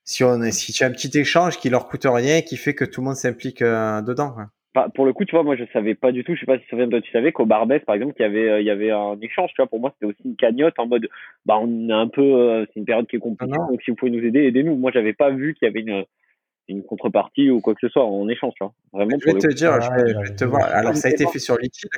si 0.04 0.24
on 0.24 0.40
si 0.50 0.72
tu 0.72 0.84
as 0.84 0.88
un 0.88 0.92
petit 0.92 1.16
échange 1.18 1.58
qui 1.58 1.70
leur 1.70 1.88
coûte 1.88 2.06
rien 2.06 2.38
et 2.38 2.44
qui 2.44 2.56
fait 2.56 2.74
que 2.74 2.84
tout 2.84 3.00
le 3.00 3.06
monde 3.06 3.16
s'implique 3.16 3.60
dedans. 3.60 4.32
Quoi 4.32 4.46
pour 4.94 5.04
le 5.04 5.12
coup, 5.12 5.24
tu 5.24 5.34
vois, 5.34 5.42
moi 5.42 5.56
je 5.56 5.64
savais 5.72 5.94
pas 5.94 6.12
du 6.12 6.24
tout, 6.24 6.34
je 6.34 6.40
sais 6.40 6.46
pas 6.46 6.58
si 6.58 6.64
toi 6.66 7.00
tu 7.00 7.10
savais 7.10 7.32
qu'au 7.32 7.44
Barbès 7.44 7.82
par 7.84 7.94
exemple, 7.94 8.14
qu'il 8.14 8.24
y 8.24 8.28
avait 8.28 8.48
euh, 8.48 8.60
il 8.60 8.66
y 8.66 8.70
avait 8.70 8.90
un 8.90 9.18
échange, 9.20 9.50
tu 9.50 9.56
vois, 9.58 9.66
pour 9.66 9.80
moi 9.80 9.92
c'était 9.94 10.06
aussi 10.06 10.22
une 10.24 10.36
cagnotte 10.36 10.78
en 10.78 10.86
mode 10.86 11.08
bah 11.44 11.58
on 11.60 11.88
est 11.88 11.92
un 11.92 12.08
peu 12.08 12.22
euh, 12.22 12.64
c'est 12.66 12.80
une 12.80 12.86
période 12.86 13.06
qui 13.06 13.16
est 13.16 13.20
compliquée 13.20 13.52
ah 13.54 13.70
donc 13.70 13.82
si 13.82 13.90
vous 13.90 13.96
pouvez 13.96 14.10
nous 14.10 14.24
aider, 14.24 14.40
aidez-nous. 14.40 14.76
Moi 14.76 14.90
j'avais 14.92 15.12
pas 15.12 15.30
vu 15.30 15.54
qu'il 15.54 15.66
y 15.66 15.70
avait 15.70 15.80
une 15.80 16.04
une 16.68 16.82
contrepartie 16.84 17.50
ou 17.50 17.60
quoi 17.60 17.74
que 17.74 17.80
ce 17.82 17.88
soit 17.88 18.04
en 18.04 18.28
échange, 18.28 18.54
tu 18.56 18.64
vois. 18.64 18.72
Vraiment 18.92 19.16
je 19.20 19.26
vais 19.26 19.38
te 19.38 19.52
dire, 19.52 19.78
je 19.80 19.90
vais, 19.90 20.34
te 20.34 20.44
voir. 20.44 20.64
Alors 20.64 20.96
ça 20.96 21.08
a 21.08 21.10
été 21.10 21.26
fait 21.26 21.38
sur 21.38 21.58
Litchi. 21.58 21.88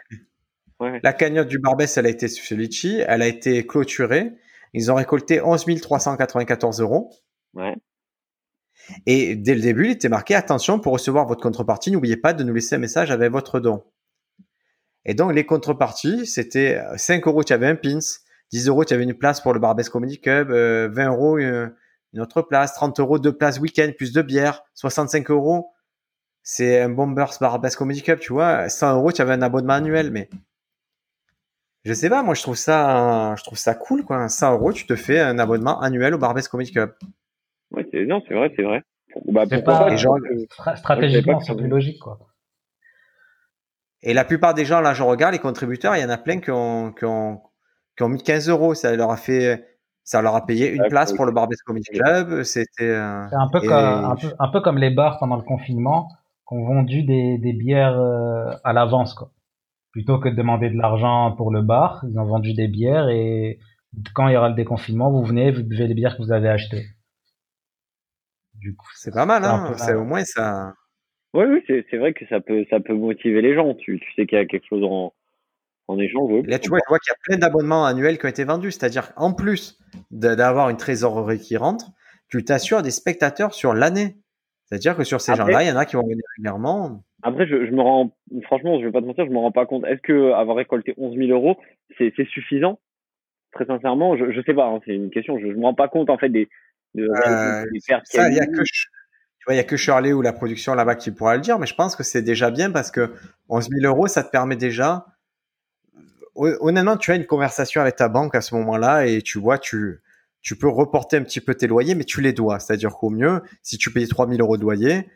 La 1.02 1.12
cagnotte 1.12 1.48
du 1.48 1.58
Barbès, 1.58 1.96
elle 1.96 2.06
a 2.06 2.10
été 2.10 2.28
sur 2.28 2.56
Litchi, 2.56 3.00
elle 3.06 3.22
a 3.22 3.28
été 3.28 3.64
clôturée. 3.66 4.32
Ils 4.72 4.90
ont 4.90 4.96
récolté 4.96 5.40
11 5.40 5.64
394 5.80 6.80
euros. 6.80 7.10
Ouais. 7.54 7.76
Et 9.06 9.36
dès 9.36 9.54
le 9.54 9.60
début, 9.60 9.86
il 9.86 9.92
était 9.92 10.08
marqué 10.08 10.34
attention 10.34 10.78
pour 10.78 10.92
recevoir 10.92 11.26
votre 11.26 11.42
contrepartie, 11.42 11.90
n'oubliez 11.90 12.16
pas 12.16 12.32
de 12.32 12.44
nous 12.44 12.54
laisser 12.54 12.76
un 12.76 12.78
message 12.78 13.10
avec 13.10 13.30
votre 13.30 13.60
don. 13.60 13.84
Et 15.04 15.14
donc 15.14 15.34
les 15.34 15.44
contreparties, 15.44 16.26
c'était 16.26 16.80
5 16.96 17.26
euros, 17.26 17.44
tu 17.44 17.52
avais 17.52 17.66
un 17.66 17.76
pins, 17.76 17.98
10 18.50 18.68
euros, 18.68 18.84
tu 18.84 18.94
avais 18.94 19.04
une 19.04 19.14
place 19.14 19.40
pour 19.40 19.52
le 19.52 19.60
Barbès 19.60 19.88
Comedy 19.88 20.20
Club, 20.20 20.48
20 20.48 20.54
euh, 20.54 21.06
euros, 21.08 21.38
euh, 21.38 21.68
une 22.12 22.20
autre 22.20 22.42
place, 22.42 22.74
30 22.74 23.00
euros, 23.00 23.18
deux 23.18 23.36
places 23.36 23.58
week-end, 23.58 23.90
plus 23.96 24.12
de 24.12 24.22
bière, 24.22 24.62
65 24.74 25.30
euros, 25.30 25.72
c'est 26.42 26.80
un 26.80 26.88
Bombers 26.88 27.32
Barbès 27.40 27.74
Comedy 27.76 28.02
Club, 28.02 28.20
tu 28.20 28.32
vois, 28.32 28.68
100 28.68 28.96
euros, 28.96 29.12
tu 29.12 29.20
avais 29.20 29.32
un 29.32 29.42
abonnement 29.42 29.74
annuel, 29.74 30.10
mais 30.10 30.30
je 31.84 31.92
sais 31.92 32.08
pas, 32.08 32.22
moi 32.22 32.34
je 32.34 32.42
trouve 32.42 32.56
ça, 32.56 33.34
je 33.36 33.42
trouve 33.42 33.58
ça 33.58 33.74
cool, 33.74 34.04
quoi. 34.04 34.28
100 34.28 34.54
euros, 34.54 34.72
tu 34.72 34.86
te 34.86 34.96
fais 34.96 35.20
un 35.20 35.38
abonnement 35.38 35.80
annuel 35.80 36.14
au 36.14 36.18
Barbès 36.18 36.48
Comedy 36.48 36.72
Club. 36.72 36.94
Ouais, 37.74 37.86
c'est 37.90 38.04
non, 38.06 38.22
c'est 38.26 38.34
vrai, 38.34 38.52
c'est 38.56 38.62
vrai. 38.62 38.82
Bah, 39.26 39.44
pas, 39.46 39.90
les 39.90 39.96
gens, 39.96 40.14
stratégiquement, 40.76 41.40
c'est 41.40 41.56
plus 41.56 41.68
logique, 41.68 42.00
quoi. 42.00 42.18
Et 44.02 44.12
la 44.12 44.24
plupart 44.24 44.54
des 44.54 44.64
gens, 44.64 44.80
là, 44.80 44.92
je 44.92 45.02
regarde 45.02 45.32
les 45.32 45.38
contributeurs, 45.38 45.96
il 45.96 46.02
y 46.02 46.04
en 46.04 46.10
a 46.10 46.18
plein 46.18 46.38
qui 46.40 46.50
ont, 46.50 46.92
qui 46.92 47.06
ont, 47.06 47.40
qui 47.96 48.02
ont 48.02 48.08
mis 48.08 48.22
15 48.22 48.50
euros. 48.50 48.74
Ça 48.74 48.94
leur 48.94 49.10
a 49.10 49.16
fait, 49.16 49.64
ça 50.02 50.20
leur 50.20 50.36
a 50.36 50.44
payé 50.44 50.70
une 50.70 50.86
place 50.88 51.12
pour 51.14 51.24
le 51.24 51.32
Barbès 51.32 51.60
Comedy 51.62 51.90
Club. 51.90 52.42
C'était. 52.42 52.84
Euh, 52.84 53.26
c'est 53.30 53.36
un 53.36 53.48
peu, 53.48 53.60
comme, 53.60 53.70
un, 53.72 54.16
peu, 54.16 54.32
un 54.38 54.48
peu 54.48 54.60
comme 54.60 54.78
les 54.78 54.90
bars 54.90 55.18
pendant 55.18 55.36
le 55.36 55.42
confinement, 55.42 56.08
qui 56.46 56.54
ont 56.54 56.64
vendu 56.64 57.02
des, 57.02 57.38
des 57.38 57.54
bières 57.54 57.98
euh, 57.98 58.50
à 58.62 58.72
l'avance, 58.74 59.14
quoi. 59.14 59.30
Plutôt 59.92 60.18
que 60.18 60.28
de 60.28 60.34
demander 60.34 60.70
de 60.70 60.76
l'argent 60.76 61.32
pour 61.36 61.52
le 61.52 61.62
bar, 61.62 62.04
ils 62.10 62.18
ont 62.18 62.24
vendu 62.24 62.52
des 62.52 62.66
bières 62.66 63.08
et 63.08 63.60
quand 64.12 64.26
il 64.26 64.34
y 64.34 64.36
aura 64.36 64.48
le 64.48 64.56
déconfinement, 64.56 65.10
vous 65.10 65.22
venez, 65.22 65.52
vous 65.52 65.62
buvez 65.62 65.86
les 65.86 65.94
bières 65.94 66.16
que 66.16 66.22
vous 66.22 66.32
avez 66.32 66.48
achetées. 66.48 66.84
Du 68.64 68.74
coup, 68.74 68.86
c'est 68.94 69.12
pas 69.12 69.26
mal, 69.26 69.44
hein. 69.44 69.74
C'est 69.76 69.92
au 69.92 70.04
moins 70.04 70.24
ça. 70.24 70.72
Oui, 71.34 71.44
oui, 71.44 71.84
c'est 71.90 71.98
vrai 71.98 72.14
que 72.14 72.26
ça 72.28 72.40
peut, 72.40 72.64
ça 72.70 72.80
peut 72.80 72.94
motiver 72.94 73.42
les 73.42 73.54
gens. 73.54 73.74
Tu, 73.74 74.00
tu 74.00 74.12
sais 74.14 74.24
qu'il 74.24 74.38
y 74.38 74.40
a 74.40 74.46
quelque 74.46 74.66
chose 74.66 74.82
en, 74.82 75.12
en 75.86 75.98
échange. 75.98 76.46
Là, 76.46 76.58
tu 76.58 76.70
vois, 76.70 76.78
vois 76.88 76.98
qu'il 76.98 77.10
y 77.10 77.14
a 77.14 77.18
plein 77.24 77.36
d'abonnements 77.36 77.84
annuels 77.84 78.18
qui 78.18 78.24
ont 78.24 78.30
été 78.30 78.44
vendus. 78.44 78.72
C'est-à-dire, 78.72 79.12
en 79.16 79.34
plus 79.34 79.78
d'avoir 80.10 80.70
une 80.70 80.78
trésorerie 80.78 81.40
qui 81.40 81.58
rentre, 81.58 81.90
tu 82.30 82.42
t'assures 82.42 82.80
des 82.80 82.90
spectateurs 82.90 83.52
sur 83.52 83.74
l'année. 83.74 84.16
C'est-à-dire 84.64 84.96
que 84.96 85.04
sur 85.04 85.20
ces 85.20 85.34
gens-là, 85.34 85.62
il 85.62 85.68
y 85.68 85.70
en 85.70 85.76
a 85.76 85.84
qui 85.84 85.96
vont 85.96 86.04
venir 86.04 86.24
régulièrement. 86.38 87.02
Après, 87.22 87.46
je, 87.46 87.66
je, 87.66 87.70
me 87.70 87.82
rends, 87.82 88.16
franchement, 88.44 88.80
je 88.80 88.86
vais 88.86 88.92
pas 88.92 89.02
te 89.02 89.06
mentir, 89.06 89.26
je 89.26 89.30
me 89.30 89.36
rends 89.36 89.52
pas 89.52 89.66
compte. 89.66 89.84
Est-ce 89.84 90.00
que 90.00 90.32
avoir 90.32 90.56
récolté 90.56 90.94
11 90.96 91.18
000 91.18 91.28
euros, 91.32 91.58
c'est 91.98 92.14
suffisant? 92.28 92.78
Très 93.52 93.66
sincèrement, 93.66 94.16
je, 94.16 94.32
je 94.32 94.40
sais 94.40 94.54
pas. 94.54 94.68
Hein, 94.68 94.80
c'est 94.86 94.94
une 94.94 95.10
question. 95.10 95.38
Je, 95.38 95.50
je 95.50 95.56
me 95.56 95.64
rends 95.64 95.74
pas 95.74 95.88
compte 95.88 96.08
en 96.08 96.16
fait 96.16 96.30
des, 96.30 96.48
euh, 96.96 97.64
ça, 98.04 98.28
il 98.28 98.34
y 98.34 98.40
a 98.40 98.46
que 98.46 98.62
tu 98.62 99.44
vois, 99.46 99.54
il 99.54 99.58
y 99.58 99.60
a 99.60 99.64
que 99.64 99.76
Shirley 99.76 100.12
ou 100.12 100.22
la 100.22 100.32
production 100.32 100.74
là-bas 100.74 100.94
qui 100.94 101.10
pourra 101.10 101.34
le 101.36 101.42
dire, 101.42 101.58
mais 101.58 101.66
je 101.66 101.74
pense 101.74 101.96
que 101.96 102.02
c'est 102.02 102.22
déjà 102.22 102.50
bien 102.50 102.70
parce 102.70 102.90
que 102.90 103.12
11 103.50 103.68
000 103.80 103.92
euros, 103.92 104.06
ça 104.06 104.24
te 104.24 104.30
permet 104.30 104.56
déjà. 104.56 105.06
Honnêtement, 106.34 106.96
tu 106.96 107.12
as 107.12 107.16
une 107.16 107.26
conversation 107.26 107.80
avec 107.82 107.96
ta 107.96 108.08
banque 108.08 108.34
à 108.34 108.40
ce 108.40 108.54
moment-là 108.54 109.06
et 109.06 109.20
tu 109.20 109.38
vois, 109.38 109.58
tu, 109.58 110.02
tu 110.40 110.56
peux 110.56 110.68
reporter 110.68 111.18
un 111.18 111.22
petit 111.22 111.40
peu 111.40 111.54
tes 111.54 111.66
loyers, 111.66 111.94
mais 111.94 112.04
tu 112.04 112.20
les 112.22 112.32
dois. 112.32 112.58
C'est-à-dire 112.58 112.92
qu'au 112.92 113.10
mieux, 113.10 113.42
si 113.62 113.76
tu 113.76 113.92
payes 113.92 114.08
3 114.08 114.28
000 114.28 114.40
euros 114.40 114.56
de 114.56 114.62
loyer, 114.62 115.08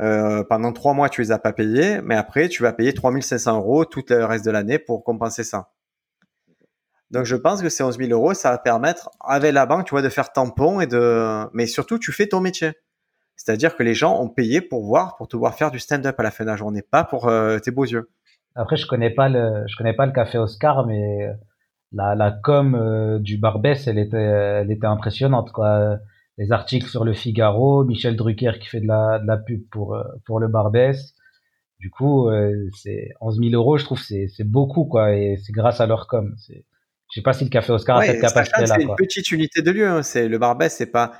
euh, 0.00 0.44
pendant 0.44 0.72
trois 0.72 0.94
mois, 0.94 1.08
tu 1.08 1.20
les 1.20 1.32
as 1.32 1.38
pas 1.38 1.52
payés, 1.52 2.00
mais 2.02 2.14
après, 2.14 2.48
tu 2.48 2.62
vas 2.62 2.72
payer 2.72 2.94
3 2.94 3.20
500 3.20 3.56
euros 3.56 3.84
tout 3.84 4.04
le 4.08 4.24
reste 4.24 4.44
de 4.44 4.50
l'année 4.50 4.78
pour 4.78 5.04
compenser 5.04 5.44
ça. 5.44 5.70
Donc 7.10 7.24
je 7.24 7.36
pense 7.36 7.62
que 7.62 7.68
ces 7.68 7.82
11 7.82 7.96
000 7.96 8.10
euros, 8.10 8.34
ça 8.34 8.50
va 8.50 8.58
permettre 8.58 9.10
avec 9.20 9.52
la 9.52 9.66
banque, 9.66 9.86
tu 9.86 9.92
vois, 9.92 10.02
de 10.02 10.08
faire 10.08 10.32
tampon 10.32 10.80
et 10.80 10.86
de, 10.86 11.44
mais 11.54 11.66
surtout 11.66 11.98
tu 11.98 12.12
fais 12.12 12.26
ton 12.26 12.40
métier. 12.40 12.72
C'est-à-dire 13.36 13.76
que 13.76 13.82
les 13.82 13.94
gens 13.94 14.20
ont 14.20 14.28
payé 14.28 14.60
pour 14.60 14.84
voir, 14.84 15.16
pour 15.16 15.28
te 15.28 15.36
voir 15.36 15.54
faire 15.54 15.70
du 15.70 15.78
stand-up 15.78 16.18
à 16.18 16.22
la 16.22 16.30
fin 16.30 16.44
de 16.44 16.50
la 16.50 16.56
journée, 16.56 16.82
pas 16.82 17.04
pour 17.04 17.28
euh, 17.28 17.58
tes 17.60 17.70
beaux 17.70 17.84
yeux. 17.84 18.10
Après, 18.56 18.76
je 18.76 18.86
connais 18.86 19.10
pas 19.10 19.28
le, 19.28 19.64
je 19.68 19.76
connais 19.76 19.94
pas 19.94 20.06
le 20.06 20.12
café 20.12 20.38
Oscar, 20.38 20.86
mais 20.86 21.30
la, 21.92 22.16
la 22.16 22.32
com 22.32 22.74
euh, 22.74 23.20
du 23.20 23.38
Barbès, 23.38 23.86
elle 23.86 23.98
était, 23.98 24.16
elle 24.16 24.70
était 24.70 24.86
impressionnante, 24.86 25.52
quoi. 25.52 25.98
Les 26.36 26.52
articles 26.52 26.88
sur 26.88 27.04
le 27.04 27.14
Figaro, 27.14 27.84
Michel 27.84 28.16
Drucker 28.16 28.58
qui 28.60 28.68
fait 28.68 28.80
de 28.80 28.86
la, 28.86 29.18
de 29.18 29.26
la 29.26 29.38
pub 29.38 29.62
pour, 29.70 29.94
euh, 29.94 30.04
pour 30.26 30.40
le 30.40 30.48
Barbès. 30.48 31.14
Du 31.78 31.90
coup, 31.90 32.28
c'est 32.74 33.10
11 33.20 33.38
000 33.38 33.50
euros, 33.52 33.78
je 33.78 33.84
trouve, 33.84 34.00
c'est, 34.00 34.26
c'est 34.26 34.42
beaucoup, 34.42 34.84
quoi, 34.84 35.14
et 35.14 35.36
c'est 35.36 35.52
grâce 35.52 35.80
à 35.80 35.86
leur 35.86 36.08
com. 36.08 36.34
Je 37.10 37.14
sais 37.14 37.22
pas 37.22 37.32
si 37.32 37.44
le 37.44 37.50
Café 37.50 37.72
Oscar 37.72 37.98
a 37.98 38.04
cette 38.04 38.20
capacité-là. 38.20 38.74
C'est 38.76 38.82
une 38.82 38.96
petite 38.96 39.30
unité 39.30 39.62
de 39.62 39.70
lieu. 39.70 39.88
Hein. 39.88 40.02
C'est 40.02 40.28
le 40.28 40.38
Barbès, 40.38 40.74
c'est 40.74 40.86
pas 40.86 41.12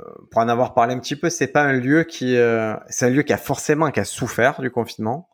euh, 0.00 0.04
pour 0.30 0.42
en 0.42 0.48
avoir 0.48 0.74
parlé 0.74 0.94
un 0.94 0.98
petit 0.98 1.16
peu, 1.16 1.30
c'est 1.30 1.46
pas 1.46 1.62
un 1.62 1.72
lieu 1.72 2.04
qui, 2.04 2.36
euh, 2.36 2.76
c'est 2.88 3.06
un 3.06 3.10
lieu 3.10 3.22
qui 3.22 3.32
a 3.32 3.38
forcément 3.38 3.90
qui 3.90 4.00
a 4.00 4.04
souffert 4.04 4.60
du 4.60 4.70
confinement, 4.70 5.30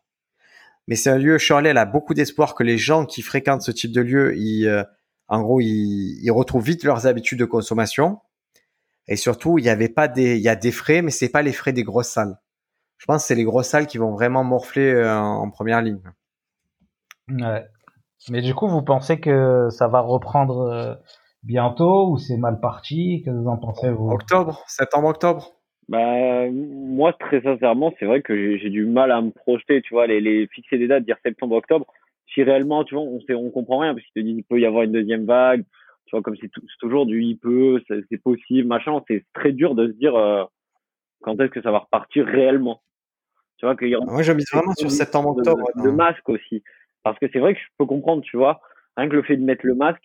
mais 0.86 0.94
c'est 0.94 1.10
un 1.10 1.18
lieu. 1.18 1.36
Shirley 1.38 1.70
elle 1.70 1.78
a 1.78 1.84
beaucoup 1.84 2.14
d'espoir 2.14 2.54
que 2.54 2.62
les 2.62 2.78
gens 2.78 3.04
qui 3.04 3.22
fréquentent 3.22 3.62
ce 3.62 3.72
type 3.72 3.92
de 3.92 4.00
lieu, 4.00 4.36
ils, 4.36 4.68
euh, 4.68 4.84
en 5.26 5.42
gros, 5.42 5.60
ils, 5.60 6.20
ils, 6.22 6.30
retrouvent 6.30 6.64
vite 6.64 6.84
leurs 6.84 7.06
habitudes 7.08 7.40
de 7.40 7.44
consommation. 7.44 8.20
Et 9.08 9.16
surtout, 9.16 9.58
il 9.58 9.64
y 9.64 9.68
avait 9.68 9.88
pas 9.88 10.06
des, 10.06 10.36
il 10.36 10.42
y 10.42 10.48
a 10.48 10.54
des 10.54 10.70
frais, 10.70 11.02
mais 11.02 11.10
c'est 11.10 11.28
pas 11.28 11.42
les 11.42 11.52
frais 11.52 11.72
des 11.72 11.82
grosses 11.82 12.10
salles. 12.10 12.38
Je 12.98 13.06
pense 13.06 13.22
que 13.22 13.28
c'est 13.28 13.34
les 13.34 13.44
grosses 13.44 13.68
salles 13.68 13.88
qui 13.88 13.98
vont 13.98 14.12
vraiment 14.12 14.44
morfler 14.44 15.04
en 15.04 15.50
première 15.50 15.82
ligne. 15.82 16.00
Ouais. 17.28 17.66
Mais 18.30 18.40
du 18.42 18.54
coup, 18.54 18.68
vous 18.68 18.82
pensez 18.82 19.20
que 19.20 19.68
ça 19.70 19.88
va 19.88 20.00
reprendre 20.00 20.60
euh, 20.60 20.94
bientôt 21.42 22.10
ou 22.10 22.18
c'est 22.18 22.36
mal 22.36 22.60
parti? 22.60 23.22
Que 23.24 23.30
vous 23.30 23.48
en 23.48 23.58
pensez 23.58 23.90
vous? 23.90 24.10
Octobre, 24.10 24.62
septembre-octobre. 24.66 25.52
Bah 25.88 26.48
moi 26.50 27.12
très 27.12 27.42
sincèrement, 27.42 27.92
c'est 27.98 28.06
vrai 28.06 28.22
que 28.22 28.56
j'ai 28.56 28.70
du 28.70 28.86
mal 28.86 29.10
à 29.10 29.20
me 29.20 29.30
projeter, 29.30 29.82
tu 29.82 29.92
vois, 29.92 30.06
les, 30.06 30.20
les 30.20 30.46
fixer 30.46 30.78
des 30.78 30.86
dates, 30.86 31.04
dire 31.04 31.16
septembre-octobre. 31.24 31.86
Si 32.32 32.42
réellement, 32.42 32.84
tu 32.84 32.94
vois, 32.94 33.02
on 33.02 33.20
sait, 33.22 33.34
on 33.34 33.50
comprend 33.50 33.78
rien 33.78 33.92
parce 33.92 34.06
qu'ils 34.06 34.22
te 34.22 34.26
disent 34.26 34.38
il 34.38 34.44
peut 34.44 34.60
y 34.60 34.64
avoir 34.64 34.84
une 34.84 34.92
deuxième 34.92 35.26
vague, 35.26 35.64
tu 36.06 36.16
vois, 36.16 36.22
comme 36.22 36.36
c'est 36.40 36.50
toujours 36.78 37.04
du 37.04 37.22
il 37.22 37.36
peut, 37.36 37.82
c'est 37.88 38.22
possible, 38.22 38.68
machin. 38.68 39.02
C'est 39.08 39.24
très 39.34 39.52
dur 39.52 39.74
de 39.74 39.88
se 39.88 39.92
dire. 39.92 40.14
Euh, 40.14 40.44
quand 41.22 41.40
est-ce 41.40 41.50
que 41.50 41.62
ça 41.62 41.70
va 41.70 41.78
repartir 41.78 42.26
réellement 42.26 42.82
Tu 43.56 43.64
vois 43.64 43.76
que 43.76 43.86
Moi, 44.04 44.22
je 44.22 44.32
mise 44.32 44.46
vraiment 44.52 44.74
sur 44.74 44.90
septembre-octobre. 44.90 45.64
Le 45.76 45.92
masque 45.92 46.28
aussi. 46.28 46.62
Parce 47.02 47.18
que 47.18 47.26
c'est 47.32 47.38
vrai 47.38 47.54
que 47.54 47.60
je 47.60 47.66
peux 47.78 47.86
comprendre, 47.86 48.22
tu 48.22 48.36
vois, 48.36 48.60
rien 48.96 49.08
que 49.08 49.14
le 49.14 49.22
fait 49.22 49.36
de 49.36 49.44
mettre 49.44 49.66
le 49.66 49.74
masque, 49.74 50.02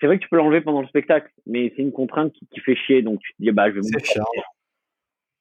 c'est 0.00 0.06
vrai 0.06 0.18
que 0.18 0.22
tu 0.22 0.28
peux 0.28 0.36
l'enlever 0.36 0.60
pendant 0.60 0.80
le 0.80 0.88
spectacle, 0.88 1.30
mais 1.46 1.72
c'est 1.76 1.82
une 1.82 1.92
contrainte 1.92 2.32
qui, 2.32 2.46
qui, 2.46 2.60
fait 2.60 2.74
chier, 2.74 3.02
donc 3.02 3.20
tu 3.20 3.32
te 3.32 3.42
dis, 3.42 3.50
bah, 3.52 3.68
je 3.70 3.74
vais 3.74 3.80
me 3.80 3.98
chiant. 4.04 4.24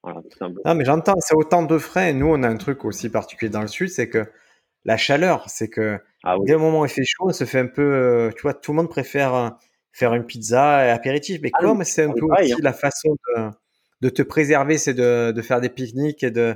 Voilà, 0.03 0.21
non, 0.65 0.75
mais 0.75 0.83
j'entends, 0.83 1.15
c'est 1.19 1.33
autant 1.33 1.63
de 1.63 1.77
frais. 1.77 2.13
Nous, 2.13 2.27
on 2.27 2.43
a 2.43 2.47
un 2.49 2.57
truc 2.57 2.83
aussi 2.83 3.09
particulier 3.09 3.49
dans 3.49 3.61
le 3.61 3.69
sud, 3.69 3.87
c'est 3.87 4.09
que 4.09 4.25
la 4.83 4.97
chaleur, 4.97 5.49
c'est 5.49 5.69
que 5.69 5.97
ah 6.23 6.35
dès 6.45 6.53
le 6.53 6.59
moment 6.59 6.81
où 6.81 6.85
il 6.85 6.91
fait 6.91 7.05
chaud, 7.05 7.27
on 7.27 7.33
se 7.33 7.45
fait 7.45 7.59
un 7.59 7.67
peu, 7.67 7.81
euh, 7.81 8.31
tu 8.35 8.41
vois, 8.41 8.53
tout 8.53 8.71
le 8.71 8.77
monde 8.77 8.89
préfère 8.89 9.33
euh, 9.33 9.49
faire 9.93 10.13
une 10.13 10.25
pizza 10.25 10.85
et 10.85 10.89
apéritif, 10.89 11.39
mais 11.41 11.51
ah 11.53 11.59
comme 11.61 11.85
c'est 11.85 12.03
un 12.03 12.11
peu 12.11 12.25
aussi 12.25 12.51
hein. 12.51 12.57
la 12.61 12.73
façon 12.73 13.15
de, 13.27 13.49
de 14.01 14.09
te 14.09 14.21
préserver, 14.21 14.77
c'est 14.77 14.93
de, 14.93 15.31
de, 15.31 15.41
faire 15.41 15.61
des 15.61 15.69
pique-niques 15.69 16.23
et 16.23 16.31
de, 16.31 16.55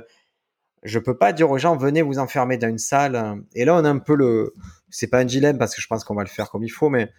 je 0.82 0.98
peux 0.98 1.16
pas 1.16 1.32
dire 1.32 1.50
aux 1.50 1.58
gens 1.58 1.76
venez 1.76 2.02
vous 2.02 2.18
enfermer 2.18 2.58
dans 2.58 2.68
une 2.68 2.78
salle. 2.78 3.42
Et 3.54 3.64
là, 3.64 3.74
on 3.74 3.84
a 3.84 3.88
un 3.88 3.98
peu 3.98 4.14
le, 4.14 4.54
c'est 4.90 5.08
pas 5.08 5.18
un 5.18 5.24
dilemme 5.24 5.58
parce 5.58 5.74
que 5.74 5.80
je 5.80 5.86
pense 5.86 6.04
qu'on 6.04 6.14
va 6.14 6.22
le 6.22 6.28
faire 6.28 6.50
comme 6.50 6.64
il 6.64 6.70
faut, 6.70 6.88
mais 6.88 7.10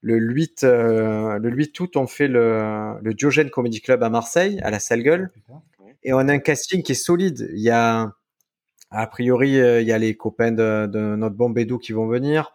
le 0.00 0.16
8, 0.16 0.64
euh, 0.64 1.38
le 1.38 1.50
8 1.50 1.80
août, 1.80 1.96
on 1.96 2.06
fait 2.06 2.28
le, 2.28 2.94
le 3.02 3.14
Diogène 3.14 3.50
Comedy 3.50 3.80
Club 3.80 4.02
à 4.02 4.10
Marseille, 4.10 4.60
à 4.62 4.70
la 4.70 4.78
Salle 4.78 5.02
Gueule. 5.02 5.30
Et 6.04 6.12
on 6.12 6.18
a 6.18 6.32
un 6.32 6.38
casting 6.38 6.82
qui 6.82 6.92
est 6.92 6.94
solide. 6.94 7.50
Il 7.52 7.60
y 7.60 7.70
a, 7.70 8.12
a 8.90 9.06
priori, 9.08 9.60
euh, 9.60 9.80
il 9.80 9.88
y 9.88 9.92
a 9.92 9.98
les 9.98 10.16
copains 10.16 10.52
de, 10.52 10.86
de 10.86 11.16
notre 11.16 11.34
bon 11.34 11.50
Bédou 11.50 11.78
qui 11.78 11.92
vont 11.92 12.06
venir. 12.06 12.52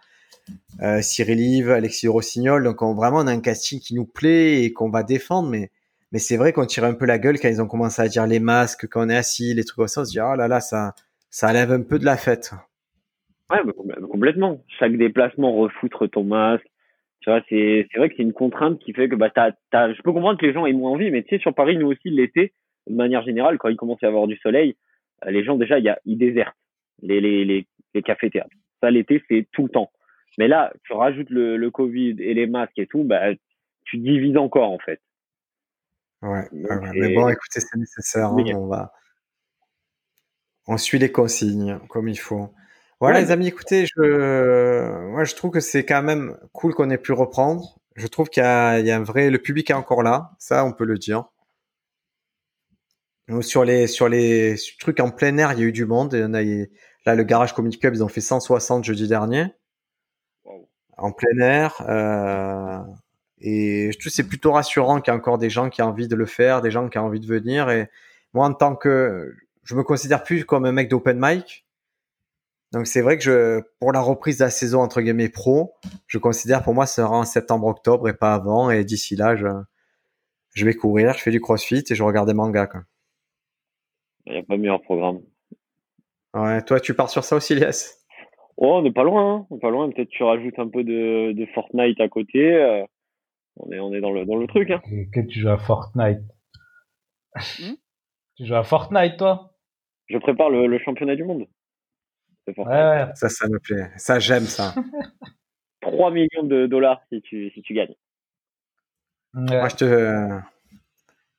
Euh, 0.82 1.02
Cyril 1.02 1.40
Yves, 1.40 1.72
Alexis 1.72 2.08
Rossignol. 2.08 2.64
Donc, 2.64 2.82
on, 2.82 2.94
vraiment, 2.94 3.18
on 3.18 3.28
a 3.28 3.32
un 3.32 3.42
casting 3.42 3.80
qui 3.80 3.94
nous 3.96 4.06
plaît 4.06 4.64
et 4.64 4.72
qu'on 4.72 4.90
va 4.90 5.04
défendre. 5.04 5.50
Mais, 5.50 5.72
mais 6.14 6.20
c'est 6.20 6.38
vrai 6.38 6.54
qu'on 6.54 6.66
tire 6.66 6.86
un 6.86 6.94
peu 6.94 7.06
la 7.06 7.18
gueule 7.18 7.40
quand 7.40 7.50
ils 7.50 7.62
ont 7.62 7.68
commencé 7.68 8.02
à 8.02 8.08
dire 8.08 8.28
les 8.28 8.40
masques, 8.40 8.88
quand 8.88 9.06
on 9.06 9.10
est 9.10 9.16
assis, 9.18 9.54
les 9.56 9.64
trucs 9.64 9.78
comme 9.78 9.88
ça. 9.88 10.02
On 10.02 10.06
se 10.06 10.12
dit, 10.12 10.22
oh 10.22 10.36
là 10.36 10.48
là, 10.48 10.62
ça, 10.62 10.94
ça 11.32 11.50
enlève 11.50 11.72
un 11.72 11.82
peu 11.82 11.98
de 11.98 12.06
la 12.06 12.18
fête. 12.18 12.52
Ouais, 13.50 13.60
complètement. 14.10 14.64
Chaque 14.80 14.96
déplacement, 14.96 15.54
refoutre 15.54 16.08
ton 16.08 16.24
masque, 16.24 16.66
tu 17.20 17.30
vois, 17.30 17.42
c'est, 17.50 17.88
c'est 17.92 17.98
vrai 17.98 18.10
que 18.10 18.16
c'est 18.16 18.24
une 18.24 18.34
contrainte 18.34 18.80
qui 18.80 18.94
fait 18.94 19.10
que 19.10 19.16
bah, 19.16 19.32
t'as, 19.34 19.52
t'as, 19.72 19.94
je 19.94 20.02
peux 20.02 20.12
comprendre 20.14 20.38
que 20.38 20.46
les 20.46 20.54
gens 20.54 20.66
aient 20.66 20.74
moins 20.74 20.92
envie, 20.92 21.10
mais 21.10 21.24
tu 21.24 21.30
sais, 21.36 21.42
sur 21.42 21.56
Paris, 21.56 21.78
nous 21.78 21.88
aussi, 21.88 22.10
l'été, 22.10 22.54
de 22.88 22.96
manière 22.96 23.24
générale, 23.24 23.58
quand 23.58 23.70
il 23.70 23.78
commence 23.78 24.04
à 24.04 24.08
y 24.08 24.10
avoir 24.10 24.28
du 24.28 24.38
soleil, 24.38 24.76
euh, 25.26 25.32
les 25.32 25.44
gens, 25.44 25.56
déjà, 25.56 25.80
y 25.80 25.92
ils 26.06 26.18
désertent 26.18 26.56
les, 27.02 27.22
les, 27.22 27.46
les, 27.46 27.66
les 27.96 28.02
cafés-théâtres. 28.04 28.56
Ça, 28.82 28.92
l'été, 28.92 29.24
c'est 29.30 29.48
tout 29.52 29.64
le 29.64 29.70
temps. 29.70 29.90
Mais 30.38 30.48
là, 30.48 30.74
tu 30.84 30.94
rajoutes 30.94 31.30
le, 31.30 31.58
le 31.58 31.72
Covid 31.72 32.18
et 32.20 32.34
les 32.34 32.46
masques 32.46 32.78
et 32.78 32.88
tout, 32.88 33.04
bah, 33.04 33.34
tu 33.86 33.98
divises 33.98 34.38
encore, 34.38 34.72
en 34.72 34.80
fait. 34.80 35.00
Ouais, 36.24 36.48
mais 36.52 37.14
bon, 37.14 37.28
écoutez, 37.30 37.60
c'est 37.60 37.78
nécessaire, 37.78 38.30
hein, 38.30 38.44
on 38.56 38.68
va, 38.68 38.94
on 40.68 40.78
suit 40.78 41.00
les 41.00 41.12
consignes 41.12 41.80
comme 41.90 42.08
il 42.08 42.18
faut. 42.18 42.54
Voilà, 43.00 43.20
les 43.20 43.32
amis, 43.32 43.48
écoutez, 43.48 43.86
je, 43.86 45.10
moi, 45.10 45.26
je 45.26 45.36
trouve 45.36 45.52
que 45.52 45.60
c'est 45.60 45.86
quand 45.86 46.02
même 46.02 46.38
cool 46.54 46.74
qu'on 46.74 46.90
ait 46.90 46.98
pu 46.98 47.12
reprendre. 47.12 47.78
Je 47.96 48.08
trouve 48.08 48.30
qu'il 48.30 48.42
y, 48.42 48.46
a, 48.46 48.80
il 48.80 48.88
y 48.88 48.92
a 48.92 48.96
un 48.98 49.04
vrai, 49.04 49.30
le 49.30 49.40
public 49.40 49.70
est 49.70 49.74
encore 49.74 50.04
là, 50.04 50.32
ça, 50.40 50.64
on 50.66 50.72
peut 50.72 50.86
le 50.86 50.98
dire. 50.98 51.26
Sur 53.42 53.64
les, 53.66 53.88
sur 53.88 54.08
les 54.10 54.56
trucs 54.80 55.00
en 55.00 55.10
plein 55.10 55.38
air, 55.38 55.54
il 55.54 55.60
y 55.60 55.64
a 55.64 55.66
eu 55.66 55.72
du 55.72 55.86
monde. 55.86 56.14
Et 56.14 56.24
on 56.24 56.34
a, 56.34 56.42
là, 57.06 57.16
le 57.16 57.24
Garage 57.24 57.54
Comedy 57.54 57.80
Club, 57.80 57.96
ils 57.96 58.04
ont 58.04 58.10
fait 58.10 58.22
160 58.22 58.84
jeudi 58.84 59.08
dernier. 59.08 59.48
En 60.98 61.12
plein 61.12 61.38
air. 61.40 61.82
Euh, 61.88 62.80
et 63.44 63.92
je 63.92 64.00
trouve 64.00 64.12
c'est 64.12 64.28
plutôt 64.28 64.54
rassurant 64.54 65.02
qu'il 65.02 65.12
y 65.12 65.16
a 65.16 65.18
encore 65.18 65.38
des 65.38 65.50
gens 65.50 65.70
qui 65.70 65.82
ont 65.82 65.88
envie 65.88 66.08
de 66.08 66.16
le 66.16 66.26
faire, 66.26 66.62
des 66.62 66.72
gens 66.72 66.88
qui 66.88 66.98
ont 66.98 67.06
envie 67.06 67.20
de 67.20 67.28
venir. 67.28 67.70
Et 67.70 67.90
moi, 68.34 68.48
en 68.48 68.54
tant 68.54 68.76
que, 68.76 69.36
je 69.64 69.76
me 69.76 69.84
considère 69.84 70.24
plus 70.24 70.46
comme 70.46 70.66
un 70.66 70.72
mec 70.72 70.90
d'open 70.90 71.18
mic. 71.20 71.66
Donc 72.72 72.88
c'est 72.88 73.02
vrai 73.02 73.18
que 73.18 73.24
je, 73.24 73.62
pour 73.80 73.92
la 73.92 74.00
reprise 74.00 74.38
de 74.40 74.46
la 74.46 74.50
saison 74.50 74.80
entre 74.80 75.02
guillemets 75.02 75.30
pro, 75.30 75.74
je 76.08 76.18
considère 76.18 76.64
pour 76.64 76.74
moi 76.74 76.88
ce 76.88 76.96
sera 76.96 77.18
en 77.18 77.26
septembre-octobre 77.26 78.08
et 78.10 78.14
pas 78.14 78.34
avant. 78.34 78.72
Et 78.72 78.86
d'ici 78.86 79.16
là, 79.16 79.36
je, 79.36 79.48
je 80.56 80.66
vais 80.66 80.74
courir, 80.74 81.14
je 81.14 81.22
fais 81.22 81.30
du 81.30 81.42
crossfit 81.42 81.84
et 81.88 81.96
je 81.96 82.02
regarde 82.02 82.28
des 82.28 82.34
mangas. 82.34 82.68
Quoi. 82.68 82.82
Il 84.26 84.34
n'y 84.34 84.40
a 84.40 84.44
pas 84.44 84.58
meilleur 84.58 84.82
programme. 84.82 85.20
Ouais, 86.34 86.62
toi 86.64 86.80
tu 86.80 86.96
pars 86.96 87.10
sur 87.10 87.26
ça 87.26 87.36
aussi, 87.36 87.56
Lies 87.56 87.92
Oh, 88.58 88.76
on 88.76 88.82
n'est 88.84 88.92
pas 88.92 89.04
loin, 89.04 89.36
hein. 89.36 89.48
on 89.50 89.56
n'est 89.56 89.62
pas 89.62 89.70
loin. 89.70 89.92
Peut-être 89.92 90.10
tu 90.10 90.24
rajoutes 90.24 90.58
un 90.58 90.68
peu 90.68 90.84
de, 90.84 91.34
de 91.34 91.46
Fortnite 91.54 92.00
à 92.00 92.08
côté. 92.08 92.54
Euh, 92.56 92.84
on 93.58 93.72
est, 93.72 93.80
on 93.80 93.94
est 93.94 94.02
dans 94.02 94.12
le, 94.12 94.26
dans 94.26 94.36
le 94.36 94.48
truc. 94.48 94.72
Hein. 94.72 94.82
que 95.14 95.20
tu 95.22 95.40
joues 95.40 95.50
à 95.50 95.58
Fortnite 95.58 96.22
hmm? 97.36 97.74
Tu 98.36 98.46
joues 98.46 98.56
à 98.56 98.64
Fortnite, 98.64 99.18
toi? 99.18 99.56
Je 100.08 100.18
prépare 100.18 100.50
le, 100.50 100.68
le 100.68 100.80
championnat 100.80 101.16
du 101.16 101.24
monde. 101.24 101.46
Ouais, 102.48 103.06
Ça, 103.16 103.30
ça 103.30 103.48
me 103.48 103.60
plaît. 103.60 103.90
Ça, 103.98 104.20
j'aime 104.20 104.44
ça. 104.44 104.74
3 105.82 106.12
millions 106.12 106.44
de 106.44 106.66
dollars 106.66 107.02
si 107.10 107.22
tu, 107.22 107.52
si 107.52 107.62
tu 107.62 107.74
gagnes. 107.74 107.96
Moi, 109.34 109.68
je 109.70 109.76
te, 109.76 110.40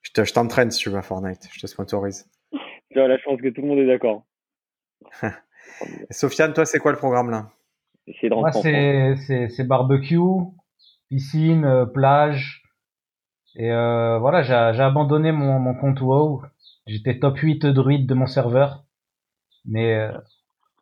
je 0.03 0.11
te, 0.12 0.25
je 0.25 0.33
t'entraîne 0.33 0.71
si 0.71 0.81
tu 0.81 0.91
veux 0.91 0.99
à 0.99 1.03
Fortnite. 1.03 1.49
Je 1.53 1.61
te 1.61 1.67
sponsorise. 1.67 2.29
tu 2.91 3.01
as 3.01 3.09
la 3.09 3.19
chance 3.19 3.41
que 3.41 3.49
tout 3.49 3.62
le 3.62 3.69
monde 3.69 3.79
est 3.79 3.87
d'accord. 3.87 4.25
Sofiane, 6.11 6.53
toi, 6.53 6.65
c'est 6.65 6.79
quoi 6.79 6.93
le 6.93 6.99
programme 6.99 7.31
là? 7.31 7.51
Moi, 8.31 8.53
c'est, 8.53 9.15
c'est, 9.27 9.49
c'est 9.49 9.65
barbecue, 9.65 10.19
piscine, 11.09 11.65
euh, 11.65 11.87
plage. 11.87 12.63
Et 13.57 13.71
euh, 13.71 14.19
voilà, 14.19 14.43
j'ai, 14.43 14.83
abandonné 14.83 15.33
mon, 15.33 15.59
mon 15.59 15.75
compte 15.75 16.01
WoW. 16.01 16.43
J'étais 16.87 17.19
top 17.19 17.39
8 17.39 17.67
druide 17.67 18.09
de 18.09 18.15
mon 18.15 18.27
serveur. 18.27 18.85
Mais 19.65 19.95
euh, 19.95 20.13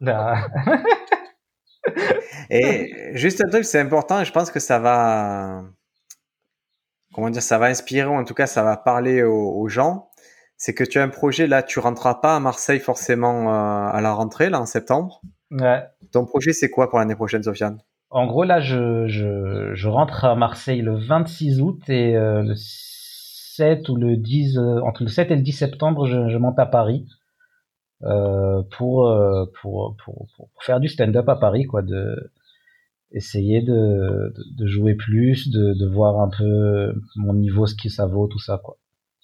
et 2.51 3.15
juste 3.15 3.43
un 3.45 3.49
truc, 3.49 3.65
c'est 3.65 3.81
important 3.81 4.21
et 4.21 4.25
je 4.25 4.33
pense 4.33 4.51
que 4.51 4.61
ça 4.61 4.79
va, 4.79 5.65
comment 7.15 7.31
dire, 7.31 7.43
ça 7.43 7.59
va 7.59 7.67
inspirer 7.67 8.09
ou 8.09 8.15
en 8.15 8.25
tout 8.25 8.35
cas 8.35 8.47
ça 8.47 8.63
va 8.63 8.77
parler 8.77 9.23
aux, 9.23 9.69
gens. 9.69 10.11
C'est 10.57 10.75
que 10.75 10.85
tu 10.85 10.99
as 10.99 11.03
un 11.03 11.09
projet 11.09 11.47
là, 11.47 11.63
tu 11.63 11.79
rentreras 11.79 12.17
pas 12.17 12.37
à 12.37 12.41
Marseille 12.41 12.81
forcément 12.81 13.49
euh, 13.49 13.91
à 13.91 14.01
la 14.01 14.13
rentrée 14.13 14.51
là 14.51 14.61
en 14.61 14.67
septembre. 14.67 15.23
Ouais. 15.51 15.83
Ton 16.13 16.25
projet 16.25 16.53
c'est 16.53 16.71
quoi 16.71 16.91
pour 16.91 16.99
l'année 16.99 17.17
prochaine, 17.17 17.43
Sofiane? 17.43 17.79
En 18.15 18.27
gros 18.27 18.45
là, 18.45 18.61
je, 18.61 19.07
je, 19.07 19.75
je, 19.75 19.89
rentre 19.89 20.27
à 20.27 20.35
Marseille 20.35 20.83
le 20.83 20.97
26 20.97 21.63
août 21.63 21.81
et 21.89 22.15
euh, 22.15 22.43
le 22.43 22.55
7 22.55 23.89
ou 23.89 23.97
le 23.97 24.19
10 24.19 24.59
euh, 24.59 24.81
entre 24.83 25.03
le 25.03 25.09
7 25.09 25.31
et 25.31 25.37
le 25.37 25.41
10 25.41 25.53
septembre, 25.53 26.07
je, 26.07 26.29
je 26.29 26.37
monte 26.37 26.59
à 26.59 26.67
Paris. 26.67 27.07
Euh, 28.05 28.63
pour, 28.77 29.09
euh, 29.09 29.47
pour, 29.61 29.97
pour, 30.05 30.27
pour, 30.37 30.49
faire 30.61 30.81
du 30.81 30.89
stand-up 30.89 31.29
à 31.29 31.37
Paris, 31.37 31.65
quoi, 31.65 31.83
de 31.83 32.33
essayer 33.13 33.63
de, 33.63 34.35
de, 34.59 34.67
jouer 34.67 34.95
plus, 34.95 35.51
de, 35.51 35.73
de, 35.73 35.87
voir 35.87 36.21
un 36.21 36.29
peu 36.29 36.95
mon 37.15 37.33
niveau, 37.33 37.67
ce 37.67 37.77
qui 37.77 37.91
ça 37.91 38.07
vaut, 38.07 38.27
tout 38.27 38.41
ça, 38.41 38.61
quoi, 38.63 38.77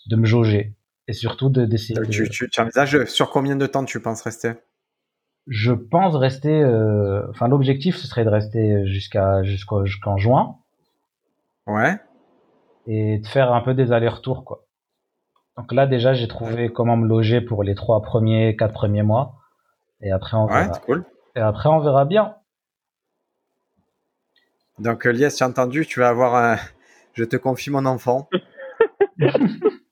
de 0.06 0.14
me 0.14 0.26
jauger 0.26 0.76
et 1.08 1.12
surtout 1.12 1.48
de 1.48 1.64
d'essayer. 1.64 1.98
Tu, 2.08 2.28
tu, 2.28 2.48
tu 2.48 2.60
envisages 2.60 3.04
sur 3.06 3.30
combien 3.30 3.56
de 3.56 3.66
temps 3.66 3.84
tu 3.84 4.00
penses 4.00 4.22
rester? 4.22 4.52
Je 5.48 5.72
pense 5.72 6.14
rester. 6.14 6.62
Euh, 6.62 7.26
enfin, 7.30 7.48
l'objectif 7.48 7.96
ce 7.96 8.06
serait 8.06 8.24
de 8.24 8.30
rester 8.30 8.86
jusqu'à 8.86 9.42
jusqu'en 9.42 10.16
juin. 10.16 10.56
Ouais. 11.66 11.98
Et 12.86 13.18
de 13.18 13.26
faire 13.26 13.52
un 13.52 13.60
peu 13.60 13.74
des 13.74 13.92
allers-retours, 13.92 14.44
quoi. 14.44 14.64
Donc 15.58 15.72
là, 15.72 15.86
déjà, 15.86 16.14
j'ai 16.14 16.28
trouvé 16.28 16.70
comment 16.70 16.96
me 16.96 17.06
loger 17.06 17.40
pour 17.40 17.64
les 17.64 17.74
trois 17.74 18.00
premiers, 18.00 18.56
quatre 18.56 18.72
premiers 18.72 19.02
mois. 19.02 19.34
Et 20.00 20.12
après, 20.12 20.36
on 20.36 20.46
verra. 20.46 20.66
Ouais, 20.66 20.78
cool. 20.86 21.04
Et 21.34 21.40
après, 21.40 21.68
on 21.68 21.80
verra 21.80 22.04
bien. 22.04 22.36
Donc, 24.78 25.04
Lies, 25.04 25.34
tu 25.36 25.42
as 25.42 25.48
entendu, 25.48 25.84
tu 25.84 25.98
vas 26.00 26.08
avoir 26.08 26.36
un... 26.36 26.56
Je 27.14 27.24
te 27.24 27.36
confie 27.36 27.70
mon 27.70 27.84
enfant. 27.86 28.28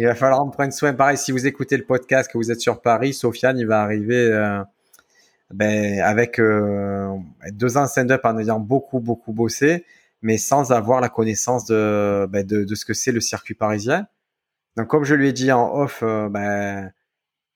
il 0.00 0.06
va 0.06 0.14
falloir 0.14 0.40
en 0.40 0.48
prendre 0.48 0.72
soin. 0.72 0.94
Pareil, 0.94 1.18
si 1.18 1.30
vous 1.30 1.46
écoutez 1.46 1.76
le 1.76 1.84
podcast, 1.84 2.32
que 2.32 2.38
vous 2.38 2.50
êtes 2.50 2.60
sur 2.60 2.80
Paris, 2.80 3.12
Sofiane, 3.12 3.58
il 3.58 3.66
va 3.66 3.82
arriver 3.82 4.32
euh, 4.32 4.64
ben, 5.52 6.00
avec 6.00 6.40
euh, 6.40 7.14
deux 7.50 7.76
ans 7.76 7.86
stand-up 7.86 8.22
en 8.24 8.38
ayant 8.38 8.60
beaucoup, 8.60 9.00
beaucoup 9.00 9.34
bossé, 9.34 9.84
mais 10.22 10.38
sans 10.38 10.72
avoir 10.72 11.02
la 11.02 11.10
connaissance 11.10 11.66
de, 11.66 12.26
ben, 12.30 12.46
de, 12.46 12.64
de 12.64 12.74
ce 12.74 12.86
que 12.86 12.94
c'est 12.94 13.12
le 13.12 13.20
circuit 13.20 13.52
parisien. 13.52 14.06
Donc, 14.78 14.86
comme 14.86 15.04
je 15.04 15.14
lui 15.14 15.28
ai 15.28 15.34
dit 15.34 15.52
en 15.52 15.70
off, 15.70 16.02
euh, 16.02 16.30
ben, 16.30 16.90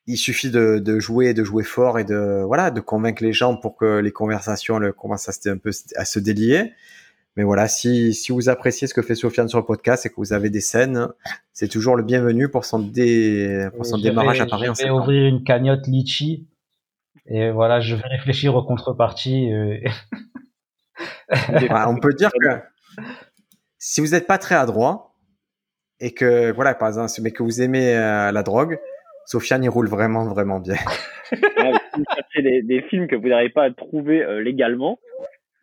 il 0.06 0.18
suffit 0.18 0.50
de, 0.50 1.00
jouer, 1.00 1.32
de 1.32 1.44
jouer 1.44 1.64
fort 1.64 1.98
et 1.98 2.04
de 2.04 2.42
voilà, 2.44 2.70
de 2.70 2.80
convaincre 2.80 3.22
les 3.22 3.32
gens 3.32 3.56
pour 3.56 3.74
que 3.74 4.00
les 4.00 4.12
conversations 4.12 4.78
le, 4.78 4.92
commencent 4.92 5.46
un 5.46 5.56
peu 5.56 5.70
à 5.96 6.04
se 6.04 6.18
délier. 6.18 6.74
Mais 7.36 7.43
voilà, 7.43 7.66
si, 7.66 8.15
si 8.15 8.31
vous 8.31 8.48
appréciez 8.48 8.86
ce 8.86 8.94
que 8.94 9.02
fait 9.02 9.15
Sofiane 9.15 9.48
sur 9.48 9.59
le 9.59 9.65
podcast 9.65 10.06
et 10.06 10.09
que 10.09 10.15
vous 10.16 10.32
avez 10.32 10.51
des 10.51 10.61
scènes, 10.61 11.09
c'est 11.52 11.69
toujours 11.69 11.97
le 11.97 12.02
bienvenu 12.02 12.48
pour 12.48 12.65
son, 12.65 12.78
dé, 12.78 13.69
pour 13.74 13.85
son 13.85 13.98
démarrage 13.98 14.40
à 14.40 14.47
Paris. 14.47 14.69
Je 14.78 14.85
vais 14.85 14.90
ouvrir 14.90 15.27
une 15.27 15.43
cagnotte 15.43 15.86
litchi 15.86 16.47
et 17.27 17.51
voilà, 17.51 17.81
je 17.81 17.97
vais 17.97 18.06
réfléchir 18.06 18.55
aux 18.55 18.62
contreparties. 18.62 19.52
Euh... 19.52 19.78
on 21.70 21.97
peut 21.97 22.15
dire 22.15 22.31
que 22.40 22.61
si 23.78 24.01
vous 24.01 24.09
n'êtes 24.09 24.27
pas 24.27 24.39
très 24.39 24.55
adroit, 24.55 25.11
et 26.01 26.12
que 26.12 26.52
voilà, 26.52 26.74
par 26.74 26.89
exemple, 26.89 27.11
mais 27.23 27.31
que 27.31 27.43
vous 27.43 27.62
aimez 27.62 27.97
euh, 27.97 28.31
la 28.32 28.43
drogue, 28.43 28.78
Sofiane 29.27 29.65
il 29.65 29.69
roule 29.69 29.89
vraiment 29.89 30.27
vraiment 30.27 30.61
bien. 30.61 30.77
Ouais, 31.32 31.73
si 31.94 32.01
vous 32.01 32.05
cherchez 32.15 32.43
des, 32.43 32.62
des 32.62 32.82
films 32.82 33.06
que 33.06 33.16
vous 33.16 33.28
n'arrivez 33.28 33.52
pas 33.52 33.65
à 33.65 33.70
trouver 33.70 34.23
euh, 34.23 34.43
légalement, 34.43 34.98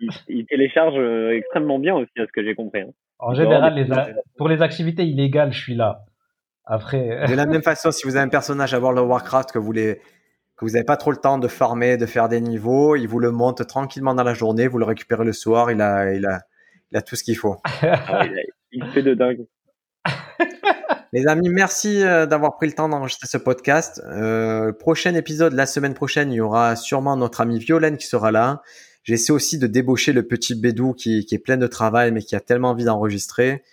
il, 0.02 0.10
il 0.28 0.45
télécharge 0.45 0.95
euh, 0.98 1.32
extrêmement 1.38 1.80
bien 1.80 1.95
aussi, 1.95 2.11
à 2.18 2.26
ce 2.26 2.32
que 2.32 2.44
j'ai 2.44 2.56
compris. 2.56 2.82
hein. 2.82 2.91
En 3.19 3.34
général, 3.34 3.76
les 3.76 3.90
a- 3.91 4.10
pour 4.38 4.49
les 4.49 4.61
activités 4.61 5.03
illégales, 5.03 5.53
je 5.53 5.60
suis 5.61 5.76
là. 5.76 6.02
Après, 6.65 7.26
De 7.28 7.36
la 7.36 7.45
même 7.48 7.64
façon, 7.64 7.91
si 7.91 8.06
vous 8.07 8.15
avez 8.15 8.26
un 8.26 8.30
personnage 8.30 8.73
à 8.73 8.80
World 8.80 8.99
of 8.99 9.07
Warcraft 9.07 9.52
que 9.52 9.60
vous 9.60 9.73
que 9.73 10.65
vous 10.65 10.72
n'avez 10.73 10.86
pas 10.86 10.98
trop 10.98 11.11
le 11.11 11.18
temps 11.18 11.38
de 11.40 11.48
farmer, 11.48 11.98
de 11.98 12.06
faire 12.06 12.30
des 12.30 12.40
niveaux, 12.41 12.95
il 12.95 13.07
vous 13.07 13.19
le 13.19 13.32
monte 13.32 13.65
tranquillement 13.68 14.14
dans 14.14 14.23
la 14.23 14.34
journée, 14.36 14.68
vous 14.68 14.78
le 14.78 14.86
récupérez 14.86 15.26
le 15.26 15.34
soir, 15.34 15.72
il 15.72 15.82
a, 15.82 16.14
il 16.14 16.26
a, 16.26 16.40
il 16.91 16.98
a 16.98 17.02
tout 17.02 17.15
ce 17.15 17.23
qu'il 17.23 17.36
faut. 17.38 17.57
Ah 17.82 18.26
il, 18.26 18.38
a- 18.38 18.44
il 18.72 18.86
fait 18.91 19.02
de 19.03 19.14
dingue. 19.14 19.45
Les 21.14 21.28
amis, 21.28 21.49
merci 21.49 22.03
euh, 22.03 22.26
d'avoir 22.26 22.56
pris 22.56 22.68
le 22.68 22.73
temps 22.73 22.88
d'enregistrer 22.88 23.28
ce 23.28 23.38
podcast. 23.38 24.02
Euh, 24.07 24.72
prochain 24.72 25.14
épisode, 25.15 25.53
la 25.53 25.65
semaine 25.65 25.94
prochaine, 25.94 26.32
il 26.32 26.36
y 26.36 26.41
aura 26.41 26.76
sûrement 26.78 27.18
notre 27.18 27.41
ami 27.41 27.60
Violaine 27.60 27.98
qui 27.98 28.07
sera 28.07 28.32
là. 28.32 28.61
J'essaie 29.03 29.34
aussi 29.34 29.57
de 29.57 29.68
débaucher 29.68 30.14
le 30.14 30.28
petit 30.28 30.60
Bédou 30.60 30.94
qui, 30.94 31.26
qui 31.26 31.36
est 31.36 31.40
plein 31.40 31.57
de 31.57 31.68
travail 31.68 32.11
mais 32.11 32.22
qui 32.22 32.36
a 32.36 32.40
tellement 32.40 32.69
envie 32.69 32.86
d'enregistrer. 32.86 33.64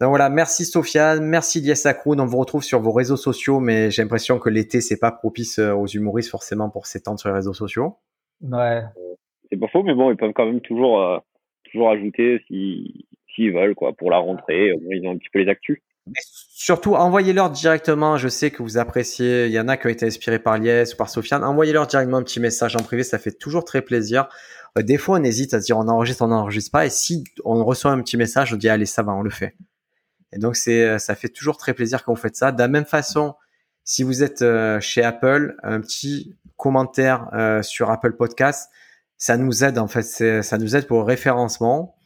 Donc 0.00 0.08
voilà, 0.08 0.30
merci 0.30 0.64
Sofiane, 0.64 1.22
merci 1.22 1.60
Lies 1.60 1.86
Akroun. 1.86 2.20
On 2.20 2.26
vous 2.26 2.38
retrouve 2.38 2.62
sur 2.62 2.80
vos 2.80 2.92
réseaux 2.92 3.18
sociaux, 3.18 3.60
mais 3.60 3.90
j'ai 3.90 4.02
l'impression 4.02 4.38
que 4.38 4.48
l'été 4.48 4.80
c'est 4.80 4.98
pas 4.98 5.12
propice 5.12 5.58
euh, 5.58 5.74
aux 5.74 5.86
humoristes 5.86 6.30
forcément 6.30 6.70
pour 6.70 6.86
s'étendre 6.86 7.20
sur 7.20 7.28
les 7.28 7.34
réseaux 7.34 7.52
sociaux. 7.52 7.96
ouais. 8.42 8.82
C'est 9.50 9.58
pas 9.58 9.66
faux, 9.68 9.82
mais 9.82 9.94
bon, 9.94 10.10
ils 10.10 10.16
peuvent 10.16 10.32
quand 10.32 10.46
même 10.46 10.60
toujours, 10.60 11.02
euh, 11.02 11.18
toujours 11.70 11.90
ajouter 11.90 12.40
si, 12.46 13.06
s'ils 13.34 13.52
veulent, 13.52 13.74
quoi, 13.74 13.92
pour 13.92 14.10
la 14.10 14.18
rentrée. 14.18 14.72
Moins, 14.80 14.94
ils 14.94 15.06
ont 15.06 15.10
un 15.10 15.16
petit 15.16 15.28
peu 15.32 15.40
les 15.40 15.50
actus. 15.50 15.80
Surtout, 16.62 16.94
envoyez-leur 16.94 17.50
directement. 17.50 18.18
Je 18.18 18.28
sais 18.28 18.50
que 18.50 18.62
vous 18.62 18.76
appréciez. 18.76 19.46
Il 19.46 19.52
y 19.52 19.58
en 19.58 19.66
a 19.66 19.76
qui 19.76 19.86
ont 19.86 19.90
été 19.90 20.06
inspirés 20.06 20.38
par 20.38 20.58
Lies 20.58 20.92
ou 20.92 20.96
par 20.96 21.08
Sofiane. 21.08 21.42
Envoyez-leur 21.42 21.86
directement 21.86 22.18
un 22.18 22.22
petit 22.22 22.38
message 22.38 22.76
en 22.76 22.82
privé. 22.82 23.02
Ça 23.02 23.18
fait 23.18 23.32
toujours 23.32 23.64
très 23.64 23.82
plaisir. 23.82 24.28
Euh, 24.78 24.82
des 24.82 24.98
fois, 24.98 25.18
on 25.18 25.24
hésite 25.24 25.54
à 25.54 25.60
se 25.60 25.66
dire 25.66 25.78
on 25.78 25.88
enregistre, 25.88 26.22
on 26.22 26.28
n'enregistre 26.28 26.70
pas. 26.70 26.86
Et 26.86 26.90
si 26.90 27.24
on 27.44 27.64
reçoit 27.64 27.90
un 27.90 28.00
petit 28.02 28.16
message, 28.16 28.52
on 28.52 28.56
dit 28.56 28.68
allez, 28.68 28.86
ça 28.86 29.02
va, 29.02 29.12
on 29.12 29.22
le 29.22 29.30
fait. 29.30 29.56
Et 30.32 30.38
donc, 30.38 30.56
euh, 30.68 30.98
ça 30.98 31.14
fait 31.14 31.28
toujours 31.28 31.56
très 31.56 31.74
plaisir 31.74 32.04
quand 32.04 32.12
vous 32.12 32.20
faites 32.20 32.36
ça. 32.36 32.52
De 32.52 32.58
la 32.58 32.68
même 32.68 32.84
façon, 32.84 33.34
si 33.84 34.02
vous 34.02 34.22
êtes 34.22 34.42
euh, 34.42 34.78
chez 34.80 35.02
Apple, 35.02 35.56
un 35.62 35.80
petit 35.80 36.36
commentaire 36.56 37.26
sur 37.62 37.90
Apple 37.90 38.12
Podcast, 38.12 38.70
ça 39.16 39.38
nous 39.38 39.64
aide 39.64 39.78
en 39.78 39.88
fait. 39.88 40.42
Ça 40.42 40.58
nous 40.58 40.76
aide 40.76 40.86
pour 40.86 40.98
le 40.98 41.04
référencement. 41.04 41.96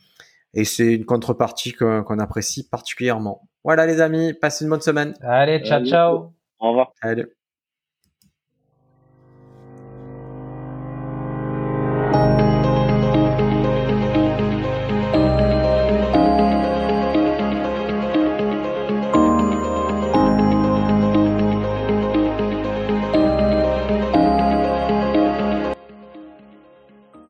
Et 0.55 0.65
c'est 0.65 0.95
une 0.95 1.05
contrepartie 1.05 1.73
qu'on 1.73 2.19
apprécie 2.21 2.69
particulièrement. 2.69 3.49
Voilà 3.65 3.87
les 3.87 4.01
amis, 4.01 4.35
passez 4.35 4.65
une 4.65 4.71
bonne 4.71 4.81
semaine. 4.83 5.15
Allez, 5.23 5.61
ciao, 5.65 5.79
Allez. 5.79 5.91
ciao. 5.91 6.33
Au 6.61 6.69
revoir. 6.69 6.93
Allez. 7.01 7.27